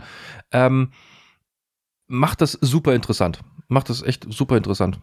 ähm, 0.52 0.92
macht 2.10 2.40
das 2.40 2.52
super 2.52 2.94
interessant. 2.94 3.40
Macht 3.68 3.88
das 3.88 4.02
echt 4.02 4.26
super 4.30 4.56
interessant. 4.56 4.98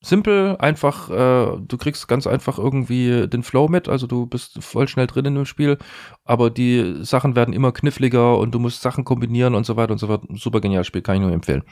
Simpel, 0.00 0.56
einfach, 0.58 1.10
äh, 1.10 1.58
du 1.58 1.76
kriegst 1.78 2.06
ganz 2.06 2.26
einfach 2.26 2.58
irgendwie 2.58 3.26
den 3.28 3.42
Flow 3.42 3.66
mit, 3.66 3.88
also 3.88 4.06
du 4.06 4.26
bist 4.26 4.62
voll 4.62 4.86
schnell 4.86 5.08
drin 5.08 5.24
in 5.24 5.34
dem 5.34 5.46
Spiel, 5.46 5.78
aber 6.24 6.50
die 6.50 7.02
Sachen 7.02 7.34
werden 7.34 7.54
immer 7.54 7.72
kniffliger 7.72 8.38
und 8.38 8.54
du 8.54 8.60
musst 8.60 8.82
Sachen 8.82 9.04
kombinieren 9.04 9.54
und 9.54 9.66
so 9.66 9.76
weiter 9.76 9.92
und 9.92 9.98
so 9.98 10.06
fort. 10.06 10.24
Super 10.34 10.60
geniales 10.60 10.86
Spiel, 10.86 11.02
kann 11.02 11.16
ich 11.16 11.22
nur 11.22 11.32
empfehlen. 11.32 11.64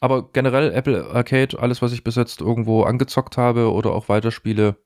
Aber 0.00 0.30
generell 0.32 0.72
Apple 0.72 1.06
Arcade, 1.10 1.58
alles, 1.58 1.80
was 1.80 1.92
ich 1.92 2.04
bis 2.04 2.16
jetzt 2.16 2.42
irgendwo 2.42 2.82
angezockt 2.82 3.38
habe 3.38 3.72
oder 3.72 3.92
auch 3.92 4.10
weiterspiele, 4.10 4.76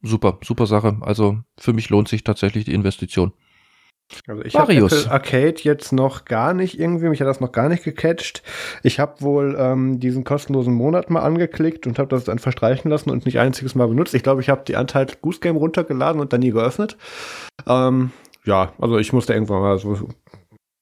super, 0.00 0.38
super 0.42 0.66
Sache. 0.66 0.96
Also 1.02 1.40
für 1.58 1.74
mich 1.74 1.90
lohnt 1.90 2.08
sich 2.08 2.24
tatsächlich 2.24 2.64
die 2.64 2.74
Investition. 2.74 3.32
Also 4.26 4.44
ich 4.44 4.54
habe 4.56 4.74
Apple 4.74 5.10
Arcade 5.10 5.56
jetzt 5.58 5.92
noch 5.92 6.24
gar 6.24 6.52
nicht 6.52 6.78
irgendwie, 6.78 7.08
mich 7.08 7.20
hat 7.20 7.28
das 7.28 7.40
noch 7.40 7.52
gar 7.52 7.68
nicht 7.68 7.84
gecatcht. 7.84 8.42
Ich 8.82 8.98
habe 8.98 9.20
wohl 9.20 9.56
ähm, 9.58 10.00
diesen 10.00 10.24
kostenlosen 10.24 10.74
Monat 10.74 11.10
mal 11.10 11.20
angeklickt 11.20 11.86
und 11.86 11.98
habe 11.98 12.08
das 12.08 12.24
dann 12.24 12.38
verstreichen 12.38 12.90
lassen 12.90 13.10
und 13.10 13.24
nicht 13.24 13.38
einziges 13.38 13.74
Mal 13.74 13.88
benutzt. 13.88 14.14
Ich 14.14 14.22
glaube, 14.22 14.40
ich 14.40 14.48
habe 14.48 14.62
die 14.66 14.76
Anteil 14.76 15.06
Goose 15.22 15.40
Game 15.40 15.56
runtergeladen 15.56 16.20
und 16.20 16.32
dann 16.32 16.40
nie 16.40 16.50
geöffnet. 16.50 16.96
Ähm, 17.66 18.10
ja, 18.44 18.72
also 18.78 18.98
ich 18.98 19.12
musste 19.12 19.34
irgendwann 19.34 19.62
mal 19.62 19.78
so, 19.78 20.08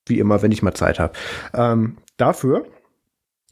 wie 0.06 0.18
immer, 0.18 0.42
wenn 0.42 0.52
ich 0.52 0.62
mal 0.62 0.74
Zeit 0.74 0.98
habe. 0.98 1.12
Ähm, 1.54 1.98
dafür 2.16 2.66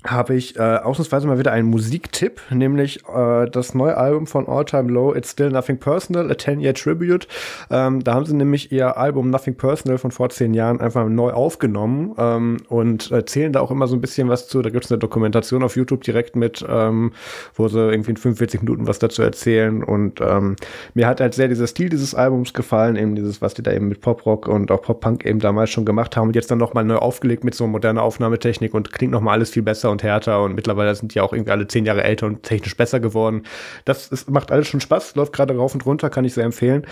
habe 0.06 0.34
ich 0.34 0.56
äh, 0.56 0.60
ausnahmsweise 0.60 1.26
mal 1.26 1.38
wieder 1.38 1.52
einen 1.52 1.68
Musiktipp, 1.68 2.40
nämlich 2.50 3.02
äh, 3.08 3.46
das 3.50 3.74
neue 3.74 3.96
Album 3.96 4.26
von 4.26 4.48
All 4.48 4.64
Time 4.64 4.90
Low, 4.90 5.14
It's 5.14 5.32
Still 5.32 5.50
Nothing 5.50 5.78
Personal, 5.78 6.30
a 6.30 6.34
10-Year 6.34 6.74
Tribute. 6.74 7.26
Ähm, 7.70 8.02
da 8.02 8.14
haben 8.14 8.26
sie 8.26 8.34
nämlich 8.34 8.72
ihr 8.72 8.96
Album 8.96 9.30
Nothing 9.30 9.56
Personal 9.56 9.98
von 9.98 10.10
vor 10.10 10.30
zehn 10.30 10.54
Jahren 10.54 10.80
einfach 10.80 11.08
neu 11.08 11.32
aufgenommen 11.32 12.14
ähm, 12.18 12.58
und 12.68 13.10
erzählen 13.10 13.52
da 13.52 13.60
auch 13.60 13.70
immer 13.70 13.86
so 13.86 13.96
ein 13.96 14.00
bisschen 14.00 14.28
was 14.28 14.48
zu. 14.48 14.62
Da 14.62 14.70
gibt 14.70 14.84
es 14.84 14.92
eine 14.92 14.98
Dokumentation 14.98 15.62
auf 15.62 15.76
YouTube 15.76 16.02
direkt 16.02 16.36
mit, 16.36 16.64
ähm, 16.68 17.12
wo 17.54 17.68
sie 17.68 17.78
irgendwie 17.78 18.10
in 18.10 18.16
45 18.16 18.62
Minuten 18.62 18.86
was 18.86 18.98
dazu 18.98 19.22
erzählen. 19.22 19.82
Und 19.82 20.20
ähm, 20.20 20.56
mir 20.94 21.06
hat 21.06 21.20
halt 21.20 21.34
sehr 21.34 21.48
dieser 21.48 21.66
Stil 21.66 21.88
dieses 21.88 22.14
Albums 22.14 22.54
gefallen, 22.54 22.96
eben 22.96 23.14
dieses, 23.14 23.42
was 23.42 23.54
die 23.54 23.62
da 23.62 23.72
eben 23.72 23.88
mit 23.88 24.00
Pop-Rock 24.00 24.48
und 24.48 24.70
auch 24.70 24.82
Pop-Punk 24.82 25.24
eben 25.24 25.40
damals 25.40 25.70
schon 25.70 25.84
gemacht 25.84 26.16
haben 26.16 26.28
und 26.28 26.36
jetzt 26.36 26.50
dann 26.50 26.58
nochmal 26.58 26.84
neu 26.84 26.96
aufgelegt 26.96 27.44
mit 27.44 27.54
so 27.54 27.66
moderner 27.66 28.02
Aufnahmetechnik 28.02 28.74
und 28.74 28.92
klingt 28.92 29.12
nochmal 29.12 29.34
alles 29.34 29.50
viel 29.50 29.62
besser 29.62 29.90
und 29.96 30.02
härter 30.02 30.42
und 30.42 30.54
mittlerweile 30.54 30.94
sind 30.94 31.14
die 31.14 31.20
auch 31.20 31.32
irgendwie 31.32 31.52
alle 31.52 31.66
zehn 31.66 31.86
Jahre 31.86 32.04
älter 32.04 32.26
und 32.26 32.42
technisch 32.42 32.76
besser 32.76 33.00
geworden. 33.00 33.42
Das 33.84 34.08
ist, 34.08 34.30
macht 34.30 34.52
alles 34.52 34.68
schon 34.68 34.80
Spaß, 34.80 35.14
läuft 35.16 35.32
gerade 35.32 35.56
rauf 35.56 35.74
und 35.74 35.86
runter, 35.86 36.10
kann 36.10 36.24
ich 36.24 36.34
sehr 36.34 36.44
empfehlen. 36.44 36.86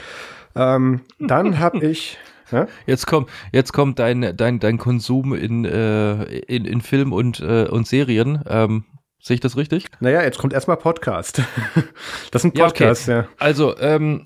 Ähm, 0.57 1.03
dann 1.19 1.59
habe 1.59 1.85
ich 1.87 2.19
ja? 2.51 2.69
Jetzt 2.87 3.07
kommt, 3.07 3.31
jetzt 3.53 3.73
kommt 3.73 3.99
dein, 3.99 4.37
dein, 4.37 4.61
dein 4.61 4.79
Konsum 4.79 5.35
in, 5.35 5.65
äh, 5.65 6.25
in, 6.41 6.67
in 6.67 6.83
Film 6.83 7.13
und, 7.13 7.41
äh, 7.41 7.67
und 7.69 7.87
Serien. 7.87 8.43
Ähm, 8.47 8.85
Sehe 9.19 9.37
ich 9.37 9.41
das 9.41 9.57
richtig? 9.57 9.87
Naja, 10.01 10.23
jetzt 10.23 10.37
kommt 10.37 10.53
erstmal 10.53 10.77
Podcast. 10.77 11.43
das 12.31 12.45
ist 12.45 12.45
ein 12.45 12.53
Podcast, 12.53 13.09
ja. 13.09 13.21
Okay. 13.21 13.29
ja. 13.29 13.35
Also, 13.39 13.75
ähm, 13.79 14.25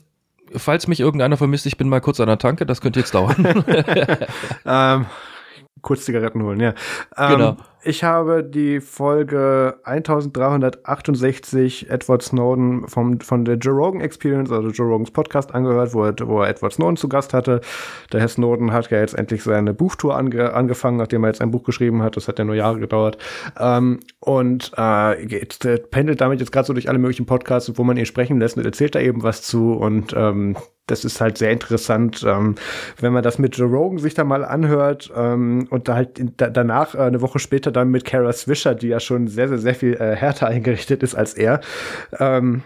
falls 0.53 0.89
mich 0.89 0.99
irgendeiner 0.99 1.37
vermisst, 1.37 1.67
ich 1.67 1.77
bin 1.77 1.89
mal 1.89 2.01
kurz 2.01 2.19
an 2.19 2.27
der 2.27 2.39
Tanke, 2.39 2.67
das 2.67 2.81
könnte 2.81 2.99
jetzt 2.99 3.15
dauern. 3.15 3.65
ähm, 4.67 5.07
kurz 5.83 6.05
Zigaretten 6.05 6.43
holen, 6.43 6.59
ja. 6.59 6.75
Ähm, 7.17 7.31
genau. 7.31 7.57
Ich 7.85 8.03
habe 8.03 8.43
die 8.43 8.81
Folge 8.81 9.79
1368 9.85 11.89
Edward 11.89 12.23
Snowden 12.23 12.89
vom, 12.89 13.21
von 13.21 13.45
der 13.45 13.55
Joe 13.55 13.73
Rogan 13.73 14.01
Experience, 14.01 14.51
also 14.51 14.71
Joe 14.71 14.89
Rogans 14.89 15.13
Podcast 15.13 15.55
angehört, 15.55 15.95
wo 15.95 16.05
er, 16.05 16.15
wo 16.27 16.43
er 16.43 16.49
Edward 16.49 16.73
Snowden 16.73 16.97
zu 16.97 17.09
Gast 17.09 17.33
hatte. 17.33 17.61
Der 18.13 18.19
Herr 18.19 18.29
Snowden 18.29 18.73
hat 18.73 18.91
ja 18.91 18.99
jetzt 18.99 19.15
endlich 19.15 19.45
seine 19.45 19.75
Buchtour 19.75 20.17
ange, 20.17 20.55
angefangen, 20.55 20.97
nachdem 20.97 21.23
er 21.23 21.29
jetzt 21.29 21.41
ein 21.41 21.53
Buch 21.53 21.63
geschrieben 21.63 22.03
hat. 22.03 22.17
Das 22.17 22.27
hat 22.27 22.41
ja 22.41 22.45
nur 22.45 22.57
Jahre 22.57 22.81
gedauert. 22.81 23.17
Ähm, 23.59 24.01
und 24.19 24.73
äh, 24.77 25.13
äh, 25.13 25.79
pendelt 25.79 26.21
damit 26.21 26.41
jetzt 26.41 26.51
gerade 26.51 26.67
so 26.67 26.73
durch 26.73 26.89
alle 26.89 26.99
möglichen 26.99 27.27
Podcasts, 27.27 27.71
wo 27.77 27.85
man 27.85 27.97
ihn 27.97 28.07
sprechen 28.07 28.41
lässt 28.41 28.57
und 28.57 28.65
erzählt 28.65 28.97
da 28.97 29.01
eben 29.01 29.23
was 29.23 29.43
zu. 29.43 29.75
Und 29.75 30.13
ähm, 30.17 30.57
das 30.89 31.05
ist 31.05 31.21
halt 31.21 31.39
sehr 31.39 31.53
interessant, 31.53 32.25
ähm, 32.27 32.57
wenn 32.99 33.13
man 33.13 33.23
das 33.23 33.39
mit 33.39 33.57
Joe 33.57 33.69
Rogan 33.69 33.99
sich 33.99 34.15
da 34.15 34.25
mal 34.25 34.45
anhört 34.45 35.13
ähm, 35.15 35.69
und 35.71 35.89
da 35.89 35.95
halt 35.95 36.19
in, 36.19 36.33
da, 36.37 36.49
danach 36.49 36.95
äh, 36.95 36.99
eine 36.99 37.21
Woche 37.21 37.39
später 37.39 37.68
dann 37.73 37.91
mit 37.91 38.05
Kara 38.05 38.33
Swisher, 38.33 38.75
die 38.75 38.89
ja 38.89 39.01
schon 39.01 39.29
sehr, 39.29 39.49
sehr, 39.49 39.59
sehr 39.59 39.75
viel 39.75 39.95
äh, 39.95 40.17
härter 40.17 40.47
eingerichtet 40.49 41.03
ist 41.03 41.15
als 41.15 41.35
er. 41.35 41.61
Ähm, 42.19 42.63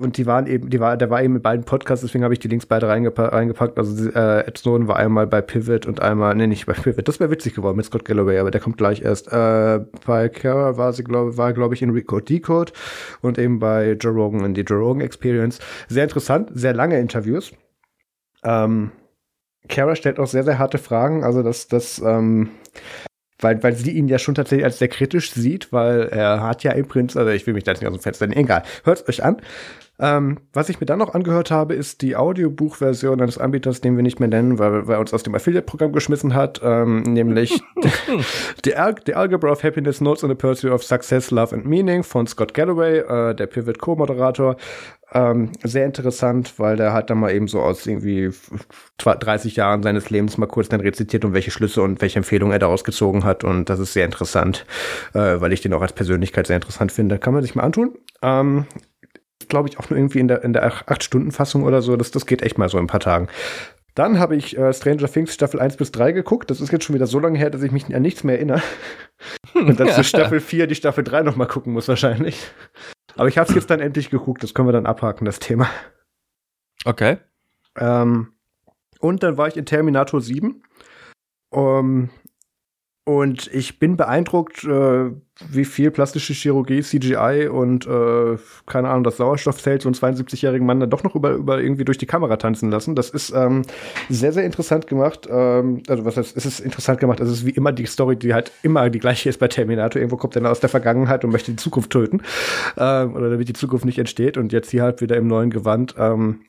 und 0.00 0.18
die 0.18 0.26
waren 0.26 0.46
eben, 0.46 0.70
die 0.70 0.78
war, 0.78 0.96
der 0.96 1.10
war 1.10 1.22
eben 1.22 1.34
mit 1.34 1.42
beiden 1.42 1.64
Podcasts, 1.64 2.04
deswegen 2.04 2.22
habe 2.22 2.32
ich 2.32 2.40
die 2.40 2.48
Links 2.48 2.66
beide 2.66 2.88
reingepa 2.88 3.26
reingepackt. 3.26 3.76
Also 3.76 4.10
äh, 4.10 4.46
Ed 4.46 4.58
Snowden 4.58 4.86
war 4.86 4.96
einmal 4.96 5.26
bei 5.26 5.40
Pivot 5.40 5.86
und 5.86 6.00
einmal, 6.00 6.34
nee, 6.34 6.46
nicht 6.46 6.66
bei 6.66 6.74
Pivot, 6.74 7.08
das 7.08 7.18
wäre 7.18 7.30
witzig 7.30 7.54
geworden 7.54 7.76
mit 7.76 7.86
Scott 7.86 8.04
Galloway, 8.04 8.38
aber 8.38 8.50
der 8.50 8.60
kommt 8.60 8.76
gleich 8.76 9.02
erst. 9.02 9.32
Äh, 9.32 9.80
bei 10.06 10.28
Kara 10.28 10.76
war 10.76 10.92
sie, 10.92 11.02
glaube 11.02 11.36
war, 11.36 11.52
glaube 11.52 11.74
ich, 11.74 11.82
in 11.82 11.90
Recode 11.90 12.24
Decode 12.24 12.72
und 13.20 13.38
eben 13.38 13.58
bei 13.58 13.92
Joe 13.92 14.12
Rogan 14.12 14.44
in 14.44 14.54
die 14.54 14.62
Joe 14.62 14.78
Rogan 14.78 15.00
Experience. 15.00 15.58
Sehr 15.88 16.04
interessant, 16.04 16.50
sehr 16.54 16.74
lange 16.74 16.98
Interviews. 17.00 17.52
Ähm, 18.44 18.92
Kara 19.68 19.96
stellt 19.96 20.18
auch 20.18 20.26
sehr, 20.26 20.44
sehr 20.44 20.58
harte 20.58 20.78
Fragen. 20.78 21.24
Also, 21.24 21.42
das, 21.42 21.68
das, 21.68 22.00
ähm, 22.04 22.50
weil, 23.44 23.62
weil 23.62 23.74
sie 23.74 23.92
ihn 23.92 24.08
ja 24.08 24.18
schon 24.18 24.34
tatsächlich 24.34 24.64
als 24.64 24.80
sehr 24.80 24.88
kritisch 24.88 25.30
sieht, 25.30 25.72
weil 25.72 26.08
er 26.08 26.42
hat 26.42 26.64
ja 26.64 26.72
im 26.72 26.88
Prinzip, 26.88 27.18
also 27.18 27.30
ich 27.30 27.46
will 27.46 27.54
mich 27.54 27.62
da 27.62 27.72
nicht 27.72 27.86
aus 27.86 27.92
dem 27.92 28.00
Fenster 28.00 28.26
nehmen, 28.26 28.40
egal, 28.40 28.64
hört 28.82 29.08
euch 29.08 29.22
an. 29.22 29.36
Ähm, 30.00 30.38
was 30.52 30.68
ich 30.70 30.80
mir 30.80 30.86
dann 30.86 30.98
noch 30.98 31.14
angehört 31.14 31.52
habe, 31.52 31.74
ist 31.74 32.02
die 32.02 32.16
Audiobuchversion 32.16 33.20
eines 33.20 33.38
Anbieters, 33.38 33.80
den 33.80 33.94
wir 33.94 34.02
nicht 34.02 34.18
mehr 34.18 34.28
nennen, 34.28 34.58
weil, 34.58 34.88
weil 34.88 34.96
er 34.96 35.00
uns 35.00 35.14
aus 35.14 35.22
dem 35.22 35.36
Affiliate-Programm 35.36 35.92
geschmissen 35.92 36.34
hat, 36.34 36.60
ähm, 36.64 37.02
nämlich 37.02 37.62
The, 38.64 38.74
Al 38.74 38.96
The 39.06 39.14
Algebra 39.14 39.52
of 39.52 39.62
Happiness 39.62 40.00
Notes 40.00 40.24
on 40.24 40.30
the 40.30 40.34
Pursuit 40.34 40.72
of 40.72 40.82
Success, 40.82 41.30
Love 41.30 41.54
and 41.54 41.66
Meaning 41.66 42.02
von 42.02 42.26
Scott 42.26 42.54
Galloway, 42.54 42.98
äh, 42.98 43.36
der 43.36 43.46
Pivot 43.46 43.78
Co-Moderator. 43.78 44.56
Ähm, 45.16 45.52
sehr 45.62 45.86
interessant, 45.86 46.54
weil 46.58 46.76
der 46.76 46.92
hat 46.92 47.08
dann 47.08 47.18
mal 47.18 47.32
eben 47.32 47.46
so 47.46 47.60
aus 47.60 47.86
irgendwie 47.86 48.30
30 48.98 49.54
Jahren 49.54 49.84
seines 49.84 50.10
Lebens 50.10 50.38
mal 50.38 50.46
kurz 50.46 50.68
dann 50.68 50.80
rezitiert 50.80 51.24
und 51.24 51.32
welche 51.32 51.52
Schlüsse 51.52 51.82
und 51.82 52.00
welche 52.00 52.18
Empfehlungen 52.18 52.52
er 52.52 52.58
daraus 52.58 52.82
gezogen 52.82 53.24
hat. 53.24 53.44
Und 53.44 53.70
das 53.70 53.78
ist 53.78 53.92
sehr 53.92 54.04
interessant, 54.04 54.66
äh, 55.14 55.40
weil 55.40 55.52
ich 55.52 55.60
den 55.60 55.72
auch 55.72 55.82
als 55.82 55.92
Persönlichkeit 55.92 56.48
sehr 56.48 56.56
interessant 56.56 56.90
finde. 56.90 57.18
Kann 57.18 57.32
man 57.32 57.42
sich 57.42 57.54
mal 57.54 57.62
antun. 57.62 57.96
Ähm, 58.22 58.66
glaube 59.48 59.68
ich, 59.68 59.78
auch 59.78 59.88
nur 59.88 59.98
irgendwie 59.98 60.18
in 60.18 60.26
der, 60.26 60.42
in 60.42 60.52
der 60.52 60.68
8-Stunden-Fassung 60.68 61.62
oder 61.62 61.80
so. 61.80 61.96
Das, 61.96 62.10
das 62.10 62.26
geht 62.26 62.42
echt 62.42 62.58
mal 62.58 62.68
so 62.68 62.78
in 62.78 62.84
ein 62.84 62.88
paar 62.88 63.00
Tagen. 63.00 63.28
Dann 63.94 64.18
habe 64.18 64.34
ich 64.34 64.58
äh, 64.58 64.72
Stranger 64.72 65.06
Things 65.06 65.32
Staffel 65.32 65.60
1 65.60 65.76
bis 65.76 65.92
3 65.92 66.10
geguckt. 66.10 66.50
Das 66.50 66.60
ist 66.60 66.72
jetzt 66.72 66.84
schon 66.84 66.96
wieder 66.96 67.06
so 67.06 67.20
lange 67.20 67.38
her, 67.38 67.50
dass 67.50 67.62
ich 67.62 67.70
mich 67.70 67.94
an 67.94 68.02
nichts 68.02 68.24
mehr 68.24 68.34
erinnere. 68.34 68.62
Und 69.54 69.78
dann 69.78 69.90
zu 69.90 70.02
Staffel 70.02 70.40
4 70.40 70.66
die 70.66 70.74
Staffel 70.74 71.04
3 71.04 71.22
noch 71.22 71.36
mal 71.36 71.46
gucken 71.46 71.72
muss 71.72 71.86
wahrscheinlich. 71.86 72.50
Aber 73.16 73.28
ich 73.28 73.38
habe 73.38 73.48
es 73.48 73.54
jetzt 73.54 73.70
dann 73.70 73.80
endlich 73.80 74.10
geguckt. 74.10 74.42
Das 74.42 74.54
können 74.54 74.68
wir 74.68 74.72
dann 74.72 74.86
abhaken, 74.86 75.24
das 75.24 75.38
Thema. 75.38 75.68
Okay. 76.84 77.18
Ähm, 77.76 78.32
und 79.00 79.22
dann 79.22 79.36
war 79.36 79.48
ich 79.48 79.56
in 79.56 79.66
Terminator 79.66 80.20
7. 80.20 80.62
Um, 81.50 82.10
und 83.04 83.46
ich 83.48 83.78
bin 83.78 83.96
beeindruckt, 83.96 84.64
äh, 84.64 85.12
wie 85.50 85.64
viel 85.64 85.90
plastische 85.90 86.32
Chirurgie, 86.32 86.80
CGI 86.80 87.48
und 87.48 87.86
äh, 87.86 88.38
keine 88.66 88.88
Ahnung, 88.88 89.02
das 89.02 89.16
Sauerstoffzelt 89.16 89.82
so 89.82 89.88
einen 89.88 89.96
72-jährigen 89.96 90.64
Mann 90.64 90.78
dann 90.78 90.90
doch 90.90 91.02
noch 91.02 91.16
über, 91.16 91.32
über 91.32 91.60
irgendwie 91.60 91.84
durch 91.84 91.98
die 91.98 92.06
Kamera 92.06 92.36
tanzen 92.36 92.70
lassen. 92.70 92.94
Das 92.94 93.10
ist 93.10 93.32
ähm, 93.34 93.62
sehr, 94.08 94.32
sehr 94.32 94.44
interessant 94.44 94.86
gemacht. 94.86 95.28
Ähm, 95.28 95.82
also 95.88 96.04
was 96.04 96.16
heißt, 96.16 96.36
es 96.36 96.46
ist 96.46 96.60
interessant 96.60 97.00
gemacht. 97.00 97.18
Es 97.18 97.28
ist 97.28 97.44
wie 97.44 97.50
immer 97.50 97.72
die 97.72 97.86
Story, 97.86 98.16
die 98.16 98.32
halt 98.32 98.52
immer 98.62 98.88
die 98.90 99.00
gleiche 99.00 99.28
ist 99.28 99.38
bei 99.38 99.48
Terminator. 99.48 100.00
Irgendwo 100.00 100.16
kommt 100.16 100.36
er 100.36 100.48
aus 100.48 100.60
der 100.60 100.68
Vergangenheit 100.68 101.24
und 101.24 101.32
möchte 101.32 101.50
die 101.50 101.56
Zukunft 101.56 101.90
töten. 101.90 102.22
Ähm, 102.76 103.16
oder 103.16 103.28
damit 103.30 103.48
die 103.48 103.54
Zukunft 103.54 103.84
nicht 103.86 103.98
entsteht. 103.98 104.36
Und 104.36 104.52
jetzt 104.52 104.70
hier 104.70 104.84
halt 104.84 105.00
wieder 105.00 105.16
im 105.16 105.26
neuen 105.26 105.50
Gewand. 105.50 105.96
Ähm, 105.98 106.40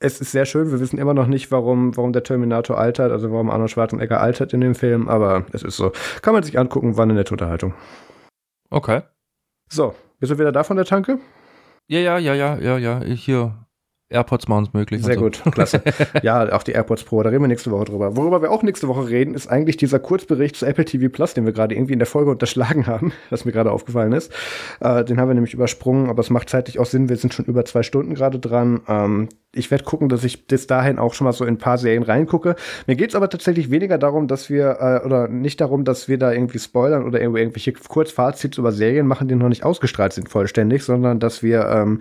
es 0.00 0.20
ist 0.20 0.32
sehr 0.32 0.44
schön. 0.44 0.72
Wir 0.72 0.80
wissen 0.80 0.98
immer 0.98 1.14
noch 1.14 1.28
nicht, 1.28 1.52
warum, 1.52 1.96
warum 1.96 2.12
der 2.12 2.24
Terminator 2.24 2.78
altert, 2.78 3.12
also 3.12 3.30
warum 3.30 3.48
Arnold 3.48 3.70
Schwarzenegger 3.70 4.20
altert 4.20 4.52
in 4.52 4.60
dem 4.60 4.74
Film, 4.74 5.08
aber 5.08 5.46
es 5.52 5.62
ist 5.62 5.76
so. 5.76 5.92
Kann 6.20 6.34
man 6.34 6.42
sich 6.42 6.58
angucken, 6.58 6.96
war 6.96 7.04
eine 7.04 7.14
nette 7.14 7.32
Unterhaltung. 7.32 7.74
Okay. 8.74 9.02
So, 9.70 9.94
bist 10.18 10.32
du 10.32 10.38
wieder 10.40 10.50
da 10.50 10.64
von 10.64 10.76
der 10.76 10.84
Tanke? 10.84 11.20
Ja, 11.86 12.00
ja, 12.00 12.18
ja, 12.18 12.34
ja, 12.34 12.58
ja, 12.58 12.76
ja. 12.76 13.00
Hier 13.04 13.63
AirPods 14.14 14.48
machen 14.48 14.66
es 14.66 14.72
möglich. 14.72 15.02
Sehr 15.02 15.18
also. 15.18 15.24
gut, 15.24 15.42
klasse. 15.52 15.82
ja, 16.22 16.52
auch 16.52 16.62
die 16.62 16.72
AirPods 16.72 17.04
Pro, 17.04 17.22
da 17.22 17.30
reden 17.30 17.42
wir 17.42 17.48
nächste 17.48 17.70
Woche 17.70 17.84
drüber. 17.84 18.16
Worüber 18.16 18.42
wir 18.42 18.50
auch 18.50 18.62
nächste 18.62 18.88
Woche 18.88 19.08
reden, 19.08 19.34
ist 19.34 19.48
eigentlich 19.48 19.76
dieser 19.76 19.98
Kurzbericht 19.98 20.56
zu 20.56 20.66
Apple 20.66 20.84
TV 20.84 21.08
Plus, 21.08 21.34
den 21.34 21.44
wir 21.44 21.52
gerade 21.52 21.74
irgendwie 21.74 21.92
in 21.92 21.98
der 21.98 22.06
Folge 22.06 22.30
unterschlagen 22.30 22.86
haben, 22.86 23.12
was 23.30 23.44
mir 23.44 23.52
gerade 23.52 23.70
aufgefallen 23.72 24.12
ist. 24.12 24.32
Äh, 24.80 25.04
den 25.04 25.20
haben 25.20 25.28
wir 25.28 25.34
nämlich 25.34 25.54
übersprungen, 25.54 26.08
aber 26.08 26.20
es 26.20 26.30
macht 26.30 26.48
zeitlich 26.48 26.78
auch 26.78 26.86
Sinn. 26.86 27.08
Wir 27.08 27.16
sind 27.16 27.34
schon 27.34 27.44
über 27.44 27.64
zwei 27.64 27.82
Stunden 27.82 28.14
gerade 28.14 28.38
dran. 28.38 28.80
Ähm, 28.88 29.28
ich 29.54 29.70
werde 29.70 29.84
gucken, 29.84 30.08
dass 30.08 30.24
ich 30.24 30.46
bis 30.46 30.66
dahin 30.66 30.98
auch 30.98 31.14
schon 31.14 31.26
mal 31.26 31.32
so 31.32 31.44
in 31.44 31.54
ein 31.54 31.58
paar 31.58 31.78
Serien 31.78 32.02
reingucke. 32.02 32.56
Mir 32.86 32.96
geht 32.96 33.10
es 33.10 33.14
aber 33.14 33.28
tatsächlich 33.28 33.70
weniger 33.70 33.98
darum, 33.98 34.26
dass 34.26 34.50
wir, 34.50 34.78
äh, 34.80 35.06
oder 35.06 35.28
nicht 35.28 35.60
darum, 35.60 35.84
dass 35.84 36.08
wir 36.08 36.18
da 36.18 36.32
irgendwie 36.32 36.58
spoilern 36.58 37.04
oder 37.04 37.20
irgendwelche 37.20 37.72
Kurzfazits 37.72 38.58
über 38.58 38.72
Serien 38.72 39.06
machen, 39.06 39.28
die 39.28 39.34
noch 39.34 39.48
nicht 39.48 39.64
ausgestrahlt 39.64 40.12
sind 40.12 40.28
vollständig, 40.28 40.82
sondern 40.84 41.20
dass 41.20 41.42
wir 41.42 41.66
ähm, 41.68 42.00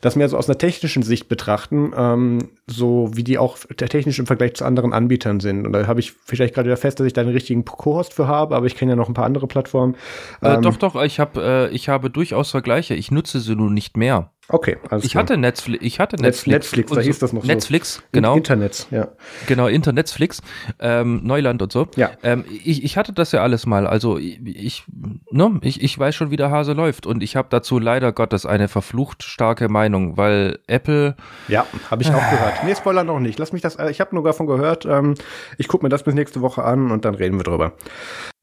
das 0.00 0.16
mehr 0.16 0.28
so 0.28 0.36
aus 0.36 0.48
einer 0.48 0.58
technischen 0.58 1.02
Sicht 1.02 1.28
betrachten, 1.28 1.51
ähm, 1.96 2.50
so 2.66 3.10
wie 3.14 3.24
die 3.24 3.38
auch 3.38 3.58
technisch 3.76 4.18
im 4.18 4.26
Vergleich 4.26 4.54
zu 4.54 4.64
anderen 4.64 4.92
Anbietern 4.92 5.40
sind. 5.40 5.66
Und 5.66 5.72
da 5.72 5.86
habe 5.86 6.00
ich 6.00 6.12
vielleicht 6.12 6.54
gerade 6.54 6.66
wieder 6.66 6.76
fest, 6.76 7.00
dass 7.00 7.06
ich 7.06 7.12
da 7.12 7.20
einen 7.20 7.30
richtigen 7.30 7.64
Co-Host 7.64 8.14
für 8.14 8.26
habe, 8.26 8.56
aber 8.56 8.66
ich 8.66 8.76
kenne 8.76 8.92
ja 8.92 8.96
noch 8.96 9.08
ein 9.08 9.14
paar 9.14 9.26
andere 9.26 9.46
Plattformen. 9.46 9.96
Äh, 10.40 10.54
ähm, 10.54 10.62
doch, 10.62 10.76
doch, 10.76 11.00
ich, 11.02 11.20
hab, 11.20 11.36
äh, 11.36 11.68
ich 11.68 11.88
habe 11.88 12.10
durchaus 12.10 12.50
Vergleiche. 12.50 12.94
Ich 12.94 13.10
nutze 13.10 13.40
sie 13.40 13.56
nun 13.56 13.74
nicht 13.74 13.96
mehr. 13.96 14.30
Okay, 14.48 14.76
alles 14.90 15.04
ich 15.04 15.12
klar. 15.12 15.22
Hatte 15.22 15.36
Netflix, 15.38 15.84
ich 15.84 16.00
hatte 16.00 16.16
Netflix. 16.16 16.46
Netflix, 16.46 16.92
da 16.92 17.00
hieß 17.00 17.18
das 17.20 17.32
noch 17.32 17.44
Netflix, 17.44 17.94
so. 17.94 18.02
genau. 18.10 18.36
Internet, 18.36 18.88
ja. 18.90 19.08
Genau, 19.46 19.68
Internetflix, 19.68 20.42
ähm, 20.80 21.20
Neuland 21.22 21.62
und 21.62 21.72
so. 21.72 21.86
Ja. 21.96 22.10
Ähm, 22.22 22.44
ich, 22.64 22.82
ich 22.82 22.96
hatte 22.96 23.12
das 23.12 23.32
ja 23.32 23.42
alles 23.42 23.66
mal. 23.66 23.86
Also 23.86 24.18
ich, 24.18 24.84
ne, 25.30 25.60
ich, 25.62 25.82
ich 25.82 25.98
weiß 25.98 26.14
schon, 26.14 26.30
wie 26.30 26.36
der 26.36 26.50
Hase 26.50 26.72
läuft. 26.72 27.06
Und 27.06 27.22
ich 27.22 27.36
habe 27.36 27.48
dazu 27.50 27.78
leider 27.78 28.12
Gottes 28.12 28.44
eine 28.44 28.68
verflucht 28.68 29.22
starke 29.22 29.68
Meinung, 29.68 30.16
weil 30.16 30.58
Apple. 30.66 31.16
Ja, 31.48 31.64
habe 31.90 32.02
ich 32.02 32.08
auch 32.10 32.30
gehört. 32.30 32.64
Nee, 32.64 32.74
Spoiler 32.74 33.04
noch 33.04 33.20
nicht. 33.20 33.38
Lass 33.38 33.52
mich 33.52 33.62
das, 33.62 33.78
ich 33.90 34.00
habe 34.00 34.14
nur 34.14 34.24
davon 34.24 34.46
gehört. 34.46 34.86
Ähm, 34.86 35.14
ich 35.56 35.68
gucke 35.68 35.84
mir 35.84 35.88
das 35.88 36.02
bis 36.02 36.14
nächste 36.14 36.40
Woche 36.40 36.64
an 36.64 36.90
und 36.90 37.04
dann 37.04 37.14
reden 37.14 37.38
wir 37.38 37.44
drüber. 37.44 37.72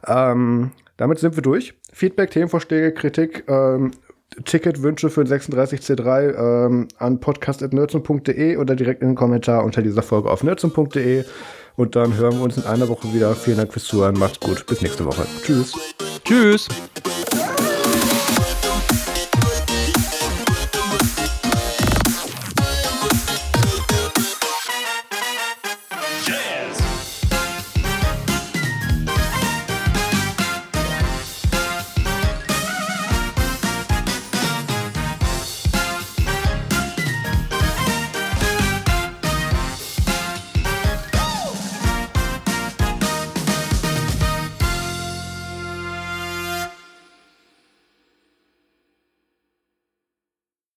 Ähm, 0.07 0.71
damit 0.97 1.19
sind 1.19 1.35
wir 1.35 1.43
durch. 1.43 1.73
Feedback, 1.91 2.31
Themenvorschläge, 2.31 2.93
Kritik, 2.93 3.43
ähm, 3.47 3.91
Ticketwünsche 4.45 5.09
für 5.09 5.23
den 5.23 5.39
36C3 5.39 6.65
ähm, 6.65 6.87
an 6.97 7.19
podcast.nerdsum.de 7.19 8.57
oder 8.57 8.75
direkt 8.75 9.01
in 9.01 9.09
den 9.09 9.15
Kommentar 9.15 9.63
unter 9.63 9.81
dieser 9.81 10.03
Folge 10.03 10.29
auf 10.29 10.43
nerdsum.de. 10.43 11.25
Und 11.75 11.95
dann 11.95 12.17
hören 12.17 12.37
wir 12.37 12.43
uns 12.43 12.57
in 12.57 12.63
einer 12.63 12.89
Woche 12.89 13.13
wieder. 13.13 13.33
Vielen 13.35 13.57
Dank 13.57 13.71
fürs 13.71 13.85
Zuhören. 13.85 14.17
Macht's 14.19 14.39
gut. 14.39 14.65
Bis 14.67 14.81
nächste 14.81 15.05
Woche. 15.05 15.25
Tschüss. 15.43 15.73
Tschüss. 16.25 16.67